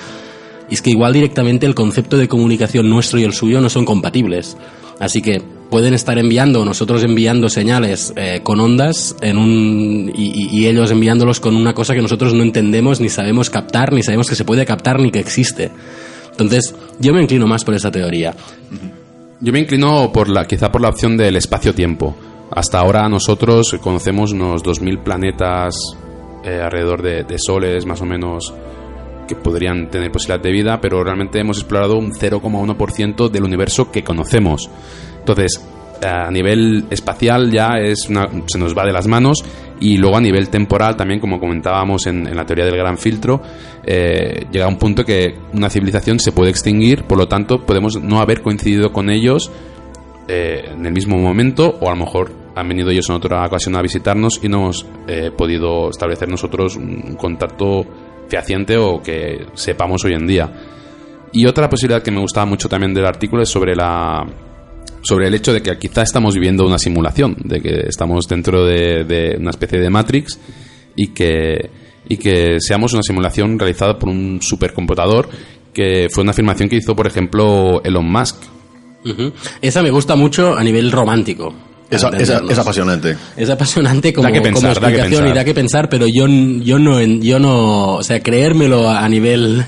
y 0.71 0.75
es 0.75 0.83
que 0.83 0.91
igual 0.91 1.13
directamente 1.13 1.67
el 1.67 1.75
concepto 1.75 2.17
de 2.17 2.29
comunicación 2.29 2.89
nuestro 2.89 3.19
y 3.19 3.25
el 3.25 3.33
suyo 3.33 3.61
no 3.61 3.69
son 3.69 3.85
compatibles. 3.85 4.57
Así 4.99 5.23
que 5.23 5.41
pueden 5.71 5.95
estar 5.95 6.19
enviando, 6.19 6.65
nosotros 6.65 7.05
enviando 7.05 7.49
señales 7.49 8.13
eh, 8.17 8.41
con 8.43 8.61
ondas 8.61 9.15
en 9.21 9.39
un, 9.39 10.13
y, 10.15 10.67
ellos 10.67 10.91
enviándolos 10.91 11.41
con 11.41 11.57
una 11.57 11.75
cosa 11.75 11.95
que 11.95 12.03
nosotros 12.03 12.35
no 12.35 12.43
entendemos, 12.43 13.01
ni 13.01 13.09
sabemos 13.09 13.51
captar, 13.51 13.93
ni 13.93 14.03
sabemos 14.03 14.29
que 14.29 14.35
se 14.35 14.45
puede 14.45 14.67
captar, 14.67 15.01
ni 15.01 15.11
que 15.11 15.21
existe. 15.21 15.71
Entonces, 16.31 16.75
yo 16.99 17.13
me 17.13 17.23
inclino 17.23 17.47
más 17.47 17.65
por 17.65 17.75
esa 17.75 17.91
teoría. 17.91 18.35
Yo 19.41 19.53
me 19.53 19.61
inclino 19.61 20.11
por 20.13 20.29
la, 20.29 20.47
quizá 20.47 20.73
por 20.73 20.81
la 20.81 20.89
opción 20.89 21.17
del 21.17 21.37
espacio-tiempo. 21.37 22.17
Hasta 22.51 22.81
ahora 22.81 23.09
nosotros 23.09 23.77
conocemos 23.81 24.33
unos 24.33 24.65
2.000 24.65 25.03
planetas 25.03 25.77
eh, 26.45 26.61
alrededor 26.63 27.03
de, 27.03 27.25
de 27.25 27.39
soles, 27.39 27.87
más 27.87 28.01
o 28.01 28.07
menos, 28.07 28.53
que 29.29 29.37
podrían 29.37 29.89
tener 29.91 30.11
posibilidad 30.11 30.43
de 30.43 30.51
vida, 30.51 30.81
pero 30.81 31.05
realmente 31.05 31.39
hemos 31.39 31.59
explorado 31.59 31.97
un 31.97 32.11
0,1% 32.13 33.29
del 33.29 33.45
universo 33.45 33.93
que 33.93 34.03
conocemos. 34.03 34.69
Entonces, 35.21 35.65
a 36.05 36.31
nivel 36.31 36.85
espacial 36.91 37.51
ya 37.51 37.79
es 37.81 38.09
una- 38.09 38.29
se 38.47 38.59
nos 38.59 38.77
va 38.77 38.85
de 38.87 38.93
las 38.93 39.07
manos 39.07 39.45
y 39.81 39.97
luego 39.97 40.17
a 40.17 40.21
nivel 40.21 40.49
temporal 40.49 40.97
también, 40.97 41.21
como 41.21 41.39
comentábamos 41.41 42.07
en, 42.07 42.27
en 42.27 42.37
la 42.37 42.45
teoría 42.47 42.65
del 42.65 42.77
gran 42.77 42.99
filtro, 42.99 43.41
eh, 43.85 44.47
llega 44.51 44.69
un 44.69 44.79
punto 44.79 45.05
que 45.05 45.35
una 45.55 45.69
civilización 45.71 46.19
se 46.21 46.33
puede 46.33 46.51
extinguir, 46.51 47.05
por 47.05 47.19
lo 47.19 47.27
tanto 47.29 47.65
podemos 47.65 48.01
no 48.01 48.21
haber 48.21 48.43
coincidido 48.43 48.93
con 48.93 49.11
ellos 49.11 49.51
eh, 50.29 50.71
en 50.73 50.85
el 50.87 50.93
mismo 50.93 51.17
momento 51.17 51.77
o 51.81 51.89
a 51.89 51.91
lo 51.95 52.05
mejor 52.05 52.31
han 52.55 52.69
venido 52.69 52.91
ellos 52.91 53.09
en 53.09 53.15
otra 53.17 53.45
ocasión 53.47 53.77
a 53.77 53.83
visitarnos 53.83 54.41
y 54.43 54.49
no 54.49 54.59
hemos 54.59 54.87
eh, 55.07 55.31
podido 55.37 55.91
establecer 55.91 56.29
nosotros 56.29 56.77
un 56.77 57.15
contacto 57.17 57.85
fehaciente 58.29 58.77
o 58.77 59.03
que 59.03 59.47
sepamos 59.55 60.05
hoy 60.05 60.15
en 60.15 60.27
día. 60.27 60.53
Y 61.33 61.47
otra 61.47 61.69
posibilidad 61.69 62.03
que 62.03 62.11
me 62.11 62.21
gustaba 62.21 62.47
mucho 62.47 62.69
también 62.69 62.95
del 62.95 63.07
artículo 63.07 63.43
es 63.43 63.49
sobre 63.49 63.75
la 63.75 64.25
sobre 65.03 65.29
el 65.29 65.35
hecho 65.35 65.53
de 65.53 65.63
que 65.63 65.79
quizá 65.79 66.03
estamos 66.03 66.35
viviendo 66.35 66.67
una 66.67 66.79
simulación, 66.79 67.37
de 67.45 67.61
que 67.61 67.81
estamos 67.89 68.27
dentro 68.29 68.65
de, 68.65 69.37
una 69.39 69.51
especie 69.51 69.79
de 69.79 69.91
Matrix 69.91 70.39
y 70.97 71.09
que, 71.09 71.71
y 72.09 72.17
que 72.17 72.57
seamos 72.61 72.93
una 72.93 73.03
simulación 73.03 73.59
realizada 73.59 73.99
por 73.99 74.09
un 74.09 74.41
supercomputador, 74.43 75.29
que 75.73 76.09
fue 76.11 76.23
una 76.23 76.33
afirmación 76.33 76.69
que 76.69 76.77
hizo, 76.77 76.97
por 76.97 77.07
ejemplo, 77.07 77.81
Elon 77.85 78.11
Musk. 78.11 78.37
Esa 79.63 79.83
me 79.83 79.91
gusta 79.91 80.17
mucho 80.17 80.57
a 80.57 80.63
nivel 80.63 80.91
romántico. 80.93 81.55
Es, 81.91 82.05
es- 82.19 82.29
es 82.51 82.59
apasionante. 82.59 83.17
Es 83.37 83.49
apasionante 83.49 84.13
como, 84.13 84.29
Da 84.29 84.33
que 84.33 84.43
pensar, 84.43 84.75
como 84.75 84.87
da 84.87 84.89
que 84.93 84.97
explicación 84.97 85.13
y 85.13 85.17
pensar. 85.29 85.35
da 85.37 85.45
que 85.45 85.55
pensar, 85.55 85.89
pero 85.89 86.07
yo, 86.07 86.27
yo 86.29 86.79
no, 86.79 87.01
en- 87.01 87.23
yo 87.23 87.39
no, 87.39 87.95
o 87.95 88.03
sea, 88.03 88.21
creérmelo 88.23 88.91
a 88.91 89.09
nivel 89.09 89.65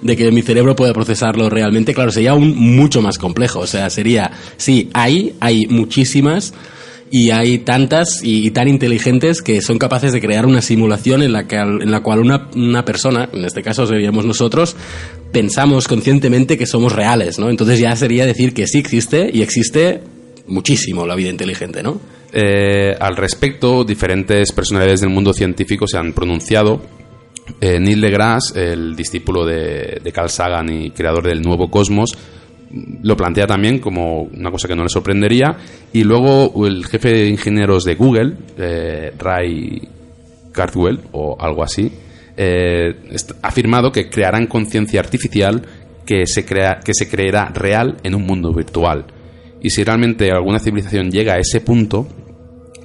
de 0.00 0.16
que 0.16 0.30
mi 0.30 0.42
cerebro 0.42 0.76
pueda 0.76 0.92
procesarlo 0.92 1.50
realmente, 1.50 1.92
claro, 1.92 2.12
sería 2.12 2.30
aún 2.32 2.54
mucho 2.56 3.02
más 3.02 3.18
complejo. 3.18 3.60
O 3.60 3.66
sea, 3.66 3.90
sería, 3.90 4.30
sí, 4.56 4.90
hay, 4.94 5.34
hay 5.40 5.66
muchísimas 5.66 6.54
y 7.10 7.30
hay 7.30 7.58
tantas 7.58 8.22
y, 8.22 8.46
y 8.46 8.50
tan 8.50 8.68
inteligentes 8.68 9.42
que 9.42 9.60
son 9.62 9.78
capaces 9.78 10.12
de 10.12 10.20
crear 10.20 10.46
una 10.46 10.62
simulación 10.62 11.22
en 11.22 11.32
la, 11.32 11.46
que, 11.48 11.56
en 11.56 11.90
la 11.90 12.00
cual 12.00 12.20
una, 12.20 12.48
una 12.54 12.84
persona, 12.84 13.28
en 13.32 13.44
este 13.44 13.62
caso 13.62 13.86
seríamos 13.86 14.24
nosotros, 14.24 14.76
pensamos 15.32 15.88
conscientemente 15.88 16.56
que 16.58 16.66
somos 16.66 16.92
reales, 16.92 17.38
¿no? 17.38 17.48
Entonces 17.50 17.78
ya 17.80 17.94
sería 17.96 18.24
decir 18.26 18.54
que 18.54 18.66
sí 18.66 18.78
existe 18.78 19.30
y 19.32 19.42
existe 19.42 20.00
muchísimo 20.48 21.06
la 21.06 21.14
vida 21.14 21.30
inteligente, 21.30 21.82
¿no? 21.82 22.00
Eh, 22.32 22.94
al 22.98 23.16
respecto, 23.16 23.84
diferentes 23.84 24.52
personalidades 24.52 25.00
del 25.00 25.10
mundo 25.10 25.32
científico 25.32 25.86
se 25.86 25.98
han 25.98 26.12
pronunciado. 26.12 26.82
Eh, 27.60 27.78
Neil 27.78 28.00
deGrasse, 28.00 28.72
el 28.72 28.96
discípulo 28.96 29.46
de, 29.46 30.00
Carl 30.12 30.28
Sagan 30.28 30.68
y 30.70 30.90
creador 30.90 31.26
del 31.26 31.42
nuevo 31.42 31.70
cosmos, 31.70 32.16
lo 33.02 33.16
plantea 33.16 33.46
también 33.46 33.78
como 33.78 34.22
una 34.22 34.50
cosa 34.50 34.68
que 34.68 34.74
no 34.74 34.82
le 34.82 34.88
sorprendería. 34.88 35.56
Y 35.92 36.04
luego 36.04 36.66
el 36.66 36.84
jefe 36.84 37.10
de 37.10 37.28
ingenieros 37.28 37.84
de 37.84 37.94
Google, 37.94 38.34
eh, 38.58 39.12
Ray 39.16 39.88
Cardwell 40.52 41.00
o 41.12 41.36
algo 41.38 41.62
así, 41.62 41.90
ha 42.38 43.48
afirmado 43.48 43.90
que 43.90 44.10
crearán 44.10 44.46
conciencia 44.46 45.00
artificial 45.00 45.62
que 46.04 46.26
se, 46.26 46.44
crea, 46.44 46.80
que 46.84 46.92
se 46.92 47.08
creerá 47.08 47.46
real 47.46 47.96
en 48.02 48.14
un 48.14 48.26
mundo 48.26 48.52
virtual. 48.52 49.06
Y 49.62 49.70
si 49.70 49.82
realmente 49.84 50.30
alguna 50.30 50.58
civilización 50.58 51.10
llega 51.10 51.34
a 51.34 51.38
ese 51.38 51.60
punto, 51.60 52.06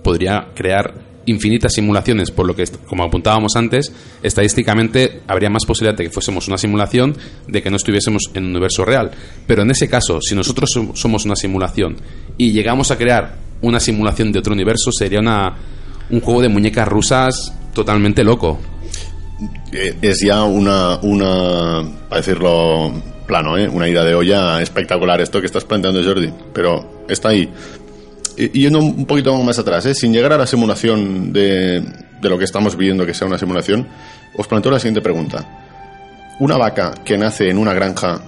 podría 0.03 0.47
crear 0.55 1.11
infinitas 1.27 1.73
simulaciones, 1.73 2.31
por 2.31 2.47
lo 2.47 2.55
que, 2.55 2.63
como 2.87 3.03
apuntábamos 3.03 3.55
antes, 3.55 3.93
estadísticamente 4.23 5.21
habría 5.27 5.49
más 5.51 5.65
posibilidad 5.65 5.95
de 5.95 6.05
que 6.05 6.09
fuésemos 6.09 6.47
una 6.47 6.57
simulación 6.57 7.15
de 7.47 7.61
que 7.61 7.69
no 7.69 7.75
estuviésemos 7.77 8.23
en 8.33 8.45
un 8.45 8.51
universo 8.51 8.83
real. 8.85 9.11
Pero 9.45 9.61
en 9.61 9.69
ese 9.69 9.87
caso, 9.87 10.19
si 10.21 10.33
nosotros 10.33 10.71
som- 10.75 10.95
somos 10.95 11.25
una 11.25 11.35
simulación 11.35 11.97
y 12.37 12.51
llegamos 12.51 12.89
a 12.89 12.97
crear 12.97 13.35
una 13.61 13.79
simulación 13.79 14.31
de 14.31 14.39
otro 14.39 14.53
universo, 14.53 14.91
sería 14.91 15.19
una, 15.19 15.55
un 16.09 16.21
juego 16.21 16.41
de 16.41 16.49
muñecas 16.49 16.87
rusas 16.87 17.53
totalmente 17.75 18.23
loco. 18.23 18.59
Eh, 19.71 19.95
es 20.01 20.21
ya 20.25 20.43
una, 20.43 20.97
una, 21.03 21.83
para 22.09 22.21
decirlo 22.21 22.91
plano, 23.25 23.57
¿eh? 23.57 23.67
una 23.67 23.87
ida 23.87 24.03
de 24.03 24.13
olla 24.15 24.61
espectacular 24.61 25.21
esto 25.21 25.39
que 25.39 25.45
estás 25.47 25.63
planteando, 25.65 26.03
Jordi, 26.03 26.31
pero 26.53 27.03
está 27.07 27.29
ahí. 27.29 27.49
Y 28.37 28.61
yendo 28.61 28.79
un 28.79 29.05
poquito 29.05 29.35
más 29.43 29.59
atrás, 29.59 29.85
¿eh? 29.85 29.93
sin 29.93 30.13
llegar 30.13 30.33
a 30.33 30.37
la 30.37 30.47
simulación 30.47 31.31
de, 31.33 31.81
de 32.21 32.29
lo 32.29 32.37
que 32.37 32.45
estamos 32.45 32.75
viendo 32.77 33.05
que 33.05 33.13
sea 33.13 33.27
una 33.27 33.37
simulación, 33.37 33.87
os 34.35 34.47
planteo 34.47 34.71
la 34.71 34.79
siguiente 34.79 35.01
pregunta. 35.01 35.45
¿Una 36.39 36.57
vaca 36.57 36.93
que 37.05 37.17
nace 37.17 37.49
en 37.49 37.57
una 37.57 37.73
granja 37.73 38.21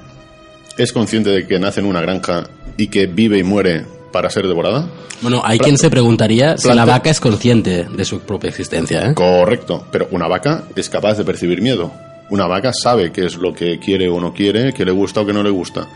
es 0.78 0.92
consciente 0.92 1.30
de 1.30 1.48
que 1.48 1.58
nace 1.60 1.80
en 1.80 1.86
una 1.88 2.02
granja 2.02 2.44
y 2.78 2.88
que 2.88 3.08
vive 3.08 3.38
y 3.40 3.44
muere 3.44 3.86
para 4.12 4.30
ser 4.30 4.48
devorada? 4.48 4.88
Bueno, 5.22 5.42
hay 5.44 5.58
Pla- 5.58 5.64
quien 5.66 5.78
se 5.78 5.90
preguntaría 5.90 6.58
si 6.58 6.68
la 6.68 6.74
plante- 6.84 6.92
vaca 6.92 7.10
es 7.10 7.20
consciente 7.20 7.86
de 7.86 8.06
su 8.06 8.20
propia 8.20 8.50
existencia. 8.50 9.08
¿eh? 9.10 9.14
Correcto, 9.16 9.88
pero 9.92 10.10
una 10.12 10.28
vaca 10.28 10.64
es 10.76 10.90
capaz 10.90 11.18
de 11.18 11.24
percibir 11.24 11.62
miedo. 11.62 11.92
Una 12.30 12.48
vaca 12.48 12.72
sabe 12.74 13.12
qué 13.12 13.26
es 13.26 13.36
lo 13.36 13.54
que 13.54 13.78
quiere 13.80 14.10
o 14.10 14.20
no 14.20 14.34
quiere, 14.34 14.74
qué 14.74 14.86
le 14.86 14.92
gusta 14.92 15.22
o 15.22 15.26
qué 15.26 15.34
no 15.34 15.44
le 15.44 15.50
gusta. 15.50 15.88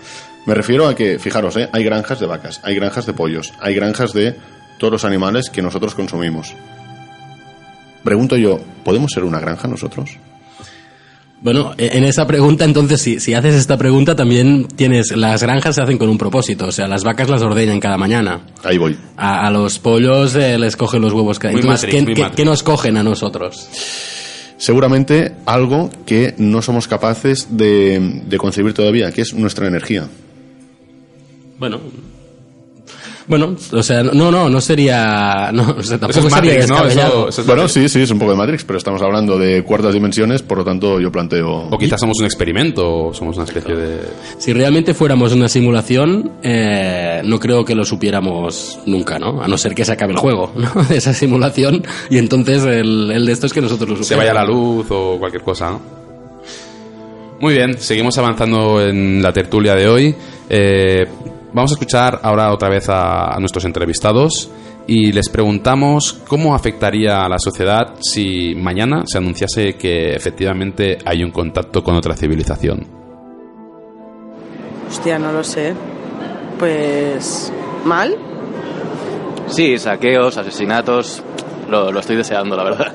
Me 0.46 0.54
refiero 0.54 0.88
a 0.88 0.96
que, 0.96 1.20
fijaros, 1.20 1.58
¿eh? 1.58 1.68
hay 1.74 1.84
granjas 1.84 2.20
de 2.20 2.26
vacas, 2.26 2.62
hay 2.64 2.76
granjas 2.76 3.06
de 3.06 3.14
pollos, 3.14 3.54
hay 3.60 3.74
granjas 3.76 4.14
de 4.14 4.36
todos 4.78 4.92
los 4.94 5.06
animales 5.06 5.50
que 5.50 5.62
nosotros 5.62 5.96
consumimos. 5.96 6.54
Pregunto 8.04 8.38
yo, 8.38 8.60
¿podemos 8.84 9.12
ser 9.12 9.24
una 9.24 9.40
granja 9.40 9.68
nosotros? 9.68 10.12
Bueno, 11.42 11.74
e- 11.78 11.92
en 11.98 12.04
esa 12.04 12.26
pregunta, 12.26 12.66
entonces, 12.66 13.02
si, 13.02 13.20
si 13.20 13.34
haces 13.34 13.56
esta 13.56 13.78
pregunta, 13.78 14.16
también 14.16 14.68
tienes. 14.68 15.16
Las 15.16 15.44
granjas 15.44 15.76
se 15.76 15.82
hacen 15.84 15.98
con 15.98 16.10
un 16.10 16.18
propósito. 16.18 16.66
O 16.68 16.72
sea, 16.72 16.88
las 16.88 17.04
vacas 17.04 17.30
las 17.30 17.42
ordeñan 17.44 17.80
cada 17.80 17.98
mañana. 17.98 18.42
Ahí 18.64 18.78
voy. 18.78 18.98
A, 19.18 19.46
a 19.46 19.52
los 19.52 19.78
pollos 19.78 20.34
eh, 20.36 20.58
les 20.58 20.76
cogen 20.76 21.02
los 21.02 21.14
huevos. 21.14 21.38
cada- 21.38 21.54
Entonces, 21.54 21.84
Matrix, 21.84 21.96
¿qué, 21.96 22.02
muy 22.06 22.14
qué- 22.16 22.22
Matrix. 22.22 22.38
qué 22.38 22.46
nos 22.46 22.64
cogen 22.64 22.98
a 22.98 23.04
nosotros? 23.04 23.68
Seguramente 24.58 25.34
algo 25.46 25.90
que 26.06 26.34
no 26.38 26.62
somos 26.62 26.88
capaces 26.88 27.58
de, 27.58 28.22
de 28.26 28.38
concebir 28.38 28.74
todavía, 28.74 29.12
que 29.12 29.22
es 29.22 29.34
nuestra 29.34 29.68
energía. 29.68 30.08
Bueno. 31.60 31.80
Bueno, 33.28 33.58
o 33.74 33.84
sea, 33.84 34.04
no, 34.04 34.32
no, 34.32 34.50
no 34.50 34.62
sería. 34.62 35.52
No, 35.52 35.76
o 35.78 35.84
sea, 35.84 35.98
tampoco 35.98 36.20
Eso 36.20 36.28
es 36.28 36.34
sería 36.34 36.54
Matrix, 36.66 36.70
¿no? 36.70 37.28
Eso- 37.28 37.44
bueno, 37.46 37.68
sí, 37.68 37.90
sí, 37.90 38.02
es 38.02 38.10
un 38.12 38.20
poco 38.20 38.32
de 38.32 38.38
Matrix, 38.38 38.64
pero 38.64 38.78
estamos 38.78 39.02
hablando 39.02 39.38
de 39.38 39.64
cuartas 39.64 39.94
dimensiones, 39.94 40.42
por 40.42 40.60
lo 40.60 40.64
tanto 40.64 41.00
yo 41.02 41.12
planteo... 41.12 41.68
O 41.70 41.78
quizás 41.78 42.00
somos 42.00 42.18
un 42.20 42.26
experimento, 42.26 43.08
o 43.08 43.14
somos 43.14 43.36
una 43.36 43.44
especie 43.44 43.76
de... 43.76 44.00
Si 44.38 44.54
realmente 44.54 44.94
fuéramos 44.94 45.34
una 45.34 45.50
simulación, 45.50 46.32
eh, 46.42 47.22
no 47.26 47.38
creo 47.38 47.66
que 47.66 47.76
lo 47.76 47.84
supiéramos 47.84 48.80
nunca, 48.86 49.20
¿no? 49.20 49.42
A 49.44 49.48
no 49.50 49.58
ser 49.58 49.76
que 49.76 49.84
se 49.84 49.92
acabe 49.92 50.14
el 50.14 50.20
juego, 50.20 50.54
¿no? 50.56 50.84
De 50.84 50.96
esa 50.98 51.14
simulación. 51.14 51.84
Y 52.10 52.20
entonces 52.20 52.64
el, 52.64 53.12
el 53.12 53.26
de 53.26 53.32
esto 53.34 53.48
es 53.48 53.52
que 53.54 53.60
nosotros 53.62 53.90
lo 53.90 53.98
se 53.98 54.04
supiéramos. 54.16 54.34
vaya 54.36 54.46
la 54.48 54.48
luz 54.54 54.88
o 54.90 55.18
cualquier 55.20 55.44
cosa. 55.44 55.72
¿no? 55.72 55.82
Muy 57.42 57.54
bien, 57.56 57.78
seguimos 57.78 58.18
avanzando 58.18 58.82
en 58.82 59.22
la 59.22 59.34
tertulia 59.34 59.76
de 59.76 59.88
hoy. 59.90 60.16
Eh, 60.50 61.06
vamos 61.58 61.72
a 61.72 61.74
escuchar 61.74 62.20
ahora 62.22 62.54
otra 62.54 62.70
vez 62.70 62.88
a, 62.88 63.36
a 63.36 63.40
nuestros 63.40 63.66
entrevistados 63.66 64.50
y 64.86 65.12
les 65.12 65.28
preguntamos 65.28 66.22
cómo 66.28 66.54
afectaría 66.54 67.26
a 67.26 67.30
la 67.30 67.40
sociedad 67.40 67.96
si 68.00 68.54
mañana 68.56 69.04
se 69.08 69.18
anunciase 69.18 69.74
que 69.76 70.14
efectivamente 70.14 71.00
hay 71.04 71.24
un 71.24 71.32
contacto 71.32 71.84
con 71.84 71.96
otra 71.96 72.16
civilización. 72.16 72.86
Hostia, 74.88 75.18
no 75.18 75.32
lo 75.32 75.44
sé. 75.44 75.74
Pues. 76.60 77.52
¿Mal? 77.84 78.16
Sí, 79.48 79.80
saqueos, 79.80 80.38
asesinatos. 80.38 81.24
Lo, 81.70 81.92
lo 81.92 82.00
estoy 82.00 82.18
deseando, 82.18 82.56
la 82.56 82.64
verdad. 82.64 82.94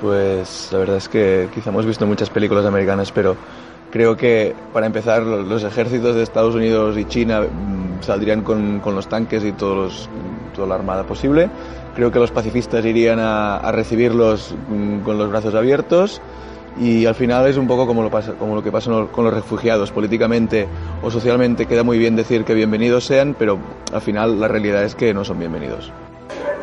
Pues 0.00 0.70
la 0.72 0.78
verdad 0.78 0.96
es 0.96 1.08
que 1.08 1.48
quizá 1.54 1.70
hemos 1.70 1.86
visto 1.86 2.04
muchas 2.04 2.28
películas 2.28 2.66
americanas, 2.66 3.12
pero 3.12 3.36
creo 3.92 4.16
que 4.16 4.54
para 4.72 4.86
empezar 4.86 5.22
lo- 5.22 5.42
los 5.42 5.62
ejércitos 5.62 6.16
de 6.16 6.24
Estados 6.24 6.56
Unidos 6.56 6.98
y 6.98 7.04
China 7.04 7.42
mm, 7.42 8.02
saldrían 8.02 8.42
con, 8.42 8.80
con 8.80 8.96
los 8.96 9.06
tanques 9.08 9.44
y 9.44 9.52
todos 9.52 9.76
los- 9.76 10.08
toda 10.56 10.66
la 10.66 10.74
armada 10.74 11.04
posible. 11.04 11.48
Creo 11.94 12.10
que 12.10 12.18
los 12.18 12.32
pacifistas 12.32 12.84
irían 12.84 13.20
a, 13.20 13.58
a 13.58 13.70
recibirlos 13.70 14.56
mm, 14.68 15.00
con 15.00 15.16
los 15.18 15.30
brazos 15.30 15.54
abiertos 15.54 16.20
y 16.80 17.04
al 17.04 17.14
final 17.14 17.46
es 17.46 17.58
un 17.58 17.66
poco 17.66 17.86
como 17.86 18.02
lo, 18.02 18.10
pasa, 18.10 18.32
como 18.32 18.54
lo 18.54 18.62
que 18.62 18.72
pasa 18.72 18.90
con 19.12 19.24
los 19.26 19.34
refugiados. 19.34 19.90
Políticamente 19.92 20.66
o 21.02 21.10
socialmente 21.10 21.66
queda 21.66 21.82
muy 21.82 21.98
bien 21.98 22.16
decir 22.16 22.44
que 22.44 22.54
bienvenidos 22.54 23.04
sean, 23.04 23.36
pero 23.38 23.58
al 23.92 24.00
final 24.00 24.40
la 24.40 24.48
realidad 24.48 24.82
es 24.82 24.94
que 24.94 25.12
no 25.12 25.22
son 25.24 25.38
bienvenidos. 25.38 25.92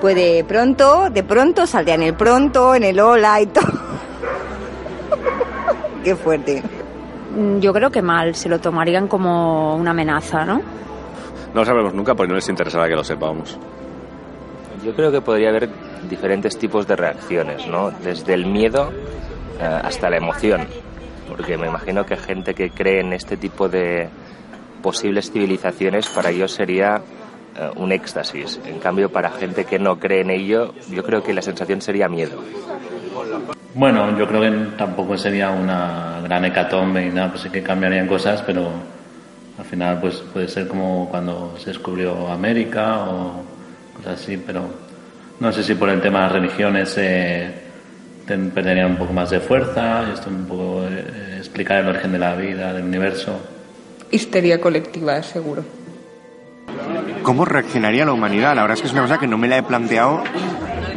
Pues 0.02 0.16
de 0.16 0.44
pronto, 0.48 1.10
de 1.12 1.22
pronto 1.24 1.68
saldrían 1.68 2.02
el 2.02 2.16
pronto, 2.16 2.74
en 2.74 2.84
el 2.86 3.00
hola 3.00 3.40
y 3.42 3.46
todo. 3.48 3.68
Qué 6.04 6.16
fuerte. 6.16 6.64
Mm, 7.40 7.60
Yo 7.60 7.72
creo 7.74 7.90
que 7.90 8.02
mal, 8.02 8.36
se 8.36 8.50
lo 8.50 8.60
tomarían 8.60 9.08
como 9.08 9.76
una 9.76 9.92
amenaza, 9.92 10.44
¿no? 10.46 10.58
No 11.54 11.62
lo 11.62 11.66
sabremos 11.66 11.94
nunca 11.94 12.14
porque 12.14 12.30
no 12.30 12.36
les 12.36 12.50
interesará 12.50 12.88
que 12.88 12.96
lo 12.96 13.04
sepamos. 13.04 13.58
Yo 14.84 14.94
creo 14.94 15.12
que 15.12 15.22
podría 15.22 15.50
haber 15.50 15.70
diferentes 16.10 16.58
tipos 16.58 16.88
de 16.88 16.96
reacciones, 16.96 17.66
¿no? 17.68 17.92
Desde 17.92 18.34
el 18.34 18.46
miedo 18.46 18.92
eh, 19.60 19.64
hasta 19.64 20.10
la 20.10 20.18
emoción. 20.18 20.68
Porque 21.28 21.58
me 21.58 21.68
imagino 21.68 22.06
que 22.06 22.18
gente 22.18 22.54
que 22.54 22.70
cree 22.72 23.02
en 23.02 23.14
este 23.14 23.38
tipo 23.38 23.68
de 23.70 24.10
posibles 24.82 25.32
civilizaciones, 25.32 26.08
para 26.08 26.30
ellos 26.30 26.52
sería 26.52 27.02
eh, 27.58 27.70
un 27.76 27.92
éxtasis. 27.92 28.60
En 28.66 28.80
cambio, 28.80 29.10
para 29.12 29.32
gente 29.32 29.66
que 29.66 29.80
no 29.80 29.98
cree 30.00 30.22
en 30.22 30.30
ello, 30.30 30.74
yo 30.90 31.04
creo 31.04 31.24
que 31.24 31.34
la 31.34 31.42
sensación 31.42 31.82
sería 31.82 32.08
miedo. 32.08 32.42
Bueno, 33.74 34.18
yo 34.18 34.28
creo 34.28 34.42
que 34.42 34.78
tampoco 34.78 35.18
sería 35.18 35.52
una 35.52 36.22
gran 36.24 36.46
hecatombe 36.46 37.06
y 37.06 37.10
nada, 37.10 37.30
pues 37.30 37.42
sí 37.42 37.50
que 37.50 37.62
cambiarían 37.62 38.08
cosas, 38.08 38.42
pero 38.42 38.70
al 39.58 39.66
final 39.66 40.00
pues 40.00 40.24
puede 40.34 40.48
ser 40.48 40.68
como 40.68 41.08
cuando 41.10 41.56
se 41.58 41.70
descubrió 41.70 42.28
América 42.30 43.06
o 43.06 43.44
cosas 43.96 44.20
así, 44.20 44.38
pero 44.38 44.66
no 45.40 45.52
sé 45.52 45.64
si 45.64 45.76
por 45.76 45.90
el 45.90 46.02
tema 46.02 46.20
de 46.20 46.26
las 46.26 46.34
religiones 46.34 46.96
eh, 46.98 47.52
perderían 48.26 48.92
un 48.92 48.98
poco 48.98 49.14
más 49.14 49.30
de 49.30 49.40
fuerza, 49.40 50.06
y 50.10 50.14
esto 50.14 50.30
un 50.30 50.46
poco 50.46 50.84
eh, 50.90 51.38
explicar 51.38 51.82
el 51.82 51.90
origen 51.90 52.12
de 52.12 52.20
la 52.20 52.36
vida, 52.36 52.74
del 52.74 52.84
universo. 52.84 53.40
Histeria 54.12 54.60
colectiva, 54.60 55.22
seguro. 55.24 55.64
¿Cómo 57.24 57.46
reaccionaría 57.46 58.06
la 58.06 58.14
humanidad? 58.14 58.56
La 58.56 58.64
verdad 58.64 58.76
es 58.76 58.82
que 58.82 58.88
es 58.88 58.94
una 58.94 59.04
cosa 59.04 59.20
que 59.20 59.28
no 59.28 59.38
me 59.38 59.48
la 59.48 59.58
he 59.58 59.64
planteado 59.64 60.24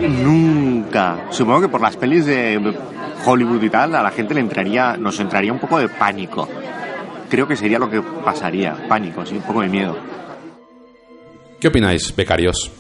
nunca. 0.09 1.27
Supongo 1.31 1.63
que 1.63 1.69
por 1.69 1.81
las 1.81 1.97
pelis 1.97 2.27
de 2.27 2.61
Hollywood 3.25 3.63
y 3.63 3.71
tal, 3.71 3.95
a 3.95 4.03
la 4.03 4.11
gente 4.11 4.35
le 4.35 4.41
entraría, 4.41 4.97
nos 4.97 5.19
entraría 5.21 5.53
un 5.53 5.59
poco 5.59 5.79
de 5.79 5.89
pánico. 5.89 6.49
Creo 7.29 7.49
que 7.49 7.57
sería 7.57 7.79
lo 7.79 7.89
que 7.89 8.03
pasaría, 8.25 8.77
pánico, 8.89 9.25
sí, 9.25 9.37
un 9.37 9.43
poco 9.43 9.63
de 9.63 9.69
miedo. 9.69 9.97
¿Qué 11.61 11.69
opináis, 11.69 12.15
becarios? 12.15 12.71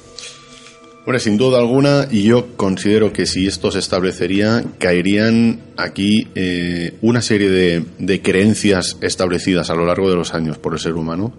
Hombre, 1.04 1.18
sin 1.18 1.36
duda 1.36 1.58
alguna, 1.58 2.06
y 2.10 2.22
yo 2.22 2.56
considero 2.56 3.12
que 3.12 3.26
si 3.26 3.46
esto 3.46 3.72
se 3.72 3.80
establecería, 3.80 4.62
caerían 4.78 5.60
aquí 5.76 6.28
eh, 6.36 6.96
una 7.00 7.22
serie 7.22 7.50
de, 7.50 7.84
de 7.98 8.22
creencias 8.22 8.98
establecidas 9.00 9.70
a 9.70 9.74
lo 9.74 9.84
largo 9.84 10.08
de 10.08 10.14
los 10.14 10.32
años 10.32 10.58
por 10.58 10.74
el 10.74 10.78
ser 10.78 10.94
humano, 10.94 11.32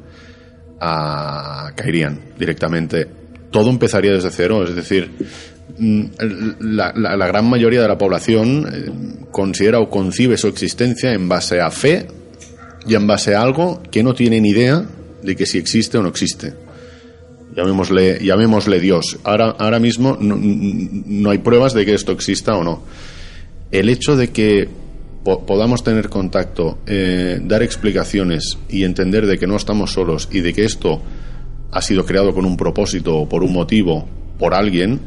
ah, 0.82 1.72
caerían 1.76 2.20
directamente. 2.38 3.08
Todo 3.52 3.70
empezaría 3.70 4.12
desde 4.12 4.32
cero, 4.32 4.64
es 4.64 4.76
decir, 4.76 5.12
la, 6.60 6.94
la- 6.96 7.28
gran 7.28 7.50
mayoría 7.50 7.82
de 7.82 7.88
la 7.88 7.98
población 7.98 8.68
eh, 8.72 8.92
considera 9.32 9.80
o 9.80 9.90
concibe 9.90 10.38
su 10.38 10.48
existencia 10.48 11.14
en 11.14 11.28
base 11.28 11.60
a 11.62 11.72
fe 11.72 12.08
y 12.88 12.96
en 12.96 13.08
base 13.08 13.34
a 13.36 13.42
algo 13.42 13.82
que 13.92 14.04
no 14.04 14.14
tiene 14.14 14.40
ni 14.42 14.50
idea 14.50 14.86
de 15.24 15.36
que 15.36 15.46
si 15.46 15.58
existe 15.58 15.98
o 15.98 16.04
no 16.04 16.10
existe 16.10 16.54
llamémosle, 17.56 18.18
llamémosle 18.24 18.80
Dios. 18.80 19.20
Ahora, 19.24 19.52
ahora 19.60 19.80
mismo 19.80 20.18
no, 20.20 20.36
no 20.40 21.30
hay 21.30 21.38
pruebas 21.38 21.74
de 21.76 21.86
que 21.86 21.94
esto 21.94 22.12
exista 22.12 22.56
o 22.56 22.64
no. 22.64 22.82
El 23.72 23.90
hecho 23.90 24.16
de 24.16 24.30
que 24.32 24.68
po- 25.24 25.46
podamos 25.46 25.84
tener 25.84 26.10
contacto, 26.10 26.80
eh, 26.88 27.40
dar 27.44 27.62
explicaciones 27.62 28.58
y 28.70 28.84
entender 28.86 29.28
de 29.28 29.38
que 29.38 29.46
no 29.46 29.56
estamos 29.56 29.94
solos 29.94 30.30
y 30.32 30.40
de 30.42 30.52
que 30.52 30.66
esto 30.66 31.00
ha 31.72 31.82
sido 31.84 32.06
creado 32.06 32.34
con 32.34 32.46
un 32.46 32.58
propósito 32.58 33.16
o 33.18 33.30
por 33.30 33.44
un 33.44 33.54
motivo, 33.54 34.08
por 34.40 34.56
alguien, 34.56 35.00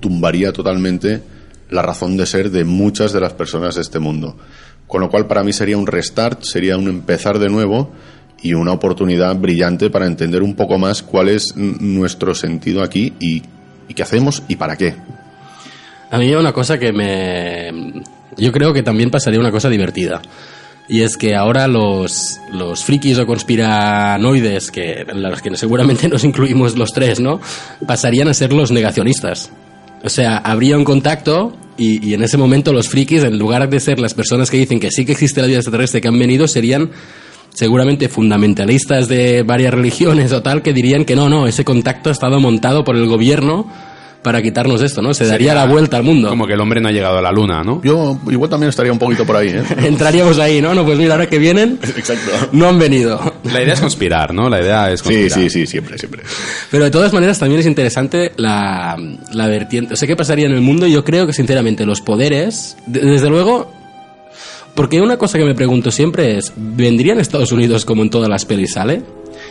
tumbaría 0.00 0.52
totalmente 0.52 1.22
la 1.70 1.82
razón 1.82 2.16
de 2.16 2.26
ser 2.26 2.50
de 2.50 2.64
muchas 2.64 3.12
de 3.12 3.20
las 3.20 3.32
personas 3.32 3.76
de 3.76 3.82
este 3.82 3.98
mundo. 3.98 4.36
Con 4.86 5.00
lo 5.00 5.08
cual 5.08 5.26
para 5.26 5.44
mí 5.44 5.52
sería 5.52 5.76
un 5.76 5.86
restart, 5.86 6.42
sería 6.42 6.76
un 6.76 6.88
empezar 6.88 7.38
de 7.38 7.48
nuevo 7.48 7.92
y 8.42 8.54
una 8.54 8.72
oportunidad 8.72 9.36
brillante 9.36 9.90
para 9.90 10.06
entender 10.06 10.42
un 10.42 10.54
poco 10.54 10.78
más 10.78 11.02
cuál 11.02 11.28
es 11.28 11.54
nuestro 11.56 12.34
sentido 12.34 12.82
aquí 12.82 13.12
y, 13.20 13.42
qué 13.94 14.02
hacemos 14.02 14.42
y 14.48 14.56
para 14.56 14.76
qué. 14.76 14.94
A 16.10 16.18
mí 16.18 16.26
hay 16.26 16.34
una 16.34 16.52
cosa 16.52 16.78
que 16.78 16.92
me... 16.92 18.02
Yo 18.36 18.50
creo 18.50 18.72
que 18.72 18.82
también 18.82 19.10
pasaría 19.10 19.38
una 19.38 19.50
cosa 19.50 19.68
divertida. 19.68 20.22
Y 20.88 21.02
es 21.02 21.16
que 21.16 21.36
ahora 21.36 21.68
los, 21.68 22.40
los 22.52 22.82
frikis 22.82 23.18
o 23.18 23.26
conspiranoides, 23.26 24.72
que, 24.72 25.04
en 25.06 25.22
los 25.22 25.40
que 25.40 25.56
seguramente 25.56 26.08
nos 26.08 26.24
incluimos 26.24 26.76
los 26.76 26.92
tres, 26.92 27.20
¿no? 27.20 27.40
Pasarían 27.86 28.26
a 28.26 28.34
ser 28.34 28.52
los 28.52 28.72
negacionistas. 28.72 29.52
O 30.02 30.08
sea, 30.08 30.38
habría 30.38 30.76
un 30.76 30.84
contacto 30.84 31.56
y, 31.76 32.06
y 32.06 32.14
en 32.14 32.22
ese 32.22 32.36
momento 32.36 32.72
los 32.72 32.88
frikis, 32.88 33.22
en 33.22 33.38
lugar 33.38 33.68
de 33.68 33.80
ser 33.80 34.00
las 34.00 34.14
personas 34.14 34.50
que 34.50 34.56
dicen 34.56 34.80
que 34.80 34.90
sí 34.90 35.04
que 35.04 35.12
existe 35.12 35.40
la 35.40 35.46
vida 35.46 35.58
extraterrestre 35.58 36.00
que 36.00 36.08
han 36.08 36.18
venido, 36.18 36.48
serían 36.48 36.90
seguramente 37.54 38.08
fundamentalistas 38.08 39.08
de 39.08 39.42
varias 39.42 39.74
religiones 39.74 40.32
o 40.32 40.42
tal 40.42 40.62
que 40.62 40.72
dirían 40.72 41.04
que 41.04 41.16
no, 41.16 41.28
no, 41.28 41.46
ese 41.46 41.64
contacto 41.64 42.08
ha 42.08 42.12
estado 42.12 42.40
montado 42.40 42.84
por 42.84 42.96
el 42.96 43.06
gobierno 43.06 43.66
para 44.22 44.42
quitarnos 44.42 44.82
esto, 44.82 45.00
¿no? 45.00 45.14
Se 45.14 45.24
daría 45.24 45.38
Sería 45.50 45.54
la 45.54 45.66
vuelta 45.72 45.96
al 45.96 46.02
mundo. 46.02 46.28
Como 46.28 46.46
que 46.46 46.52
el 46.52 46.60
hombre 46.60 46.80
no 46.80 46.88
ha 46.88 46.92
llegado 46.92 47.16
a 47.18 47.22
la 47.22 47.32
luna, 47.32 47.62
¿no? 47.62 47.80
Yo 47.82 48.18
igual 48.30 48.50
también 48.50 48.68
estaría 48.68 48.92
un 48.92 48.98
poquito 48.98 49.24
por 49.24 49.36
ahí, 49.36 49.48
¿eh? 49.48 49.62
Entraríamos 49.86 50.38
ahí, 50.38 50.60
¿no? 50.60 50.74
No, 50.74 50.84
pues 50.84 50.98
mira, 50.98 51.14
ahora 51.14 51.26
que 51.28 51.38
vienen, 51.38 51.78
Exacto. 51.96 52.30
no 52.52 52.68
han 52.68 52.78
venido. 52.78 53.18
La 53.44 53.62
idea 53.62 53.72
es 53.74 53.80
conspirar, 53.80 54.34
¿no? 54.34 54.50
La 54.50 54.60
idea 54.60 54.90
es 54.92 55.00
Sí, 55.00 55.04
conspirar. 55.04 55.38
sí, 55.38 55.48
sí, 55.50 55.66
siempre, 55.66 55.96
siempre. 55.98 56.22
Pero 56.70 56.84
de 56.84 56.90
todas 56.90 57.12
maneras 57.12 57.38
también 57.38 57.60
es 57.60 57.66
interesante 57.66 58.32
la, 58.36 58.96
la 59.32 59.46
vertiente. 59.46 59.94
O 59.94 59.96
sea, 59.96 60.06
¿qué 60.06 60.16
pasaría 60.16 60.46
en 60.46 60.52
el 60.52 60.60
mundo? 60.60 60.86
Yo 60.86 61.02
creo 61.04 61.26
que 61.26 61.32
sinceramente 61.32 61.86
los 61.86 62.00
poderes, 62.02 62.76
de- 62.86 63.00
desde 63.00 63.30
luego, 63.30 63.72
porque 64.74 65.00
una 65.00 65.16
cosa 65.16 65.38
que 65.38 65.44
me 65.44 65.54
pregunto 65.54 65.90
siempre 65.90 66.36
es, 66.38 66.52
¿vendrían 66.56 67.18
Estados 67.20 67.52
Unidos 67.52 67.84
como 67.84 68.02
en 68.02 68.10
todas 68.10 68.28
las 68.28 68.44
pelis 68.44 68.74
sale? 68.74 69.02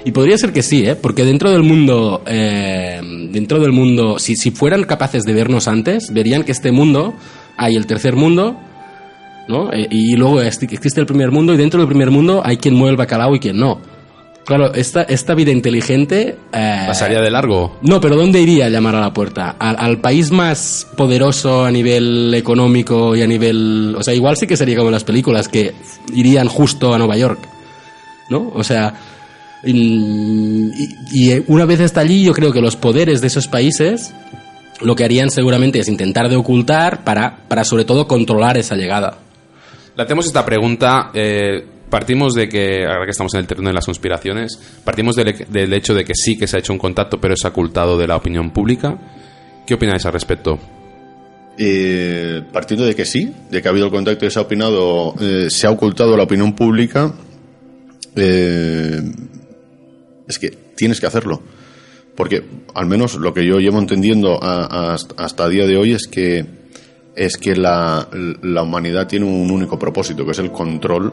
Y 0.06 0.12
podría 0.12 0.38
ser 0.38 0.54
que 0.54 0.64
sí, 0.64 0.86
¿eh? 0.86 0.96
Porque 0.96 1.26
dentro 1.26 1.52
del 1.52 1.64
mundo, 1.64 2.24
eh, 2.26 3.02
dentro 3.32 3.60
del 3.60 3.72
mundo, 3.72 4.18
si, 4.18 4.36
si 4.36 4.52
fueran 4.52 4.84
capaces 4.86 5.24
de 5.24 5.34
vernos 5.34 5.68
antes, 5.68 6.14
verían 6.14 6.44
que 6.44 6.52
este 6.54 6.72
mundo, 6.72 7.14
hay 7.58 7.76
el 7.76 7.86
tercer 7.86 8.16
mundo, 8.16 8.58
¿no? 9.50 9.72
Eh, 9.74 9.88
y 9.92 10.16
luego 10.16 10.42
existe 10.42 11.00
el 11.02 11.06
primer 11.06 11.32
mundo 11.32 11.54
y 11.54 11.58
dentro 11.58 11.80
del 11.80 11.88
primer 11.90 12.12
mundo 12.12 12.42
hay 12.46 12.58
quien 12.58 12.76
mueve 12.76 12.92
el 12.92 12.98
bacalao 12.98 13.36
y 13.36 13.40
quien 13.40 13.58
no. 13.58 13.82
Claro, 14.46 14.74
esta, 14.74 15.04
esta 15.04 15.36
vida 15.36 15.52
inteligente... 15.52 16.36
eh, 16.54 16.84
Pasaría 16.88 17.20
de 17.22 17.30
largo. 17.30 17.78
no, 17.84 18.02
pero 18.02 18.16
¿dónde 18.16 18.42
iría 18.42 18.66
a 18.66 18.70
llamar 18.70 18.96
a 18.96 19.02
la 19.02 19.14
puerta? 19.14 19.58
¿Al, 19.60 19.76
al 19.78 20.00
país 20.00 20.32
más 20.32 20.88
poderoso 20.98 21.66
a 21.66 21.72
nivel 21.72 22.34
económico 22.34 23.16
y 23.16 23.22
a 23.22 23.28
nivel... 23.28 23.96
O 23.96 24.02
sea, 24.02 24.16
igual 24.16 24.38
sí 24.38 24.48
que 24.48 24.58
sería 24.58 24.78
como 24.78 24.88
en 24.88 24.94
las 24.94 25.04
películas, 25.04 25.48
que 25.50 25.74
irían 26.16 26.48
justo 26.48 26.94
a 26.96 26.98
Nueva 26.98 27.18
York, 27.18 27.40
¿no? 28.30 28.50
O 28.56 28.64
sea... 28.64 28.94
Y, 29.64 29.74
y- 29.74 30.96
y 31.12 31.44
una 31.48 31.66
vez 31.66 31.80
está 31.82 32.02
allí, 32.02 32.24
yo 32.24 32.34
creo 32.34 32.52
que 32.54 32.62
los 32.62 32.76
poderes 32.76 33.22
de 33.22 33.28
esos 33.28 33.48
países 33.48 34.14
lo 34.82 34.96
que 34.96 35.04
harían 35.04 35.30
seguramente 35.30 35.80
es 35.80 35.90
intentar 35.90 36.30
de 36.30 36.38
ocultar 36.38 37.04
para, 37.04 37.40
para 37.50 37.66
sobre 37.66 37.84
todo 37.84 38.08
controlar 38.08 38.58
esa 38.58 38.76
llegada. 38.76 39.18
Le 39.98 40.04
hacemos 40.04 40.26
esta 40.26 40.46
pregunta. 40.46 41.12
eh, 41.14 41.66
partimos 41.90 42.34
de 42.36 42.48
que, 42.48 42.86
ahora 42.86 43.04
que 43.04 43.12
estamos 43.12 43.34
en 43.34 43.42
el 43.42 43.48
terreno 43.48 43.68
de 43.70 43.74
las 43.74 43.86
conspiraciones, 43.86 44.58
partimos 44.86 45.16
del, 45.18 45.46
del 45.50 45.74
hecho 45.74 45.94
de 45.94 46.06
que 46.06 46.14
sí 46.16 46.38
que 46.38 46.48
se 46.48 46.56
ha 46.56 46.60
hecho 46.60 46.72
un 46.72 46.80
contacto, 46.80 47.20
pero 47.20 47.34
es 47.34 47.44
ocultado 47.44 47.98
de 47.98 48.08
la 48.08 48.16
opinión 48.16 48.52
pública. 48.52 48.98
¿Qué 49.68 49.74
opináis 49.74 50.06
al 50.06 50.14
respecto? 50.14 50.58
Eh, 51.58 52.42
partiendo 52.54 52.86
de 52.86 52.96
que 52.96 53.04
sí, 53.04 53.34
de 53.52 53.62
que 53.62 53.68
ha 53.68 53.72
habido 53.72 53.88
el 53.88 53.92
contacto 53.92 54.26
y 54.26 54.32
se 54.32 54.40
ha 54.40 54.44
opinado, 54.44 55.14
eh, 55.20 55.48
se 55.50 55.68
ha 55.68 55.72
ocultado 55.72 56.16
la 56.16 56.24
opinión 56.24 56.54
pública, 56.54 57.14
eh, 58.16 59.02
es 60.30 60.40
que 60.40 60.50
tienes 60.50 61.02
que 61.02 61.08
hacerlo. 61.08 61.42
Porque 62.16 62.44
al 62.76 62.86
menos 62.86 63.16
lo 63.16 63.34
que 63.34 63.46
yo 63.46 63.60
llevo 63.60 63.80
entendiendo 63.80 64.40
hasta 64.42 65.50
día 65.50 65.66
de 65.66 65.78
hoy 65.78 65.94
es 65.94 66.08
que 66.08 66.46
es 67.16 67.38
que 67.38 67.56
la, 67.56 68.08
la 68.44 68.64
humanidad 68.64 69.08
tiene 69.08 69.26
un 69.26 69.52
único 69.52 69.78
propósito, 69.78 70.24
que 70.24 70.32
es 70.32 70.40
el 70.40 70.52
control 70.52 71.12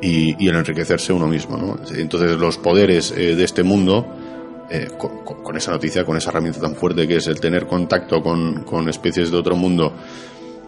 y, 0.00 0.48
el 0.48 0.54
enriquecerse 0.54 1.12
uno 1.12 1.26
mismo. 1.26 1.56
¿no? 1.56 1.80
Entonces 1.96 2.36
los 2.38 2.58
poderes 2.58 3.12
eh, 3.16 3.34
de 3.34 3.44
este 3.44 3.62
mundo, 3.62 4.06
eh, 4.70 4.88
con 4.98 5.56
esa 5.56 5.72
noticia, 5.72 6.04
con 6.04 6.16
esa 6.16 6.30
herramienta 6.30 6.60
tan 6.60 6.76
fuerte 6.76 7.08
que 7.08 7.16
es 7.16 7.26
el 7.26 7.40
tener 7.40 7.66
contacto 7.66 8.22
con, 8.22 8.62
con 8.64 8.88
especies 8.88 9.30
de 9.30 9.36
otro 9.36 9.56
mundo, 9.56 9.92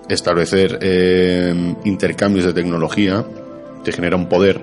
establecer 0.09 0.79
eh, 0.81 1.75
intercambios 1.85 2.47
de 2.47 2.53
tecnología, 2.53 3.25
te 3.85 3.93
genera 3.93 4.17
un 4.17 4.29
poder 4.29 4.61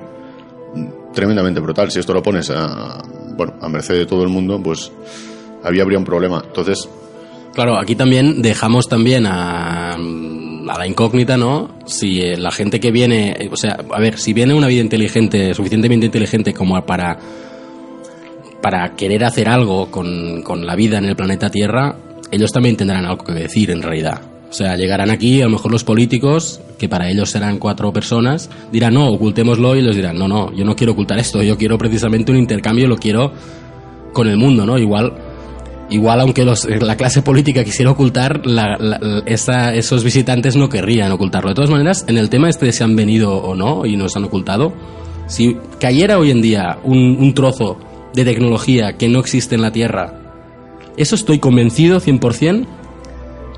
tremendamente 1.16 1.60
brutal. 1.60 1.90
Si 1.90 2.00
esto 2.00 2.14
lo 2.14 2.22
pones 2.22 2.52
a, 2.52 3.02
bueno, 3.36 3.56
a 3.60 3.68
merced 3.70 3.96
de 3.96 4.06
todo 4.06 4.22
el 4.24 4.30
mundo, 4.30 4.62
pues 4.62 4.92
había 5.64 5.82
habría 5.82 5.98
un 5.98 6.06
problema. 6.06 6.44
Entonces, 6.46 6.88
Claro, 7.56 7.80
aquí 7.80 7.96
también 7.96 8.42
dejamos 8.42 8.90
también 8.90 9.26
a, 9.26 9.94
a 9.94 10.78
la 10.78 10.88
incógnita, 10.88 11.38
¿no? 11.38 11.70
Si 11.86 12.20
eh, 12.20 12.36
la 12.36 12.52
gente 12.52 12.82
que 12.82 12.92
viene, 12.92 13.32
eh, 13.32 13.50
o 13.50 13.56
sea, 13.56 13.78
a 13.94 14.00
ver, 14.02 14.20
si 14.20 14.34
viene 14.34 14.54
una 14.54 14.68
vida 14.68 14.82
inteligente, 14.82 15.54
suficientemente 15.54 16.06
inteligente 16.06 16.54
como 16.54 16.86
para 16.86 17.18
para 18.62 18.96
querer 18.96 19.24
hacer 19.24 19.48
algo 19.48 19.92
con, 19.92 20.42
con 20.42 20.66
la 20.66 20.76
vida 20.76 20.98
en 20.98 21.06
el 21.06 21.16
planeta 21.16 21.52
Tierra, 21.52 21.96
ellos 22.32 22.52
también 22.52 22.76
tendrán 22.76 23.06
algo 23.06 23.24
que 23.24 23.32
decir 23.32 23.70
en 23.70 23.84
realidad. 23.84 24.35
O 24.50 24.54
sea, 24.54 24.76
llegarán 24.76 25.10
aquí, 25.10 25.42
a 25.42 25.46
lo 25.46 25.52
mejor 25.52 25.72
los 25.72 25.84
políticos, 25.84 26.62
que 26.78 26.88
para 26.88 27.10
ellos 27.10 27.30
serán 27.30 27.58
cuatro 27.58 27.92
personas, 27.92 28.50
dirán, 28.72 28.94
no, 28.94 29.08
ocultémoslo 29.10 29.76
y 29.76 29.82
les 29.82 29.96
dirán, 29.96 30.18
no, 30.18 30.28
no, 30.28 30.54
yo 30.54 30.64
no 30.64 30.76
quiero 30.76 30.94
ocultar 30.94 31.20
esto, 31.20 31.44
yo 31.44 31.58
quiero 31.58 31.78
precisamente 31.78 32.32
un 32.32 32.38
intercambio, 32.38 32.88
lo 32.88 32.98
quiero 32.98 33.34
con 34.14 34.28
el 34.28 34.38
mundo, 34.38 34.66
¿no? 34.66 34.78
Igual 34.78 35.14
Igual, 35.90 36.20
aunque 36.22 36.44
la 36.44 36.98
clase 36.98 37.22
política 37.22 37.64
quisiera 37.64 37.92
ocultar, 37.92 38.42
esos 39.28 40.04
visitantes 40.04 40.56
no 40.56 40.68
querrían 40.68 41.12
ocultarlo. 41.12 41.50
De 41.50 41.56
todas 41.56 41.70
maneras, 41.70 42.06
en 42.08 42.18
el 42.18 42.30
tema 42.30 42.50
este 42.50 42.66
de 42.66 42.72
si 42.72 42.84
han 42.84 42.96
venido 42.96 43.36
o 43.36 43.56
no 43.56 43.86
y 43.86 43.96
nos 43.96 44.16
han 44.16 44.24
ocultado, 44.24 44.74
si 45.28 45.58
cayera 45.80 46.18
hoy 46.18 46.32
en 46.32 46.42
día 46.42 46.80
un, 46.84 47.18
un 47.20 47.34
trozo 47.36 47.78
de 48.16 48.26
tecnología 48.26 48.94
que 48.94 49.10
no 49.10 49.20
existe 49.20 49.56
en 49.56 49.62
la 49.62 49.72
Tierra, 49.72 50.14
eso 50.98 51.14
estoy 51.14 51.38
convencido 51.38 52.00
100%. 52.00 52.66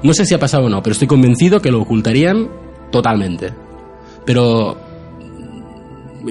No 0.03 0.13
sé 0.13 0.25
si 0.25 0.33
ha 0.33 0.39
pasado 0.39 0.65
o 0.65 0.69
no, 0.69 0.81
pero 0.83 0.93
estoy 0.93 1.07
convencido 1.07 1.61
que 1.61 1.71
lo 1.71 1.81
ocultarían 1.81 2.49
totalmente. 2.91 3.53
Pero 4.25 4.77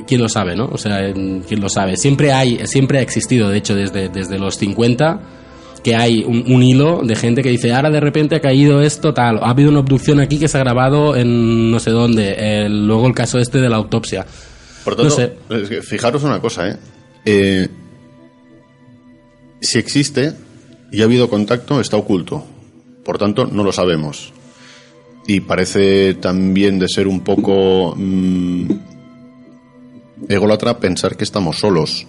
quién 0.07 0.21
lo 0.21 0.29
sabe, 0.29 0.55
¿no? 0.57 0.67
O 0.67 0.79
sea, 0.79 1.13
quién 1.13 1.61
lo 1.61 1.69
sabe. 1.69 1.97
Siempre 1.97 2.33
hay, 2.33 2.61
siempre 2.67 2.99
ha 2.99 3.03
existido, 3.03 3.49
de 3.49 3.59
hecho, 3.59 3.75
desde, 3.75 4.09
desde 4.09 4.39
los 4.39 4.57
50, 4.57 5.21
que 5.83 5.95
hay 5.97 6.23
un, 6.25 6.45
un 6.53 6.63
hilo 6.63 7.01
de 7.03 7.17
gente 7.17 7.43
que 7.43 7.49
dice, 7.49 7.73
ahora 7.73 7.91
de 7.91 8.01
repente 8.01 8.37
ha 8.37 8.41
caído 8.41 8.83
esto, 8.83 9.15
tal, 9.15 9.39
ha 9.43 9.51
habido 9.51 9.71
una 9.71 9.79
abducción 9.81 10.21
aquí 10.21 10.39
que 10.39 10.49
se 10.49 10.59
ha 10.59 10.61
grabado 10.61 11.17
en 11.17 11.71
no 11.71 11.79
sé 11.81 11.91
dónde, 11.91 12.67
luego 12.69 13.07
el 13.07 13.15
caso 13.15 13.39
este 13.39 13.59
de 13.61 13.69
la 13.69 13.77
autopsia. 13.77 14.27
por 14.85 14.97
tanto, 14.97 15.11
No 15.11 15.17
sé. 15.17 15.33
es 15.63 15.69
que 15.69 15.83
fijaros 15.83 16.23
una 16.25 16.41
cosa, 16.41 16.69
¿eh? 16.69 16.77
Eh, 17.25 17.69
Si 19.61 19.79
existe 19.79 20.33
y 20.93 21.01
ha 21.01 21.05
habido 21.05 21.29
contacto, 21.29 21.81
está 21.81 21.97
oculto. 21.97 22.45
Por 23.07 23.19
tanto, 23.19 23.47
no 23.47 23.63
lo 23.63 23.71
sabemos. 23.71 24.33
Y 25.29 25.39
parece 25.41 26.15
también 26.15 26.81
de 26.81 26.89
ser 26.89 27.07
un 27.07 27.21
poco 27.21 27.95
mm, 27.97 28.69
ególatra 30.29 30.81
pensar 30.81 31.17
que 31.17 31.23
estamos 31.23 31.61
solos. 31.61 32.05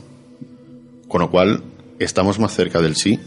Con 1.08 1.22
lo 1.22 1.30
cual, 1.30 1.62
estamos 2.00 2.40
más 2.40 2.56
cerca 2.56 2.82
del 2.82 2.96
sí 2.96 3.20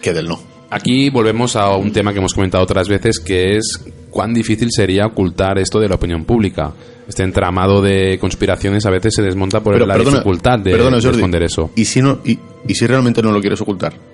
que 0.00 0.12
del 0.12 0.28
no. 0.28 0.38
Aquí 0.70 1.10
volvemos 1.10 1.56
a 1.56 1.74
un 1.76 1.90
tema 1.90 2.12
que 2.12 2.20
hemos 2.20 2.34
comentado 2.34 2.62
otras 2.62 2.88
veces, 2.88 3.18
que 3.18 3.56
es 3.56 3.84
cuán 4.10 4.32
difícil 4.34 4.68
sería 4.70 5.06
ocultar 5.06 5.58
esto 5.58 5.80
de 5.80 5.88
la 5.88 5.96
opinión 5.96 6.24
pública. 6.24 6.72
Este 7.08 7.24
entramado 7.24 7.82
de 7.82 8.18
conspiraciones 8.20 8.86
a 8.86 8.90
veces 8.90 9.14
se 9.14 9.22
desmonta 9.22 9.60
por 9.60 9.72
Pero 9.72 9.86
la 9.86 9.94
perdona, 9.94 10.18
dificultad 10.18 10.60
de, 10.60 10.70
perdona, 10.70 11.00
Jordi, 11.00 11.16
esconder 11.16 11.42
eso. 11.42 11.70
¿Y 11.74 11.84
si, 11.86 12.02
no, 12.02 12.20
y, 12.24 12.38
y 12.68 12.74
si 12.74 12.86
realmente 12.86 13.20
no 13.20 13.32
lo 13.32 13.40
quieres 13.40 13.60
ocultar? 13.60 14.13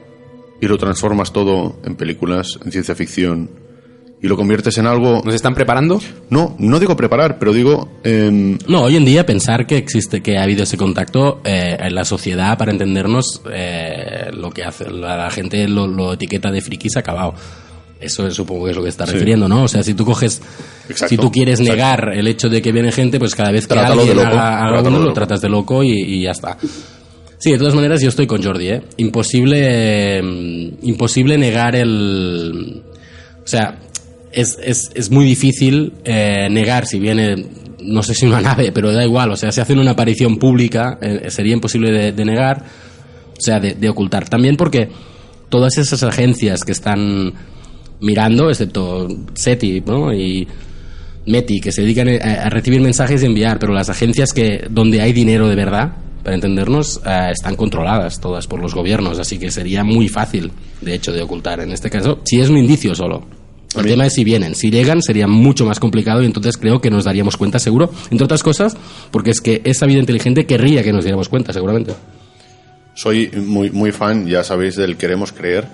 Y 0.61 0.66
lo 0.66 0.77
transformas 0.78 1.32
todo 1.32 1.81
en 1.85 1.95
películas, 1.97 2.59
en 2.65 2.70
ciencia 2.73 2.95
ficción, 2.95 3.51
y 4.23 4.27
lo 4.28 4.37
conviertes 4.37 4.77
en 4.77 4.87
algo... 4.87 5.23
¿Nos 5.24 5.35
están 5.35 5.55
preparando? 5.55 5.99
No, 6.28 6.55
no 6.59 6.78
digo 6.78 6.95
preparar, 6.95 7.39
pero 7.39 7.55
digo... 7.55 7.89
em, 8.05 8.59
No, 8.69 8.82
hoy 8.82 8.97
en 8.97 9.07
día 9.07 9.24
pensar 9.24 9.66
que 9.66 9.78
existe, 9.78 10.20
que 10.23 10.37
ha 10.37 10.43
habido 10.43 10.65
ese 10.65 10.77
contacto 10.77 11.41
eh, 11.45 11.78
en 11.81 11.95
la 11.95 12.05
sociedad, 12.05 12.59
para 12.59 12.70
entendernos, 12.73 13.41
eh, 13.51 14.28
lo 14.35 14.51
que 14.51 14.62
hace 14.65 14.91
la, 14.91 15.16
la 15.16 15.31
gente 15.31 15.66
lo, 15.66 15.87
lo 15.87 16.12
etiqueta 16.12 16.51
de 16.51 16.61
friki 16.61 16.91
se 16.91 16.99
ha 16.99 17.01
acabado. 17.01 17.32
Eso 17.99 18.27
es, 18.27 18.35
supongo 18.35 18.65
que 18.66 18.70
es 18.73 18.77
lo 18.77 18.82
que 18.82 18.89
está 18.91 19.07
Sí. 19.07 19.12
refiriendo, 19.12 19.49
¿no? 19.49 19.65
O 19.65 19.69
sea, 19.69 19.82
si 19.82 19.95
tú 19.95 20.05
coges, 20.05 20.41
Exacto, 20.89 21.09
si 21.09 21.16
tú 21.16 21.31
quieres 21.31 21.61
exacto. 21.61 21.77
negar 21.77 22.12
el 22.15 22.27
hecho 22.28 22.51
de 22.51 22.61
que 22.61 22.73
viene 22.73 22.93
gente, 22.93 23.19
pues 23.19 23.35
cada 23.35 23.51
vez 23.51 23.66
que 23.66 23.74
Trátalo 23.74 24.01
alguien 24.03 24.16
de 24.19 24.23
loco, 24.24 24.37
haga, 24.37 24.59
haga 24.69 24.81
uno, 24.89 24.99
de 25.01 25.05
lo 25.07 25.12
tratas 25.15 25.41
de 25.41 25.49
loco 25.49 25.82
y, 25.82 25.93
y 25.93 26.23
ya 26.24 26.31
está. 26.32 26.57
Sí, 27.41 27.53
de 27.53 27.59
todas 27.59 27.75
maneras 27.75 28.03
yo 28.03 28.11
estoy 28.11 28.27
con 28.27 28.43
Jordi, 28.43 28.69
¿eh? 28.69 28.83
Imposible, 28.99 30.19
eh, 30.19 30.73
imposible 30.83 31.39
negar 31.39 31.75
el... 31.75 32.83
O 33.43 33.49
sea, 33.49 33.79
es, 34.31 34.59
es, 34.62 34.91
es 34.95 35.11
muy 35.11 35.25
difícil 35.25 35.95
eh, 36.05 36.49
negar 36.51 36.87
si 36.87 37.01
viene, 37.01 37.47
no 37.83 38.03
sé 38.03 38.12
si 38.12 38.27
una 38.27 38.41
nave, 38.43 38.73
pero 38.73 38.93
da 38.93 39.03
igual, 39.03 39.31
o 39.31 39.37
sea, 39.37 39.53
si 39.53 39.61
hacen 39.62 39.79
una 39.79 39.93
aparición 39.93 40.37
pública, 40.37 40.99
eh, 41.01 41.31
sería 41.31 41.55
imposible 41.55 41.91
de, 41.91 42.12
de 42.12 42.25
negar, 42.27 42.62
o 43.39 43.41
sea, 43.41 43.59
de, 43.59 43.73
de 43.73 43.89
ocultar. 43.89 44.29
También 44.29 44.59
porque 44.59 44.91
todas 45.49 45.79
esas 45.79 46.03
agencias 46.03 46.62
que 46.62 46.73
están 46.73 47.33
mirando, 48.01 48.51
excepto 48.51 49.09
SETI 49.33 49.83
¿no? 49.87 50.12
y 50.12 50.47
METI, 51.25 51.61
que 51.62 51.73
se 51.73 51.81
dedican 51.81 52.07
a 52.09 52.51
recibir 52.51 52.83
mensajes 52.83 53.23
y 53.23 53.27
enviar, 53.27 53.59
pero 53.59 53.73
las 53.73 53.89
agencias 53.89 54.35
que 54.35 54.67
donde 54.69 55.01
hay 55.01 55.15
dinero 55.15 55.49
de 55.49 55.57
verdad, 55.57 55.93
para 56.23 56.35
entendernos, 56.35 57.01
eh, 57.05 57.31
están 57.33 57.57
controladas 57.57 58.21
todas 58.21 58.47
por 58.47 58.61
los 58.61 58.75
gobiernos, 58.75 59.19
así 59.19 59.39
que 59.39 59.51
sería 59.51 59.85
muy 59.85 60.09
fácil, 60.09 60.53
de 60.81 60.95
hecho, 60.95 61.13
de 61.13 61.23
ocultar 61.23 61.61
en 61.61 61.73
este 61.73 61.91
caso, 61.91 62.21
si 62.25 62.41
es 62.41 62.49
un 62.49 62.59
indicio 62.59 62.95
solo. 62.95 63.27
El 63.77 63.87
tema 63.87 64.07
es 64.07 64.15
si 64.15 64.25
vienen. 64.25 64.57
Si 64.57 64.71
llegan 64.71 65.01
sería 65.01 65.29
mucho 65.29 65.65
más 65.65 65.79
complicado 65.79 66.23
y 66.23 66.27
entonces 66.27 66.57
creo 66.57 66.81
que 66.81 66.91
nos 66.91 67.05
daríamos 67.05 67.37
cuenta 67.37 67.61
seguro, 67.61 67.93
entre 68.11 68.25
otras 68.25 68.43
cosas, 68.43 68.77
porque 69.13 69.31
es 69.31 69.41
que 69.41 69.63
esa 69.65 69.87
vida 69.87 70.01
inteligente 70.01 70.45
querría 70.45 70.83
que 70.83 70.93
nos 70.93 71.05
diéramos 71.05 71.29
cuenta, 71.29 71.53
seguramente. 71.53 71.93
Soy 72.95 73.31
muy, 73.31 73.71
muy 73.71 73.93
fan, 73.93 74.27
ya 74.27 74.43
sabéis, 74.43 74.75
del 74.75 74.97
queremos 74.97 75.33
creer. 75.33 75.69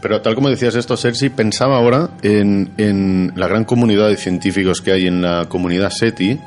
Pero 0.00 0.20
tal 0.20 0.36
como 0.36 0.48
decías 0.50 0.76
esto, 0.76 0.96
Sergi, 0.96 1.30
pensaba 1.30 1.78
ahora 1.78 2.10
en, 2.22 2.70
en 2.76 3.32
la 3.34 3.48
gran 3.48 3.64
comunidad 3.64 4.08
de 4.08 4.16
científicos 4.16 4.80
que 4.80 4.92
hay 4.92 5.06
en 5.06 5.22
la 5.22 5.46
comunidad 5.48 5.90
SETI, 5.90 6.38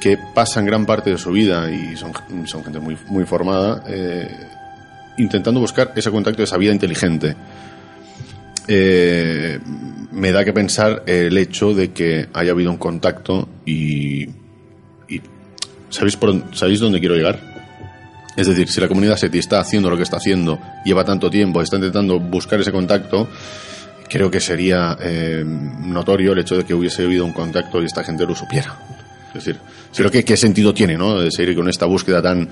que 0.00 0.18
pasan 0.34 0.66
gran 0.66 0.86
parte 0.86 1.10
de 1.10 1.18
su 1.18 1.32
vida 1.32 1.70
y 1.70 1.96
son, 1.96 2.12
son 2.46 2.64
gente 2.64 2.78
muy, 2.78 2.96
muy 3.08 3.24
formada, 3.24 3.82
eh, 3.88 4.28
intentando 5.18 5.60
buscar 5.60 5.92
ese 5.96 6.10
contacto, 6.10 6.42
esa 6.42 6.56
vida 6.56 6.72
inteligente. 6.72 7.34
Eh, 8.68 9.58
me 10.12 10.32
da 10.32 10.44
que 10.44 10.52
pensar 10.52 11.02
el 11.06 11.36
hecho 11.38 11.74
de 11.74 11.92
que 11.92 12.28
haya 12.32 12.52
habido 12.52 12.70
un 12.70 12.78
contacto 12.78 13.48
y, 13.64 14.26
¿sabéis, 15.90 16.16
por, 16.16 16.54
¿sabéis 16.54 16.80
dónde 16.80 17.00
quiero 17.00 17.14
llegar? 17.14 17.38
Es 18.36 18.46
decir, 18.46 18.68
si 18.68 18.80
la 18.80 18.88
comunidad 18.88 19.16
SETI 19.16 19.38
está 19.38 19.60
haciendo 19.60 19.88
lo 19.88 19.96
que 19.96 20.02
está 20.02 20.18
haciendo, 20.18 20.60
lleva 20.84 21.04
tanto 21.04 21.30
tiempo, 21.30 21.62
está 21.62 21.76
intentando 21.76 22.20
buscar 22.20 22.60
ese 22.60 22.70
contacto, 22.70 23.28
creo 24.08 24.30
que 24.30 24.40
sería 24.40 24.96
eh, 25.00 25.42
notorio 25.44 26.32
el 26.32 26.40
hecho 26.40 26.56
de 26.56 26.64
que 26.64 26.74
hubiese 26.74 27.04
habido 27.04 27.24
un 27.24 27.32
contacto 27.32 27.82
y 27.82 27.86
esta 27.86 28.04
gente 28.04 28.26
lo 28.26 28.34
supiera. 28.34 28.76
Es 29.36 29.44
decir, 29.44 29.60
creo 29.94 30.10
que 30.10 30.24
qué 30.24 30.36
sentido 30.36 30.72
tiene, 30.74 30.96
¿no? 30.96 31.20
De 31.20 31.30
seguir 31.30 31.54
con 31.56 31.68
esta 31.68 31.86
búsqueda 31.86 32.20
tan, 32.22 32.48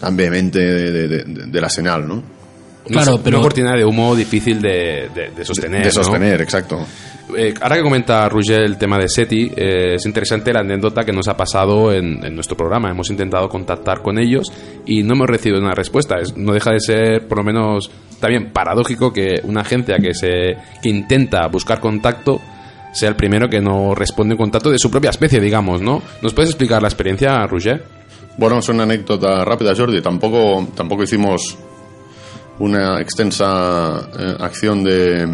tan 0.00 0.16
vehemente 0.16 0.58
de, 0.58 1.08
de- 1.08 1.08
de- 1.24 1.46
de 1.46 1.60
la 1.60 1.68
señal, 1.68 2.06
¿no? 2.06 2.22
Claro, 2.86 3.20
pero- 3.22 3.36
Una 3.38 3.42
cortina 3.44 3.76
de 3.76 3.84
humo 3.84 4.16
difícil 4.16 4.60
de, 4.60 5.08
de- 5.14 5.30
de 5.36 5.44
sostener. 5.44 5.80
De 5.80 5.86
¿no? 5.86 5.92
sostener, 5.92 6.40
exacto. 6.40 6.84
Eh, 7.36 7.54
ahora 7.60 7.76
que 7.76 7.82
comenta 7.82 8.28
Roger 8.28 8.62
el 8.62 8.76
tema 8.76 8.98
de 8.98 9.08
SETI, 9.08 9.52
eh, 9.54 9.94
es 9.94 10.04
interesante 10.06 10.52
la 10.52 10.60
anécdota 10.60 11.04
que 11.04 11.12
nos 11.12 11.28
ha 11.28 11.36
pasado 11.36 11.92
en, 11.92 12.24
en 12.24 12.34
nuestro 12.34 12.56
programa. 12.56 12.90
Hemos 12.90 13.08
intentado 13.10 13.48
contactar 13.48 14.02
con 14.02 14.18
ellos 14.18 14.50
y 14.86 15.04
no 15.04 15.12
hemos 15.14 15.28
recibido 15.28 15.60
una 15.60 15.72
respuesta. 15.74 16.16
Es- 16.20 16.36
no 16.36 16.52
deja 16.54 16.72
de 16.72 16.80
ser, 16.80 17.28
por 17.28 17.38
lo 17.38 17.44
menos, 17.44 17.88
también 18.18 18.50
paradójico 18.52 19.12
que 19.12 19.40
una 19.44 19.60
agencia 19.60 19.98
que, 19.98 20.12
se, 20.14 20.56
que 20.82 20.88
intenta 20.88 21.46
buscar 21.46 21.78
contacto 21.78 22.40
sea 22.92 23.08
el 23.08 23.16
primero 23.16 23.48
que 23.48 23.60
no 23.60 23.94
responde 23.94 24.34
un 24.34 24.38
contacto 24.38 24.70
de 24.70 24.78
su 24.78 24.90
propia 24.90 25.10
especie, 25.10 25.40
digamos, 25.40 25.80
¿no? 25.80 26.02
¿Nos 26.22 26.34
puedes 26.34 26.50
explicar 26.50 26.82
la 26.82 26.88
experiencia, 26.88 27.46
Roger? 27.46 27.84
Bueno, 28.36 28.58
es 28.58 28.68
una 28.68 28.84
anécdota 28.84 29.44
rápida, 29.44 29.74
Jordi. 29.76 30.00
Tampoco, 30.00 30.68
tampoco 30.74 31.02
hicimos 31.02 31.58
una 32.58 33.00
extensa 33.00 34.08
eh, 34.18 34.36
acción 34.40 34.84
de, 34.84 35.28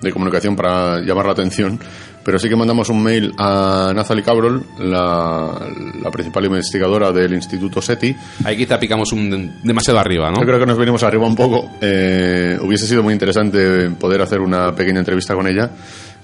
de 0.00 0.12
comunicación 0.12 0.56
para 0.56 1.00
llamar 1.00 1.26
la 1.26 1.32
atención, 1.32 1.78
pero 2.24 2.38
sí 2.38 2.48
que 2.48 2.56
mandamos 2.56 2.88
un 2.88 3.02
mail 3.02 3.32
a 3.38 3.92
Nathalie 3.94 4.24
Cabrol, 4.24 4.64
la, 4.80 5.60
la 6.02 6.10
principal 6.10 6.44
investigadora 6.46 7.12
del 7.12 7.34
Instituto 7.34 7.80
SETI. 7.80 8.16
Ahí 8.44 8.56
quizá 8.56 8.80
picamos 8.80 9.12
un, 9.12 9.60
demasiado 9.62 10.00
arriba, 10.00 10.30
¿no? 10.30 10.40
Yo 10.40 10.46
creo 10.46 10.58
que 10.58 10.66
nos 10.66 10.76
venimos 10.78 11.02
arriba 11.04 11.26
un 11.26 11.36
poco. 11.36 11.70
Eh, 11.80 12.58
hubiese 12.60 12.86
sido 12.86 13.02
muy 13.02 13.12
interesante 13.12 13.90
poder 13.90 14.22
hacer 14.22 14.40
una 14.40 14.74
pequeña 14.74 14.98
entrevista 14.98 15.34
con 15.34 15.46
ella. 15.46 15.70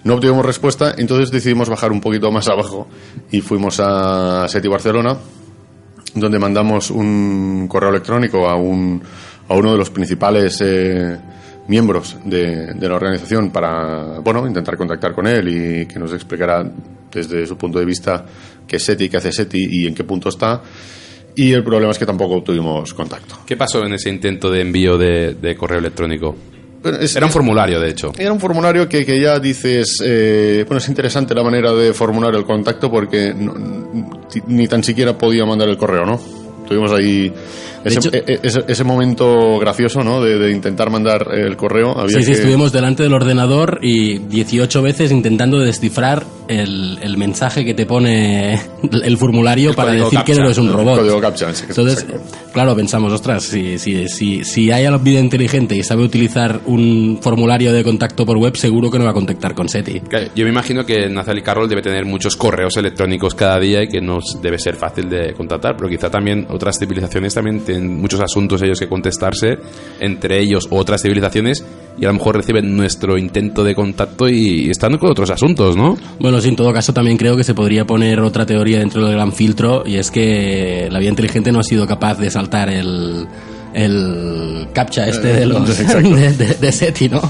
No 0.04 0.14
obtuvimos 0.14 0.44
respuesta, 0.44 0.94
entonces 0.98 1.30
decidimos 1.30 1.68
bajar 1.68 1.92
un 1.92 2.00
poquito 2.00 2.30
más 2.32 2.48
abajo 2.48 2.88
y 3.30 3.40
fuimos 3.40 3.78
a 3.78 4.48
SETI 4.48 4.66
Barcelona, 4.66 5.16
donde 6.14 6.38
mandamos 6.40 6.90
un 6.90 7.68
correo 7.68 7.90
electrónico 7.90 8.48
a, 8.48 8.56
un, 8.56 9.00
a 9.48 9.54
uno 9.54 9.72
de 9.72 9.78
los 9.78 9.90
principales 9.90 10.60
eh, 10.60 11.16
miembros 11.68 12.16
de, 12.24 12.74
la 12.80 12.96
organización 12.96 13.50
para 13.50 14.18
bueno 14.18 14.44
intentar 14.46 14.76
contactar 14.76 15.14
con 15.14 15.28
él 15.28 15.48
y 15.48 15.86
que 15.86 16.00
nos 16.00 16.12
explicara 16.12 16.68
desde 17.12 17.46
su 17.46 17.56
punto 17.56 17.78
de 17.78 17.84
vista 17.84 18.26
qué 18.66 18.76
es 18.76 18.84
SETI, 18.84 19.08
qué 19.08 19.18
hace 19.18 19.30
SETI 19.30 19.68
y 19.70 19.86
en 19.86 19.94
qué 19.94 20.02
punto 20.02 20.30
está. 20.30 20.62
Y 21.36 21.52
el 21.52 21.62
problema 21.62 21.92
es 21.92 21.98
que 21.98 22.04
tampoco 22.04 22.34
obtuvimos 22.34 22.92
contacto. 22.92 23.36
¿Qué 23.46 23.56
pasó 23.56 23.84
en 23.86 23.94
ese 23.94 24.10
intento 24.10 24.50
de 24.50 24.60
envío 24.60 24.98
de 24.98 25.56
correo 25.56 25.78
electrónico? 25.78 26.36
Bueno, 26.82 26.98
es- 26.98 27.14
Era 27.16 27.26
un 27.26 27.32
formulario, 27.32 27.78
de 27.80 27.90
hecho. 27.90 28.12
Era 28.18 28.32
un 28.32 28.40
formulario 28.40 28.88
que, 28.88 29.04
que 29.06 29.20
ya 29.20 29.38
dices, 29.38 29.98
eh, 30.04 30.64
bueno, 30.66 30.78
es 30.78 30.88
interesante 30.88 31.34
la 31.34 31.42
manera 31.44 31.72
de 31.72 31.92
formular 31.94 32.34
el 32.34 32.44
contacto 32.44 32.90
porque 32.90 33.32
no- 33.34 33.54
ni- 34.46 34.66
tan 34.68 34.82
siquiera 34.82 35.16
podía 35.16 35.44
mandar 35.46 35.68
el 35.68 35.76
correo, 35.76 36.04
¿no? 36.04 36.20
Tuvimos 36.66 36.92
ahí 36.92 37.32
ese, 37.84 37.98
hecho- 37.98 38.10
e- 38.12 38.24
e- 38.26 38.40
ese, 38.42 38.64
ese 38.66 38.84
momento 38.84 39.58
gracioso, 39.58 40.02
¿no? 40.04 40.22
De, 40.22 40.38
de 40.38 40.50
intentar 40.52 40.88
mandar 40.90 41.26
el 41.34 41.56
correo. 41.56 41.90
Había 41.98 42.18
Sí, 42.18 42.22
sí, 42.22 42.26
que- 42.32 42.38
estuvimos 42.38 42.72
delante 42.72 43.02
del 43.02 43.12
ordenador 43.12 43.78
y 43.82 44.18
18 44.18 44.80
veces 44.80 45.10
intentando 45.12 45.58
descifrar 45.58 46.24
el, 46.48 46.98
el 47.02 47.16
mensaje 47.18 47.64
que 47.64 47.74
te 47.74 47.84
pone 47.84 48.60
el 49.04 49.16
formulario 49.18 49.70
El 49.70 49.76
para 49.76 49.92
decir 49.92 50.20
que 50.24 50.34
no 50.36 50.48
es 50.50 50.56
un 50.58 50.68
el 50.68 50.72
robot. 50.74 50.98
código 51.00 51.20
captcha, 51.20 51.52
sí, 51.52 51.64
Entonces, 51.68 52.06
claro, 52.52 52.76
pensamos, 52.76 53.12
ostras, 53.12 53.44
si, 53.44 53.78
si, 53.78 54.08
si, 54.08 54.44
si 54.44 54.70
hay 54.70 54.84
a 54.84 54.90
la 54.90 54.98
vida 54.98 55.20
inteligente 55.20 55.74
y 55.76 55.82
sabe 55.82 56.02
utilizar 56.02 56.60
un 56.66 57.18
formulario 57.20 57.72
de 57.72 57.82
contacto 57.82 58.24
por 58.24 58.36
web, 58.36 58.56
seguro 58.56 58.90
que 58.90 58.98
no 58.98 59.04
va 59.04 59.10
a 59.10 59.14
contactar 59.14 59.54
con 59.54 59.68
SETI. 59.68 60.02
Yo 60.34 60.44
me 60.44 60.50
imagino 60.50 60.84
que 60.84 61.08
Nathalie 61.08 61.42
Carroll 61.42 61.68
debe 61.68 61.82
tener 61.82 62.04
muchos 62.04 62.36
correos 62.36 62.76
electrónicos 62.76 63.34
cada 63.34 63.58
día 63.58 63.82
y 63.82 63.88
que 63.88 64.00
no 64.00 64.18
debe 64.40 64.58
ser 64.58 64.76
fácil 64.76 65.08
de 65.08 65.32
contactar, 65.34 65.76
pero 65.76 65.88
quizá 65.88 66.10
también 66.10 66.46
otras 66.50 66.78
civilizaciones 66.78 67.34
también 67.34 67.60
tienen 67.60 68.00
muchos 68.00 68.20
asuntos 68.20 68.62
ellos 68.62 68.78
que 68.78 68.88
contestarse, 68.88 69.58
entre 70.00 70.40
ellos 70.40 70.68
otras 70.70 71.02
civilizaciones, 71.02 71.64
y 71.98 72.04
a 72.04 72.08
lo 72.08 72.14
mejor 72.14 72.36
reciben 72.36 72.76
nuestro 72.76 73.18
intento 73.18 73.62
de 73.64 73.74
contacto 73.74 74.28
y, 74.28 74.70
están 74.70 74.96
con 74.98 75.10
otros 75.10 75.30
asuntos, 75.30 75.76
¿no? 75.76 75.96
Bueno, 76.18 76.40
sí, 76.40 76.48
en 76.48 76.56
todo 76.56 76.72
caso 76.72 76.92
también 76.92 77.16
creo 77.16 77.36
que 77.36 77.44
se 77.44 77.54
podría 77.54 77.84
poner 77.84 78.20
otra 78.20 78.46
teoría 78.46 78.78
dentro 78.78 79.04
del 79.04 79.14
gran 79.14 79.32
filtro 79.32 79.82
y 79.86 79.96
es 79.96 80.10
que 80.10 80.88
la 80.90 80.98
vida 80.98 81.10
inteligente 81.10 81.52
no 81.52 81.60
ha 81.60 81.64
sido 81.64 81.86
capaz 81.86 82.18
de 82.18 82.30
saltar 82.30 82.70
el, 82.70 83.26
el 83.74 84.68
captcha 84.72 85.06
este 85.08 85.32
de 85.34 85.46
los 85.46 85.68
Exacto. 85.80 86.10
de, 86.14 86.32
de- 86.32 86.54
de 86.54 86.72
SETI, 86.72 87.08
¿no? 87.10 87.20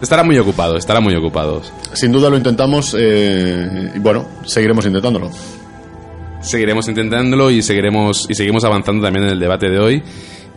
Estará 0.00 0.22
muy 0.22 0.36
ocupado, 0.38 0.76
estará 0.76 1.00
muy 1.00 1.14
ocupados. 1.16 1.72
Sin 1.94 2.12
duda 2.12 2.28
lo 2.28 2.36
intentamos 2.36 2.94
eh, 2.98 3.92
y 3.94 3.98
bueno, 3.98 4.26
seguiremos 4.44 4.84
intentándolo. 4.86 5.30
Seguiremos 6.42 6.86
intentándolo 6.88 7.50
y 7.50 7.62
seguiremos 7.62 8.26
y 8.28 8.34
seguimos 8.34 8.62
avanzando 8.64 9.02
también 9.04 9.24
en 9.24 9.32
el 9.32 9.40
debate 9.40 9.68
de 9.70 9.78
hoy. 9.78 10.02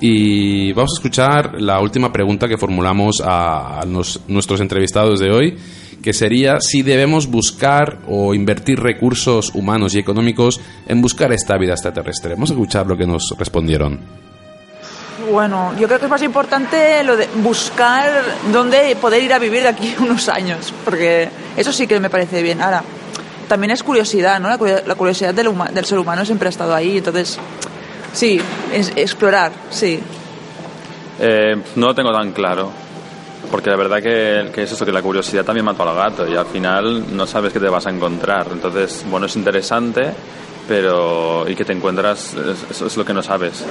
Y 0.02 0.72
vamos 0.74 0.92
a 0.94 0.98
escuchar 1.00 1.62
la 1.62 1.80
última 1.82 2.12
pregunta 2.12 2.48
que 2.48 2.58
formulamos 2.58 3.22
a, 3.26 3.82
nos- 3.88 4.22
nuestros 4.28 4.62
entrevistados 4.62 5.20
de 5.20 5.30
hoy, 5.32 5.58
que 6.02 6.14
sería 6.14 6.60
si 6.62 6.82
debemos 6.82 7.28
buscar 7.28 8.00
o 8.08 8.34
invertir 8.34 8.80
recursos 8.80 9.52
humanos 9.54 9.94
y 9.96 10.00
económicos 10.00 10.62
en 10.88 11.02
buscar 11.02 11.34
esta 11.34 11.58
vida 11.58 11.74
extraterrestre. 11.74 12.36
Vamos 12.36 12.52
a 12.52 12.54
escuchar 12.54 12.88
lo 12.88 12.96
que 12.96 13.06
nos 13.06 13.34
respondieron. 13.38 14.00
Bueno, 15.32 15.74
yo 15.78 15.86
creo 15.88 16.00
que 16.00 16.06
es 16.06 16.12
más 16.12 16.24
importante 16.24 17.04
lo 17.04 17.18
de 17.18 17.28
buscar 17.44 18.10
dónde 18.54 18.96
poder 18.96 19.22
ir 19.22 19.34
a 19.34 19.40
vivir 19.40 19.64
de 19.64 19.68
aquí 19.68 19.94
unos 20.00 20.30
años, 20.30 20.74
porque 20.86 21.28
eso 21.58 21.74
sí 21.74 21.86
que 21.88 22.00
me 22.00 22.10
parece 22.10 22.42
bien. 22.42 22.62
Ahora, 22.62 22.84
también 23.50 23.72
es 23.72 23.84
curiosidad, 23.84 24.40
¿no? 24.40 24.48
La 24.48 24.96
curiosidad 24.96 25.34
del, 25.34 25.48
huma- 25.50 25.70
del 25.72 25.84
ser 25.84 26.00
humano 26.00 26.24
siempre 26.24 26.48
ha 26.48 26.52
estado 26.52 26.74
ahí, 26.74 27.00
entonces, 27.00 27.38
sí, 28.14 28.40
es- 28.74 28.94
explorar, 28.96 29.52
sí. 29.70 30.00
Eh, 31.20 31.56
no 31.76 31.88
lo 31.88 31.96
tengo 31.96 32.12
tan 32.12 32.32
claro. 32.32 32.72
Porque 33.52 33.70
la 33.70 33.78
verdad 33.78 33.98
que, 34.02 34.52
que 34.54 34.64
es 34.64 34.72
eso, 34.72 34.86
que 34.86 34.92
la 34.92 35.02
curiosidad 35.02 35.44
también 35.44 35.66
mató 35.66 35.84
al 35.88 35.96
gato 35.96 36.28
y 36.30 36.36
al 36.36 36.46
final 36.46 37.16
no 37.16 37.26
sabes 37.26 37.52
qué 37.54 37.60
te 37.60 37.68
vas 37.70 37.88
a 37.88 37.90
encontrar. 37.90 38.48
Entonces, 38.52 39.06
bueno, 39.10 39.26
es 39.26 39.36
interesante, 39.36 40.12
pero 40.68 41.50
y 41.50 41.56
que 41.56 41.66
te 41.66 41.74
encuentras, 41.74 42.34
es- 42.36 42.70
eso 42.72 42.86
es 42.86 42.98
lo 42.98 43.06
que 43.06 43.14
no 43.14 43.24
sabes. 43.24 43.66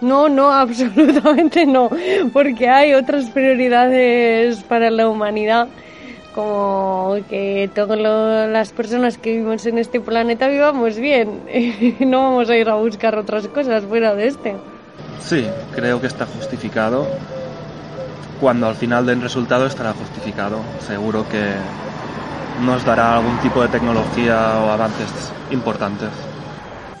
No, 0.00 0.28
no, 0.28 0.50
absolutamente 0.54 1.66
no, 1.66 1.90
porque 2.32 2.68
hay 2.68 2.94
otras 2.94 3.26
prioridades 3.30 4.62
para 4.62 4.90
la 4.90 5.08
humanidad, 5.08 5.68
como 6.34 7.16
que 7.28 7.70
todas 7.74 7.98
las 7.98 8.72
personas 8.72 9.18
que 9.18 9.32
vivimos 9.32 9.66
en 9.66 9.78
este 9.78 10.00
planeta 10.00 10.48
vivamos 10.48 10.96
bien. 10.96 11.40
No 12.00 12.22
vamos 12.22 12.50
a 12.50 12.56
ir 12.56 12.68
a 12.68 12.74
buscar 12.74 13.16
otras 13.16 13.48
cosas 13.48 13.84
fuera 13.84 14.14
de 14.14 14.28
este. 14.28 14.56
Sí, 15.20 15.46
creo 15.74 16.00
que 16.00 16.06
está 16.06 16.26
justificado. 16.26 17.06
Cuando 18.40 18.68
al 18.68 18.76
final 18.76 19.04
del 19.04 19.20
resultado 19.20 19.66
estará 19.66 19.92
justificado. 19.92 20.58
Seguro 20.86 21.28
que 21.28 21.54
nos 22.64 22.84
dará 22.84 23.16
algún 23.16 23.38
tipo 23.38 23.62
de 23.62 23.68
tecnología 23.68 24.60
o 24.64 24.70
avances 24.70 25.32
importantes. 25.50 26.10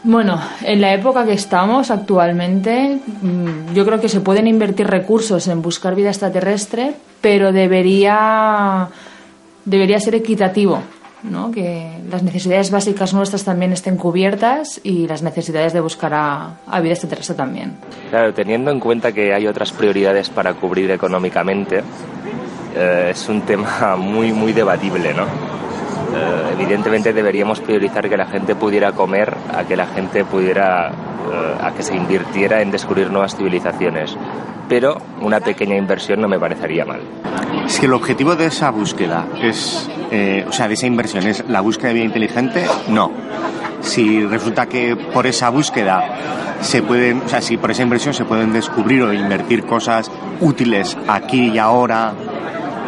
Bueno, 0.04 0.40
en 0.62 0.80
la 0.80 0.94
época 0.94 1.24
que 1.24 1.32
estamos 1.32 1.90
actualmente, 1.90 3.00
mm, 3.20 3.74
yo 3.74 3.84
creo 3.84 4.00
que 4.00 4.08
se 4.08 4.20
pueden 4.20 4.46
invertir 4.46 4.86
recursos 4.86 5.48
en 5.48 5.60
buscar 5.60 5.94
vida 5.94 6.10
extraterrestre, 6.10 6.94
pero 7.20 7.52
debería, 7.52 8.88
debería 9.68 10.00
ser 10.00 10.14
equitativo, 10.14 10.82
¿no? 11.22 11.50
Que 11.50 11.90
las 12.10 12.22
necesidades 12.22 12.70
básicas 12.70 13.12
nuestras 13.12 13.44
también 13.44 13.72
estén 13.72 13.96
cubiertas 13.96 14.80
y 14.82 15.06
las 15.06 15.22
necesidades 15.22 15.72
de 15.72 15.80
buscar 15.80 16.14
a, 16.14 16.56
a 16.66 16.80
vida 16.80 16.94
extraterrestre 16.94 17.36
también. 17.36 17.76
Claro, 18.10 18.32
teniendo 18.32 18.70
en 18.70 18.80
cuenta 18.80 19.12
que 19.12 19.34
hay 19.34 19.46
otras 19.46 19.72
prioridades 19.72 20.30
para 20.30 20.54
cubrir 20.54 20.90
económicamente, 20.90 21.82
eh, 22.74 23.08
es 23.10 23.28
un 23.28 23.42
tema 23.42 23.96
muy, 23.98 24.32
muy 24.32 24.52
debatible, 24.52 25.12
¿no? 25.14 25.26
Eh, 26.14 26.52
evidentemente 26.52 27.12
deberíamos 27.12 27.60
priorizar 27.60 28.08
que 28.08 28.16
la 28.16 28.26
gente 28.26 28.54
pudiera 28.54 28.92
comer 28.92 29.34
a 29.54 29.64
que 29.64 29.76
la 29.76 29.86
gente 29.86 30.24
pudiera, 30.24 30.88
eh, 30.88 31.56
a 31.60 31.72
que 31.72 31.82
se 31.82 31.94
invirtiera 31.94 32.62
en 32.62 32.70
descubrir 32.70 33.10
nuevas 33.10 33.36
civilizaciones. 33.36 34.16
Pero 34.68 34.98
una 35.20 35.40
pequeña 35.40 35.76
inversión 35.76 36.20
no 36.20 36.28
me 36.28 36.38
parecería 36.38 36.84
mal. 36.84 37.00
Es 37.66 37.78
que 37.78 37.86
el 37.86 37.92
objetivo 37.92 38.36
de 38.36 38.46
esa 38.46 38.70
búsqueda 38.70 39.26
es, 39.40 39.88
eh, 40.10 40.44
o 40.48 40.52
sea, 40.52 40.68
de 40.68 40.74
esa 40.74 40.86
inversión 40.86 41.26
es 41.26 41.44
la 41.48 41.60
búsqueda 41.60 41.88
de 41.88 41.94
vida 41.94 42.04
inteligente, 42.04 42.66
no. 42.88 43.10
Si 43.80 44.24
resulta 44.26 44.66
que 44.66 44.96
por 44.96 45.26
esa 45.26 45.50
búsqueda 45.50 46.56
se 46.60 46.82
pueden, 46.82 47.22
o 47.24 47.28
sea, 47.28 47.40
si 47.40 47.56
por 47.56 47.70
esa 47.70 47.82
inversión 47.82 48.12
se 48.12 48.24
pueden 48.24 48.52
descubrir 48.52 49.02
o 49.02 49.12
invertir 49.12 49.64
cosas 49.64 50.10
útiles 50.40 50.96
aquí 51.06 51.50
y 51.50 51.58
ahora 51.58 52.12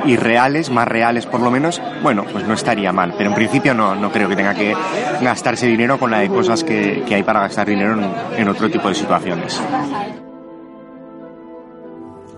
y 0.05 0.17
reales, 0.17 0.71
más 0.71 0.87
reales 0.87 1.27
por 1.27 1.41
lo 1.41 1.51
menos, 1.51 1.81
bueno, 2.03 2.25
pues 2.31 2.47
no 2.47 2.55
estaría 2.55 2.93
mal. 2.93 3.15
Pero 3.17 3.31
en 3.31 3.37
principio 3.37 3.75
no, 3.75 3.95
no 3.95 4.11
creo 4.11 4.29
que 4.29 4.37
tenga 4.37 4.55
que 4.55 4.75
gastarse 5.21 5.67
dinero 5.67 5.99
con 5.99 6.11
la 6.11 6.21
de 6.21 6.29
cosas 6.29 6.65
que, 6.65 7.03
que 7.07 7.15
hay 7.15 7.23
para 7.23 7.41
gastar 7.41 7.69
dinero 7.69 7.95
en, 7.95 8.41
en 8.41 8.49
otro 8.49 8.71
tipo 8.71 8.89
de 8.89 8.95
situaciones. 8.95 9.61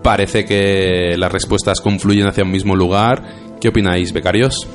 Parece 0.01 0.43
que 0.43 1.15
las 1.17 1.31
respuestas 1.31 1.79
confluyen 1.79 2.27
hacia 2.27 2.43
un 2.43 2.51
mismo 2.51 2.75
lugar. 2.75 3.23
¿Qué 3.61 3.69
opináis, 3.69 4.11
becarios? 4.11 4.67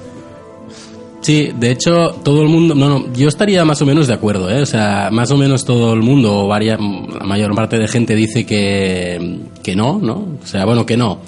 Sí, 1.21 1.51
de 1.55 1.73
hecho, 1.73 2.13
todo 2.25 2.43
el 2.43 2.49
mundo. 2.49 2.75
No, 2.75 2.89
no, 2.89 3.13
yo 3.13 3.29
estaría 3.29 3.65
más 3.65 3.83
o 3.83 3.87
menos 3.87 4.07
de 4.07 4.15
acuerdo, 4.15 4.49
¿eh? 4.51 4.63
O 4.63 4.67
sea, 4.67 5.11
más 5.13 5.31
o 5.31 5.37
menos 5.37 5.65
todo 5.65 5.93
el 5.93 6.01
mundo, 6.01 6.45
o 6.45 6.49
varia, 6.49 6.79
la 6.79 7.27
mayor 7.27 7.55
parte 7.55 7.77
de 7.77 7.89
gente 7.89 8.15
dice 8.15 8.47
que, 8.47 9.41
que 9.63 9.77
no, 9.77 9.99
¿no? 9.99 10.27
O 10.43 10.47
sea, 10.47 10.65
bueno, 10.65 10.87
que 10.87 10.97
no. 10.97 11.19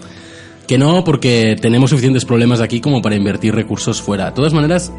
Que 0.71 0.79
no, 0.79 1.03
porque 1.03 1.57
tenemos 1.61 1.91
suficientes 1.91 2.25
problemas 2.25 2.61
aquí 2.61 2.81
como 2.81 3.03
para 3.03 3.17
invertir 3.17 3.53
recursos 3.53 4.01
fuera. 4.01 4.27
De 4.27 4.33
todas 4.37 4.53
maneras, 4.53 4.93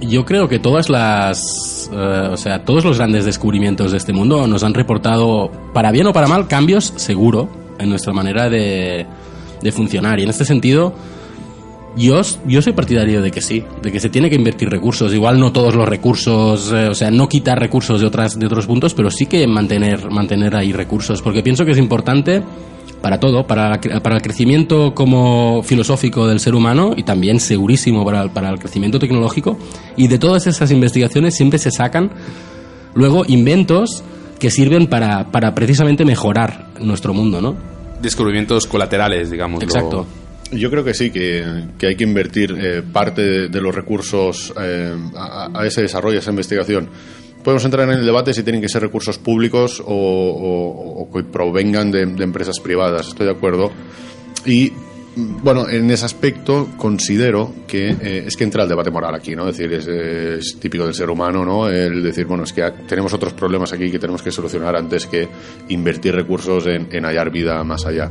yo 0.00 0.24
creo 0.24 0.48
que 0.48 0.60
todas 0.60 0.88
las. 0.88 1.90
eh, 1.92 2.28
o 2.30 2.36
sea, 2.36 2.64
todos 2.64 2.84
los 2.84 2.98
grandes 2.98 3.24
descubrimientos 3.24 3.90
de 3.90 3.98
este 3.98 4.12
mundo 4.12 4.46
nos 4.46 4.62
han 4.62 4.72
reportado, 4.72 5.50
para 5.74 5.90
bien 5.90 6.06
o 6.06 6.12
para 6.12 6.28
mal, 6.28 6.46
cambios, 6.46 6.92
seguro, 6.94 7.48
en 7.80 7.88
nuestra 7.88 8.12
manera 8.12 8.48
de, 8.48 9.04
de 9.62 9.72
funcionar. 9.72 10.20
Y 10.20 10.22
en 10.22 10.30
este 10.30 10.44
sentido. 10.44 10.94
Yo, 11.96 12.20
yo 12.46 12.62
soy 12.62 12.74
partidario 12.74 13.20
de 13.20 13.32
que 13.32 13.40
sí, 13.40 13.64
de 13.82 13.90
que 13.90 13.98
se 13.98 14.10
tiene 14.10 14.30
que 14.30 14.36
invertir 14.36 14.68
recursos. 14.68 15.12
Igual 15.12 15.40
no 15.40 15.50
todos 15.50 15.74
los 15.74 15.88
recursos, 15.88 16.70
eh, 16.70 16.88
o 16.90 16.94
sea, 16.94 17.10
no 17.10 17.28
quitar 17.28 17.58
recursos 17.58 18.00
de, 18.00 18.06
otras, 18.06 18.38
de 18.38 18.46
otros 18.46 18.66
puntos, 18.66 18.94
pero 18.94 19.10
sí 19.10 19.26
que 19.26 19.44
mantener, 19.48 20.08
mantener 20.08 20.54
ahí 20.54 20.72
recursos. 20.72 21.20
Porque 21.20 21.42
pienso 21.42 21.64
que 21.64 21.72
es 21.72 21.78
importante 21.78 22.44
para 23.02 23.20
todo, 23.20 23.46
para, 23.46 23.68
la 23.70 23.80
cre- 23.80 24.00
para 24.02 24.16
el 24.16 24.22
crecimiento 24.22 24.94
como 24.94 25.62
filosófico 25.62 26.26
del 26.26 26.40
ser 26.40 26.54
humano 26.54 26.94
y 26.96 27.02
también 27.02 27.40
segurísimo 27.40 28.04
para, 28.04 28.22
el- 28.22 28.30
para 28.30 28.50
el 28.50 28.58
crecimiento 28.58 28.98
tecnológico. 28.98 29.58
Y 29.96 30.08
de 30.08 30.18
todas 30.18 30.46
esas 30.46 30.70
investigaciones 30.70 31.34
siempre 31.36 31.58
se 31.58 31.70
sacan 31.70 32.10
luego 32.94 33.24
inventos 33.28 34.02
que 34.38 34.50
sirven 34.50 34.86
para, 34.88 35.30
para 35.30 35.54
precisamente 35.54 36.04
mejorar 36.04 36.68
nuestro 36.80 37.14
mundo, 37.14 37.40
¿no? 37.40 37.56
Descubrimientos 38.02 38.66
colaterales, 38.66 39.30
digamos. 39.30 39.62
Exacto. 39.62 40.06
Yo 40.52 40.70
creo 40.70 40.84
que 40.84 40.94
sí, 40.94 41.10
que, 41.10 41.64
que 41.78 41.88
hay 41.88 41.96
que 41.96 42.04
invertir 42.04 42.54
eh, 42.56 42.82
parte 42.92 43.22
de, 43.22 43.48
de 43.48 43.60
los 43.60 43.74
recursos 43.74 44.52
eh, 44.60 44.94
a, 45.16 45.50
a 45.52 45.66
ese 45.66 45.82
desarrollo, 45.82 46.18
a 46.18 46.20
esa 46.20 46.30
investigación. 46.30 46.88
Podemos 47.46 47.64
entrar 47.64 47.88
en 47.88 48.00
el 48.00 48.04
debate 48.04 48.34
si 48.34 48.42
tienen 48.42 48.60
que 48.60 48.68
ser 48.68 48.82
recursos 48.82 49.18
públicos 49.18 49.80
o, 49.86 51.08
que 51.14 51.22
provengan 51.22 51.92
de, 51.92 52.02
empresas 52.02 52.58
privadas, 52.58 53.06
estoy 53.06 53.26
de 53.26 53.30
acuerdo. 53.30 53.70
Y 54.44 54.72
mm, 55.14 55.44
bueno, 55.44 55.68
en 55.68 55.88
ese 55.92 56.06
aspecto 56.06 56.70
considero 56.76 57.54
que 57.68 57.90
eh, 57.90 58.24
es 58.26 58.36
que 58.36 58.42
entra 58.42 58.64
el 58.64 58.68
debate 58.68 58.90
moral 58.90 59.14
aquí, 59.14 59.36
¿no? 59.36 59.48
Es 59.48 59.56
decir, 59.56 59.72
es, 59.74 60.58
típico 60.58 60.86
del 60.86 60.94
ser 60.94 61.08
humano, 61.08 61.44
¿no? 61.44 61.68
El 61.68 62.02
decir, 62.02 62.26
bueno, 62.26 62.42
es 62.42 62.52
que 62.52 62.68
tenemos 62.88 63.12
otros 63.12 63.32
problemas 63.32 63.72
aquí 63.72 63.92
que 63.92 64.00
tenemos 64.00 64.22
que 64.22 64.32
solucionar 64.32 64.74
antes 64.74 65.06
que 65.06 65.28
invertir 65.68 66.16
recursos 66.16 66.66
en 66.66 67.04
hallar 67.04 67.30
vida 67.30 67.62
más 67.62 67.86
allá. 67.86 68.10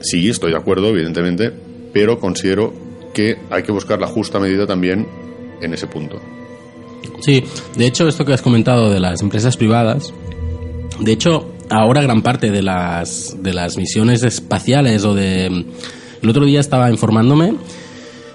Sí, 0.00 0.28
estoy 0.28 0.52
de 0.52 0.58
acuerdo, 0.58 0.90
evidentemente, 0.90 1.52
pero 1.92 2.20
considero 2.20 2.72
que 3.12 3.36
hay 3.50 3.64
que 3.64 3.72
buscar 3.72 4.00
la 4.00 4.06
justa 4.06 4.38
medida 4.38 4.64
también 4.64 5.08
en 5.60 5.74
ese 5.74 5.88
punto. 5.88 6.20
Sí, 7.20 7.44
de 7.76 7.86
hecho, 7.86 8.08
esto 8.08 8.24
que 8.24 8.32
has 8.32 8.42
comentado 8.42 8.90
de 8.90 9.00
las 9.00 9.22
empresas 9.22 9.56
privadas, 9.56 10.12
de 11.00 11.12
hecho, 11.12 11.52
ahora 11.70 12.02
gran 12.02 12.22
parte 12.22 12.50
de 12.50 12.62
las, 12.62 13.36
de 13.40 13.54
las 13.54 13.76
misiones 13.76 14.22
espaciales 14.22 15.04
o 15.04 15.14
de... 15.14 15.66
El 16.20 16.28
otro 16.28 16.44
día 16.44 16.58
estaba 16.58 16.90
informándome 16.90 17.54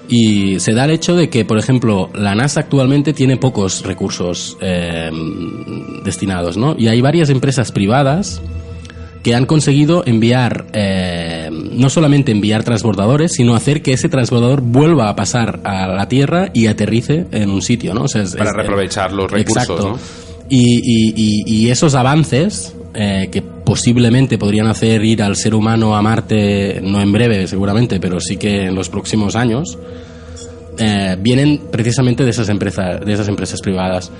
y 0.07 0.59
se 0.59 0.73
da 0.73 0.85
el 0.85 0.91
hecho 0.91 1.15
de 1.15 1.29
que, 1.29 1.43
por 1.43 1.57
ejemplo, 1.57 2.09
la 2.13 2.35
NASA 2.35 2.61
actualmente 2.61 3.13
tiene 3.13 3.37
pocos 3.37 3.83
recursos 3.83 4.57
eh, 4.61 5.09
destinados, 6.03 6.55
¿no? 6.55 6.75
Y 6.77 6.87
hay 6.87 7.01
varias 7.01 7.29
empresas 7.29 7.71
privadas 7.71 8.41
que 9.21 9.35
han 9.35 9.45
conseguido 9.45 10.03
enviar, 10.05 10.67
eh, 10.73 11.49
no 11.73 11.89
solamente 11.89 12.31
enviar 12.31 12.63
transbordadores, 12.63 13.33
sino 13.33 13.55
hacer 13.55 13.81
que 13.81 13.93
ese 13.93 14.09
transbordador 14.09 14.61
vuelva 14.61 15.09
a 15.09 15.15
pasar 15.15 15.59
a 15.63 15.87
la 15.87 16.07
Tierra 16.07 16.49
y 16.53 16.67
aterrice 16.67 17.25
en 17.31 17.49
un 17.49 17.61
sitio, 17.61 17.93
¿no? 17.93 18.03
O 18.03 18.07
sea, 18.07 18.21
es- 18.23 18.35
Para 18.35 18.51
es- 18.51 18.55
reaprovechar 18.55 19.11
los 19.11 19.29
recursos, 19.31 19.63
Exacto. 19.63 19.89
¿no? 19.89 19.99
Y, 20.49 20.79
y- 20.83 21.13
y- 21.15 21.43
y 21.65 21.69
esos 21.71 21.95
avances 21.95 22.75
eh, 22.95 23.29
que 23.31 23.41
posiblemente 23.41 24.37
podrían 24.37 24.67
hacer 24.67 25.03
ir 25.03 25.23
al 25.23 25.35
ser 25.35 25.55
humano 25.55 25.95
a 25.95 26.01
Marte, 26.03 26.79
no 26.83 27.01
en 27.01 27.11
breve 27.11 27.47
seguramente, 27.47 27.99
pero 27.99 28.19
sí 28.19 28.37
que 28.37 28.65
en 28.65 28.75
los 28.75 28.87
próximos 28.89 29.35
años, 29.35 29.79
eh, 30.77 31.15
vienen 31.19 31.59
precisamente 31.71 32.23
de 32.23 32.29
esas 32.29 32.49
empresas, 32.49 33.03
de 33.03 33.13
esas 33.13 33.27
empresas 33.27 33.61
privadas. 33.61 34.11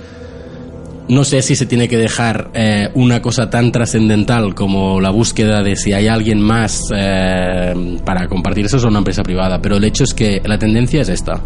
No 1.06 1.22
sé 1.24 1.42
si 1.42 1.54
se 1.54 1.66
tiene 1.66 1.86
que 1.86 1.98
dejar 1.98 2.50
eh, 2.54 2.88
una 2.94 3.20
cosa 3.20 3.50
tan 3.50 3.70
trascendental 3.72 4.54
como 4.54 5.02
la 5.02 5.10
búsqueda 5.10 5.62
de 5.62 5.76
si 5.76 5.92
hay 5.92 6.08
alguien 6.08 6.40
más 6.40 6.80
eh, 6.96 7.98
para 8.06 8.26
compartir 8.26 8.64
eso 8.64 8.78
es 8.78 8.84
una 8.84 8.98
empresa 8.98 9.22
privada, 9.22 9.60
pero 9.60 9.76
el 9.76 9.84
hecho 9.84 10.04
es 10.04 10.14
que 10.14 10.40
la 10.44 10.58
tendencia 10.58 11.02
es 11.02 11.10
esta. 11.10 11.42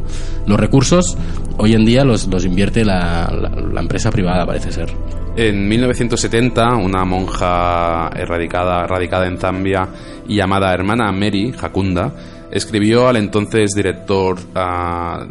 Los 0.46 0.60
recursos 0.60 1.18
hoy 1.56 1.72
en 1.74 1.84
día 1.84 2.04
los, 2.04 2.28
los 2.28 2.44
invierte 2.44 2.84
la, 2.84 3.28
la- 3.72 3.80
empresa 3.80 4.10
privada, 4.12 4.46
parece 4.46 4.70
ser. 4.70 4.90
En 5.36 5.68
1970, 5.68 6.76
una 6.76 7.04
monja 7.04 8.10
erradicada, 8.14 8.86
radicada 8.86 9.26
en 9.26 9.38
Zambia 9.38 9.88
y 10.28 10.36
llamada 10.36 10.72
hermana 10.72 11.10
Mary 11.10 11.52
Hakunda 11.60 12.12
escribió 12.50 13.08
al 13.08 13.16
entonces 13.16 13.72
director 13.74 14.38
ah, 14.54 15.26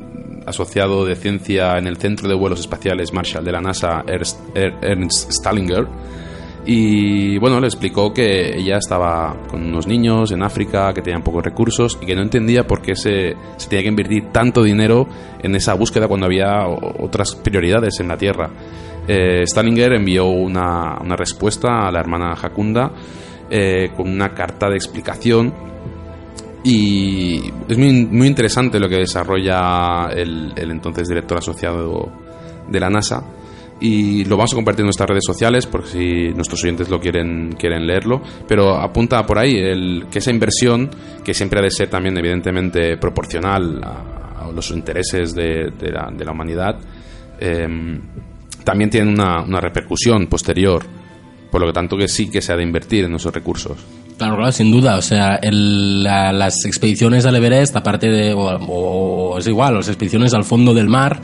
asociado 0.47 1.05
de 1.05 1.15
ciencia 1.15 1.77
en 1.77 1.85
el 1.85 1.97
Centro 1.97 2.27
de 2.27 2.33
Vuelos 2.35 2.59
Espaciales 2.61 3.13
Marshall 3.13 3.45
de 3.45 3.51
la 3.51 3.61
NASA, 3.61 4.03
Ernst, 4.07 4.39
Er- 4.55 4.77
Ernst 4.81 5.31
Stallinger, 5.31 5.85
y 6.69 7.37
bueno, 7.37 7.61
le 7.61 7.67
explicó 7.67 8.13
que 8.13 8.57
ella 8.57 8.77
estaba 8.77 9.37
con 9.49 9.63
unos 9.63 9.87
niños 9.87 10.31
en 10.33 10.43
África 10.43 10.93
que 10.93 11.01
tenían 11.01 11.23
pocos 11.23 11.41
recursos 11.43 11.97
y 12.01 12.05
que 12.05 12.13
no 12.13 12.21
entendía 12.21 12.67
por 12.67 12.81
qué 12.81 12.93
se, 12.93 13.35
se 13.55 13.69
tenía 13.69 13.83
que 13.83 13.89
invertir 13.89 14.25
tanto 14.33 14.63
dinero 14.63 15.07
en 15.41 15.55
esa 15.55 15.75
búsqueda 15.75 16.09
cuando 16.09 16.25
había 16.25 16.67
otras 16.67 17.35
prioridades 17.35 18.01
en 18.01 18.09
la 18.09 18.17
Tierra. 18.17 18.49
Eh, 19.07 19.43
Stallinger 19.47 19.93
envió 19.93 20.25
una, 20.25 20.97
una 21.01 21.15
respuesta 21.15 21.87
a 21.87 21.91
la 21.91 22.01
hermana 22.01 22.33
Hakunda 22.33 22.91
eh, 23.49 23.91
con 23.95 24.09
una 24.09 24.33
carta 24.33 24.67
de 24.69 24.75
explicación 24.75 25.53
y 26.63 27.51
es 27.67 27.77
muy, 27.77 28.05
muy 28.05 28.27
interesante 28.27 28.79
lo 28.79 28.89
que 28.89 28.97
desarrolla 28.97 30.07
el, 30.07 30.53
entonces 30.57 31.07
director 31.07 31.38
asociado 31.38 32.11
de 32.67 32.79
la 32.79 32.89
NASA. 32.89 33.23
Y 33.79 34.25
lo 34.25 34.38
vamos 34.38 34.53
a 34.53 34.55
compartir 34.55 34.81
en 34.81 34.88
nuestras 34.88 35.07
redes 35.07 35.23
sociales 35.23 35.67
por 35.67 35.85
si 35.85 36.29
nuestros 36.29 36.63
oyentes 36.63 36.89
lo 36.89 36.99
quieren 36.99 37.55
quieren 37.57 37.85
leerlo. 37.85 38.21
Pero 38.47 38.75
apunta 38.75 39.23
por 39.25 39.38
ahí 39.38 39.53
que 40.09 40.17
esa 40.17 40.31
inversión 40.31 40.89
que 41.23 41.34
siempre 41.34 41.59
ha 41.59 41.63
de 41.63 41.69
ser 41.69 41.88
también 41.88 42.17
evidentemente 42.17 42.97
proporcional 42.97 43.79
a, 43.84 44.51
los 44.53 44.71
intereses 44.71 45.35
de, 45.35 45.71
la, 45.91 46.31
humanidad 46.31 46.79
eh, 47.38 47.67
también 48.63 48.89
tiene 48.89 49.11
una, 49.11 49.41
una, 49.43 49.59
repercusión 49.59 50.27
posterior 50.27 50.84
por 51.51 51.61
lo 51.61 51.73
tanto 51.73 51.97
que 51.97 52.07
sí 52.07 52.29
que 52.29 52.41
se 52.41 52.53
ha 52.53 52.55
de 52.55 52.63
invertir 52.63 53.03
en 53.03 53.15
esos 53.15 53.34
recursos 53.34 53.77
Claro, 54.18 54.35
claro, 54.35 54.52
sin 54.52 54.72
duda. 54.72 54.98
O 54.98 55.02
sea, 55.02 55.35
el, 55.35 56.03
la, 56.03 56.31
las 56.34 56.65
expediciones 56.65 57.26
al 57.26 57.35
Everest, 57.35 57.76
aparte 57.76 58.07
de. 58.07 58.34
O, 58.35 59.38
es 59.38 59.48
igual, 59.48 59.76
las 59.76 59.88
expediciones 59.88 60.34
al 60.34 60.44
fondo 60.44 60.73
del 60.73 60.88
mar, 60.88 61.22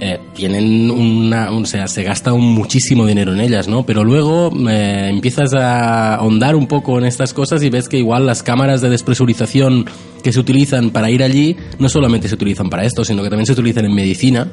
eh, 0.00 0.18
tienen 0.34 0.90
una, 0.90 1.50
o 1.50 1.64
sea, 1.66 1.86
se 1.88 2.02
gasta 2.02 2.32
un 2.32 2.54
muchísimo 2.54 3.06
dinero 3.06 3.34
en 3.34 3.40
ellas, 3.40 3.68
¿no? 3.68 3.84
Pero 3.84 4.02
luego 4.02 4.50
eh, 4.68 5.10
empiezas 5.10 5.52
a 5.54 6.14
ahondar 6.14 6.56
un 6.56 6.66
poco 6.66 6.98
en 6.98 7.04
estas 7.04 7.34
cosas 7.34 7.62
y 7.62 7.68
ves 7.68 7.88
que 7.88 7.98
igual 7.98 8.24
las 8.24 8.42
cámaras 8.42 8.80
de 8.80 8.88
despresurización 8.88 9.84
que 10.22 10.32
se 10.32 10.40
utilizan 10.40 10.90
para 10.90 11.10
ir 11.10 11.22
allí 11.22 11.56
no 11.78 11.88
solamente 11.88 12.28
se 12.28 12.34
utilizan 12.34 12.70
para 12.70 12.84
esto, 12.84 13.04
sino 13.04 13.22
que 13.22 13.28
también 13.28 13.46
se 13.46 13.52
utilizan 13.52 13.84
en 13.84 13.94
medicina. 13.94 14.48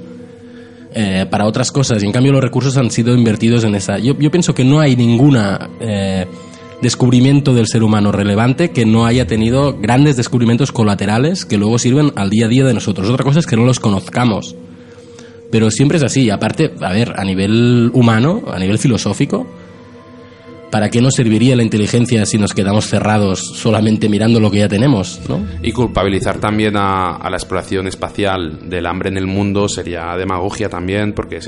Eh, 0.96 1.26
para 1.28 1.48
otras 1.48 1.72
cosas 1.72 2.04
y 2.04 2.06
en 2.06 2.12
cambio 2.12 2.32
los 2.34 2.44
recursos 2.44 2.78
han 2.78 2.92
sido 2.92 3.16
invertidos 3.16 3.64
en 3.64 3.74
esa. 3.74 3.98
Yo, 3.98 4.16
yo 4.20 4.30
pienso 4.30 4.54
que 4.54 4.64
no 4.64 4.80
hay 4.80 4.96
ninguna 4.96 5.72
eh, 5.80 6.28
descubrimiento 6.84 7.56
del 7.56 7.68
ser 7.68 7.82
humano 7.82 8.12
relevante 8.12 8.70
que 8.70 8.86
no 8.86 9.08
haya 9.08 9.26
tenido 9.26 9.80
grandes 9.80 10.16
descubrimientos 10.16 10.72
colaterales 10.72 11.46
que 11.46 11.58
luego 11.58 11.80
sirven 11.80 12.12
al 12.16 12.30
día 12.30 12.46
a 12.46 12.50
día 12.50 12.64
de 12.64 12.76
nosotros. 12.76 13.10
Otra 13.10 13.24
cosa 13.24 13.40
es 13.40 13.48
que 13.48 13.56
no 13.56 13.66
los 13.66 13.80
conozcamos. 13.80 14.56
Pero 15.52 15.72
siempre 15.72 15.98
es 15.98 16.04
así. 16.04 16.30
Aparte, 16.30 16.74
a 16.82 16.92
ver, 16.92 17.14
a 17.18 17.24
nivel 17.24 17.90
humano, 17.94 18.44
a 18.52 18.60
nivel 18.60 18.78
filosófico, 18.78 19.48
¿para 20.72 20.90
qué 20.90 21.02
nos 21.02 21.14
serviría 21.14 21.56
la 21.56 21.62
inteligencia 21.62 22.26
si 22.26 22.40
nos 22.40 22.54
quedamos 22.54 22.88
cerrados 22.88 23.40
solamente 23.56 24.10
mirando 24.10 24.40
lo 24.40 24.50
que 24.50 24.58
ya 24.58 24.68
tenemos? 24.68 25.22
¿no? 25.30 25.46
Y 25.62 25.72
culpabilizar 25.72 26.40
también 26.40 26.76
a, 26.76 27.20
la 27.30 27.38
exploración 27.38 27.88
espacial 27.88 28.68
del 28.68 28.88
hambre 28.88 29.10
en 29.10 29.18
el 29.18 29.28
mundo 29.28 29.70
sería 29.70 30.18
demagogia 30.18 30.70
también, 30.70 31.14
porque 31.14 31.40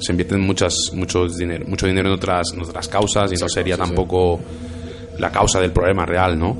se, 0.00 0.12
invierten 0.12 0.40
muchas, 0.40 0.74
mucho, 0.92 1.26
dinero, 1.26 1.64
mucho 1.68 1.86
dinero 1.86 2.08
en 2.08 2.14
otras, 2.14 2.52
en 2.54 2.60
otras 2.62 2.88
causas 2.88 3.32
y 3.32 3.36
no 3.36 3.48
sería 3.48 3.76
sí, 3.76 3.82
tampoco 3.82 4.38
sí. 4.38 5.20
la 5.20 5.30
causa 5.30 5.60
del 5.60 5.72
problema 5.72 6.06
real, 6.06 6.38
¿no? 6.38 6.56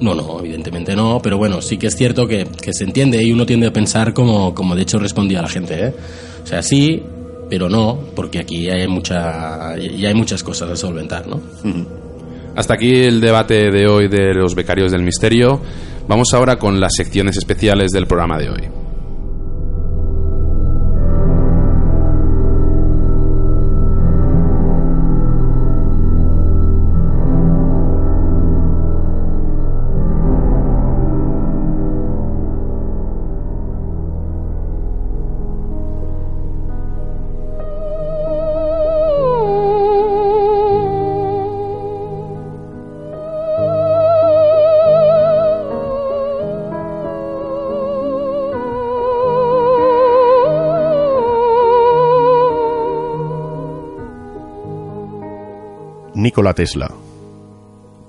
No, 0.00 0.14
no, 0.14 0.40
evidentemente 0.40 0.96
no, 0.96 1.20
pero 1.22 1.38
bueno, 1.38 1.62
sí 1.62 1.78
que 1.78 1.86
es 1.86 1.96
cierto 1.96 2.26
que, 2.26 2.46
que 2.60 2.72
se 2.72 2.84
entiende 2.84 3.22
y 3.22 3.32
uno 3.32 3.46
tiende 3.46 3.68
a 3.68 3.72
pensar 3.72 4.12
como, 4.12 4.54
como 4.54 4.74
de 4.74 4.82
hecho 4.82 4.98
respondía 4.98 5.40
la 5.40 5.48
gente, 5.48 5.86
¿eh? 5.86 5.94
O 6.42 6.46
sea, 6.46 6.62
sí, 6.62 7.02
pero 7.48 7.68
no, 7.68 7.98
porque 8.14 8.40
aquí 8.40 8.68
hay 8.68 8.86
mucha, 8.88 9.76
ya 9.76 10.08
hay 10.08 10.14
muchas 10.14 10.42
cosas 10.42 10.70
a 10.70 10.76
solventar, 10.76 11.26
¿no? 11.26 11.40
Hasta 12.56 12.74
aquí 12.74 13.02
el 13.02 13.20
debate 13.20 13.70
de 13.70 13.86
hoy 13.86 14.08
de 14.08 14.34
los 14.34 14.54
becarios 14.54 14.92
del 14.92 15.02
misterio. 15.02 15.60
Vamos 16.06 16.34
ahora 16.34 16.56
con 16.56 16.80
las 16.80 16.92
secciones 16.96 17.36
especiales 17.36 17.90
del 17.90 18.06
programa 18.06 18.38
de 18.38 18.50
hoy. 18.50 18.68
Nikola 56.34 56.52
Tesla. 56.52 56.90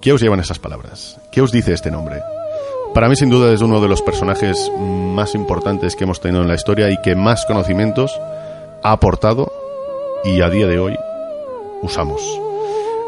¿Qué 0.01 0.11
os 0.11 0.19
llevan 0.19 0.39
esas 0.39 0.57
palabras? 0.57 1.21
¿Qué 1.31 1.41
os 1.41 1.51
dice 1.51 1.73
este 1.73 1.91
nombre? 1.91 2.23
Para 2.91 3.07
mí, 3.07 3.15
sin 3.15 3.29
duda, 3.29 3.53
es 3.53 3.61
uno 3.61 3.79
de 3.79 3.87
los 3.87 4.01
personajes 4.01 4.71
más 4.79 5.35
importantes 5.35 5.95
que 5.95 6.05
hemos 6.05 6.21
tenido 6.21 6.41
en 6.41 6.47
la 6.47 6.55
historia 6.55 6.89
y 6.89 6.99
que 7.03 7.15
más 7.15 7.45
conocimientos 7.45 8.19
ha 8.81 8.93
aportado 8.93 9.51
y 10.23 10.41
a 10.41 10.49
día 10.49 10.65
de 10.65 10.79
hoy 10.79 10.97
usamos. 11.83 12.19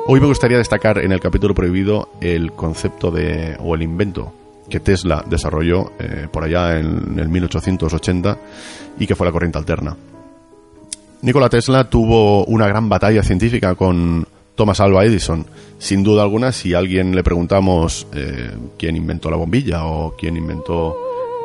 Hoy 0.06 0.20
me 0.20 0.28
gustaría 0.28 0.60
destacar 0.60 1.00
en 1.00 1.12
el 1.12 1.20
capítulo 1.20 1.56
prohibido 1.56 2.10
el 2.22 2.52
concepto 2.52 3.10
de, 3.10 3.58
o 3.60 3.74
el 3.74 3.82
invento 3.82 4.32
que 4.70 4.80
Tesla 4.80 5.26
desarrolló 5.28 5.94
eh, 5.98 6.28
por 6.32 6.44
allá 6.44 6.78
en 6.78 7.18
el 7.18 7.28
1880 7.28 8.38
y 9.00 9.08
que 9.08 9.16
fue 9.16 9.26
la 9.26 9.32
corriente 9.32 9.58
alterna. 9.58 9.98
Nikola 11.24 11.50
Tesla 11.50 11.90
tuvo 11.90 12.46
una 12.46 12.68
gran 12.68 12.88
batalla 12.88 13.24
científica 13.24 13.74
con 13.74 14.28
Thomas 14.58 14.82
Alva 14.82 15.06
Edison. 15.06 15.46
Sin 15.78 16.04
duda 16.04 16.24
alguna, 16.24 16.52
si 16.52 16.74
alguien 16.74 17.16
le 17.16 17.24
preguntamos 17.24 18.08
eh, 18.14 18.52
quién 18.78 18.98
inventó 18.98 19.30
la 19.30 19.38
bombilla 19.38 19.86
o 19.86 20.16
quién 20.18 20.36
inventó 20.36 20.98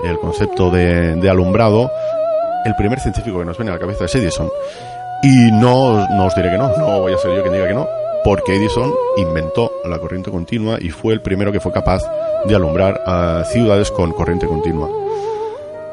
el 0.03 0.19
concepto 0.19 0.71
de, 0.71 1.15
de, 1.17 1.31
alumbrado, 1.31 1.91
el 2.65 2.75
primer 2.75 2.99
científico 2.99 3.39
que 3.39 3.45
nos 3.45 3.57
viene 3.57 3.71
a 3.71 3.75
la 3.75 3.81
cabeza 3.81 4.07
es 4.07 4.15
Edison. 4.15 4.49
Y 5.23 5.53
no, 5.53 6.09
no 6.09 6.27
os 6.27 6.35
diré 6.35 6.51
que 6.51 6.59
no, 6.59 6.77
no 6.77 7.01
voy 7.01 7.13
a 7.13 7.19
ser 7.19 7.37
yo 7.37 7.43
quien 7.43 7.53
diga 7.53 7.69
que 7.69 7.75
no, 7.75 7.87
porque 8.25 8.57
Edison 8.57 8.93
inventó 9.19 9.71
la 9.85 9.99
corriente 9.99 10.31
continua 10.31 10.79
y 10.81 10.89
fue 10.89 11.13
el 11.13 11.21
primero 11.21 11.53
que 11.53 11.61
fue 11.61 11.71
capaz 11.71 12.03
de 12.47 12.55
alumbrar 12.57 13.03
a 13.07 13.45
ciudades 13.45 13.91
con 13.91 14.13
corriente 14.13 14.47
continua. 14.47 14.89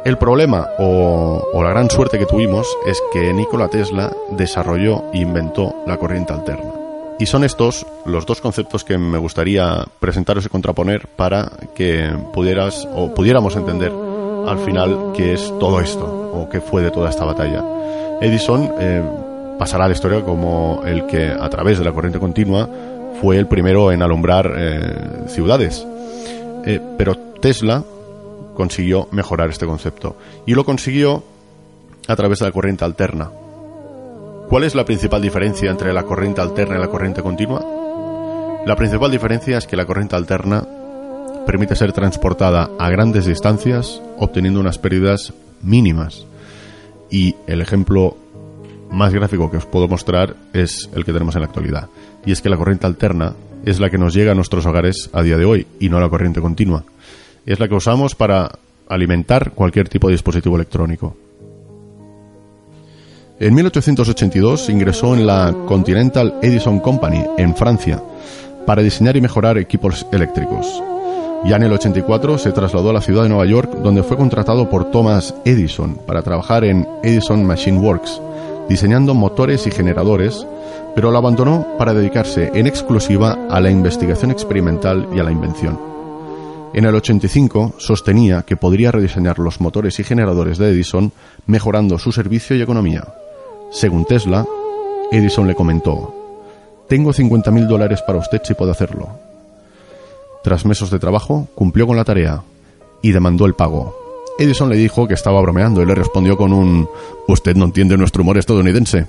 El 0.06 0.18
problema 0.18 0.70
o, 0.80 1.44
o, 1.54 1.64
la 1.64 1.72
gran 1.72 1.90
suerte 1.90 2.18
que 2.18 2.26
tuvimos 2.26 2.66
es 2.88 3.04
que 3.12 3.34
Nikola 3.34 3.68
Tesla 3.68 4.10
desarrolló 4.32 5.04
e 5.14 5.20
inventó 5.20 5.76
la 5.86 5.98
corriente 5.98 6.32
alterna. 6.32 6.89
Y 7.20 7.26
son 7.26 7.44
estos 7.44 7.86
los 8.06 8.26
dos 8.26 8.40
conceptos 8.40 8.86
que 8.86 8.98
me 8.98 9.18
gustaría 9.18 9.86
presentaros 10.00 10.46
y 10.46 10.50
contraponer 10.50 11.08
para 11.08 11.52
que 11.76 12.10
pudieras 12.34 12.88
o 12.96 13.14
pudiéramos 13.14 13.58
entender 13.58 13.92
al 14.48 14.58
final 14.60 15.12
qué 15.16 15.34
es 15.34 15.54
todo 15.60 15.82
esto 15.82 16.06
o 16.06 16.50
qué 16.50 16.62
fue 16.62 16.82
de 16.82 16.92
toda 16.92 17.10
esta 17.10 17.26
batalla. 17.26 17.62
Edison 18.22 18.72
eh, 18.80 19.04
pasará 19.60 19.86
a 19.86 19.88
la 19.90 19.94
historia 19.94 20.24
como 20.24 20.82
el 20.86 21.06
que 21.08 21.28
a 21.28 21.50
través 21.50 21.78
de 21.78 21.84
la 21.84 21.92
corriente 21.92 22.20
continua 22.20 22.70
fue 23.22 23.38
el 23.38 23.48
primero 23.48 23.92
en 23.92 24.02
alumbrar 24.02 24.54
eh, 24.56 25.28
ciudades. 25.28 25.86
Eh, 26.66 26.80
pero 26.98 27.16
Tesla 27.16 27.84
consiguió 28.56 29.10
mejorar 29.12 29.50
este 29.50 29.66
concepto 29.66 30.18
y 30.46 30.54
lo 30.54 30.64
consiguió 30.64 31.24
a 32.08 32.16
través 32.16 32.40
de 32.40 32.46
la 32.46 32.52
corriente 32.52 32.86
alterna. 32.86 33.30
¿Cuál 34.50 34.64
es 34.64 34.74
la 34.74 34.84
principal 34.84 35.22
diferencia 35.22 35.70
entre 35.70 35.94
la 35.94 36.02
corriente 36.02 36.42
alterna 36.42 36.76
y 36.76 36.80
la 36.80 36.88
corriente 36.88 37.22
continua? 37.22 37.64
La 38.66 38.76
principal 38.76 39.12
diferencia 39.12 39.60
es 39.60 39.68
que 39.68 39.78
la 39.78 39.86
corriente 39.86 40.16
alterna 40.16 40.68
permite 41.46 41.76
ser 41.76 41.94
transportada 41.94 42.72
a 42.80 42.90
grandes 42.90 43.28
distancias 43.28 44.02
obteniendo 44.18 44.60
unas 44.60 44.80
pérdidas 44.80 45.34
mínimas. 45.62 46.26
Y 47.12 47.36
el 47.46 47.62
ejemplo 47.62 48.18
más 48.90 49.14
gráfico 49.14 49.52
que 49.52 49.58
os 49.58 49.68
puedo 49.68 49.88
mostrar 49.88 50.36
es 50.52 50.90
el 50.96 51.06
que 51.06 51.14
tenemos 51.14 51.36
en 51.36 51.42
la 51.42 51.48
actualidad. 51.48 51.88
Y 52.26 52.32
es 52.32 52.42
que 52.42 52.50
la 52.50 52.58
corriente 52.58 52.88
alterna 52.88 53.36
es 53.66 53.80
la 53.80 53.92
que 53.92 54.00
nos 54.00 54.16
llega 54.16 54.32
a 54.32 54.36
nuestros 54.36 54.66
hogares 54.66 55.12
a 55.14 55.22
día 55.22 55.38
de 55.38 55.46
hoy 55.46 55.68
y 55.80 55.90
no 55.90 56.00
la 56.00 56.10
corriente 56.10 56.42
continua. 56.42 56.84
Es 57.46 57.60
la 57.60 57.68
que 57.68 57.76
usamos 57.76 58.16
para 58.16 58.50
alimentar 58.88 59.52
cualquier 59.52 59.90
tipo 59.90 60.08
de 60.08 60.14
dispositivo 60.14 60.56
electrónico. 60.56 61.16
En 63.42 63.56
1882 63.56 64.68
ingresó 64.68 65.16
en 65.16 65.26
la 65.26 65.56
Continental 65.66 66.36
Edison 66.42 66.82
Company 66.82 67.24
en 67.38 67.56
Francia 67.56 68.04
para 68.66 68.82
diseñar 68.82 69.16
y 69.16 69.22
mejorar 69.22 69.58
equipos 69.58 70.06
eléctricos. 70.12 70.84
Ya 71.46 71.56
en 71.56 71.64
el 71.64 71.72
84 71.72 72.38
se 72.38 72.52
trasladó 72.52 72.90
a 72.90 72.94
la 72.94 73.02
ciudad 73.02 73.24
de 73.24 73.30
Nueva 73.30 73.46
York 73.46 73.72
donde 73.82 74.04
fue 74.04 74.18
contratado 74.18 74.70
por 74.70 74.92
Thomas 74.92 75.34
Edison 75.46 75.96
para 76.06 76.22
trabajar 76.22 76.66
en 76.66 76.86
Edison 77.02 77.46
Machine 77.46 77.80
Works, 77.80 78.22
diseñando 78.68 79.14
motores 79.14 79.66
y 79.68 79.72
generadores, 79.72 80.46
pero 80.94 81.10
lo 81.10 81.18
abandonó 81.18 81.66
para 81.78 81.94
dedicarse 81.94 82.52
en 82.54 82.68
exclusiva 82.68 83.48
a 83.50 83.62
la 83.62 83.72
investigación 83.72 84.32
experimental 84.32 85.08
y 85.16 85.20
a 85.20 85.24
la 85.24 85.32
invención. 85.32 85.80
En 86.74 86.84
el 86.84 86.94
85 86.94 87.76
sostenía 87.78 88.42
que 88.42 88.58
podría 88.58 88.92
rediseñar 88.92 89.40
los 89.40 89.62
motores 89.62 89.98
y 90.02 90.04
generadores 90.04 90.58
de 90.58 90.72
Edison 90.72 91.14
mejorando 91.48 91.98
su 91.98 92.12
servicio 92.12 92.58
y 92.58 92.62
economía. 92.62 93.08
Según 93.72 94.06
Tesla, 94.06 94.46
Edison 95.12 95.48
le 95.48 95.56
comentó, 95.56 96.14
tengo 96.88 97.14
50 97.14 97.52
mil 97.52 97.68
dólares 97.68 98.02
para 98.02 98.18
usted 98.18 98.42
si 98.44 98.56
puede 98.56 98.72
hacerlo. 98.72 99.10
Tras 100.44 100.66
meses 100.66 100.90
de 100.90 100.98
trabajo, 100.98 101.48
cumplió 101.54 101.86
con 101.86 101.96
la 101.96 102.04
tarea 102.04 102.42
y 103.02 103.12
demandó 103.12 103.46
el 103.46 103.54
pago. 103.54 103.96
Edison 104.40 104.70
le 104.70 104.76
dijo 104.76 105.08
que 105.08 105.14
estaba 105.14 105.40
bromeando 105.42 105.84
y 105.84 105.86
le 105.86 105.94
respondió 105.94 106.36
con 106.36 106.52
un 106.52 106.90
Usted 107.28 107.56
no 107.56 107.66
entiende 107.66 107.98
nuestro 107.98 108.24
humor 108.24 108.38
estadounidense. 108.38 109.06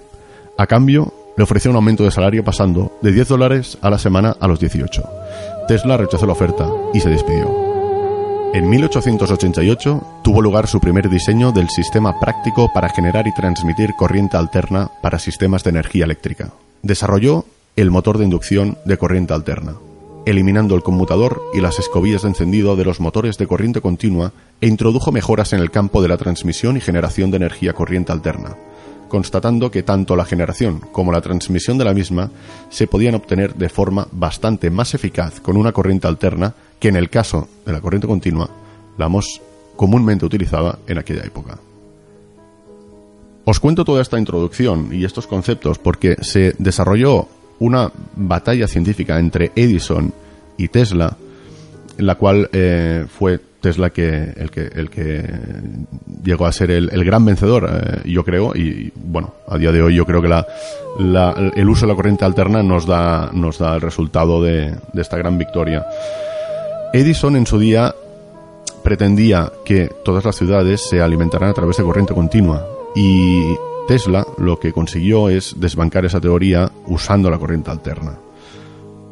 A 0.59 0.67
cambio, 0.67 1.13
le 1.37 1.45
ofreció 1.45 1.71
un 1.71 1.77
aumento 1.77 2.05
de 2.05 2.11
salario 2.11 2.45
pasando 2.45 2.93
de 3.01 3.13
10 3.13 3.29
dólares 3.29 3.79
a 3.81 3.89
la 3.89 3.99
semana 3.99 4.37
a 4.41 4.47
los 4.47 4.61
18. 4.61 5.03
Tesla 5.69 5.97
rechazó 5.97 6.27
la 6.27 6.33
oferta 6.33 6.69
y 6.93 7.01
se 7.01 7.09
despidió. 7.09 7.70
En 8.53 8.69
1888 8.69 10.23
tuvo 10.25 10.43
lugar 10.43 10.67
su 10.67 10.81
primer 10.81 11.09
diseño 11.09 11.53
del 11.53 11.69
sistema 11.69 12.19
práctico 12.19 12.69
para 12.75 12.89
generar 12.89 13.29
y 13.29 13.33
transmitir 13.33 13.95
corriente 13.97 14.37
alterna 14.37 14.91
para 15.01 15.21
sistemas 15.21 15.63
de 15.63 15.71
energía 15.71 16.05
eléctrica. 16.05 16.51
Desarrolló 16.83 17.45
el 17.77 17.93
motor 17.93 18.19
de 18.19 18.25
inducción 18.25 18.77
de 18.85 18.99
corriente 18.99 19.35
alterna, 19.35 19.75
eliminando 20.27 20.75
el 20.75 20.83
conmutador 20.83 21.41
y 21.55 21.61
las 21.61 21.79
escobillas 21.79 22.23
de 22.23 22.29
encendido 22.31 22.75
de 22.75 22.85
los 22.85 22.99
motores 22.99 23.39
de 23.39 23.47
corriente 23.47 23.81
continua 23.81 24.33
e 24.61 24.67
introdujo 24.67 25.13
mejoras 25.13 25.53
en 25.53 25.61
el 25.61 25.71
campo 25.71 26.03
de 26.03 26.09
la 26.09 26.17
transmisión 26.17 26.77
y 26.77 26.81
generación 26.81 27.31
de 27.31 27.37
energía 27.37 27.73
corriente 27.73 28.11
alterna, 28.11 28.57
constatando 29.09 29.71
que 29.71 29.85
tanto 29.85 30.17
la 30.17 30.25
generación 30.25 30.81
como 30.91 31.13
la 31.13 31.21
transmisión 31.21 31.79
de 31.79 31.85
la 31.85 31.95
misma 31.95 32.31
se 32.69 32.89
podían 32.89 33.15
obtener 33.15 33.55
de 33.55 33.69
forma 33.69 34.09
bastante 34.11 34.71
más 34.71 34.93
eficaz 34.93 35.39
con 35.39 35.57
una 35.57 35.71
corriente 35.71 36.09
alterna 36.09 36.53
que 36.81 36.89
en 36.89 36.97
el 36.97 37.11
caso 37.11 37.49
de 37.65 37.73
la 37.73 37.81
corriente 37.81 38.09
continua 38.09 38.51
la 38.99 39.09
más 39.09 39.41
comúnmente 39.77 40.27
utilizada 40.27 40.79
en 40.87 40.99
aquella 40.99 41.23
época. 41.23 41.59
Os 43.45 43.61
cuento 43.61 43.85
toda 43.85 44.03
esta 44.03 44.19
introducción 44.19 44.91
y 44.93 45.05
estos 45.05 45.27
conceptos 45.27 45.79
porque 45.79 46.17
se 46.21 46.55
desarrolló 46.59 47.29
una 47.59 47.91
batalla 48.17 48.67
científica 48.67 49.19
entre 49.19 49.53
Edison 49.55 50.13
y 50.57 50.69
Tesla, 50.69 51.17
en 51.99 52.07
la 52.07 52.15
cual 52.17 52.49
eh, 52.53 53.07
fue 53.09 53.41
Tesla 53.61 53.87
el, 53.87 53.93
que, 53.93 54.71
el 54.75 54.91
que 54.91 55.25
llegó 56.25 56.47
a 56.47 56.53
ser 56.53 56.71
el, 56.71 57.05
gran 57.05 57.25
vencedor, 57.25 57.69
eh, 57.71 58.11
yo 58.11 58.25
creo, 58.25 58.55
y 58.55 58.93
bueno, 58.95 59.35
a 59.47 59.59
día 59.59 59.73
de 59.73 59.83
hoy 59.83 59.95
yo 59.95 60.07
creo 60.07 60.23
que 60.23 60.29
el 60.29 61.69
uso 61.69 61.87
de 61.87 61.93
la 61.93 61.97
corriente 61.97 62.25
alterna 62.25 62.63
nos 62.63 62.87
da, 62.87 63.31
nos 63.33 63.59
da 63.59 63.75
el 63.75 63.81
resultado 63.83 64.43
de 64.43 64.75
esta 64.95 65.19
gran 65.19 65.37
victoria. 65.37 65.85
Edison 66.93 67.37
en 67.37 67.47
su 67.47 67.59
día 67.59 67.95
pretendía 68.83 69.53
que 69.65 69.91
todas 70.05 70.25
las 70.25 70.35
ciudades 70.35 70.81
se 70.81 71.01
alimentaran 71.01 71.51
a 71.51 71.55
través 71.55 71.77
de 71.77 71.85
corriente 71.85 72.15
continua 72.15 72.67
y 72.97 73.55
Tesla 73.87 74.27
lo 74.39 74.59
que 74.59 74.73
consiguió 74.73 75.29
es 75.29 75.55
desbancar 75.61 76.05
esa 76.05 76.21
teoría 76.21 76.71
usando 76.89 77.31
la 77.31 77.39
corriente 77.39 77.71
alterna. 77.71 78.19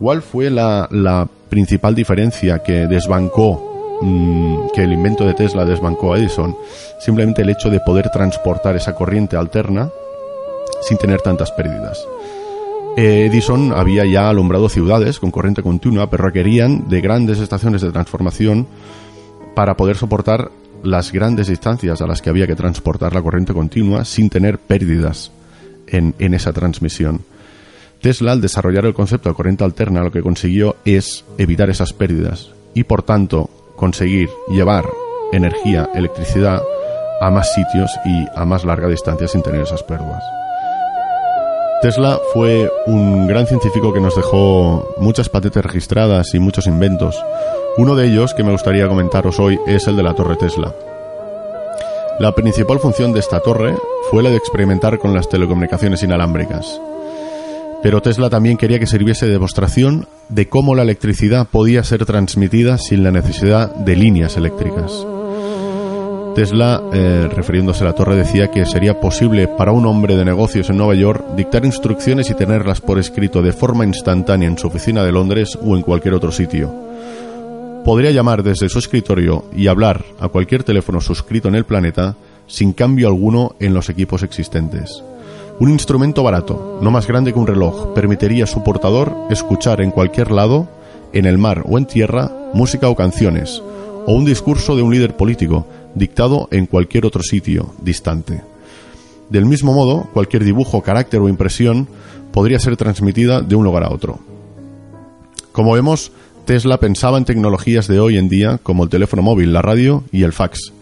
¿Cuál 0.00 0.22
fue 0.22 0.50
la, 0.50 1.28
principal 1.48 1.94
diferencia 1.94 2.62
que 2.62 2.86
desbancó, 2.86 3.98
mm, 4.02 4.68
que 4.74 4.82
el 4.82 4.92
invento 4.92 5.24
de 5.24 5.34
Tesla 5.34 5.64
desbancó 5.64 6.14
a 6.14 6.18
Edison? 6.18 6.56
Simplemente 7.00 7.42
el 7.42 7.50
hecho 7.50 7.70
de 7.70 7.80
poder 7.80 8.10
transportar 8.10 8.74
esa 8.76 8.94
corriente 8.94 9.36
alterna 9.36 9.88
sin 10.82 10.98
tener 10.98 11.20
tantas 11.20 11.52
pérdidas. 11.52 12.06
Edison 13.00 13.72
había 13.72 14.04
ya 14.04 14.28
alumbrado 14.28 14.68
ciudades 14.68 15.20
con 15.20 15.30
corriente 15.30 15.62
continua, 15.62 16.10
pero 16.10 16.24
requerían 16.24 16.88
de 16.88 17.00
grandes 17.00 17.38
estaciones 17.38 17.80
de 17.80 17.92
transformación 17.92 18.66
para 19.54 19.76
poder 19.76 19.96
soportar 19.96 20.50
las 20.82 21.12
grandes 21.12 21.46
distancias 21.46 22.02
a 22.02 22.08
las 22.08 22.20
que 22.20 22.30
había 22.30 22.48
que 22.48 22.56
transportar 22.56 23.14
la 23.14 23.22
corriente 23.22 23.52
continua 23.52 24.04
sin 24.04 24.30
tener 24.30 24.58
pérdidas 24.58 25.30
en, 25.86 26.14
esa 26.18 26.52
transmisión. 26.52 27.20
Tesla, 28.00 28.32
al 28.32 28.40
desarrollar 28.40 28.84
el 28.84 28.94
concepto 28.94 29.28
de 29.28 29.34
corriente 29.36 29.62
alterna, 29.62 30.02
lo 30.02 30.10
que 30.10 30.22
consiguió 30.22 30.74
es 30.84 31.24
evitar 31.38 31.70
esas 31.70 31.92
pérdidas 31.92 32.50
y, 32.74 32.82
por 32.82 33.04
tanto, 33.04 33.48
conseguir 33.76 34.28
llevar 34.48 34.84
energía, 35.32 35.88
electricidad 35.94 36.62
a 37.20 37.30
más 37.30 37.54
sitios 37.54 37.92
y 38.04 38.26
a 38.34 38.44
más 38.44 38.64
larga 38.64 38.88
distancia 38.88 39.28
sin 39.28 39.42
tener 39.42 39.62
esas 39.62 39.84
pérdidas. 39.84 40.22
Tesla 41.80 42.18
fue 42.32 42.68
un 42.86 43.28
gran 43.28 43.46
científico 43.46 43.92
que 43.92 44.00
nos 44.00 44.16
dejó 44.16 44.96
muchas 44.98 45.28
patentes 45.28 45.62
registradas 45.64 46.34
y 46.34 46.40
muchos 46.40 46.66
inventos. 46.66 47.16
Uno 47.76 47.94
de 47.94 48.08
ellos 48.08 48.34
que 48.34 48.42
me 48.42 48.50
gustaría 48.50 48.88
comentaros 48.88 49.38
hoy 49.38 49.60
es 49.64 49.86
el 49.86 49.96
de 49.96 50.02
la 50.02 50.14
torre 50.14 50.34
Tesla. 50.34 50.74
La 52.18 52.32
principal 52.32 52.80
función 52.80 53.12
de 53.12 53.20
esta 53.20 53.38
torre 53.38 53.76
fue 54.10 54.24
la 54.24 54.30
de 54.30 54.36
experimentar 54.38 54.98
con 54.98 55.14
las 55.14 55.28
telecomunicaciones 55.28 56.02
inalámbricas. 56.02 56.80
Pero 57.80 58.02
Tesla 58.02 58.28
también 58.28 58.56
quería 58.56 58.80
que 58.80 58.88
sirviese 58.88 59.26
de 59.26 59.32
demostración 59.34 60.08
de 60.28 60.48
cómo 60.48 60.74
la 60.74 60.82
electricidad 60.82 61.46
podía 61.46 61.84
ser 61.84 62.04
transmitida 62.04 62.78
sin 62.78 63.04
la 63.04 63.12
necesidad 63.12 63.72
de 63.72 63.94
líneas 63.94 64.36
eléctricas. 64.36 65.06
Tesla, 66.34 66.82
eh, 66.92 67.28
refiriéndose 67.34 67.82
a 67.82 67.88
la 67.88 67.94
torre, 67.94 68.16
decía 68.16 68.50
que 68.50 68.64
sería 68.64 69.00
posible 69.00 69.48
para 69.48 69.72
un 69.72 69.86
hombre 69.86 70.16
de 70.16 70.24
negocios 70.24 70.70
en 70.70 70.76
Nueva 70.76 70.94
York 70.94 71.24
dictar 71.36 71.64
instrucciones 71.64 72.30
y 72.30 72.34
tenerlas 72.34 72.80
por 72.80 72.98
escrito 72.98 73.42
de 73.42 73.52
forma 73.52 73.84
instantánea 73.84 74.48
en 74.48 74.58
su 74.58 74.68
oficina 74.68 75.02
de 75.04 75.12
Londres 75.12 75.58
o 75.60 75.76
en 75.76 75.82
cualquier 75.82 76.14
otro 76.14 76.30
sitio. 76.30 76.72
Podría 77.84 78.10
llamar 78.10 78.42
desde 78.42 78.68
su 78.68 78.78
escritorio 78.78 79.44
y 79.56 79.66
hablar 79.66 80.04
a 80.20 80.28
cualquier 80.28 80.62
teléfono 80.62 81.00
suscrito 81.00 81.48
en 81.48 81.54
el 81.54 81.64
planeta 81.64 82.16
sin 82.46 82.72
cambio 82.72 83.08
alguno 83.08 83.54
en 83.60 83.74
los 83.74 83.88
equipos 83.88 84.22
existentes. 84.22 85.02
Un 85.60 85.70
instrumento 85.70 86.22
barato, 86.22 86.78
no 86.82 86.90
más 86.90 87.06
grande 87.06 87.32
que 87.32 87.38
un 87.38 87.46
reloj, 87.46 87.92
permitiría 87.94 88.44
a 88.44 88.46
su 88.46 88.62
portador 88.62 89.14
escuchar 89.30 89.80
en 89.80 89.90
cualquier 89.90 90.30
lado, 90.30 90.68
en 91.12 91.26
el 91.26 91.38
mar 91.38 91.64
o 91.66 91.78
en 91.78 91.86
tierra, 91.86 92.30
música 92.54 92.88
o 92.88 92.94
canciones, 92.94 93.62
o 94.06 94.12
un 94.12 94.24
discurso 94.24 94.76
de 94.76 94.82
un 94.82 94.92
líder 94.92 95.16
político, 95.16 95.66
dictado 95.94 96.48
en 96.50 96.66
cualquier 96.66 97.06
otro 97.06 97.22
sitio 97.22 97.74
distante. 97.82 98.42
Del 99.30 99.44
mismo 99.44 99.72
modo, 99.72 100.08
cualquier 100.12 100.44
dibujo, 100.44 100.82
carácter 100.82 101.20
o 101.20 101.28
impresión 101.28 101.88
podría 102.32 102.58
ser 102.58 102.76
transmitida 102.76 103.40
de 103.40 103.56
un 103.56 103.64
lugar 103.64 103.84
a 103.84 103.90
otro. 103.90 104.18
Como 105.52 105.72
vemos, 105.72 106.12
Tesla 106.44 106.78
pensaba 106.78 107.18
en 107.18 107.24
tecnologías 107.24 107.88
de 107.88 108.00
hoy 108.00 108.16
en 108.16 108.28
día 108.28 108.58
como 108.62 108.84
el 108.84 108.90
teléfono 108.90 109.22
móvil, 109.22 109.52
la 109.52 109.60
radio 109.60 110.04
y 110.12 110.22
el 110.22 110.32
fax, 110.32 110.72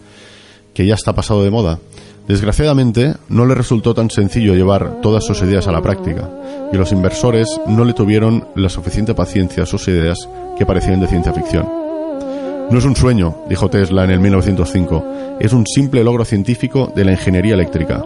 que 0.73 0.85
ya 0.85 0.93
está 0.93 1.13
pasado 1.13 1.43
de 1.43 1.51
moda. 1.51 1.79
Desgraciadamente, 2.27 3.15
no 3.29 3.45
le 3.45 3.55
resultó 3.55 3.93
tan 3.93 4.09
sencillo 4.09 4.53
llevar 4.53 5.01
todas 5.01 5.25
sus 5.25 5.41
ideas 5.41 5.67
a 5.67 5.71
la 5.71 5.81
práctica, 5.81 6.29
y 6.71 6.77
los 6.77 6.91
inversores 6.91 7.47
no 7.67 7.85
le 7.85 7.93
tuvieron 7.93 8.47
la 8.55 8.69
suficiente 8.69 9.13
paciencia 9.13 9.63
a 9.63 9.65
sus 9.65 9.87
ideas 9.87 10.17
que 10.57 10.65
parecían 10.65 10.99
de 10.99 11.07
ciencia 11.07 11.33
ficción. 11.33 11.86
No 12.69 12.79
es 12.79 12.85
un 12.85 12.97
sueño, 12.97 13.33
dijo 13.47 13.69
Tesla 13.69 14.03
en 14.03 14.09
el 14.09 14.19
1905, 14.19 15.37
es 15.39 15.53
un 15.53 15.65
simple 15.65 16.03
logro 16.03 16.25
científico 16.25 16.91
de 16.93 17.05
la 17.05 17.13
ingeniería 17.13 17.53
eléctrica. 17.53 18.03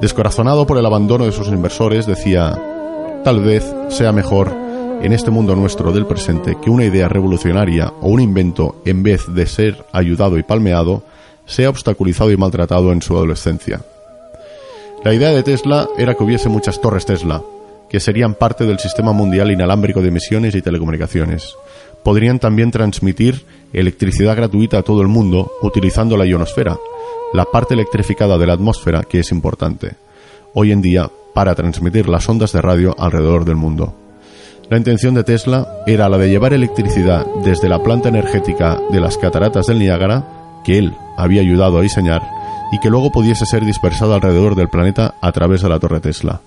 Descorazonado 0.00 0.68
por 0.68 0.78
el 0.78 0.86
abandono 0.86 1.24
de 1.26 1.32
sus 1.32 1.48
inversores, 1.48 2.06
decía, 2.06 2.56
tal 3.24 3.40
vez 3.40 3.64
sea 3.88 4.12
mejor 4.12 4.52
en 5.02 5.12
este 5.12 5.32
mundo 5.32 5.56
nuestro 5.56 5.90
del 5.90 6.06
presente 6.06 6.56
que 6.62 6.70
una 6.70 6.84
idea 6.84 7.08
revolucionaria 7.08 7.92
o 8.00 8.08
un 8.08 8.20
invento, 8.20 8.76
en 8.84 9.02
vez 9.02 9.22
de 9.26 9.46
ser 9.46 9.84
ayudado 9.90 10.38
y 10.38 10.44
palmeado, 10.44 11.02
sea 11.44 11.68
obstaculizado 11.68 12.30
y 12.30 12.36
maltratado 12.36 12.92
en 12.92 13.02
su 13.02 13.16
adolescencia. 13.16 13.80
La 15.02 15.12
idea 15.12 15.30
de 15.30 15.42
Tesla 15.42 15.88
era 15.98 16.14
que 16.14 16.22
hubiese 16.22 16.48
muchas 16.48 16.80
torres 16.80 17.04
Tesla, 17.04 17.42
que 17.88 17.98
serían 17.98 18.34
parte 18.34 18.64
del 18.64 18.78
sistema 18.78 19.12
mundial 19.12 19.50
inalámbrico 19.50 20.02
de 20.02 20.08
emisiones 20.08 20.54
y 20.54 20.62
telecomunicaciones. 20.62 21.56
Podrían 22.06 22.38
también 22.38 22.70
transmitir 22.70 23.44
electricidad 23.72 24.36
gratuita 24.36 24.78
a 24.78 24.82
todo 24.82 25.02
el 25.02 25.08
mundo 25.08 25.50
utilizando 25.60 26.16
la 26.16 26.24
ionosfera, 26.24 26.76
la 27.32 27.46
parte 27.46 27.74
electrificada 27.74 28.38
de 28.38 28.46
la 28.46 28.52
atmósfera 28.52 29.02
que 29.02 29.18
es 29.18 29.32
importante 29.32 29.96
hoy 30.54 30.70
en 30.70 30.82
día 30.82 31.10
para 31.34 31.56
transmitir 31.56 32.08
las 32.08 32.28
ondas 32.28 32.52
de 32.52 32.62
radio 32.62 32.94
alrededor 32.96 33.44
del 33.44 33.56
mundo. 33.56 33.96
La 34.70 34.76
intención 34.76 35.14
de 35.14 35.24
Tesla 35.24 35.66
era 35.84 36.08
la 36.08 36.16
de 36.16 36.30
llevar 36.30 36.52
electricidad 36.52 37.26
desde 37.44 37.68
la 37.68 37.82
planta 37.82 38.08
energética 38.08 38.78
de 38.88 39.00
las 39.00 39.18
cataratas 39.18 39.66
del 39.66 39.80
Niágara, 39.80 40.62
que 40.64 40.78
él 40.78 40.94
había 41.16 41.40
ayudado 41.40 41.78
a 41.78 41.82
diseñar, 41.82 42.22
y 42.70 42.78
que 42.78 42.88
luego 42.88 43.10
pudiese 43.10 43.46
ser 43.46 43.64
dispersada 43.64 44.14
alrededor 44.14 44.54
del 44.54 44.68
planeta 44.68 45.16
a 45.20 45.32
través 45.32 45.60
de 45.60 45.70
la 45.70 45.80
torre 45.80 45.98
Tesla. 45.98 46.40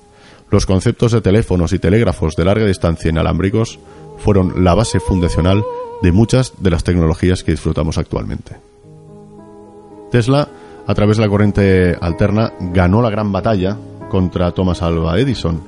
Los 0.52 0.66
conceptos 0.66 1.12
de 1.12 1.22
teléfonos 1.22 1.74
y 1.74 1.80
telégrafos 1.80 2.36
de 2.36 2.46
larga 2.46 2.66
distancia 2.66 3.10
inalámbricos 3.10 3.80
fueron 4.18 4.64
la 4.64 4.74
base 4.74 5.00
fundacional 5.00 5.64
de 6.02 6.12
muchas 6.12 6.54
de 6.60 6.70
las 6.72 6.84
tecnologías 6.84 7.44
que 7.44 7.52
disfrutamos 7.52 7.98
actualmente. 7.98 8.56
Tesla, 10.12 10.48
a 10.88 10.94
través 10.96 11.18
de 11.18 11.24
la 11.24 11.30
corriente 11.30 11.96
alterna, 12.00 12.54
ganó 12.60 13.02
la 13.02 13.10
gran 13.10 13.32
batalla 13.32 13.78
contra 14.10 14.52
Thomas 14.52 14.82
Alva 14.82 15.20
Edison. 15.20 15.62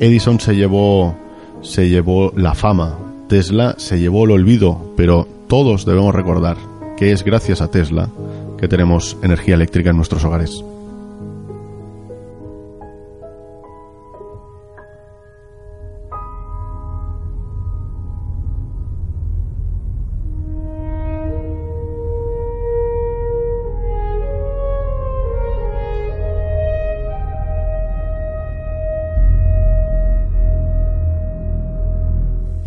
Edison 0.00 0.40
se 0.40 0.56
llevó, 0.56 1.14
se 1.60 1.88
llevó 1.88 2.32
la 2.34 2.54
fama, 2.54 2.96
Tesla 3.28 3.74
se 3.76 3.98
llevó 3.98 4.24
el 4.24 4.30
olvido, 4.30 4.92
pero 4.96 5.28
todos 5.46 5.84
debemos 5.84 6.14
recordar 6.14 6.56
que 6.96 7.12
es 7.12 7.22
gracias 7.22 7.60
a 7.60 7.70
Tesla 7.70 8.08
que 8.56 8.68
tenemos 8.68 9.16
energía 9.22 9.56
eléctrica 9.56 9.90
en 9.90 9.96
nuestros 9.96 10.24
hogares. 10.24 10.64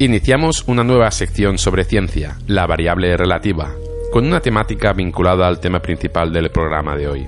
Iniciamos 0.05 0.63
una 0.67 0.83
nueva 0.83 1.09
sección 1.09 1.57
sobre 1.57 1.83
ciencia, 1.83 2.37
la 2.45 2.67
variable 2.67 3.17
relativa, 3.17 3.73
con 4.11 4.27
una 4.27 4.39
temática 4.39 4.93
vinculada 4.93 5.47
al 5.47 5.59
tema 5.59 5.79
principal 5.79 6.31
del 6.31 6.51
programa 6.51 6.95
de 6.95 7.07
hoy. 7.07 7.27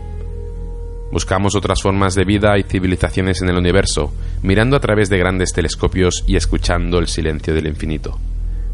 Buscamos 1.11 1.55
otras 1.55 1.81
formas 1.81 2.13
de 2.13 2.23
vida 2.23 2.55
y 2.59 2.61
civilizaciones 2.61 3.41
en 3.41 3.49
el 3.49 3.57
universo, 3.57 4.13
mirando 4.43 4.77
a 4.77 4.79
través 4.79 5.09
de 5.09 5.17
grandes 5.17 5.53
telescopios 5.53 6.23
y 6.27 6.35
escuchando 6.35 6.99
el 6.99 7.07
silencio 7.07 7.55
del 7.55 7.65
infinito. 7.65 8.19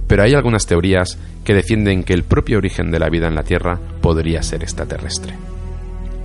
Pero 0.06 0.24
hay 0.24 0.34
algunas 0.34 0.66
teorías 0.66 1.18
que 1.46 1.54
defienden 1.54 2.04
que 2.04 2.12
el 2.12 2.24
propio 2.24 2.58
origen 2.58 2.92
de 2.92 3.00
la 3.00 3.08
vida 3.08 3.30
en 3.30 3.36
la 3.36 3.44
Tierra 3.44 3.80
podría 4.02 4.44
ser 4.44 4.64
extraterrestre. 4.64 5.34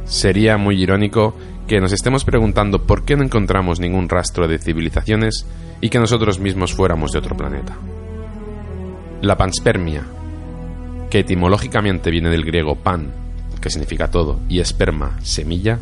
Sería 0.04 0.56
muy 0.56 0.82
irónico 0.82 1.36
que 1.68 1.80
nos 1.80 1.92
estemos 1.92 2.24
preguntando 2.24 2.86
por 2.86 3.04
qué 3.04 3.14
no 3.14 3.22
encontramos 3.22 3.78
ningún 3.78 4.08
rastro 4.08 4.48
de 4.48 4.58
civilizaciones 4.58 5.46
y 5.82 5.90
que 5.90 5.98
nosotros 5.98 6.40
mismos 6.40 6.72
fuéramos 6.72 7.12
de 7.12 7.18
otro 7.18 7.36
planeta. 7.36 7.76
La 9.20 9.36
panspermia, 9.36 10.02
que 11.10 11.20
etimológicamente 11.20 12.10
viene 12.10 12.30
del 12.30 12.46
griego 12.46 12.74
pan, 12.74 13.12
que 13.60 13.68
significa 13.68 14.10
todo, 14.10 14.40
y 14.48 14.60
esperma, 14.60 15.18
semilla, 15.22 15.78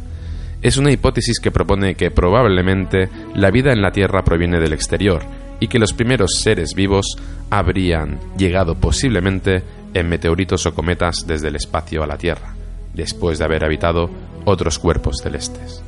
es 0.60 0.76
una 0.76 0.90
hipótesis 0.90 1.38
que 1.38 1.52
propone 1.52 1.94
que 1.94 2.10
probablemente 2.10 3.08
la 3.36 3.52
vida 3.52 3.72
en 3.72 3.80
la 3.80 3.92
Tierra 3.92 4.24
proviene 4.24 4.58
del 4.58 4.72
exterior 4.72 5.22
y 5.60 5.68
que 5.68 5.78
los 5.78 5.92
primeros 5.92 6.40
seres 6.42 6.74
vivos 6.74 7.16
habrían 7.48 8.18
llegado 8.36 8.74
posiblemente 8.74 9.62
en 9.94 10.08
meteoritos 10.08 10.66
o 10.66 10.74
cometas 10.74 11.26
desde 11.28 11.48
el 11.48 11.54
espacio 11.54 12.02
a 12.02 12.08
la 12.08 12.18
Tierra, 12.18 12.54
después 12.92 13.38
de 13.38 13.44
haber 13.44 13.64
habitado 13.64 14.10
otros 14.46 14.78
cuerpos 14.78 15.18
celestes. 15.22 15.82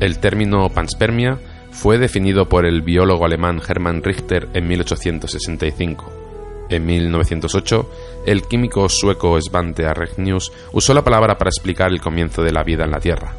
El 0.00 0.18
término 0.18 0.68
panspermia 0.68 1.38
fue 1.70 1.96
definido 1.96 2.50
por 2.50 2.66
el 2.66 2.82
biólogo 2.82 3.24
alemán 3.24 3.62
Hermann 3.66 4.02
Richter 4.02 4.48
en 4.52 4.68
1865 4.68 6.24
en 6.70 6.86
1908, 6.86 7.90
el 8.26 8.42
químico 8.42 8.88
sueco 8.88 9.38
Svante 9.40 9.86
Arrhenius 9.86 10.52
usó 10.72 10.94
la 10.94 11.04
palabra 11.04 11.36
para 11.36 11.50
explicar 11.50 11.92
el 11.92 12.00
comienzo 12.00 12.42
de 12.42 12.52
la 12.52 12.64
vida 12.64 12.84
en 12.84 12.90
la 12.90 13.00
Tierra. 13.00 13.34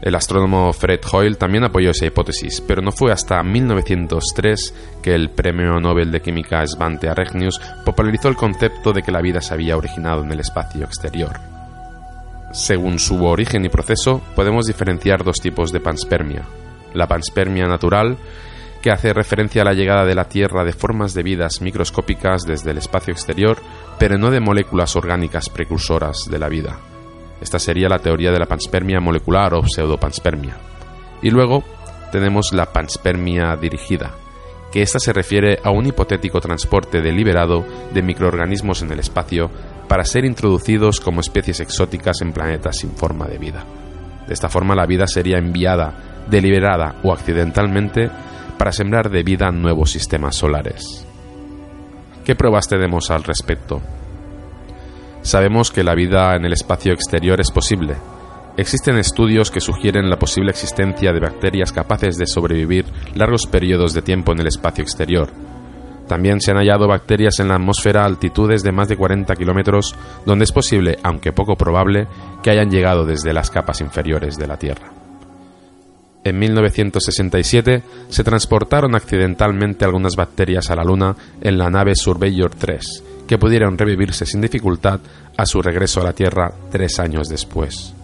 El 0.00 0.16
astrónomo 0.16 0.72
Fred 0.72 1.00
Hoyle 1.12 1.36
también 1.36 1.62
apoyó 1.62 1.90
esa 1.90 2.06
hipótesis, 2.06 2.60
pero 2.66 2.82
no 2.82 2.90
fue 2.90 3.12
hasta 3.12 3.40
1903 3.42 4.74
que 5.00 5.14
el 5.14 5.30
premio 5.30 5.78
Nobel 5.78 6.10
de 6.10 6.20
Química 6.20 6.66
Svante 6.66 7.08
Arrhenius 7.08 7.60
popularizó 7.84 8.28
el 8.28 8.36
concepto 8.36 8.92
de 8.92 9.02
que 9.02 9.12
la 9.12 9.20
vida 9.20 9.40
se 9.40 9.54
había 9.54 9.76
originado 9.76 10.24
en 10.24 10.32
el 10.32 10.40
espacio 10.40 10.84
exterior. 10.84 11.51
Según 12.52 12.98
su 12.98 13.24
origen 13.24 13.64
y 13.64 13.70
proceso, 13.70 14.20
podemos 14.36 14.66
diferenciar 14.66 15.24
dos 15.24 15.38
tipos 15.38 15.72
de 15.72 15.80
panspermia. 15.80 16.42
La 16.92 17.08
panspermia 17.08 17.66
natural 17.66 18.18
que 18.82 18.90
hace 18.90 19.14
referencia 19.14 19.62
a 19.62 19.64
la 19.64 19.72
llegada 19.72 20.04
de 20.04 20.14
la 20.14 20.28
Tierra 20.28 20.64
de 20.64 20.72
formas 20.72 21.14
de 21.14 21.22
vidas 21.22 21.62
microscópicas 21.62 22.42
desde 22.42 22.72
el 22.72 22.78
espacio 22.78 23.12
exterior, 23.12 23.56
pero 23.98 24.18
no 24.18 24.30
de 24.30 24.40
moléculas 24.40 24.96
orgánicas 24.96 25.48
precursoras 25.48 26.28
de 26.28 26.38
la 26.38 26.48
vida. 26.48 26.78
Esta 27.40 27.58
sería 27.58 27.88
la 27.88 28.00
teoría 28.00 28.32
de 28.32 28.40
la 28.40 28.46
panspermia 28.46 29.00
molecular 29.00 29.54
o 29.54 29.62
pseudopanspermia. 29.62 30.56
Y 31.22 31.30
luego 31.30 31.62
tenemos 32.10 32.52
la 32.52 32.66
panspermia 32.66 33.56
dirigida, 33.56 34.10
que 34.72 34.82
esta 34.82 34.98
se 34.98 35.12
refiere 35.12 35.58
a 35.64 35.70
un 35.70 35.86
hipotético 35.86 36.40
transporte 36.40 37.00
deliberado 37.00 37.64
de 37.94 38.02
microorganismos 38.02 38.82
en 38.82 38.92
el 38.92 38.98
espacio 38.98 39.50
para 39.92 40.06
ser 40.06 40.24
introducidos 40.24 41.00
como 41.00 41.20
especies 41.20 41.60
exóticas 41.60 42.22
en 42.22 42.32
planetas 42.32 42.78
sin 42.78 42.92
forma 42.92 43.26
de 43.26 43.36
vida. 43.36 43.62
De 44.26 44.32
esta 44.32 44.48
forma 44.48 44.74
la 44.74 44.86
vida 44.86 45.06
sería 45.06 45.36
enviada, 45.36 46.24
deliberada 46.30 46.94
o 47.02 47.12
accidentalmente 47.12 48.10
para 48.56 48.72
sembrar 48.72 49.10
de 49.10 49.22
vida 49.22 49.50
nuevos 49.50 49.90
sistemas 49.90 50.34
solares. 50.34 51.06
¿Qué 52.24 52.34
pruebas 52.34 52.68
tenemos 52.68 53.10
al 53.10 53.22
respecto? 53.22 53.82
Sabemos 55.20 55.70
que 55.70 55.84
la 55.84 55.94
vida 55.94 56.36
en 56.36 56.46
el 56.46 56.54
espacio 56.54 56.94
exterior 56.94 57.38
es 57.42 57.50
posible. 57.50 57.96
Existen 58.56 58.96
estudios 58.96 59.50
que 59.50 59.60
sugieren 59.60 60.08
la 60.08 60.18
posible 60.18 60.52
existencia 60.52 61.12
de 61.12 61.20
bacterias 61.20 61.70
capaces 61.70 62.16
de 62.16 62.26
sobrevivir 62.26 62.86
largos 63.14 63.46
periodos 63.46 63.92
de 63.92 64.00
tiempo 64.00 64.32
en 64.32 64.40
el 64.40 64.46
espacio 64.46 64.82
exterior. 64.82 65.51
También 66.12 66.42
se 66.42 66.50
han 66.50 66.58
hallado 66.58 66.86
bacterias 66.86 67.40
en 67.40 67.48
la 67.48 67.54
atmósfera 67.54 68.02
a 68.02 68.04
altitudes 68.04 68.62
de 68.62 68.70
más 68.70 68.86
de 68.86 68.98
40 68.98 69.34
kilómetros, 69.34 69.94
donde 70.26 70.44
es 70.44 70.52
posible, 70.52 70.98
aunque 71.02 71.32
poco 71.32 71.56
probable, 71.56 72.06
que 72.42 72.50
hayan 72.50 72.70
llegado 72.70 73.06
desde 73.06 73.32
las 73.32 73.50
capas 73.50 73.80
inferiores 73.80 74.36
de 74.36 74.46
la 74.46 74.58
Tierra. 74.58 74.92
En 76.22 76.38
1967 76.38 77.82
se 78.10 78.24
transportaron 78.24 78.94
accidentalmente 78.94 79.86
algunas 79.86 80.14
bacterias 80.14 80.70
a 80.70 80.76
la 80.76 80.84
Luna 80.84 81.16
en 81.40 81.56
la 81.56 81.70
nave 81.70 81.94
Surveyor 81.94 82.50
3, 82.56 83.04
que 83.26 83.38
pudieron 83.38 83.78
revivirse 83.78 84.26
sin 84.26 84.42
dificultad 84.42 85.00
a 85.38 85.46
su 85.46 85.62
regreso 85.62 86.02
a 86.02 86.04
la 86.04 86.12
Tierra 86.12 86.52
tres 86.70 87.00
años 87.00 87.30
después. 87.30 87.94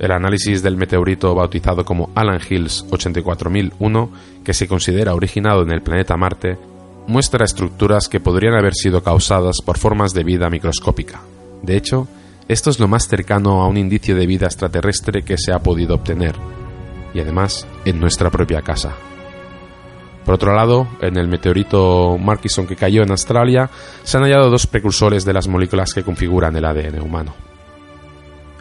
El 0.00 0.10
análisis 0.10 0.64
del 0.64 0.76
meteorito 0.76 1.32
bautizado 1.32 1.84
como 1.84 2.10
Alan 2.16 2.40
Hills 2.50 2.84
84001, 2.90 4.10
que 4.42 4.52
se 4.52 4.66
considera 4.66 5.14
originado 5.14 5.62
en 5.62 5.70
el 5.70 5.80
planeta 5.80 6.16
Marte, 6.16 6.58
muestra 7.06 7.44
estructuras 7.44 8.08
que 8.08 8.20
podrían 8.20 8.54
haber 8.54 8.74
sido 8.74 9.02
causadas 9.02 9.60
por 9.64 9.78
formas 9.78 10.12
de 10.12 10.24
vida 10.24 10.50
microscópica. 10.50 11.20
De 11.62 11.76
hecho, 11.76 12.08
esto 12.48 12.70
es 12.70 12.78
lo 12.78 12.88
más 12.88 13.08
cercano 13.08 13.62
a 13.62 13.68
un 13.68 13.76
indicio 13.76 14.16
de 14.16 14.26
vida 14.26 14.46
extraterrestre 14.46 15.22
que 15.22 15.38
se 15.38 15.52
ha 15.52 15.60
podido 15.60 15.94
obtener, 15.94 16.34
y 17.14 17.20
además 17.20 17.66
en 17.84 18.00
nuestra 18.00 18.30
propia 18.30 18.62
casa. 18.62 18.94
Por 20.24 20.34
otro 20.34 20.54
lado, 20.54 20.88
en 21.00 21.18
el 21.18 21.28
meteorito 21.28 22.16
Markison 22.18 22.66
que 22.66 22.76
cayó 22.76 23.02
en 23.02 23.10
Australia, 23.10 23.68
se 24.02 24.16
han 24.16 24.22
hallado 24.22 24.50
dos 24.50 24.66
precursores 24.66 25.24
de 25.24 25.34
las 25.34 25.48
moléculas 25.48 25.92
que 25.92 26.02
configuran 26.02 26.56
el 26.56 26.64
ADN 26.64 27.00
humano. 27.02 27.34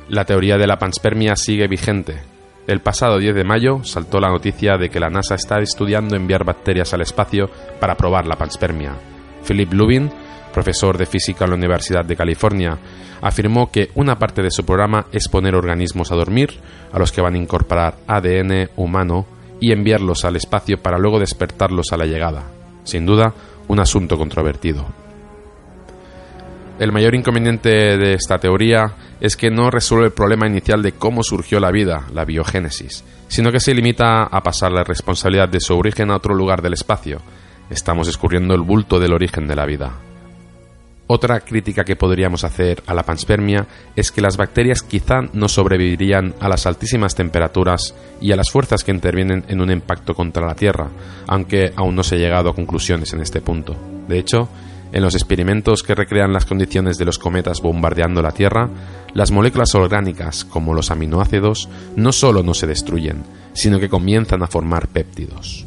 La 0.10 0.26
teoría 0.26 0.57
de 0.57 0.68
la 0.68 0.78
panspermia 0.78 1.36
sigue 1.38 1.68
vigente. 1.68 2.32
El 2.65 2.80
pasado 2.80 3.18
10 3.19 3.35
de 3.35 3.44
mayo 3.44 3.84
saltó 3.84 4.22
la 4.22 4.30
noticia 4.30 4.77
de 4.77 4.90
que 4.90 4.99
la 4.99 5.10
NASA 5.10 5.35
está 5.35 5.60
estudiando 5.60 6.15
enviar 6.15 6.45
bacterias 6.45 6.94
al 6.94 7.02
espacio 7.02 7.49
para 7.80 7.95
probar 7.95 8.26
la 8.26 8.38
panspermia. 8.38 8.94
Philip 9.45 9.73
Lubin, 9.73 10.10
profesor 10.53 10.98
de 10.98 11.06
física 11.06 11.44
en 11.44 11.52
la 11.52 11.57
Universidad 11.57 12.06
de 12.06 12.15
California, 12.15 12.77
afirmó 13.22 13.69
que 13.69 13.90
una 13.95 14.18
parte 14.18 14.41
de 14.41 14.52
su 14.52 14.65
programa 14.65 15.07
es 15.11 15.27
poner 15.27 15.56
organismos 15.56 16.11
a 16.11 16.15
dormir, 16.15 16.52
a 16.94 16.99
los 16.99 17.11
que 17.11 17.22
van 17.22 17.35
a 17.35 17.40
incorporar 17.40 17.95
ADN 18.07 18.69
humano 18.77 19.26
y 19.60 19.73
enviarlos 19.73 20.23
al 20.23 20.38
espacio 20.38 20.81
para 20.81 20.98
luego 20.98 21.19
despertarlos 21.19 21.91
a 21.91 21.98
la 21.98 22.06
llegada. 22.06 22.44
Sin 22.85 23.06
duda, 23.06 23.34
un 23.68 23.80
asunto 23.81 24.18
controvertido. 24.18 25.02
El 26.79 26.91
mayor 26.91 27.13
inconveniente 27.13 27.69
de 27.69 28.13
esta 28.13 28.39
teoría 28.39 28.93
es 29.21 29.37
que 29.37 29.51
no 29.51 29.69
resuelve 29.69 30.07
el 30.07 30.11
problema 30.11 30.47
inicial 30.47 30.81
de 30.81 30.93
cómo 30.93 31.21
surgió 31.21 31.59
la 31.59 31.71
vida, 31.71 32.07
la 32.11 32.25
biogénesis, 32.25 33.03
sino 33.27 33.51
que 33.51 33.59
se 33.59 33.75
limita 33.75 34.23
a 34.23 34.41
pasar 34.41 34.71
la 34.71 34.83
responsabilidad 34.83 35.49
de 35.49 35.59
su 35.59 35.77
origen 35.77 36.09
a 36.09 36.15
otro 36.15 36.33
lugar 36.33 36.63
del 36.63 36.73
espacio. 36.73 37.21
Estamos 37.69 38.07
escurriendo 38.07 38.55
el 38.55 38.61
bulto 38.61 38.99
del 38.99 39.13
origen 39.13 39.47
de 39.47 39.55
la 39.55 39.67
vida. 39.67 39.93
Otra 41.05 41.41
crítica 41.41 41.83
que 41.83 41.95
podríamos 41.95 42.43
hacer 42.43 42.81
a 42.87 42.93
la 42.95 43.03
panspermia 43.03 43.67
es 43.95 44.11
que 44.11 44.21
las 44.21 44.35
bacterias 44.35 44.81
quizá 44.81 45.21
no 45.33 45.47
sobrevivirían 45.47 46.33
a 46.39 46.49
las 46.49 46.65
altísimas 46.65 47.13
temperaturas 47.13 47.93
y 48.19 48.31
a 48.31 48.35
las 48.35 48.49
fuerzas 48.49 48.83
que 48.83 48.91
intervienen 48.91 49.43
en 49.47 49.61
un 49.61 49.69
impacto 49.69 50.15
contra 50.15 50.47
la 50.47 50.55
Tierra, 50.55 50.89
aunque 51.27 51.71
aún 51.75 51.95
no 51.95 52.03
se 52.03 52.15
ha 52.15 52.19
llegado 52.19 52.49
a 52.49 52.55
conclusiones 52.55 53.13
en 53.13 53.21
este 53.21 53.41
punto. 53.41 53.75
De 54.07 54.17
hecho, 54.17 54.49
en 54.94 55.02
los 55.02 55.15
experimentos 55.15 55.84
que 55.84 55.95
recrean 55.95 56.32
las 56.32 56.45
condiciones 56.45 56.98
de 56.98 57.06
los 57.06 57.20
cometas 57.20 57.61
bombardeando 57.61 58.22
la 58.22 58.32
Tierra, 58.32 58.70
las 59.14 59.32
moléculas 59.32 59.74
orgánicas, 59.76 60.45
como 60.45 60.74
los 60.74 60.91
aminoácidos, 60.91 61.68
no 61.95 62.11
solo 62.11 62.44
no 62.44 62.53
se 62.53 62.68
destruyen, 62.68 63.24
sino 63.53 63.80
que 63.80 63.90
comienzan 63.90 64.44
a 64.44 64.48
formar 64.48 64.88
péptidos. 64.88 65.65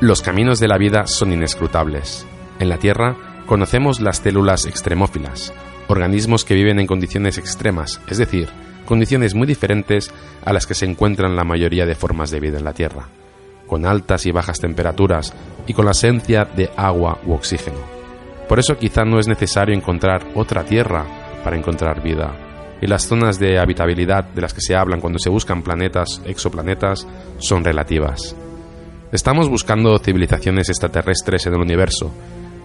Los 0.00 0.22
caminos 0.22 0.60
de 0.60 0.68
la 0.68 0.78
vida 0.78 1.06
son 1.06 1.32
inescrutables. 1.32 2.26
En 2.58 2.68
la 2.70 2.78
Tierra 2.78 3.16
conocemos 3.46 4.00
las 4.00 4.18
células 4.18 4.64
extremófilas, 4.64 5.52
organismos 5.88 6.44
que 6.44 6.54
viven 6.54 6.80
en 6.80 6.86
condiciones 6.86 7.36
extremas, 7.36 8.00
es 8.08 8.16
decir, 8.18 8.48
condiciones 8.86 9.34
muy 9.34 9.46
diferentes 9.46 10.10
a 10.44 10.54
las 10.54 10.66
que 10.66 10.74
se 10.74 10.86
encuentran 10.86 11.36
la 11.36 11.44
mayoría 11.44 11.84
de 11.84 11.94
formas 11.94 12.30
de 12.30 12.40
vida 12.40 12.58
en 12.58 12.64
la 12.64 12.72
Tierra, 12.72 13.08
con 13.68 13.86
altas 13.86 14.26
y 14.26 14.32
bajas 14.32 14.58
temperaturas 14.58 15.32
y 15.68 15.74
con 15.74 15.84
la 15.84 15.92
esencia 15.92 16.44
de 16.44 16.70
agua 16.76 17.20
u 17.24 17.34
oxígeno. 17.34 17.78
Por 18.48 18.58
eso 18.58 18.76
quizá 18.76 19.04
no 19.04 19.20
es 19.20 19.28
necesario 19.28 19.74
encontrar 19.76 20.26
otra 20.34 20.64
Tierra 20.64 21.04
para 21.44 21.56
encontrar 21.56 22.02
vida, 22.02 22.34
y 22.80 22.86
las 22.86 23.06
zonas 23.06 23.38
de 23.38 23.58
habitabilidad 23.58 24.24
de 24.24 24.40
las 24.40 24.54
que 24.54 24.60
se 24.60 24.74
hablan 24.74 25.00
cuando 25.00 25.18
se 25.18 25.30
buscan 25.30 25.62
planetas, 25.62 26.22
exoplanetas, 26.24 27.06
son 27.38 27.64
relativas. 27.64 28.34
Estamos 29.12 29.48
buscando 29.48 29.98
civilizaciones 29.98 30.68
extraterrestres 30.68 31.46
en 31.46 31.54
el 31.54 31.60
universo, 31.60 32.10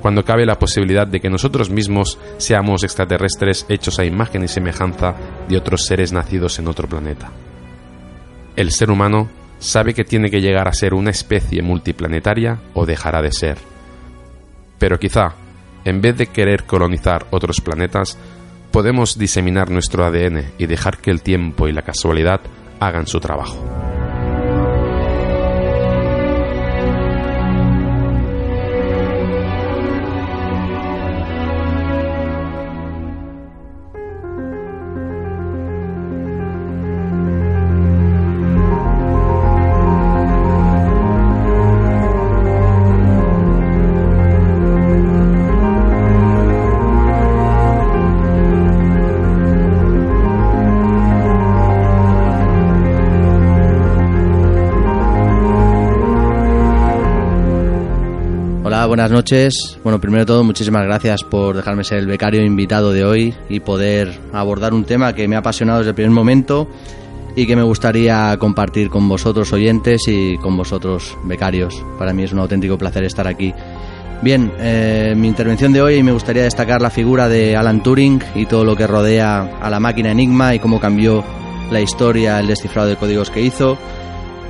cuando 0.01 0.25
cabe 0.25 0.45
la 0.45 0.59
posibilidad 0.59 1.07
de 1.07 1.21
que 1.21 1.29
nosotros 1.29 1.69
mismos 1.69 2.19
seamos 2.37 2.83
extraterrestres 2.83 3.65
hechos 3.69 3.99
a 3.99 4.05
imagen 4.05 4.43
y 4.43 4.49
semejanza 4.49 5.15
de 5.47 5.57
otros 5.57 5.85
seres 5.85 6.11
nacidos 6.11 6.59
en 6.59 6.67
otro 6.67 6.89
planeta. 6.89 7.31
El 8.55 8.71
ser 8.71 8.91
humano 8.91 9.29
sabe 9.63 9.93
que 9.93 10.03
tiene 10.03 10.29
que 10.29 10.41
llegar 10.41 10.67
a 10.67 10.73
ser 10.73 10.93
una 10.93 11.09
especie 11.09 11.61
multiplanetaria 11.61 12.59
o 12.73 12.85
dejará 12.85 13.21
de 13.21 13.31
ser. 13.31 13.57
Pero 14.77 14.99
quizá, 14.99 15.35
en 15.85 16.01
vez 16.01 16.17
de 16.17 16.27
querer 16.27 16.65
colonizar 16.65 17.27
otros 17.31 17.61
planetas, 17.61 18.17
podemos 18.71 19.17
diseminar 19.17 19.69
nuestro 19.69 20.05
ADN 20.05 20.51
y 20.57 20.65
dejar 20.65 20.97
que 20.97 21.11
el 21.11 21.21
tiempo 21.21 21.67
y 21.67 21.71
la 21.71 21.83
casualidad 21.83 22.41
hagan 22.79 23.07
su 23.07 23.19
trabajo. 23.19 23.92
Buenas 59.03 59.17
noches. 59.17 59.77
Bueno, 59.83 59.99
primero 59.99 60.21
de 60.21 60.25
todo, 60.27 60.45
muchísimas 60.45 60.85
gracias 60.85 61.23
por 61.23 61.57
dejarme 61.57 61.83
ser 61.83 61.97
el 61.97 62.07
becario 62.07 62.41
invitado 62.41 62.93
de 62.93 63.03
hoy 63.03 63.35
y 63.49 63.59
poder 63.59 64.17
abordar 64.31 64.73
un 64.73 64.85
tema 64.85 65.11
que 65.11 65.27
me 65.27 65.35
ha 65.35 65.39
apasionado 65.39 65.79
desde 65.79 65.89
el 65.89 65.95
primer 65.95 66.11
momento 66.11 66.69
y 67.35 67.45
que 67.45 67.57
me 67.57 67.63
gustaría 67.63 68.37
compartir 68.37 68.89
con 68.89 69.09
vosotros 69.09 69.51
oyentes 69.51 70.07
y 70.07 70.37
con 70.37 70.55
vosotros 70.55 71.17
becarios. 71.25 71.83
Para 71.99 72.13
mí 72.13 72.23
es 72.23 72.31
un 72.31 72.39
auténtico 72.39 72.77
placer 72.77 73.03
estar 73.03 73.27
aquí. 73.27 73.53
Bien, 74.21 74.53
eh, 74.57 75.13
mi 75.17 75.27
intervención 75.27 75.73
de 75.73 75.81
hoy 75.81 76.01
me 76.01 76.13
gustaría 76.13 76.43
destacar 76.43 76.81
la 76.81 76.89
figura 76.89 77.27
de 77.27 77.57
Alan 77.57 77.83
Turing 77.83 78.23
y 78.35 78.45
todo 78.45 78.63
lo 78.63 78.77
que 78.77 78.87
rodea 78.87 79.57
a 79.61 79.69
la 79.69 79.81
máquina 79.81 80.11
Enigma 80.11 80.55
y 80.55 80.59
cómo 80.59 80.79
cambió 80.79 81.25
la 81.69 81.81
historia, 81.81 82.39
el 82.39 82.47
descifrado 82.47 82.87
de 82.87 82.95
códigos 82.95 83.29
que 83.29 83.41
hizo. 83.41 83.77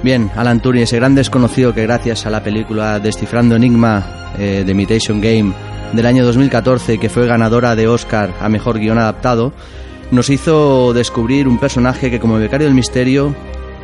Bien, 0.03 0.29
Alan 0.35 0.59
Turing, 0.59 0.83
ese 0.83 0.97
gran 0.97 1.15
desconocido 1.15 1.73
que 1.73 1.83
gracias 1.83 2.25
a 2.25 2.29
la 2.29 2.43
película 2.43 2.99
Descifrando 2.99 3.55
Enigma 3.55 4.33
eh, 4.37 4.63
de 4.65 4.71
Imitation 4.73 5.21
Game 5.21 5.53
del 5.93 6.05
año 6.05 6.25
2014, 6.25 6.97
que 6.97 7.07
fue 7.07 7.25
ganadora 7.25 7.73
de 7.73 7.87
Oscar 7.87 8.33
a 8.41 8.49
Mejor 8.49 8.79
Guión 8.79 8.97
Adaptado, 8.97 9.53
nos 10.11 10.29
hizo 10.29 10.91
descubrir 10.91 11.47
un 11.47 11.57
personaje 11.57 12.11
que 12.11 12.19
como 12.19 12.35
becario 12.37 12.67
del 12.67 12.75
misterio 12.75 13.33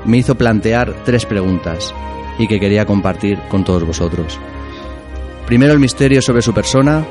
me 0.04 0.18
hizo 0.18 0.36
plantear 0.36 0.94
tres 1.06 1.26
preguntas 1.26 1.94
y 2.38 2.48
que 2.48 2.60
quería 2.60 2.86
compartir 2.86 3.40
con 3.48 3.64
todos 3.64 3.86
vosotros. 3.86 4.38
Primero 5.46 5.72
el 5.72 5.80
misterio 5.80 6.22
sobre 6.22 6.42
su 6.42 6.54
persona, 6.54 7.06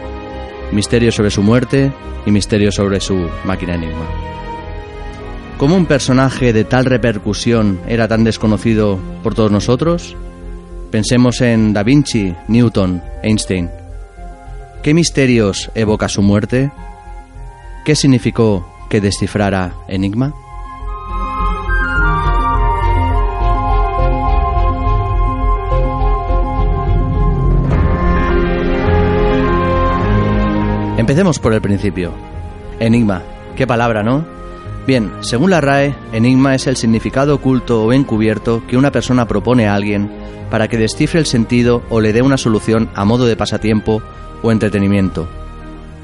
misterio 0.71 1.11
sobre 1.13 1.31
su 1.31 1.43
muerte 1.43 1.91
y 2.27 2.31
misterio 2.31 2.71
sobre 2.71 3.01
su 3.01 3.27
máquina 3.45 3.75
enigma. 3.75 4.07
¿Cómo 5.59 5.75
un 5.75 5.87
personaje 5.87 6.53
de 6.53 6.63
tal 6.63 6.85
repercusión 6.85 7.81
era 7.89 8.07
tan 8.07 8.23
desconocido 8.23 9.01
por 9.25 9.35
todos 9.35 9.51
nosotros? 9.51 10.17
Pensemos 10.93 11.41
en 11.41 11.73
Da 11.73 11.83
Vinci, 11.83 12.33
Newton, 12.47 13.03
Einstein. 13.25 13.69
¿Qué 14.85 14.95
misterios 14.95 15.69
evoca 15.75 16.09
su 16.09 16.23
muerte? 16.23 16.71
¿Qué 17.85 17.97
significó 17.97 18.73
que 18.89 19.01
descifrara 19.01 19.73
Enigma? 19.89 20.33
Empecemos 30.99 31.41
por 31.41 31.53
el 31.53 31.61
principio. 31.61 32.13
Enigma. 32.79 33.25
Qué 33.57 33.67
palabra, 33.67 34.05
¿no? 34.05 34.39
Bien, 34.89 35.13
según 35.21 35.51
la 35.51 35.61
RAE, 35.61 35.95
enigma 36.15 36.55
es 36.55 36.67
el 36.67 36.79
significado 36.79 37.35
oculto 37.35 37.85
o 37.85 37.93
encubierto 37.93 38.63
que 38.67 38.79
una 38.79 38.91
persona 38.91 39.29
propone 39.29 39.69
a 39.69 39.75
alguien 39.75 40.11
para 40.51 40.67
que 40.67 40.79
descifre 40.79 41.21
el 41.21 41.27
sentido 41.27 41.83
o 41.91 42.01
le 42.01 42.15
dé 42.15 42.23
una 42.23 42.39
solución 42.39 42.89
a 42.95 43.05
modo 43.05 43.27
de 43.27 43.37
pasatiempo 43.37 44.03
o 44.43 44.51
entretenimiento. 44.51 45.29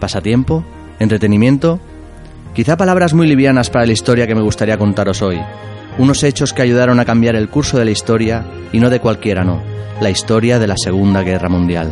¿Pasatiempo? 0.01 0.67
¿Entretenimiento? 0.99 1.81
Quizá 2.53 2.77
palabras 2.77 3.15
muy 3.15 3.27
livianas 3.27 3.71
para 3.71 3.87
la 3.87 3.93
historia 3.93 4.27
que 4.27 4.35
me 4.35 4.43
gustaría 4.43 4.77
contaros 4.77 5.23
hoy. 5.23 5.41
Unos 5.97 6.23
hechos 6.23 6.53
que 6.53 6.61
ayudaron 6.61 7.01
a 7.01 7.07
cambiar 7.07 7.37
el 7.37 7.49
curso 7.49 7.79
de 7.79 7.87
la 7.87 7.91
historia 7.91 8.45
y 8.71 8.81
no 8.81 8.91
de 8.91 9.01
cualquiera, 9.01 9.45
no. 9.45 9.63
La 10.03 10.11
historia 10.11 10.59
de 10.59 10.67
la 10.67 10.77
Segunda 10.77 11.23
Guerra 11.23 11.49
Mundial. 11.49 11.91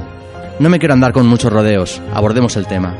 No 0.59 0.69
me 0.69 0.79
quiero 0.79 0.93
andar 0.93 1.15
con 1.15 1.27
muchos 1.27 1.51
rodeos, 1.51 2.03
abordemos 2.13 2.55
el 2.57 2.67
tema. 2.67 2.95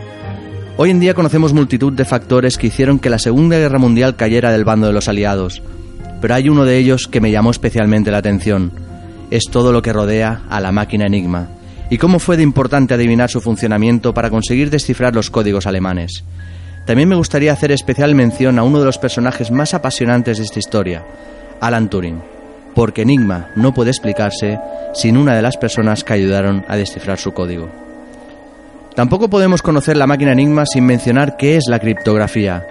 Hoy 0.85 0.91
en 0.91 0.99
día 0.99 1.15
conocemos 1.15 1.53
multitud 1.53 1.93
de 1.93 2.05
factores 2.05 2.59
que 2.59 2.67
hicieron 2.67 2.99
que 2.99 3.09
la 3.09 3.21
Segunda 3.21 3.57
Guerra 3.57 3.79
Mundial 3.79 4.17
cayera 4.17 4.51
del 4.51 4.65
bando 4.65 4.89
de 4.89 4.93
los 4.93 5.07
aliados, 5.07 5.63
pero 6.21 6.35
hay 6.35 6.49
uno 6.49 6.65
de 6.65 6.77
ellos 6.77 7.07
que 7.07 7.21
me 7.21 7.31
llamó 7.31 7.53
especialmente 7.53 8.11
la 8.11 8.19
atención. 8.19 8.73
Es 9.31 9.45
todo 9.49 9.71
lo 9.71 9.81
que 9.81 9.93
rodea 9.93 10.43
a 10.51 10.59
la 10.59 10.73
máquina 10.73 11.07
Enigma 11.07 11.51
y 11.89 11.99
cómo 11.99 12.19
fue 12.19 12.37
de 12.37 12.43
importante 12.43 12.95
adivinar 12.95 13.31
su 13.31 13.41
funcionamiento 13.41 14.13
para 14.13 14.29
conseguir 14.29 14.71
descifrar 14.71 15.15
los 15.15 15.31
códigos 15.31 15.69
alemanes. 15.69 16.25
También 16.85 17.09
me 17.09 17.15
gustaría 17.15 17.53
hacer 17.53 17.71
especial 17.71 18.17
mención 18.17 18.59
a 18.59 18.65
uno 18.65 18.81
de 18.81 18.87
los 18.87 18.99
personajes 18.99 19.53
más 19.53 19.75
apasionantes 19.75 20.39
de 20.39 20.43
esta 20.43 20.59
historia, 20.59 21.05
Alan 21.61 21.91
Turing, 21.91 22.21
porque 22.75 23.03
Enigma 23.03 23.51
no 23.55 23.73
puede 23.73 23.91
explicarse 23.91 24.59
sin 24.95 25.17
una 25.17 25.37
de 25.37 25.43
las 25.43 25.57
personas 25.57 26.03
que 26.03 26.15
ayudaron 26.15 26.65
a 26.67 26.77
descifrar 26.77 27.21
su 27.21 27.31
código. 27.31 27.82
Tampoco 28.95 29.31
podemos 29.31 29.63
conocer 29.63 29.97
la 29.97 30.07
máquina 30.07 30.33
Enigma 30.33 30.67
sin 30.67 30.85
mencionar 30.85 31.39
qué 31.39 31.57
es 31.57 31.65
la 31.67 31.79
criptografía. 31.79 32.67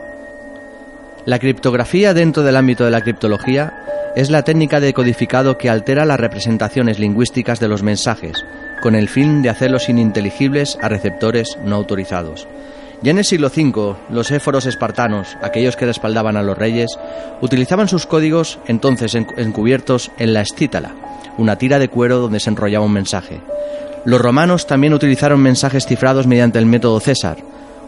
La 1.26 1.39
criptografía 1.39 2.14
dentro 2.14 2.43
del 2.43 2.57
ámbito 2.57 2.85
de 2.85 2.91
la 2.91 3.02
criptología 3.02 4.11
es 4.15 4.30
la 4.30 4.43
técnica 4.43 4.80
de 4.80 4.93
codificado 4.93 5.57
que 5.57 5.69
altera 5.69 6.06
las 6.06 6.19
representaciones 6.19 6.99
lingüísticas 6.99 7.60
de 7.60 7.68
los 7.68 7.81
mensajes, 7.81 8.45
con 8.81 8.93
el 8.93 9.10
fin 9.10 9.41
de 9.41 9.49
hacerlos 9.49 9.89
ininteligibles 9.89 10.77
a 10.81 10.89
receptores 10.89 11.57
no 11.64 11.76
autorizados. 11.76 12.48
Ya 13.02 13.11
en 13.11 13.18
el 13.18 13.26
siglo 13.26 13.48
V, 13.48 13.95
los 14.11 14.30
éforos 14.30 14.68
espartanos, 14.68 15.38
aquellos 15.41 15.76
que 15.76 15.88
respaldaban 15.88 16.38
a 16.38 16.43
los 16.43 16.56
reyes, 16.56 16.91
utilizaban 17.41 17.88
sus 17.88 18.06
códigos 18.06 18.60
entonces 18.68 19.15
encubiertos 19.15 20.11
en 20.19 20.34
la 20.34 20.41
escítala, 20.41 20.93
una 21.39 21.57
tira 21.57 21.80
de 21.80 21.89
cuero 21.89 22.19
donde 22.19 22.39
se 22.39 22.52
enrollaba 22.52 22.85
un 22.85 22.93
mensaje. 22.93 23.41
Los 24.06 24.19
romanos 24.19 24.65
también 24.65 24.94
utilizaron 24.94 25.41
mensajes 25.41 25.86
cifrados 25.86 26.26
mediante 26.26 26.60
el 26.60 26.65
método 26.65 26.99
César, 26.99 27.38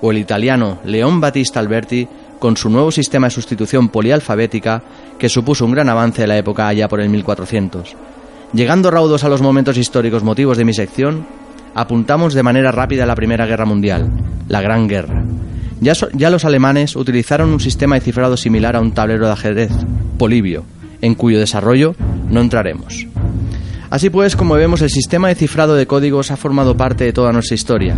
o 0.01 0.11
el 0.11 0.17
italiano 0.17 0.79
León 0.85 1.21
Battista 1.21 1.59
Alberti 1.59 2.07
con 2.37 2.57
su 2.57 2.69
nuevo 2.69 2.91
sistema 2.91 3.27
de 3.27 3.31
sustitución 3.31 3.89
polialfabética 3.89 4.83
que 5.17 5.29
supuso 5.29 5.65
un 5.65 5.71
gran 5.71 5.89
avance 5.89 6.21
de 6.21 6.27
la 6.27 6.37
época 6.37 6.67
allá 6.67 6.87
por 6.89 6.99
el 6.99 7.09
1400. 7.09 7.95
Llegando 8.53 8.91
raudos 8.91 9.23
a 9.23 9.29
los 9.29 9.41
momentos 9.41 9.77
históricos 9.77 10.23
motivos 10.23 10.57
de 10.57 10.65
mi 10.65 10.73
sección, 10.73 11.25
apuntamos 11.73 12.33
de 12.33 12.43
manera 12.43 12.71
rápida 12.71 13.03
a 13.03 13.07
la 13.07 13.15
Primera 13.15 13.45
Guerra 13.45 13.65
Mundial, 13.65 14.11
la 14.49 14.61
Gran 14.61 14.87
Guerra. 14.87 15.23
Ya, 15.79 16.29
los 16.29 16.45
alemanes 16.45 16.95
utilizaron 16.95 17.49
un 17.49 17.59
sistema 17.59 17.95
de 17.95 18.01
cifrado 18.01 18.37
similar 18.37 18.75
a 18.75 18.81
un 18.81 18.93
tablero 18.93 19.25
de 19.25 19.33
ajedrez, 19.33 19.71
Polibio, 20.17 20.65
en 21.01 21.15
cuyo 21.15 21.39
desarrollo 21.39 21.95
no 22.29 22.41
entraremos. 22.41 23.07
Así 23.93 24.09
pues, 24.09 24.35
como 24.35 24.55
vemos, 24.55 24.81
el 24.81 24.89
sistema 24.89 25.27
de 25.27 25.35
cifrado 25.35 25.75
de 25.75 25.85
códigos 25.85 26.31
ha 26.31 26.35
formado 26.35 26.75
parte 26.75 27.03
de 27.03 27.13
toda 27.13 27.31
nuestra 27.31 27.53
historia, 27.53 27.95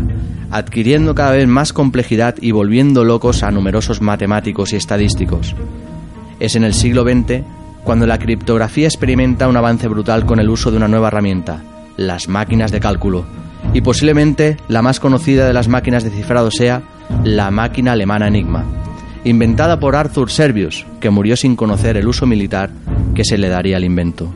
adquiriendo 0.52 1.16
cada 1.16 1.32
vez 1.32 1.48
más 1.48 1.72
complejidad 1.72 2.36
y 2.42 2.52
volviendo 2.52 3.06
locos 3.06 3.44
a 3.44 3.52
numerosos 3.52 4.02
matemáticos 4.02 4.74
y 4.74 4.76
estadísticos. 4.76 5.56
Es 6.42 6.58
en 6.58 6.66
el 6.66 6.74
siglo 6.74 7.04
XX 7.04 7.44
cuando 7.86 8.06
la 8.08 8.20
criptografía 8.20 8.88
experimenta 8.88 9.48
un 9.48 9.56
avance 9.56 9.88
brutal 9.88 10.26
con 10.26 10.42
el 10.42 10.50
uso 10.50 10.70
de 10.70 10.76
una 10.76 10.90
nueva 10.90 11.08
herramienta, 11.08 11.64
las 11.96 12.28
máquinas 12.28 12.74
de 12.74 12.82
cálculo, 12.82 13.26
y 13.74 13.80
posiblemente 13.80 14.58
la 14.68 14.82
más 14.82 15.00
conocida 15.00 15.48
de 15.48 15.54
las 15.54 15.70
máquinas 15.70 16.04
de 16.04 16.10
cifrado 16.10 16.52
sea 16.52 16.82
la 17.24 17.52
máquina 17.52 17.94
alemana 17.94 18.28
Enigma, 18.28 18.66
inventada 19.24 19.80
por 19.80 19.96
Arthur 19.96 20.30
Servius, 20.30 20.86
que 21.00 21.10
murió 21.10 21.38
sin 21.38 21.56
conocer 21.56 21.96
el 21.96 22.10
uso 22.10 22.26
militar 22.26 22.70
que 23.14 23.24
se 23.24 23.38
le 23.38 23.48
daría 23.48 23.78
al 23.78 23.86
invento. 23.86 24.34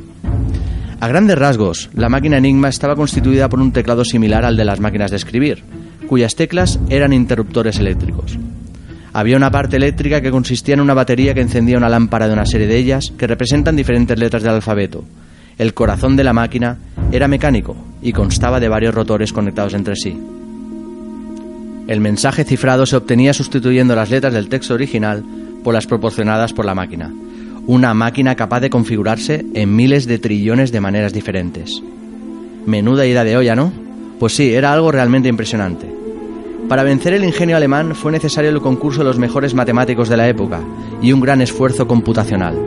A 1.02 1.08
grandes 1.08 1.38
rasgos, 1.38 1.90
la 1.94 2.10
máquina 2.10 2.38
Enigma 2.38 2.68
estaba 2.68 2.98
constituida 2.98 3.48
por 3.48 3.62
un 3.62 3.72
teclado 3.72 4.04
similar 4.04 4.44
al 4.44 4.58
de 4.58 4.66
las 4.66 4.82
máquinas 4.82 5.12
de 5.12 5.18
escribir, 5.18 5.64
cuyas 6.08 6.36
teclas 6.36 6.78
eran 6.90 7.14
interruptores 7.14 7.80
eléctricos. 7.80 8.38
Había 9.14 9.38
una 9.38 9.50
parte 9.50 9.78
eléctrica 9.78 10.20
que 10.20 10.30
consistía 10.30 10.74
en 10.74 10.82
una 10.82 10.94
batería 10.94 11.34
que 11.34 11.40
encendía 11.40 11.78
una 11.78 11.88
lámpara 11.88 12.28
de 12.28 12.34
una 12.34 12.46
serie 12.46 12.68
de 12.68 12.78
ellas 12.78 13.14
que 13.18 13.28
representan 13.28 13.78
diferentes 13.78 14.20
letras 14.20 14.44
del 14.44 14.56
alfabeto. 14.56 15.06
El 15.58 15.74
corazón 15.74 16.18
de 16.18 16.26
la 16.26 16.34
máquina 16.34 16.78
era 17.14 17.30
mecánico 17.30 17.78
y 18.02 18.12
constaba 18.12 18.60
de 18.60 18.68
varios 18.68 18.94
rotores 18.94 19.32
conectados 19.32 19.74
entre 19.74 19.96
sí. 19.96 20.20
El 21.88 22.02
mensaje 22.02 22.44
cifrado 22.44 22.86
se 22.86 22.98
obtenía 22.98 23.34
sustituyendo 23.34 23.96
las 23.96 24.10
letras 24.10 24.34
del 24.34 24.50
texto 24.50 24.74
original 24.74 25.24
por 25.64 25.74
las 25.74 25.88
proporcionadas 25.88 26.52
por 26.52 26.66
la 26.66 26.76
máquina. 26.76 27.10
Una 27.70 27.94
máquina 27.94 28.34
capaz 28.34 28.62
de 28.62 28.72
configurarse 28.72 29.46
en 29.54 29.76
miles 29.76 30.08
de 30.08 30.18
trillones 30.18 30.72
de 30.72 30.82
maneras 30.82 31.14
diferentes. 31.14 31.84
Menuda 32.66 33.06
idea 33.06 33.24
de 33.24 33.38
olla, 33.38 33.56
¿no? 33.56 33.72
Pues 34.20 34.34
sí, 34.34 34.56
era 34.56 34.74
algo 34.74 34.92
realmente 34.92 35.30
impresionante. 35.30 35.86
Para 36.68 36.82
vencer 36.82 37.14
el 37.14 37.24
ingenio 37.24 37.56
alemán 37.56 37.94
fue 37.94 38.12
necesario 38.12 38.50
el 38.50 38.60
concurso 38.60 39.02
de 39.02 39.06
los 39.06 39.20
mejores 39.20 39.54
matemáticos 39.54 40.10
de 40.10 40.18
la 40.18 40.28
época 40.28 40.62
y 41.00 41.12
un 41.12 41.22
gran 41.22 41.42
esfuerzo 41.42 41.88
computacional. 41.88 42.58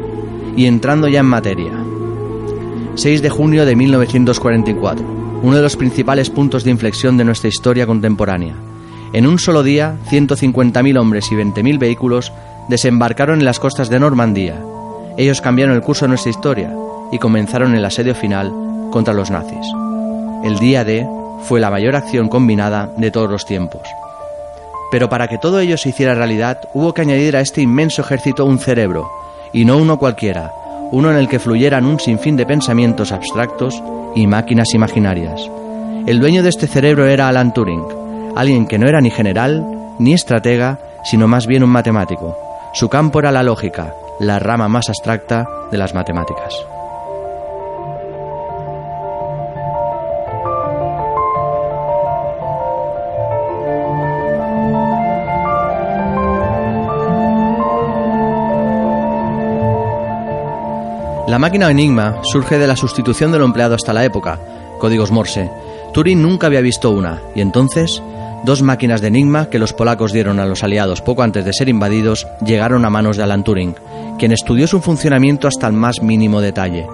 Y 0.57 0.67
entrando 0.67 1.09
ya 1.09 1.19
en 1.19 1.27
materia. 1.27 1.73
6 2.95 3.23
de 3.23 3.29
junio 3.29 3.67
de 3.67 3.75
1944, 3.75 5.05
uno 5.43 5.57
de 5.57 5.63
los 5.63 5.77
principales 5.77 6.31
puntos 6.31 6.63
de 6.63 6.71
inflexión 6.71 7.17
de 7.17 7.25
nuestra 7.25 7.49
historia 7.49 7.89
contemporánea. 7.89 8.55
En 9.13 9.27
un 9.27 9.41
solo 9.41 9.65
día, 9.65 9.97
150.000 10.13 10.97
hombres 10.97 11.33
y 11.33 11.35
20.000 11.35 11.81
vehículos 11.81 12.33
desembarcaron 12.69 13.41
en 13.41 13.45
las 13.45 13.59
costas 13.59 13.91
de 13.91 13.99
Normandía. 13.99 14.63
Ellos 15.17 15.41
cambiaron 15.41 15.75
el 15.75 15.83
curso 15.83 16.05
de 16.05 16.11
nuestra 16.11 16.31
historia 16.31 16.73
y 17.11 17.19
comenzaron 17.19 17.75
el 17.75 17.85
asedio 17.85 18.15
final 18.15 18.53
contra 18.91 19.15
los 19.15 19.31
nazis. 19.31 19.67
El 20.45 20.59
día 20.59 20.85
D 20.85 21.07
fue 21.43 21.61
la 21.61 21.71
mayor 21.71 21.97
acción 21.97 22.29
combinada 22.29 22.91
de 22.97 23.11
todos 23.11 23.31
los 23.31 23.45
tiempos. 23.45 23.83
Pero 24.91 25.09
para 25.09 25.29
que 25.29 25.39
todo 25.39 25.61
ello 25.61 25.77
se 25.77 25.91
hiciera 25.91 26.15
realidad, 26.15 26.61
hubo 26.75 26.93
que 26.93 27.03
añadir 27.03 27.37
a 27.37 27.41
este 27.41 27.63
inmenso 27.63 28.03
ejército 28.03 28.45
un 28.45 28.59
cerebro, 28.59 29.11
y 29.53 29.65
no 29.65 29.79
uno 29.79 29.99
cualquiera, 29.99 30.53
uno 30.91 31.11
en 31.11 31.17
el 31.17 31.29
que 31.29 31.39
fluyeran 31.39 31.87
un 31.87 31.99
sinfín 31.99 32.37
de 32.37 32.47
pensamientos 32.47 33.13
abstractos 33.13 33.83
y 34.15 34.27
máquinas 34.27 34.75
imaginarias. 34.75 35.41
El 36.07 36.21
dueño 36.21 36.43
de 36.43 36.51
este 36.51 36.67
cerebro 36.67 37.07
era 37.07 37.29
Alan 37.29 37.55
Turing, 37.55 37.85
alguien 38.37 38.67
que 38.67 38.79
no 38.79 38.89
era 38.89 39.01
ni 39.01 39.11
general 39.11 39.65
ni 39.99 40.13
estratega, 40.13 40.79
sino 41.05 41.29
más 41.29 41.47
bien 41.47 41.63
un 41.63 41.71
matemático. 41.71 42.37
Su 42.75 42.89
campo 42.89 43.19
era 43.21 43.33
la 43.33 43.43
lógica, 43.43 43.95
la 44.23 44.39
rama 44.39 44.69
más 44.69 44.89
abstracta 44.89 45.45
de 45.73 45.79
las 45.79 45.95
matemáticas. 45.95 46.55
La 61.27 61.41
máquina 61.41 61.69
Enigma 61.69 62.21
surge 62.23 62.59
de 62.59 62.69
la 62.69 62.77
sustitución 62.77 63.33
de 63.33 63.41
lo 63.41 63.45
empleado 63.45 63.75
hasta 63.75 63.93
la 63.93 64.05
época, 64.05 64.39
códigos 64.79 65.11
Morse. 65.11 65.51
Turing 65.93 66.23
nunca 66.23 66.47
había 66.47 66.61
visto 66.61 66.93
una, 66.93 67.21
y 67.35 67.41
entonces 67.41 68.01
dos 68.45 68.63
máquinas 68.63 69.01
de 69.01 69.09
Enigma 69.09 69.51
que 69.51 69.59
los 69.59 69.73
polacos 69.73 70.13
dieron 70.13 70.39
a 70.39 70.47
los 70.47 70.63
aliados 70.63 71.01
poco 71.01 71.23
antes 71.25 71.45
de 71.45 71.53
ser 71.53 71.69
invadidos 71.69 72.29
llegaron 72.45 72.85
a 72.85 72.91
manos 72.91 73.17
de 73.17 73.25
Alan 73.25 73.43
Turing, 73.43 73.75
quien 74.19 74.33
estudió 74.33 74.67
su 74.67 74.81
funcionamiento 74.81 75.49
hasta 75.49 75.67
el 75.67 75.73
más 75.73 76.03
mínimo 76.03 76.41
detalle. 76.41 76.87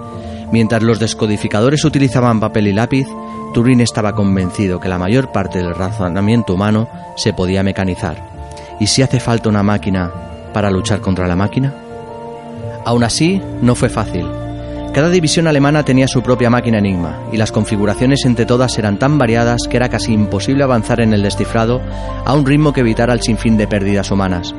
Mientras 0.51 0.83
los 0.83 0.99
descodificadores 0.99 1.85
utilizaban 1.85 2.41
papel 2.41 2.69
y 2.69 2.73
lápiz, 2.73 3.07
Turing 3.53 3.81
estaba 3.81 4.15
convencido 4.15 4.81
que 4.81 4.89
la 4.89 4.99
mayor 4.99 5.31
parte 5.33 5.59
del 5.59 5.75
razonamiento 5.75 6.55
humano 6.55 6.89
se 7.17 7.33
podía 7.33 7.63
mecanizar. 7.63 8.17
¿Y 8.81 8.87
si 8.87 9.03
hace 9.03 9.21
falta 9.21 9.49
una 9.49 9.63
máquina 9.63 10.11
para 10.53 10.71
luchar 10.71 11.01
contra 11.01 11.27
la 11.27 11.37
máquina? 11.37 11.75
Aún 12.85 13.05
así, 13.05 13.43
no 13.61 13.75
fue 13.75 13.89
fácil. 13.89 14.27
Cada 14.95 15.11
división 15.11 15.47
alemana 15.47 15.85
tenía 15.85 16.09
su 16.09 16.23
propia 16.23 16.51
máquina 16.51 16.79
Enigma, 16.79 17.21
y 17.31 17.37
las 17.37 17.53
configuraciones 17.53 18.25
entre 18.25 18.47
todas 18.47 18.79
eran 18.79 18.99
tan 18.99 19.19
variadas 19.19 19.63
que 19.69 19.77
era 19.77 19.91
casi 19.91 20.13
imposible 20.13 20.65
avanzar 20.65 21.01
en 21.01 21.13
el 21.13 21.23
descifrado 21.23 21.81
a 22.25 22.35
un 22.35 22.47
ritmo 22.47 22.73
que 22.73 22.81
evitara 22.81 23.13
el 23.13 23.21
sinfín 23.21 23.59
de 23.59 23.69
pérdidas 23.69 24.11
humanas. 24.11 24.55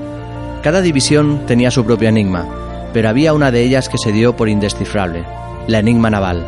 Cada 0.63 0.81
división 0.81 1.45
tenía 1.45 1.71
su 1.71 1.85
propia 1.85 2.09
Enigma, 2.09 2.47
pero 2.93 3.09
había 3.09 3.33
una 3.33 3.51
de 3.51 3.63
ellas 3.63 3.89
que 3.89 3.97
se 3.97 4.11
dio 4.11 4.35
por 4.35 4.49
indescifrable, 4.49 5.23
la 5.67 5.79
Enigma 5.79 6.09
Naval. 6.09 6.45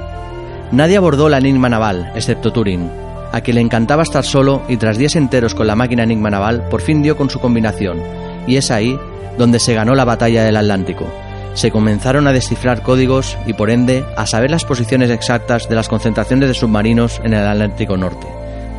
Nadie 0.71 0.97
abordó 0.97 1.29
la 1.29 1.37
Enigma 1.37 1.69
Naval, 1.69 2.11
excepto 2.15 2.51
Turing, 2.51 2.89
a 3.31 3.41
quien 3.41 3.55
le 3.55 3.61
encantaba 3.61 4.03
estar 4.03 4.23
solo 4.23 4.63
y 4.67 4.77
tras 4.77 4.97
días 4.97 5.15
enteros 5.15 5.55
con 5.55 5.67
la 5.67 5.75
máquina 5.75 6.03
Enigma 6.03 6.29
Naval 6.29 6.67
por 6.69 6.81
fin 6.81 7.01
dio 7.01 7.15
con 7.15 7.29
su 7.29 7.39
combinación, 7.39 7.99
y 8.47 8.57
es 8.57 8.71
ahí 8.71 8.99
donde 9.37 9.59
se 9.59 9.73
ganó 9.73 9.95
la 9.95 10.05
batalla 10.05 10.43
del 10.43 10.57
Atlántico 10.57 11.07
se 11.53 11.71
comenzaron 11.71 12.27
a 12.27 12.31
descifrar 12.31 12.81
códigos 12.81 13.37
y 13.45 13.53
por 13.53 13.69
ende 13.69 14.05
a 14.15 14.25
saber 14.25 14.51
las 14.51 14.65
posiciones 14.65 15.09
exactas 15.09 15.67
de 15.67 15.75
las 15.75 15.89
concentraciones 15.89 16.47
de 16.47 16.55
submarinos 16.55 17.21
en 17.23 17.33
el 17.33 17.45
Atlántico 17.45 17.97
Norte, 17.97 18.27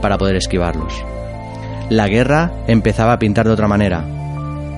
para 0.00 0.18
poder 0.18 0.36
esquivarlos. 0.36 1.04
La 1.90 2.08
guerra 2.08 2.52
empezaba 2.66 3.12
a 3.12 3.18
pintar 3.18 3.46
de 3.46 3.52
otra 3.52 3.68
manera, 3.68 4.04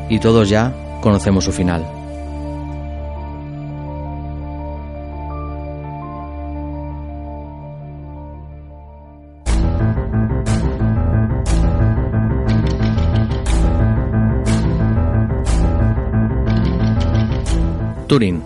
y 0.09 0.19
todos 0.19 0.49
ya 0.49 0.73
conocemos 1.01 1.45
su 1.45 1.53
final. 1.53 1.85
Turing. 18.07 18.43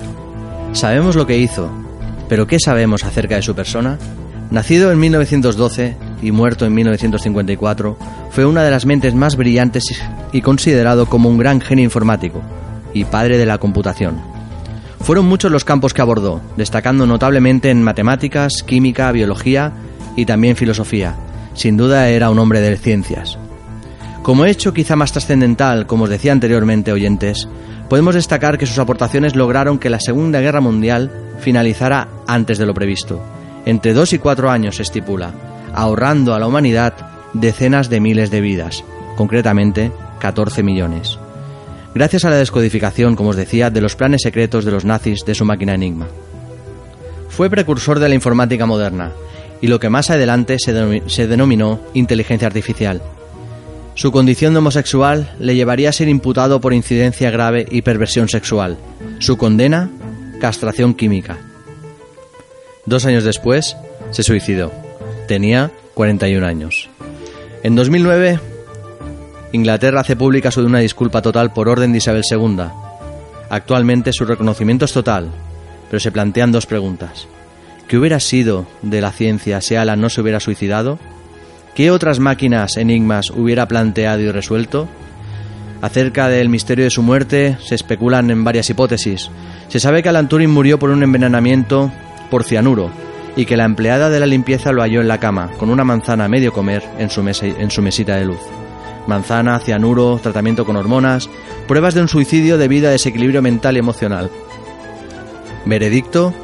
Sabemos 0.72 1.16
lo 1.16 1.26
que 1.26 1.39
hizo, 1.39 1.70
pero 2.28 2.47
¿qué 2.47 2.59
sabemos 2.59 3.05
acerca 3.05 3.36
de 3.36 3.43
su 3.43 3.55
persona? 3.55 3.98
Nacido 4.51 4.90
en 4.93 4.98
1912 4.98 5.97
y 6.22 6.32
muerto 6.32 6.66
en 6.66 6.74
1954, 6.74 7.96
fue 8.30 8.46
una 8.46 8.62
de 8.62 8.70
las 8.70 8.86
mentes 8.86 9.14
más 9.14 9.36
brillantes 9.36 9.84
y 10.32 10.40
considerado 10.40 11.06
como 11.06 11.28
un 11.28 11.38
gran 11.38 11.60
genio 11.60 11.84
informático 11.84 12.42
y 12.92 13.04
padre 13.04 13.38
de 13.38 13.46
la 13.46 13.58
computación. 13.58 14.16
Fueron 15.00 15.26
muchos 15.26 15.50
los 15.50 15.64
campos 15.64 15.94
que 15.94 16.02
abordó, 16.02 16.40
destacando 16.56 17.06
notablemente 17.06 17.70
en 17.70 17.82
matemáticas, 17.82 18.62
química, 18.62 19.10
biología 19.12 19.72
y 20.16 20.26
también 20.26 20.56
filosofía. 20.56 21.14
Sin 21.54 21.76
duda 21.76 22.08
era 22.08 22.30
un 22.30 22.38
hombre 22.38 22.60
de 22.60 22.76
ciencias. 22.76 23.38
Como 24.22 24.44
hecho 24.44 24.74
quizá 24.74 24.96
más 24.96 25.12
trascendental, 25.12 25.86
como 25.86 26.04
os 26.04 26.10
decía 26.10 26.32
anteriormente 26.32 26.92
oyentes, 26.92 27.48
podemos 27.88 28.14
destacar 28.14 28.58
que 28.58 28.66
sus 28.66 28.78
aportaciones 28.78 29.34
lograron 29.34 29.78
que 29.78 29.90
la 29.90 30.00
Segunda 30.00 30.40
Guerra 30.40 30.60
Mundial 30.60 31.10
finalizara 31.38 32.08
antes 32.26 32.58
de 32.58 32.66
lo 32.66 32.74
previsto. 32.74 33.22
Entre 33.64 33.94
dos 33.94 34.12
y 34.12 34.18
cuatro 34.18 34.50
años 34.50 34.76
se 34.76 34.82
estipula, 34.82 35.32
ahorrando 35.78 36.34
a 36.34 36.40
la 36.40 36.48
humanidad 36.48 36.94
decenas 37.32 37.88
de 37.88 38.00
miles 38.00 38.30
de 38.30 38.40
vidas, 38.40 38.84
concretamente 39.16 39.92
14 40.18 40.64
millones. 40.64 41.18
Gracias 41.94 42.24
a 42.24 42.30
la 42.30 42.36
descodificación, 42.36 43.14
como 43.14 43.30
os 43.30 43.36
decía, 43.36 43.70
de 43.70 43.80
los 43.80 43.94
planes 43.94 44.22
secretos 44.22 44.64
de 44.64 44.72
los 44.72 44.84
nazis 44.84 45.24
de 45.24 45.36
su 45.36 45.44
máquina 45.44 45.74
Enigma. 45.74 46.09
Fue 47.28 47.48
precursor 47.48 48.00
de 48.00 48.09
la 48.09 48.16
informática 48.16 48.66
moderna 48.66 49.12
y 49.60 49.68
lo 49.68 49.78
que 49.78 49.88
más 49.88 50.10
adelante 50.10 50.56
se, 50.59 51.26
denominó 51.26 51.80
inteligencia 51.94 52.48
artificial, 52.48 53.00
su 53.94 54.12
condición 54.12 54.52
de 54.52 54.59
homosexual 54.59 55.34
le 55.38 55.55
llevaría 55.55 55.90
a 55.90 55.92
ser 55.92 56.09
imputado 56.09 56.60
por 56.60 56.72
incidencia 56.72 57.30
grave 57.30 57.66
y 57.68 57.82
perversión 57.82 58.28
sexual. 58.28 58.78
Su 59.18 59.36
condena, 59.36 59.90
castración 60.40 60.94
química. 60.94 61.36
Dos 62.86 63.05
años 63.06 63.24
después, 63.24 63.76
se 64.12 64.22
suicidó. 64.22 64.88
Tenía 65.28 65.70
41 65.92 66.46
años. 66.46 66.88
En 67.62 67.76
2009, 67.76 68.40
Inglaterra 69.52 70.00
hace 70.00 70.16
pública 70.16 70.50
su 70.50 70.64
una 70.64 70.78
disculpa 70.78 71.20
total 71.20 71.52
por 71.52 71.68
orden 71.68 71.92
de 71.92 71.98
Isabel 71.98 72.22
II. 72.28 72.64
Actualmente 73.50 74.14
su 74.14 74.24
reconocimiento 74.24 74.86
es 74.86 74.92
total, 74.94 75.28
pero 75.90 76.00
se 76.00 76.12
plantean 76.12 76.50
dos 76.50 76.64
preguntas. 76.64 77.28
¿Qué 77.88 77.98
hubiera 77.98 78.20
sido 78.20 78.66
de 78.80 79.02
la 79.02 79.12
ciencia 79.12 79.60
si 79.60 79.74
Alan 79.74 80.00
no 80.00 80.09
se 80.09 80.22
hubiera 80.22 80.40
suicidado? 80.40 80.98
¿Qué 81.74 81.90
otras 81.90 82.20
máquinas 82.20 82.78
enigmas 82.78 83.28
hubiera 83.28 83.68
planteado 83.68 84.22
y 84.22 84.32
resuelto? 84.32 84.88
Acerca 85.82 86.28
del 86.28 86.48
misterio 86.48 86.84
de 86.84 86.90
su 86.90 87.02
muerte 87.02 87.59
se 87.60 87.74
especulan 87.74 88.30
en 88.30 88.44
varias 88.44 88.70
hipótesis. 88.70 89.30
Se 89.68 89.78
sabe 89.78 90.02
que 90.02 90.09
Alan 90.09 90.30
Turing 90.30 90.50
murió 90.50 90.78
por 90.78 90.88
un 90.88 91.02
envenenamiento 91.02 91.92
por 92.30 92.44
cianuro 92.44 92.90
y 93.39 93.47
que 93.47 93.56
la 93.56 93.66
empleada 93.66 94.10
de 94.10 94.19
la 94.19 94.27
limpieza 94.27 94.73
lo 94.73 94.82
halló 94.82 95.01
en 95.01 95.06
la 95.06 95.20
cama 95.20 95.52
con 95.59 95.70
una 95.70 95.85
manzana 95.85 96.24
a 96.24 96.28
medio 96.28 96.52
comer 96.52 96.82
en 96.98 97.09
su, 97.09 97.20
en 97.20 97.70
su 97.70 97.82
mesita 97.82 98.16
de 98.16 98.24
luz. 98.24 98.40
Manzana, 99.06 99.60
cianuro, 99.60 100.19
tratamiento 100.20 100.66
con 100.66 100.74
hormonas, 100.74 101.31
pruebas 101.69 101.94
de 101.94 102.01
un 102.01 102.09
suicidio 102.09 102.59
debido 102.59 102.89
a 102.89 102.90
desequilibrio 102.90 103.40
mental 103.40 103.77
y 103.77 103.78
emocional. 103.78 104.28
Veredicto, 105.66 106.35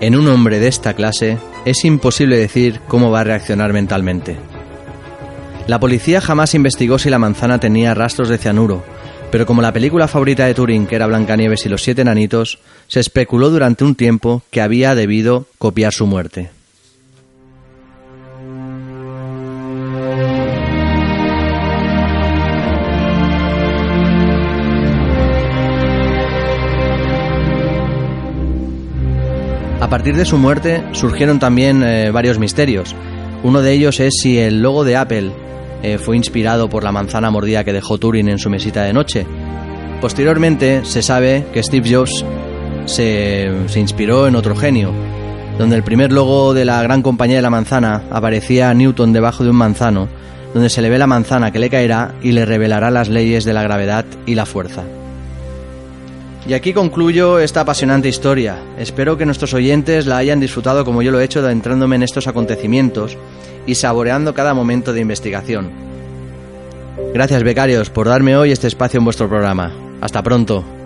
en 0.00 0.16
un 0.16 0.26
hombre 0.26 0.58
de 0.58 0.66
esta 0.66 0.94
clase 0.94 1.38
es 1.64 1.84
imposible 1.84 2.36
decir 2.36 2.80
cómo 2.88 3.12
va 3.12 3.20
a 3.20 3.24
reaccionar 3.24 3.72
mentalmente. 3.72 4.36
La 5.68 5.78
policía 5.78 6.20
jamás 6.20 6.56
investigó 6.56 6.98
si 6.98 7.08
la 7.08 7.20
manzana 7.20 7.60
tenía 7.60 7.94
rastros 7.94 8.28
de 8.28 8.38
cianuro, 8.38 8.82
pero 9.30 9.46
como 9.46 9.62
la 9.62 9.72
película 9.72 10.08
favorita 10.08 10.44
de 10.44 10.54
Turing, 10.54 10.86
que 10.86 10.96
era 10.96 11.06
Blancanieves 11.06 11.64
y 11.66 11.68
los 11.68 11.82
siete 11.82 12.02
enanitos, 12.02 12.58
se 12.92 13.00
especuló 13.00 13.48
durante 13.48 13.84
un 13.84 13.94
tiempo 13.94 14.42
que 14.50 14.60
había 14.60 14.94
debido 14.94 15.46
copiar 15.56 15.94
su 15.94 16.06
muerte. 16.06 16.50
partir 29.92 30.16
de 30.16 30.24
su 30.24 30.38
muerte 30.38 30.82
surgieron 30.92 31.38
también 31.38 31.82
eh, 31.82 32.10
varios 32.10 32.38
misterios. 32.38 32.94
Uno 33.42 33.60
de 33.60 33.72
ellos 33.72 34.00
es 34.00 34.14
si 34.22 34.38
el 34.38 34.62
logo 34.62 34.84
de 34.84 34.96
Apple 34.96 35.32
eh, 35.82 35.98
fue 35.98 36.16
inspirado 36.16 36.70
por 36.70 36.82
la 36.82 36.92
manzana 36.92 37.30
mordida 37.30 37.62
que 37.62 37.74
dejó 37.74 37.98
Turing 37.98 38.30
en 38.30 38.38
su 38.38 38.48
mesita 38.48 38.84
de 38.84 38.94
noche. 38.94 39.26
Posteriormente 40.00 40.86
se 40.86 41.02
sabe 41.02 41.44
que 41.52 41.62
Steve 41.62 41.94
Jobs 41.94 42.24
se, 42.86 43.50
se 43.66 43.80
inspiró 43.80 44.26
en 44.26 44.36
otro 44.36 44.54
genio, 44.56 44.92
donde 45.58 45.76
el 45.76 45.82
primer 45.82 46.12
logo 46.12 46.54
de 46.54 46.64
la 46.64 46.82
gran 46.82 47.02
compañía 47.02 47.36
de 47.36 47.42
la 47.42 47.50
manzana 47.50 48.02
aparecía 48.10 48.72
Newton 48.74 49.12
debajo 49.12 49.44
de 49.44 49.50
un 49.50 49.56
manzano, 49.56 50.08
donde 50.54 50.70
se 50.70 50.82
le 50.82 50.90
ve 50.90 50.98
la 50.98 51.06
manzana 51.06 51.50
que 51.50 51.58
le 51.58 51.70
caerá 51.70 52.14
y 52.22 52.32
le 52.32 52.44
revelará 52.44 52.90
las 52.90 53.08
leyes 53.08 53.44
de 53.44 53.52
la 53.52 53.62
gravedad 53.62 54.04
y 54.26 54.34
la 54.34 54.46
fuerza. 54.46 54.84
Y 56.46 56.54
aquí 56.54 56.72
concluyo 56.72 57.38
esta 57.38 57.60
apasionante 57.60 58.08
historia. 58.08 58.56
Espero 58.76 59.16
que 59.16 59.26
nuestros 59.26 59.54
oyentes 59.54 60.06
la 60.06 60.16
hayan 60.16 60.40
disfrutado 60.40 60.84
como 60.84 61.02
yo 61.02 61.12
lo 61.12 61.20
he 61.20 61.24
hecho 61.24 61.38
adentrándome 61.38 61.96
en 61.96 62.02
estos 62.02 62.26
acontecimientos 62.26 63.16
y 63.64 63.76
saboreando 63.76 64.34
cada 64.34 64.52
momento 64.52 64.92
de 64.92 65.00
investigación. 65.00 65.70
Gracias 67.14 67.44
becarios 67.44 67.90
por 67.90 68.08
darme 68.08 68.36
hoy 68.36 68.50
este 68.50 68.66
espacio 68.66 68.98
en 68.98 69.04
vuestro 69.04 69.28
programa. 69.28 69.72
Hasta 70.00 70.22
pronto. 70.22 70.81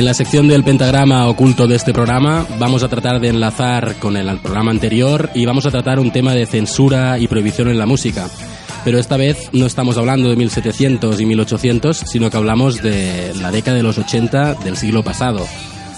En 0.00 0.06
la 0.06 0.14
sección 0.14 0.48
del 0.48 0.64
pentagrama 0.64 1.28
oculto 1.28 1.66
de 1.66 1.76
este 1.76 1.92
programa 1.92 2.46
vamos 2.58 2.82
a 2.82 2.88
tratar 2.88 3.20
de 3.20 3.28
enlazar 3.28 3.96
con 3.96 4.16
el 4.16 4.38
programa 4.38 4.70
anterior 4.70 5.28
y 5.34 5.44
vamos 5.44 5.66
a 5.66 5.70
tratar 5.70 5.98
un 5.98 6.10
tema 6.10 6.32
de 6.32 6.46
censura 6.46 7.18
y 7.18 7.28
prohibición 7.28 7.68
en 7.68 7.76
la 7.76 7.84
música. 7.84 8.30
Pero 8.82 8.98
esta 8.98 9.18
vez 9.18 9.50
no 9.52 9.66
estamos 9.66 9.98
hablando 9.98 10.30
de 10.30 10.36
1700 10.36 11.20
y 11.20 11.26
1800, 11.26 11.98
sino 11.98 12.30
que 12.30 12.36
hablamos 12.38 12.80
de 12.80 13.34
la 13.42 13.50
década 13.50 13.76
de 13.76 13.82
los 13.82 13.98
80 13.98 14.54
del 14.54 14.78
siglo 14.78 15.02
pasado, 15.02 15.46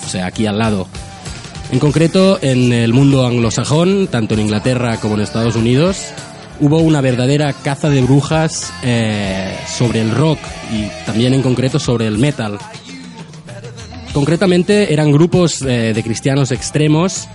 o 0.04 0.08
sea, 0.08 0.26
aquí 0.26 0.46
al 0.46 0.58
lado. 0.58 0.88
En 1.70 1.78
concreto, 1.78 2.40
en 2.42 2.72
el 2.72 2.92
mundo 2.92 3.24
anglosajón, 3.24 4.08
tanto 4.08 4.34
en 4.34 4.40
Inglaterra 4.40 4.96
como 4.96 5.14
en 5.14 5.20
Estados 5.20 5.54
Unidos, 5.54 6.12
hubo 6.58 6.80
una 6.80 7.00
verdadera 7.00 7.52
caza 7.52 7.88
de 7.88 8.02
brujas 8.02 8.72
eh, 8.82 9.56
sobre 9.68 10.00
el 10.00 10.10
rock 10.10 10.40
y 10.72 10.88
también 11.06 11.34
en 11.34 11.42
concreto 11.42 11.78
sobre 11.78 12.08
el 12.08 12.18
metal. 12.18 12.58
Concretamente 14.12 14.92
eran 14.92 15.10
grupos 15.10 15.62
eh, 15.62 15.92
de 15.94 16.02
cristianos 16.02 16.52
extremos 16.52 17.28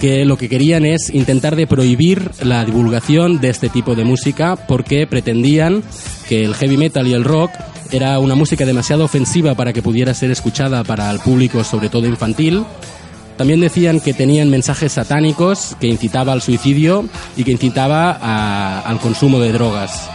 que 0.00 0.24
lo 0.24 0.36
que 0.36 0.48
querían 0.48 0.84
es 0.84 1.10
intentar 1.14 1.54
de 1.54 1.68
prohibir 1.68 2.30
la 2.42 2.64
divulgación 2.64 3.40
de 3.40 3.50
este 3.50 3.68
tipo 3.68 3.94
de 3.94 4.04
música 4.04 4.56
porque 4.56 5.06
pretendían 5.06 5.84
que 6.28 6.44
el 6.44 6.54
heavy 6.54 6.76
metal 6.76 7.06
y 7.06 7.12
el 7.12 7.22
rock 7.22 7.52
era 7.92 8.18
una 8.18 8.34
música 8.34 8.66
demasiado 8.66 9.04
ofensiva 9.04 9.54
para 9.54 9.72
que 9.72 9.82
pudiera 9.82 10.12
ser 10.14 10.32
escuchada 10.32 10.82
para 10.82 11.08
el 11.12 11.20
público, 11.20 11.62
sobre 11.62 11.88
todo 11.88 12.06
infantil. 12.06 12.64
También 13.36 13.60
decían 13.60 14.00
que 14.00 14.14
tenían 14.14 14.50
mensajes 14.50 14.92
satánicos 14.92 15.76
que 15.80 15.86
incitaba 15.86 16.32
al 16.32 16.42
suicidio 16.42 17.08
y 17.36 17.44
que 17.44 17.52
incitaba 17.52 18.80
al 18.80 18.98
consumo 18.98 19.38
de 19.38 19.52
drogas. 19.52 20.08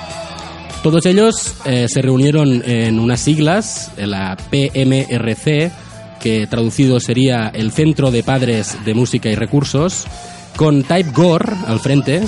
Todos 0.84 1.06
ellos 1.06 1.56
eh, 1.66 1.88
se 1.90 2.02
reunieron 2.02 2.64
en 2.66 3.00
unas 3.00 3.20
siglas, 3.20 3.91
la 3.98 4.38
PMRC, 4.50 5.72
que 6.20 6.48
traducido 6.48 7.00
sería 7.00 7.48
el 7.48 7.72
Centro 7.72 8.12
de 8.12 8.24
Padres 8.24 8.78
de 8.86 8.94
Música 8.94 9.30
y 9.30 9.36
Recursos, 9.36 10.06
con 10.56 10.84
Type 10.84 11.12
Gore 11.12 11.54
al 11.68 11.80
frente, 11.80 12.22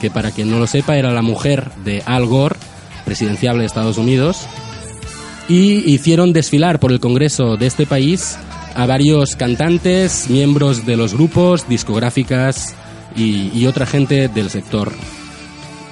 que 0.00 0.10
para 0.10 0.30
quien 0.30 0.50
no 0.50 0.58
lo 0.58 0.66
sepa 0.66 0.96
era 0.96 1.12
la 1.12 1.22
mujer 1.22 1.70
de 1.84 2.02
Al 2.04 2.26
Gore, 2.26 2.56
presidenciable 3.04 3.60
de 3.60 3.66
Estados 3.66 3.98
Unidos, 3.98 4.46
y 5.48 5.90
hicieron 5.90 6.32
desfilar 6.32 6.78
por 6.78 6.92
el 6.92 7.00
Congreso 7.00 7.56
de 7.56 7.66
este 7.66 7.86
país 7.86 8.36
a 8.74 8.86
varios 8.86 9.34
cantantes, 9.36 10.28
miembros 10.28 10.84
de 10.84 10.96
los 10.96 11.14
grupos, 11.14 11.68
discográficas 11.68 12.74
y, 13.16 13.50
y 13.54 13.66
otra 13.66 13.86
gente 13.86 14.28
del 14.28 14.50
sector. 14.50 14.92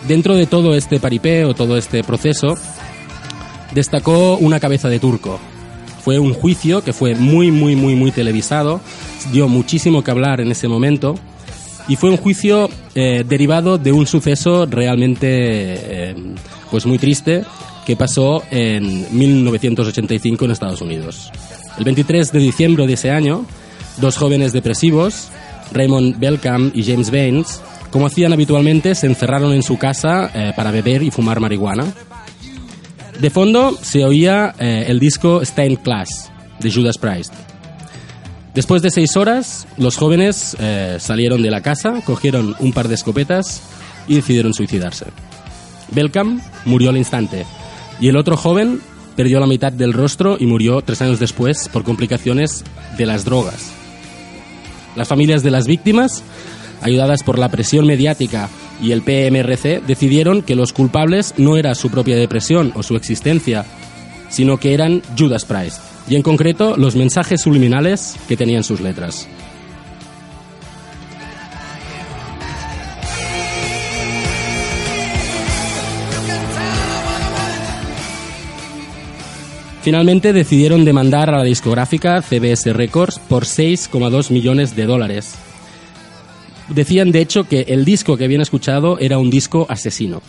Dentro 0.07 0.35
de 0.35 0.47
todo 0.47 0.75
este 0.75 1.01
paripé 1.01 1.45
o 1.45 1.55
todo 1.55 1.77
este 1.77 2.05
proceso, 2.05 2.55
destacó 3.73 4.37
una 4.37 4.61
cabeza 4.61 4.89
de 4.89 5.01
turco. 5.01 5.41
Fue 6.07 6.21
un 6.21 6.35
juicio 6.35 6.85
que 6.85 6.93
fue 6.93 7.17
muy, 7.17 7.51
muy, 7.51 7.75
muy, 7.75 7.97
muy 7.97 8.13
televisado, 8.13 8.81
dio 9.33 9.49
muchísimo 9.49 10.05
que 10.05 10.13
hablar 10.13 10.41
en 10.41 10.53
ese 10.53 10.69
momento 10.69 11.17
y 11.89 11.97
fue 11.97 12.11
un 12.11 12.17
juicio 12.17 12.71
eh, 12.95 13.25
derivado 13.29 13.77
de 13.77 13.91
un 13.91 14.07
suceso 14.07 14.67
realmente 14.67 15.27
eh, 15.31 16.15
pues 16.71 16.87
muy 16.87 16.99
triste 16.99 17.43
que 17.85 17.97
pasó 17.97 18.45
en 18.53 19.19
1985 19.19 20.45
en 20.45 20.51
Estados 20.53 20.81
Unidos. 20.81 21.33
El 21.77 21.83
23 21.83 22.31
de 22.31 22.39
diciembre 22.39 22.87
de 22.87 22.93
ese 22.93 23.11
año, 23.11 23.45
dos 23.97 24.17
jóvenes 24.17 24.53
depresivos, 24.53 25.31
Raymond 25.73 26.21
Belcam 26.21 26.71
y 26.73 26.85
James 26.85 27.11
Baines, 27.11 27.61
como 27.91 28.07
hacían 28.07 28.33
habitualmente, 28.33 28.95
se 28.95 29.09
encerraron 29.09 29.53
en 29.53 29.65
su 29.65 29.77
casa 29.77 30.31
eh, 30.33 30.53
para 30.55 30.71
beber 30.71 31.03
y 31.03 31.11
fumar 31.11 31.41
marihuana. 31.41 31.85
De 33.21 33.31
fondo 33.31 33.79
se 33.81 34.05
oía 34.05 34.55
eh, 34.59 34.85
el 34.89 35.01
disco 35.01 35.43
Stained 35.43 35.79
Class 35.79 36.31
de 36.61 36.71
Judas 36.71 36.99
Priest. 36.99 37.33
Después 38.55 38.83
de 38.83 38.91
seis 38.91 39.17
horas, 39.17 39.67
los 39.79 39.97
jóvenes 39.97 40.55
eh, 40.61 40.97
salieron 41.01 41.43
de 41.43 41.51
la 41.51 41.63
casa, 41.63 42.03
cogieron 42.05 42.55
un 42.59 42.73
par 42.73 42.89
de 42.89 42.95
escopetas 42.95 43.63
y 44.07 44.17
decidieron 44.17 44.53
suicidarse. 44.53 45.07
Belcam 45.93 46.43
murió 46.67 46.91
al 46.91 46.99
instante 46.99 47.47
y 48.01 48.09
el 48.09 48.17
otro 48.17 48.37
joven 48.37 48.81
perdió 49.15 49.41
la 49.41 49.47
mitad 49.47 49.73
del 49.73 49.95
rostro 49.95 50.37
y 50.39 50.45
murió 50.45 50.83
tres 50.83 51.01
años 51.01 51.19
después 51.19 51.71
por 51.71 51.85
complicaciones 51.85 52.65
de 52.99 53.07
las 53.07 53.25
drogas. 53.25 53.71
Las 54.95 55.09
familias 55.09 55.43
de 55.43 55.51
las 55.51 55.67
víctimas, 55.67 56.23
ayudadas 56.83 57.23
por 57.23 57.39
la 57.39 57.51
presión 57.51 57.87
mediática 57.87 58.51
y 58.81 58.93
el 58.93 59.03
PMRC, 59.03 59.83
decidieron 59.87 60.43
que 60.43 60.55
los 60.55 60.73
culpables 60.73 61.35
no 61.37 61.57
era 61.57 61.75
su 61.75 61.91
propia 61.91 62.17
depresión 62.17 62.73
o 62.75 62.83
su 62.83 62.97
existencia, 62.97 63.65
sino 64.29 64.59
que 64.59 64.75
eran 64.75 65.03
Judas 65.19 65.45
Priest, 65.45 65.81
y 66.09 66.17
en 66.17 66.23
concreto 66.23 66.77
los 66.77 66.97
mensajes 66.97 67.41
subliminales 67.41 68.17
que 68.29 68.37
tenían 68.37 68.65
sus 68.65 68.81
letras. 68.81 69.29
Finalmente 79.87 80.33
decidieron 80.33 80.85
demandar 80.85 81.31
a 81.31 81.39
la 81.39 81.45
discográfica 81.45 82.21
CBS 82.21 82.73
Records 82.73 83.21
por 83.21 83.45
6,2 83.45 84.33
millones 84.33 84.75
de 84.75 84.85
dólares. 84.85 85.37
Decían, 86.69 87.13
de 87.13 87.21
hecho, 87.21 87.45
que 87.45 87.61
el 87.69 87.85
disco 87.85 88.17
que 88.17 88.25
habían 88.25 88.41
escuchado 88.41 88.99
era 88.99 89.19
un 89.19 89.31
disco 89.31 89.67
asesino. 89.69 90.21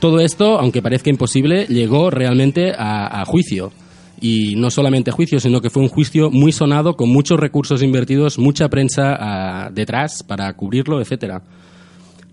Todo 0.00 0.20
esto, 0.20 0.58
aunque 0.58 0.82
parezca 0.82 1.10
imposible, 1.10 1.66
llegó 1.66 2.10
realmente 2.10 2.72
a, 2.76 3.24
juicio. 3.26 3.72
Y 4.20 4.54
no 4.56 4.70
solamente 4.70 5.10
juicio, 5.10 5.40
sino 5.40 5.60
que 5.60 5.70
fue 5.70 5.82
un 5.82 5.88
juicio 5.88 6.30
muy 6.30 6.52
sonado, 6.52 6.96
con 6.96 7.10
muchos 7.10 7.38
recursos 7.38 7.82
invertidos, 7.82 8.38
mucha 8.38 8.68
prensa 8.68 9.16
ah, 9.18 9.70
detrás 9.72 10.22
para 10.22 10.52
cubrirlo, 10.54 11.00
etcétera. 11.00 11.42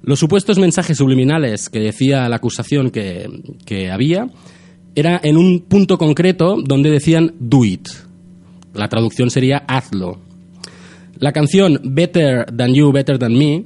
Los 0.01 0.19
supuestos 0.19 0.59
mensajes 0.59 0.97
subliminales 0.97 1.69
que 1.69 1.79
decía 1.79 2.27
la 2.29 2.37
acusación 2.37 2.89
que, 2.89 3.29
que 3.65 3.91
había 3.91 4.27
era 4.95 5.19
en 5.23 5.37
un 5.37 5.61
punto 5.61 5.97
concreto 5.97 6.57
donde 6.61 6.89
decían 6.89 7.33
do 7.39 7.63
it. 7.63 7.87
La 8.73 8.89
traducción 8.89 9.29
sería 9.29 9.63
hazlo. 9.67 10.19
La 11.19 11.31
canción 11.31 11.79
Better 11.83 12.45
Than 12.55 12.73
You, 12.73 12.91
Better 12.91 13.17
Than 13.19 13.33
Me 13.37 13.63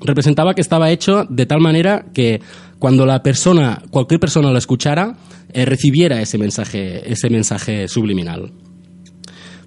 representaba 0.00 0.54
que 0.54 0.60
estaba 0.60 0.90
hecho 0.90 1.24
de 1.28 1.46
tal 1.46 1.60
manera 1.60 2.06
que 2.14 2.40
cuando 2.78 3.04
la 3.06 3.22
persona, 3.22 3.82
cualquier 3.90 4.20
persona 4.20 4.50
lo 4.50 4.58
escuchara, 4.58 5.16
eh, 5.52 5.64
recibiera 5.64 6.20
ese 6.20 6.38
mensaje, 6.38 7.10
ese 7.12 7.28
mensaje 7.30 7.88
subliminal. 7.88 8.52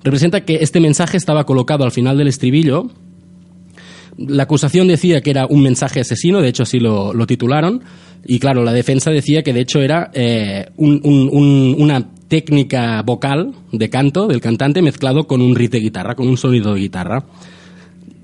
Representa 0.03 0.41
que 0.45 0.55
este 0.61 0.79
mensaje 0.79 1.17
estaba 1.17 1.45
colocado 1.45 1.83
al 1.83 1.91
final 1.91 2.17
del 2.17 2.27
estribillo. 2.27 2.89
La 4.17 4.43
acusación 4.43 4.87
decía 4.87 5.21
que 5.21 5.31
era 5.31 5.45
un 5.45 5.61
mensaje 5.61 5.99
asesino, 6.01 6.41
de 6.41 6.49
hecho 6.49 6.63
así 6.63 6.79
lo, 6.79 7.13
titularon, 7.27 7.83
y 8.25 8.39
claro, 8.39 8.63
la 8.63 8.73
defensa 8.73 9.11
decía 9.11 9.43
que 9.43 9.53
de 9.53 9.61
hecho 9.61 9.81
era 9.81 10.11
eh, 10.13 10.67
un- 10.77 11.01
una 11.77 12.09
técnica 12.31 13.01
vocal 13.01 13.51
de 13.73 13.89
canto 13.89 14.25
del 14.25 14.39
cantante 14.39 14.81
mezclado 14.81 15.27
con 15.27 15.41
un 15.41 15.53
riff 15.53 15.69
de 15.71 15.81
guitarra, 15.81 16.15
con 16.15 16.29
un 16.29 16.37
sonido 16.37 16.73
de 16.73 16.79
guitarra. 16.79 17.25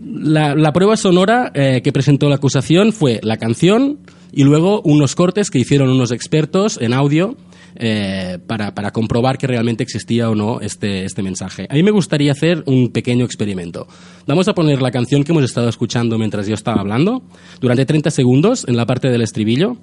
La, 0.01 0.55
la 0.55 0.71
prueba 0.71 0.95
sonora 0.95 1.51
eh, 1.53 1.81
que 1.83 1.91
presentó 1.91 2.29
la 2.29 2.35
acusación 2.35 2.93
fue 2.93 3.19
la 3.21 3.35
canción 3.35 3.97
y 4.31 4.45
luego 4.45 4.81
unos 4.85 5.13
cortes 5.13 5.51
que 5.51 5.59
hicieron 5.59 5.89
unos 5.89 6.11
expertos 6.11 6.79
en 6.81 6.93
audio 6.93 7.35
eh, 7.75 8.39
para, 8.47 8.73
para 8.73 8.91
comprobar 8.91 9.37
que 9.37 9.45
realmente 9.45 9.83
existía 9.83 10.29
o 10.29 10.35
no 10.35 10.61
este, 10.61 11.03
este 11.03 11.21
mensaje. 11.21 11.67
A 11.69 11.73
mí 11.73 11.83
me 11.83 11.91
gustaría 11.91 12.31
hacer 12.31 12.63
un 12.65 12.93
pequeño 12.93 13.25
experimento. 13.25 13.87
Vamos 14.25 14.47
a 14.47 14.53
poner 14.53 14.81
la 14.81 14.91
canción 14.91 15.25
que 15.25 15.33
hemos 15.33 15.43
estado 15.43 15.67
escuchando 15.67 16.17
mientras 16.17 16.47
yo 16.47 16.53
estaba 16.53 16.79
hablando 16.79 17.23
durante 17.59 17.85
30 17.85 18.09
segundos 18.11 18.65
en 18.69 18.77
la 18.77 18.85
parte 18.85 19.09
del 19.09 19.21
estribillo 19.21 19.75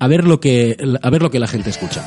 a 0.00 0.08
ver 0.08 0.24
lo 0.24 0.40
que, 0.40 0.76
a 1.00 1.10
ver 1.10 1.22
lo 1.22 1.30
que 1.30 1.38
la 1.38 1.46
gente 1.46 1.70
escucha. 1.70 2.02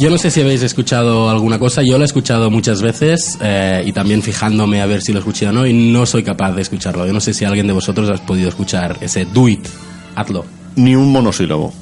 Yo 0.00 0.10
no 0.10 0.16
sé 0.16 0.30
si 0.30 0.40
habéis 0.40 0.62
escuchado 0.62 1.28
alguna 1.28 1.58
cosa, 1.58 1.82
yo 1.82 1.98
lo 1.98 2.04
he 2.04 2.06
escuchado 2.06 2.52
muchas 2.52 2.82
veces 2.82 3.36
eh, 3.42 3.82
y 3.84 3.92
también 3.92 4.22
fijándome 4.22 4.80
a 4.80 4.86
ver 4.86 5.02
si 5.02 5.12
lo 5.12 5.18
escuché 5.18 5.48
o 5.48 5.52
no 5.52 5.66
y 5.66 5.72
no 5.72 6.06
soy 6.06 6.22
capaz 6.22 6.52
de 6.52 6.62
escucharlo. 6.62 7.04
Yo 7.04 7.12
no 7.12 7.20
sé 7.20 7.34
si 7.34 7.44
alguien 7.44 7.66
de 7.66 7.72
vosotros 7.72 8.08
ha 8.08 8.24
podido 8.24 8.48
escuchar 8.48 8.96
ese 9.00 9.24
do 9.24 9.48
it, 9.48 9.66
hazlo. 10.14 10.44
Ni 10.76 10.94
un 10.94 11.10
monosílabo. 11.10 11.74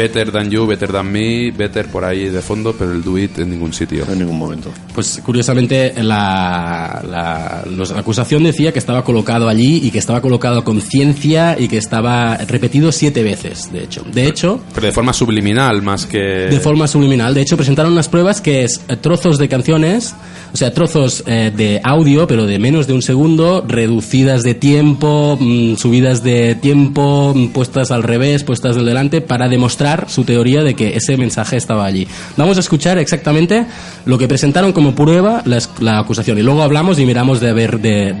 Better 0.00 0.32
than 0.32 0.48
you, 0.50 0.66
better 0.66 0.90
than 0.90 1.12
me, 1.12 1.50
better 1.50 1.86
por 1.86 2.04
ahí 2.06 2.30
de 2.30 2.40
fondo, 2.40 2.74
pero 2.78 2.92
el 2.92 3.02
do 3.04 3.18
it 3.18 3.38
en 3.38 3.50
ningún 3.50 3.72
sitio. 3.74 4.04
En 4.10 4.18
ningún 4.20 4.38
momento. 4.38 4.70
Pues 4.94 5.20
curiosamente 5.22 5.92
la, 6.02 7.02
la, 7.06 7.64
los- 7.70 7.90
la 7.90 8.00
acusación 8.00 8.42
decía 8.44 8.72
que 8.72 8.78
estaba 8.78 9.04
colocado 9.04 9.46
allí 9.48 9.80
y 9.84 9.90
que 9.90 9.98
estaba 9.98 10.22
colocado 10.22 10.64
con 10.64 10.80
ciencia 10.80 11.56
y 11.58 11.68
que 11.68 11.76
estaba 11.76 12.36
repetido 12.38 12.92
siete 12.92 13.22
veces, 13.22 13.70
de 13.72 13.82
hecho. 13.84 14.02
De 14.10 14.26
hecho, 14.26 14.60
Pero 14.74 14.86
de 14.86 14.92
forma 14.92 15.12
subliminal, 15.12 15.82
más 15.82 16.06
que... 16.06 16.18
de 16.18 16.60
forma 16.60 16.88
subliminal. 16.88 17.34
De 17.34 17.42
hecho, 17.42 17.56
presentaron 17.56 17.92
unas 17.92 18.08
pruebas 18.08 18.40
que 18.40 18.64
es 18.64 18.80
eh, 18.88 18.96
trozos 18.96 19.36
de 19.36 19.48
canciones, 19.48 20.14
o 20.52 20.56
sea, 20.56 20.72
trozos 20.72 21.22
eh, 21.26 21.52
de 21.54 21.80
audio, 21.84 22.26
pero 22.26 22.46
de 22.46 22.58
menos 22.58 22.86
de 22.86 22.94
un 22.94 23.02
segundo, 23.02 23.64
reducidas 23.66 24.42
de 24.42 24.54
tiempo, 24.54 25.38
mm, 25.40 25.76
subidas 25.76 26.22
de 26.22 26.54
tiempo, 26.54 27.32
mm, 27.34 27.48
puestas 27.48 27.90
al 27.90 28.02
revés, 28.02 28.44
puestas 28.44 28.76
del 28.76 28.86
delante, 28.86 29.20
para 29.20 29.48
demostrar 29.48 30.06
su 30.08 30.24
teoría 30.24 30.62
de 30.62 30.74
que 30.74 30.96
ese 30.96 31.16
mensaje 31.16 31.56
estaba 31.56 31.84
allí. 31.84 32.06
Vamos 32.36 32.56
a 32.56 32.60
escuchar 32.60 32.98
exactamente 32.98 33.66
lo 34.04 34.18
que 34.18 34.28
presentaron 34.28 34.72
como 34.72 34.94
prueba 34.94 35.42
la, 35.44 35.58
la 35.80 35.98
acusación 35.98 36.38
y 36.38 36.42
luego 36.42 36.62
hablamos 36.62 36.98
y 36.98 37.06
miramos 37.06 37.40
de 37.40 37.52
ver 37.52 37.80
de 37.80 38.14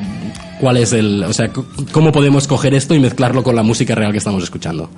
cuál 0.60 0.76
es 0.76 0.92
el, 0.92 1.24
o 1.24 1.32
sea, 1.32 1.50
cómo 1.92 2.12
podemos 2.12 2.46
coger 2.46 2.74
esto 2.74 2.94
y 2.94 3.00
mezclarlo 3.00 3.42
con 3.42 3.56
la 3.56 3.62
música 3.62 3.94
real 3.94 4.12
que 4.12 4.18
estamos 4.18 4.44
escuchando. 4.44 4.90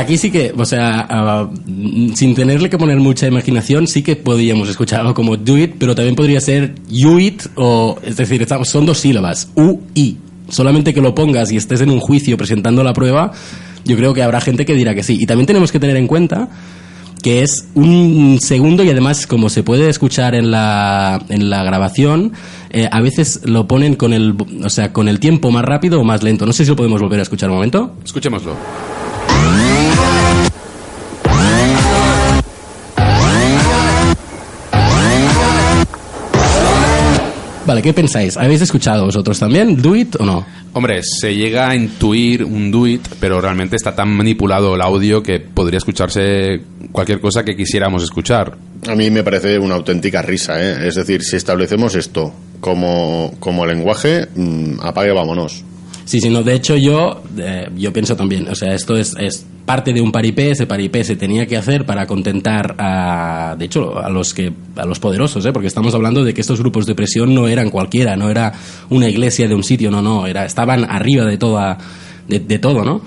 Aquí 0.00 0.16
sí 0.16 0.30
que, 0.30 0.50
o 0.56 0.64
sea, 0.64 1.50
mm, 1.66 2.14
sin 2.14 2.34
tenerle 2.34 2.70
que 2.70 2.78
poner 2.78 2.98
mucha 2.98 3.26
imaginación, 3.26 3.86
sí 3.86 4.02
que 4.02 4.16
podríamos 4.16 4.70
escuchar 4.70 5.00
algo 5.00 5.12
como 5.12 5.36
do 5.36 5.58
it, 5.58 5.74
pero 5.78 5.94
también 5.94 6.14
podría 6.16 6.40
ser 6.40 6.74
you 6.88 7.18
it, 7.18 7.42
o, 7.54 7.98
es 8.02 8.16
decir, 8.16 8.40
estamos, 8.40 8.70
son 8.70 8.86
dos 8.86 8.98
sílabas, 8.98 9.50
u, 9.54 9.80
i. 9.94 10.16
Solamente 10.48 10.94
que 10.94 11.02
lo 11.02 11.14
pongas 11.14 11.52
y 11.52 11.58
estés 11.58 11.82
en 11.82 11.90
un 11.90 12.00
juicio 12.00 12.38
presentando 12.38 12.82
la 12.82 12.94
prueba, 12.94 13.32
yo 13.84 13.94
creo 13.94 14.14
que 14.14 14.22
habrá 14.22 14.40
gente 14.40 14.64
que 14.64 14.72
dirá 14.72 14.94
que 14.94 15.02
sí. 15.02 15.18
Y 15.20 15.26
también 15.26 15.46
tenemos 15.46 15.70
que 15.70 15.78
tener 15.78 15.96
en 15.96 16.06
cuenta 16.06 16.48
que 17.22 17.42
es 17.42 17.68
un 17.74 18.38
segundo 18.40 18.82
y 18.82 18.88
además 18.88 19.26
como 19.26 19.50
se 19.50 19.62
puede 19.62 19.90
escuchar 19.90 20.34
en 20.34 20.50
la, 20.50 21.22
en 21.28 21.50
la 21.50 21.62
grabación, 21.62 22.32
eh, 22.70 22.88
a 22.90 23.02
veces 23.02 23.42
lo 23.44 23.68
ponen 23.68 23.96
con 23.96 24.14
el, 24.14 24.34
o 24.64 24.70
sea, 24.70 24.94
con 24.94 25.08
el 25.08 25.20
tiempo 25.20 25.50
más 25.50 25.64
rápido 25.64 26.00
o 26.00 26.04
más 26.04 26.22
lento. 26.22 26.46
No 26.46 26.54
sé 26.54 26.64
si 26.64 26.70
lo 26.70 26.76
podemos 26.76 27.02
volver 27.02 27.18
a 27.18 27.22
escuchar 27.22 27.50
un 27.50 27.56
momento. 27.56 27.96
Escuchémoslo. 28.02 28.56
Vale, 37.70 37.82
¿qué 37.82 37.94
pensáis? 37.94 38.36
¿Habéis 38.36 38.62
escuchado 38.62 39.04
vosotros 39.04 39.38
también? 39.38 39.80
¿Do 39.80 39.94
it 39.94 40.16
o 40.18 40.26
no? 40.26 40.44
Hombre, 40.72 41.02
se 41.04 41.36
llega 41.36 41.70
a 41.70 41.76
intuir 41.76 42.42
un 42.42 42.72
do 42.72 42.84
it, 42.84 43.06
pero 43.20 43.40
realmente 43.40 43.76
está 43.76 43.94
tan 43.94 44.08
manipulado 44.08 44.74
el 44.74 44.80
audio 44.80 45.22
que 45.22 45.38
podría 45.38 45.78
escucharse 45.78 46.62
cualquier 46.90 47.20
cosa 47.20 47.44
que 47.44 47.54
quisiéramos 47.54 48.02
escuchar. 48.02 48.56
A 48.88 48.96
mí 48.96 49.08
me 49.12 49.22
parece 49.22 49.56
una 49.56 49.76
auténtica 49.76 50.20
risa, 50.20 50.60
¿eh? 50.60 50.88
Es 50.88 50.96
decir, 50.96 51.22
si 51.22 51.36
establecemos 51.36 51.94
esto 51.94 52.32
como, 52.58 53.34
como 53.38 53.64
lenguaje, 53.64 54.26
mm, 54.34 54.80
apague 54.82 55.12
vámonos. 55.12 55.62
Sí, 56.10 56.20
sí, 56.20 56.28
no, 56.28 56.42
de 56.42 56.54
hecho 56.54 56.76
yo, 56.76 57.22
eh, 57.38 57.68
yo 57.76 57.92
pienso 57.92 58.16
también, 58.16 58.48
o 58.48 58.54
sea, 58.56 58.74
esto 58.74 58.96
es, 58.96 59.14
es 59.16 59.46
parte 59.64 59.92
de 59.92 60.00
un 60.00 60.10
paripé, 60.10 60.50
ese 60.50 60.66
paripé 60.66 61.04
se 61.04 61.14
tenía 61.14 61.46
que 61.46 61.56
hacer 61.56 61.86
para 61.86 62.04
contentar 62.04 62.74
a, 62.78 63.54
de 63.56 63.66
hecho, 63.66 63.96
a 63.96 64.10
los 64.10 64.34
que, 64.34 64.52
a 64.74 64.84
los 64.86 64.98
poderosos, 64.98 65.46
¿eh? 65.46 65.52
porque 65.52 65.68
estamos 65.68 65.94
hablando 65.94 66.24
de 66.24 66.34
que 66.34 66.40
estos 66.40 66.58
grupos 66.58 66.84
de 66.86 66.96
presión 66.96 67.32
no 67.32 67.46
eran 67.46 67.70
cualquiera, 67.70 68.16
no 68.16 68.28
era 68.28 68.52
una 68.88 69.08
iglesia 69.08 69.46
de 69.46 69.54
un 69.54 69.62
sitio, 69.62 69.88
no, 69.92 70.02
no, 70.02 70.26
era, 70.26 70.44
estaban 70.44 70.84
arriba 70.84 71.26
de 71.26 71.38
toda, 71.38 71.78
de, 72.26 72.58
todo, 72.58 72.84
¿no? 72.84 73.02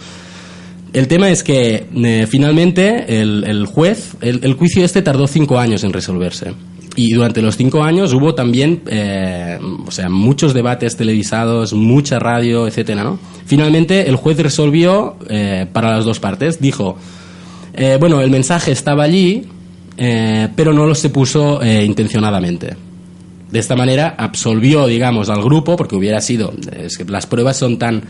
El 0.93 1.09
tema 1.09 1.29
es 1.29 1.43
que 1.43 1.87
eh, 1.93 2.25
finalmente 2.29 3.19
el, 3.19 3.43
el 3.45 3.65
juez, 3.65 4.15
el 4.21 4.53
juicio 4.53 4.85
este 4.85 5.01
tardó 5.01 5.27
cinco 5.27 5.59
años 5.59 5.83
en 5.83 5.91
resolverse. 5.91 6.53
Y 6.95 7.13
durante 7.13 7.41
los 7.41 7.57
cinco 7.57 7.83
años 7.83 8.13
hubo 8.13 8.35
también, 8.35 8.83
eh, 8.87 9.57
o 9.85 9.89
sea, 9.89 10.09
muchos 10.09 10.53
debates 10.53 10.95
televisados, 10.95 11.73
mucha 11.73 12.19
radio, 12.19 12.67
etcétera, 12.67 13.03
¿no? 13.03 13.17
Finalmente 13.45 14.07
el 14.09 14.15
juez 14.15 14.37
resolvió 14.37 15.17
eh, 15.29 15.65
para 15.71 15.91
las 15.91 16.05
dos 16.05 16.19
partes. 16.19 16.61
Dijo, 16.61 16.97
eh, 17.73 17.97
bueno, 17.99 18.21
el 18.21 18.29
mensaje 18.29 18.71
estaba 18.71 19.03
allí, 19.03 19.47
eh, 19.97 20.49
pero 20.55 20.73
no 20.73 20.85
lo 20.85 20.95
se 20.95 21.09
puso 21.09 21.61
intencionadamente. 21.63 22.75
De 23.51 23.59
esta 23.59 23.75
manera 23.75 24.15
absolvió, 24.17 24.87
digamos, 24.87 25.29
al 25.29 25.43
grupo, 25.43 25.75
porque 25.75 25.95
hubiera 25.95 26.21
sido, 26.21 26.53
es 26.75 26.97
que 26.97 27.05
las 27.05 27.27
pruebas 27.27 27.57
son 27.57 27.77
tan, 27.77 28.03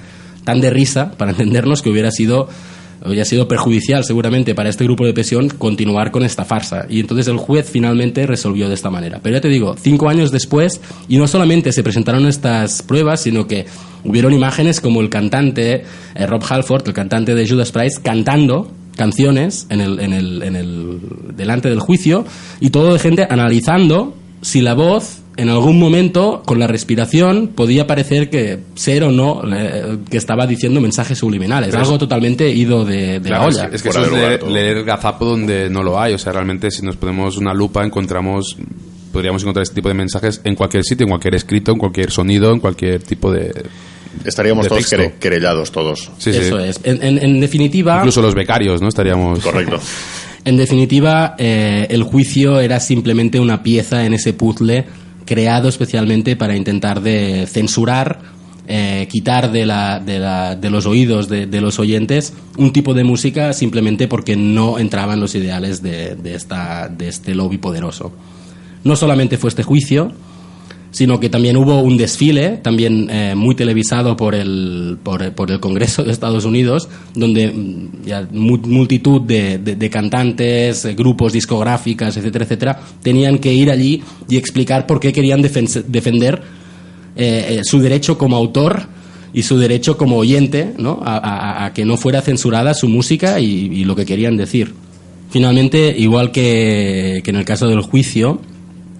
tan 0.44 0.62
de 0.62 0.70
risa, 0.70 1.12
para 1.18 1.32
entendernos, 1.32 1.82
que 1.82 1.90
hubiera 1.90 2.12
sido, 2.12 2.48
hubiera 3.06 3.26
sido 3.26 3.48
perjudicial 3.48 4.04
seguramente 4.04 4.56
para 4.56 4.70
este 4.70 4.84
grupo 4.84 5.06
de 5.06 5.14
presión 5.14 5.50
continuar 5.50 6.12
con 6.12 6.24
esta 6.24 6.46
farsa. 6.46 6.86
Y 6.90 7.00
entonces 7.00 7.28
el 7.28 7.38
juez 7.38 7.70
finalmente 7.70 8.26
resolvió 8.26 8.68
de 8.70 8.76
esta 8.76 8.90
manera. 8.90 9.20
Pero 9.22 9.38
ya 9.38 9.42
te 9.42 9.50
digo, 9.50 9.76
cinco 9.80 10.10
años 10.10 10.32
después, 10.32 10.82
y 11.08 11.18
no 11.18 11.28
solamente 11.28 11.72
se 11.72 11.84
presentaron 11.84 12.26
estas 12.28 12.82
pruebas, 12.82 13.22
sino 13.22 13.48
que 13.48 13.66
hubieron 14.04 14.34
imágenes 14.34 14.82
como 14.82 15.02
el 15.02 15.10
cantante 15.10 15.84
eh, 16.16 16.26
Rob 16.28 16.44
Halford, 16.48 16.88
el 16.88 16.94
cantante 16.94 17.36
de 17.36 17.48
Judas 17.48 17.72
Priest, 17.72 18.04
cantando 18.04 18.72
canciones 18.96 19.66
en 19.70 19.82
el, 19.82 20.00
en 20.00 20.14
el, 20.14 20.44
en 20.44 20.56
el, 20.56 21.00
delante 21.36 21.70
del 21.70 21.80
juicio 21.80 22.26
y 22.60 22.70
todo 22.70 22.94
de 22.94 23.00
gente 23.00 23.28
analizando 23.28 24.16
si 24.42 24.62
la 24.62 24.76
voz 24.76 25.23
en 25.38 25.50
algún 25.50 25.80
momento 25.80 26.44
con 26.46 26.60
la 26.60 26.68
respiración 26.68 27.48
podía 27.56 27.88
parecer 27.88 28.30
que 28.30 28.60
ser 28.76 29.04
o 29.04 29.12
no 29.12 29.42
eh, 29.52 29.98
que 30.10 30.18
estaba 30.18 30.46
diciendo 30.46 30.80
mensajes 30.82 31.18
subliminales 31.18 31.70
Pero 31.70 31.82
algo 31.82 31.94
es- 31.94 32.00
totalmente 32.00 32.50
ido 32.52 32.86
de, 32.86 33.20
de 33.20 33.30
Claro, 33.30 33.44
la 33.46 33.50
es 33.50 33.56
olla 33.58 33.70
que- 33.70 33.76
es 33.78 33.82
que 33.84 33.90
eso 33.90 34.06
es 34.06 34.12
leer, 34.12 34.44
leer 34.44 34.84
gazapo 34.84 35.26
donde 35.26 35.70
no 35.70 35.82
lo 35.84 36.00
hay. 36.00 36.14
O 36.14 36.18
sea, 36.18 36.34
realmente 36.34 36.70
si 36.72 36.84
nos 36.86 36.96
ponemos 36.98 37.38
una 37.38 37.54
lupa 37.54 37.84
encontramos 37.84 38.58
podríamos 39.12 39.44
encontrar 39.44 39.64
este 39.64 39.76
tipo 39.76 39.90
de 39.90 39.94
mensajes 39.96 40.42
en 40.44 40.56
cualquier 40.56 40.84
sitio, 40.84 41.04
en 41.06 41.10
cualquier 41.10 41.36
escrito, 41.36 41.72
en 41.72 41.78
cualquier 41.78 42.10
sonido, 42.12 42.52
en 42.52 42.60
cualquier 42.60 43.02
tipo 43.04 43.32
de 43.32 43.52
Estaríamos 44.26 44.66
de 44.66 44.70
todos 44.70 44.88
texto. 44.90 45.12
querellados 45.20 45.72
todos. 45.72 46.12
Sí, 46.20 46.32
sí. 46.34 46.40
eso 46.40 46.60
es 46.60 46.80
en, 46.84 47.02
en- 47.04 47.24
en 47.24 47.40
definitiva 47.42 47.98
Incluso 47.98 48.22
los 48.22 48.36
becarios, 48.36 48.82
¿no? 48.82 48.88
Estaríamos... 48.90 49.40
Correcto. 49.40 49.80
En 50.46 50.58
definitiva, 50.58 51.36
eh, 51.38 51.88
el 51.90 52.04
juicio 52.04 52.60
era 52.60 52.82
simplemente 52.82 53.40
una 53.40 53.64
pieza 53.64 54.06
en 54.06 54.14
ese 54.14 54.34
puzzle 54.34 54.84
creado 55.26 55.70
especialmente 55.70 56.36
para 56.36 56.56
intentar 56.56 57.02
de 57.02 57.46
censurar, 57.48 58.20
eh, 58.68 59.08
quitar 59.12 59.52
de, 59.52 59.66
la, 59.66 60.00
de, 60.00 60.20
la- 60.20 60.56
de 60.56 60.70
los 60.70 60.86
oídos 60.86 61.28
de, 61.28 61.46
de 61.48 61.60
los 61.62 61.80
oyentes 61.80 62.34
un 62.58 62.72
tipo 62.72 62.94
de 62.94 63.04
música 63.04 63.52
simplemente 63.54 64.08
porque 64.08 64.36
no 64.38 64.80
entraban 64.80 65.20
los 65.20 65.36
ideales 65.36 65.82
de, 65.82 66.16
esta, 66.34 66.88
de 66.88 67.10
este 67.10 67.36
lobby 67.36 67.58
poderoso. 67.58 68.14
No 68.86 68.96
solamente 68.96 69.38
fue 69.38 69.50
este 69.50 69.64
juicio, 69.64 70.14
sino 70.94 71.20
que 71.20 71.28
también 71.28 71.58
hubo 71.58 71.82
un 71.82 71.98
desfile, 71.98 72.60
también 72.62 73.10
eh, 73.10 73.34
muy 73.36 73.56
televisado 73.56 74.16
por 74.16 74.36
el, 74.36 74.98
por, 75.04 75.24
el 75.52 75.60
Congreso 75.60 76.04
de 76.04 76.12
Estados 76.12 76.46
Unidos, 76.46 76.88
donde 77.16 77.48
mm, 77.48 78.06
ya 78.06 78.28
mu- 78.32 78.60
multitud 78.60 79.20
de, 79.22 79.58
de- 79.58 79.90
cantantes, 79.90 80.86
eh, 80.86 80.94
grupos, 80.94 81.34
discográficas, 81.34 82.16
etcétera, 82.16 82.46
etcétera, 82.46 82.80
tenían 83.02 83.40
que 83.40 83.52
ir 83.52 83.72
allí 83.72 84.04
y 84.30 84.38
explicar 84.38 84.86
por 84.86 85.00
qué 85.00 85.12
querían 85.12 85.42
defen- 85.42 85.84
defender 85.88 86.44
eh, 87.16 87.62
su 87.64 87.80
derecho 87.80 88.18
como 88.20 88.38
autor 88.38 88.84
y 89.34 89.42
su 89.42 89.58
derecho 89.58 89.98
como 89.98 90.18
oyente 90.18 90.74
¿no? 90.78 91.02
a, 91.04 91.72
que 91.74 91.86
no 91.86 91.98
fuera 91.98 92.22
censurada 92.22 92.76
su 92.76 92.88
música 92.88 93.40
y, 93.40 93.84
lo 93.84 93.96
que 93.96 94.06
querían 94.06 94.38
decir. 94.38 94.76
Finalmente, 95.32 95.96
igual 95.98 96.32
que 96.32 97.24
en 97.26 97.36
el 97.36 97.46
caso 97.46 97.68
del 97.68 97.82
juicio, 97.82 98.40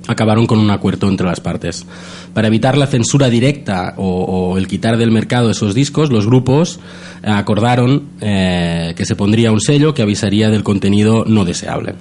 acabaron 0.08 0.46
con 0.48 0.60
un 0.60 0.70
acuerdo 0.72 1.08
entre 1.08 1.26
las 1.26 1.40
partes. 1.40 1.86
Para 2.34 2.48
evitar 2.48 2.78
la 2.78 2.88
censura 2.88 3.30
directa 3.30 3.94
o, 3.98 4.58
el 4.58 4.68
quitar 4.68 4.98
del 4.98 5.12
mercado 5.12 5.50
esos 5.50 5.74
discos, 5.74 6.12
los 6.12 6.26
grupos 6.26 6.80
acordaron 7.24 8.10
eh, 8.22 8.94
que 8.98 9.06
se 9.06 9.16
pondría 9.16 9.52
un 9.52 9.62
sello 9.62 9.94
que 9.94 10.02
avisaría 10.02 10.50
del 10.50 10.64
contenido 10.64 11.24
no 11.26 11.46
deseable. 11.46 11.96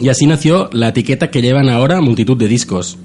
Y 0.00 0.08
así 0.08 0.26
nació 0.26 0.68
la 0.72 0.88
etiqueta 0.88 1.30
que 1.30 1.42
llevan 1.42 1.68
ahora 1.68 2.00
multitud 2.00 2.36
de 2.36 2.48
discos. 2.48 2.98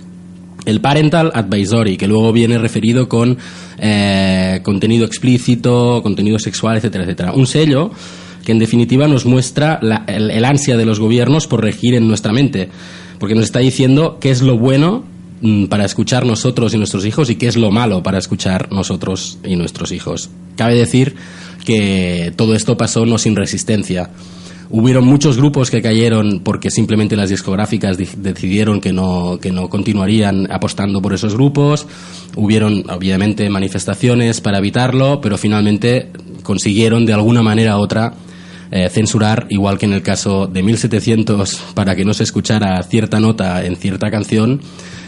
El 0.65 0.79
Parental 0.79 1.31
Advisory, 1.33 1.97
que 1.97 2.07
luego 2.07 2.31
viene 2.31 2.57
referido 2.57 3.09
con 3.09 3.37
eh, 3.79 4.61
contenido 4.63 5.05
explícito, 5.05 6.01
contenido 6.01 6.39
sexual, 6.39 6.77
etcétera, 6.77 7.03
etcétera. 7.03 7.33
Un 7.33 7.47
sello 7.47 7.91
que 8.45 8.51
en 8.51 8.59
definitiva 8.59 9.07
nos 9.07 9.25
muestra 9.25 9.79
la- 9.81 10.05
el 10.07 10.43
ansia 10.45 10.77
de 10.77 10.85
los 10.85 10.99
gobiernos 10.99 11.47
por 11.47 11.61
regir 11.63 11.95
en 11.95 12.07
nuestra 12.07 12.31
mente, 12.33 12.69
porque 13.23 13.35
nos 13.35 13.45
está 13.45 13.59
diciendo 13.59 14.17
qué 14.19 14.31
es 14.31 14.41
lo 14.41 14.57
bueno 14.57 15.05
mm, 15.39 15.67
para 15.67 15.85
escuchar 15.85 16.25
nosotros 16.25 16.73
y 16.73 16.77
nuestros 16.77 17.05
hijos 17.05 17.29
y 17.29 17.35
qué 17.37 17.47
es 17.47 17.55
lo 17.55 17.71
malo 17.71 18.03
para 18.03 18.17
escuchar 18.17 18.69
nosotros 18.69 19.37
y 19.45 19.55
nuestros 19.55 19.93
hijos. 19.93 20.29
Cabe 20.57 20.75
decir 20.75 21.15
que 21.63 22.33
todo 22.35 22.53
esto 22.53 22.75
pasó 22.75 23.05
no 23.05 23.17
sin 23.17 23.37
resistencia. 23.37 24.09
Hubieron 24.69 25.05
muchos 25.05 25.37
grupos 25.37 25.71
que 25.71 25.81
cayeron 25.81 26.41
porque 26.43 26.69
simplemente 26.69 27.15
las 27.15 27.29
discográficas 27.29 27.97
di- 27.97 28.09
decidieron 28.17 28.81
que 28.81 28.91
no, 28.91 29.39
que 29.41 29.53
no 29.53 29.69
continuarían 29.69 30.51
apostando 30.51 31.01
por 31.01 31.13
esos 31.13 31.33
grupos. 31.33 31.87
Hubieron, 32.35 32.83
obviamente, 32.89 33.49
manifestaciones 33.49 34.41
para 34.41 34.57
evitarlo, 34.57 35.21
pero 35.21 35.37
finalmente 35.37 36.09
consiguieron 36.41 37.05
de 37.05 37.13
alguna 37.13 37.41
manera 37.41 37.77
u 37.77 37.81
otra 37.83 38.15
eh, 38.75 38.89
censurar, 38.89 39.45
igual 39.49 39.77
que 39.77 39.85
en 39.85 39.93
el 39.93 40.01
caso 40.01 40.47
de 40.47 40.63
1700, 40.63 41.73
para 41.75 41.95
que 41.95 42.03
no 42.03 42.15
se 42.15 42.23
escuchara 42.23 42.81
cierta 42.81 43.19
nota 43.19 43.63
en 43.63 43.75
cierta 43.75 44.09
canción, 44.09 44.61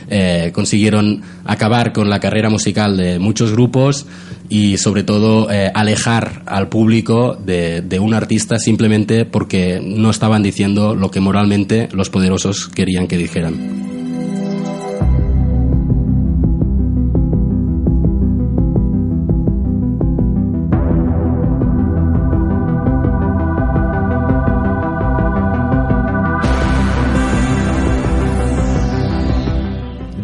eh, 0.08 0.52
consiguieron 0.54 1.24
acabar 1.46 1.92
con 1.92 2.08
la 2.08 2.20
carrera 2.20 2.52
musical 2.52 2.96
de 2.96 3.18
muchos 3.18 3.52
grupos 3.52 4.06
y 4.50 4.78
sobre 4.78 5.02
todo 5.02 5.52
eh, 5.52 5.72
alejar 5.74 6.44
al 6.46 6.70
público 6.70 7.36
de, 7.44 7.82
de 7.82 8.00
un 8.00 8.14
artista 8.14 8.60
simplemente 8.60 9.26
porque 9.26 9.82
no 9.84 10.12
estaban 10.12 10.44
diciendo 10.44 10.94
lo 10.94 11.10
que 11.10 11.20
moralmente 11.20 11.90
los 11.92 12.12
poderosos 12.12 12.68
querían 12.68 13.08
que 13.08 13.18
dijeran. 13.18 14.05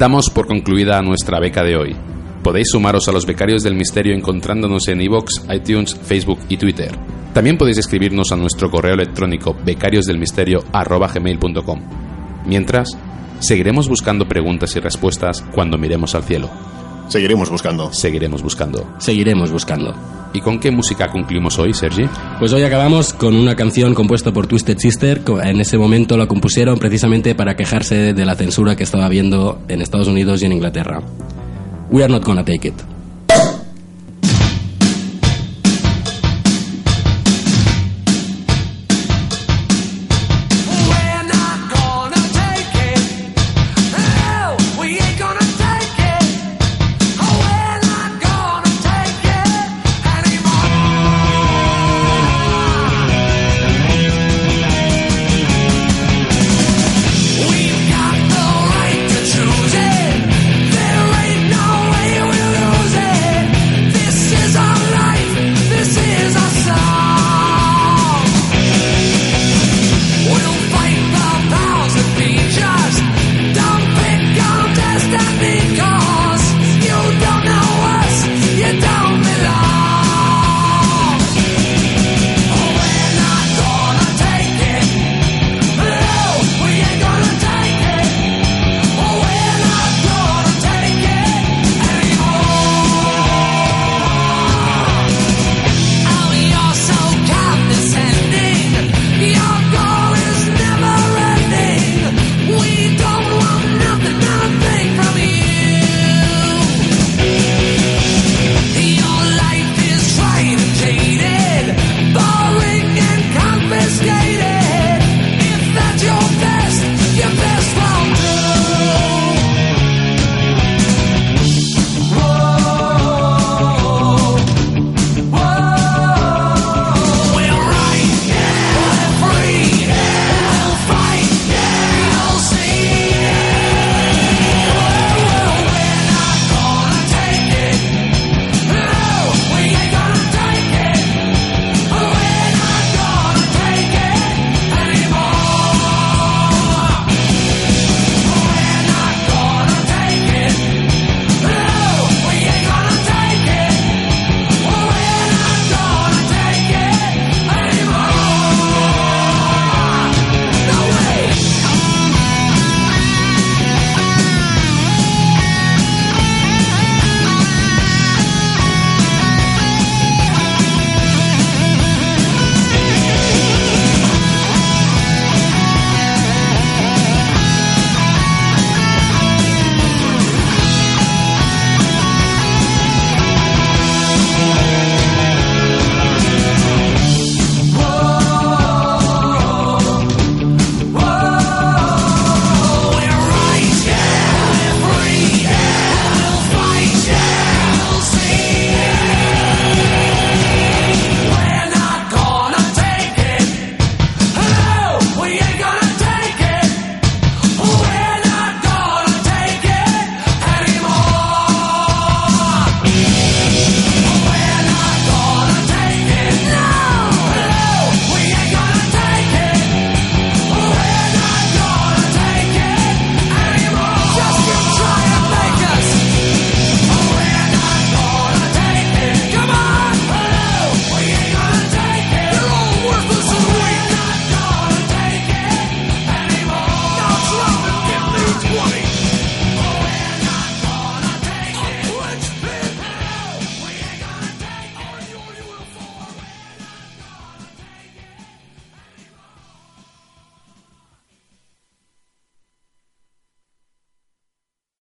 Damos 0.01 0.29
por 0.31 0.47
concluida 0.47 0.99
nuestra 1.03 1.39
beca 1.39 1.63
de 1.63 1.77
hoy. 1.77 1.95
Podéis 2.41 2.69
sumaros 2.71 3.07
a 3.07 3.11
los 3.11 3.27
becarios 3.27 3.61
del 3.61 3.75
misterio 3.75 4.15
encontrándonos 4.15 4.87
en 4.87 4.99
iVoox, 4.99 5.43
iTunes, 5.53 5.95
Facebook 5.95 6.39
y 6.49 6.57
Twitter. 6.57 6.97
También 7.35 7.55
podéis 7.55 7.77
escribirnos 7.77 8.31
a 8.31 8.35
nuestro 8.35 8.71
correo 8.71 8.95
electrónico 8.95 9.55
becariosdelmisterio@gmail.com. 9.63 11.81
Mientras, 12.47 12.97
seguiremos 13.41 13.87
buscando 13.87 14.27
preguntas 14.27 14.75
y 14.75 14.79
respuestas 14.79 15.43
cuando 15.53 15.77
miremos 15.77 16.15
al 16.15 16.23
cielo. 16.23 16.49
Seguiremos 17.07 17.51
buscando. 17.51 17.93
Seguiremos 17.93 18.41
buscando. 18.41 18.95
Seguiremos 18.97 19.51
buscando. 19.51 20.20
¿Y 20.33 20.41
con 20.41 20.59
qué 20.59 20.71
música 20.71 21.09
concluimos 21.09 21.59
hoy, 21.59 21.73
Sergi? 21.73 22.05
Pues 22.39 22.53
hoy 22.53 22.63
acabamos 22.63 23.13
con 23.13 23.35
una 23.35 23.55
canción 23.55 23.93
compuesta 23.93 24.31
por 24.31 24.47
Twisted 24.47 24.77
Sister. 24.77 25.21
En 25.43 25.59
ese 25.59 25.77
momento 25.77 26.17
la 26.17 26.27
compusieron 26.27 26.79
precisamente 26.79 27.35
para 27.35 27.55
quejarse 27.55 28.13
de 28.13 28.25
la 28.25 28.35
censura 28.35 28.75
que 28.75 28.83
estaba 28.83 29.05
habiendo 29.05 29.61
en 29.67 29.81
Estados 29.81 30.07
Unidos 30.07 30.41
y 30.41 30.45
en 30.45 30.53
Inglaterra. 30.53 31.01
We 31.89 32.03
are 32.03 32.11
not 32.11 32.23
gonna 32.23 32.45
take 32.45 32.69
it. 32.69 32.90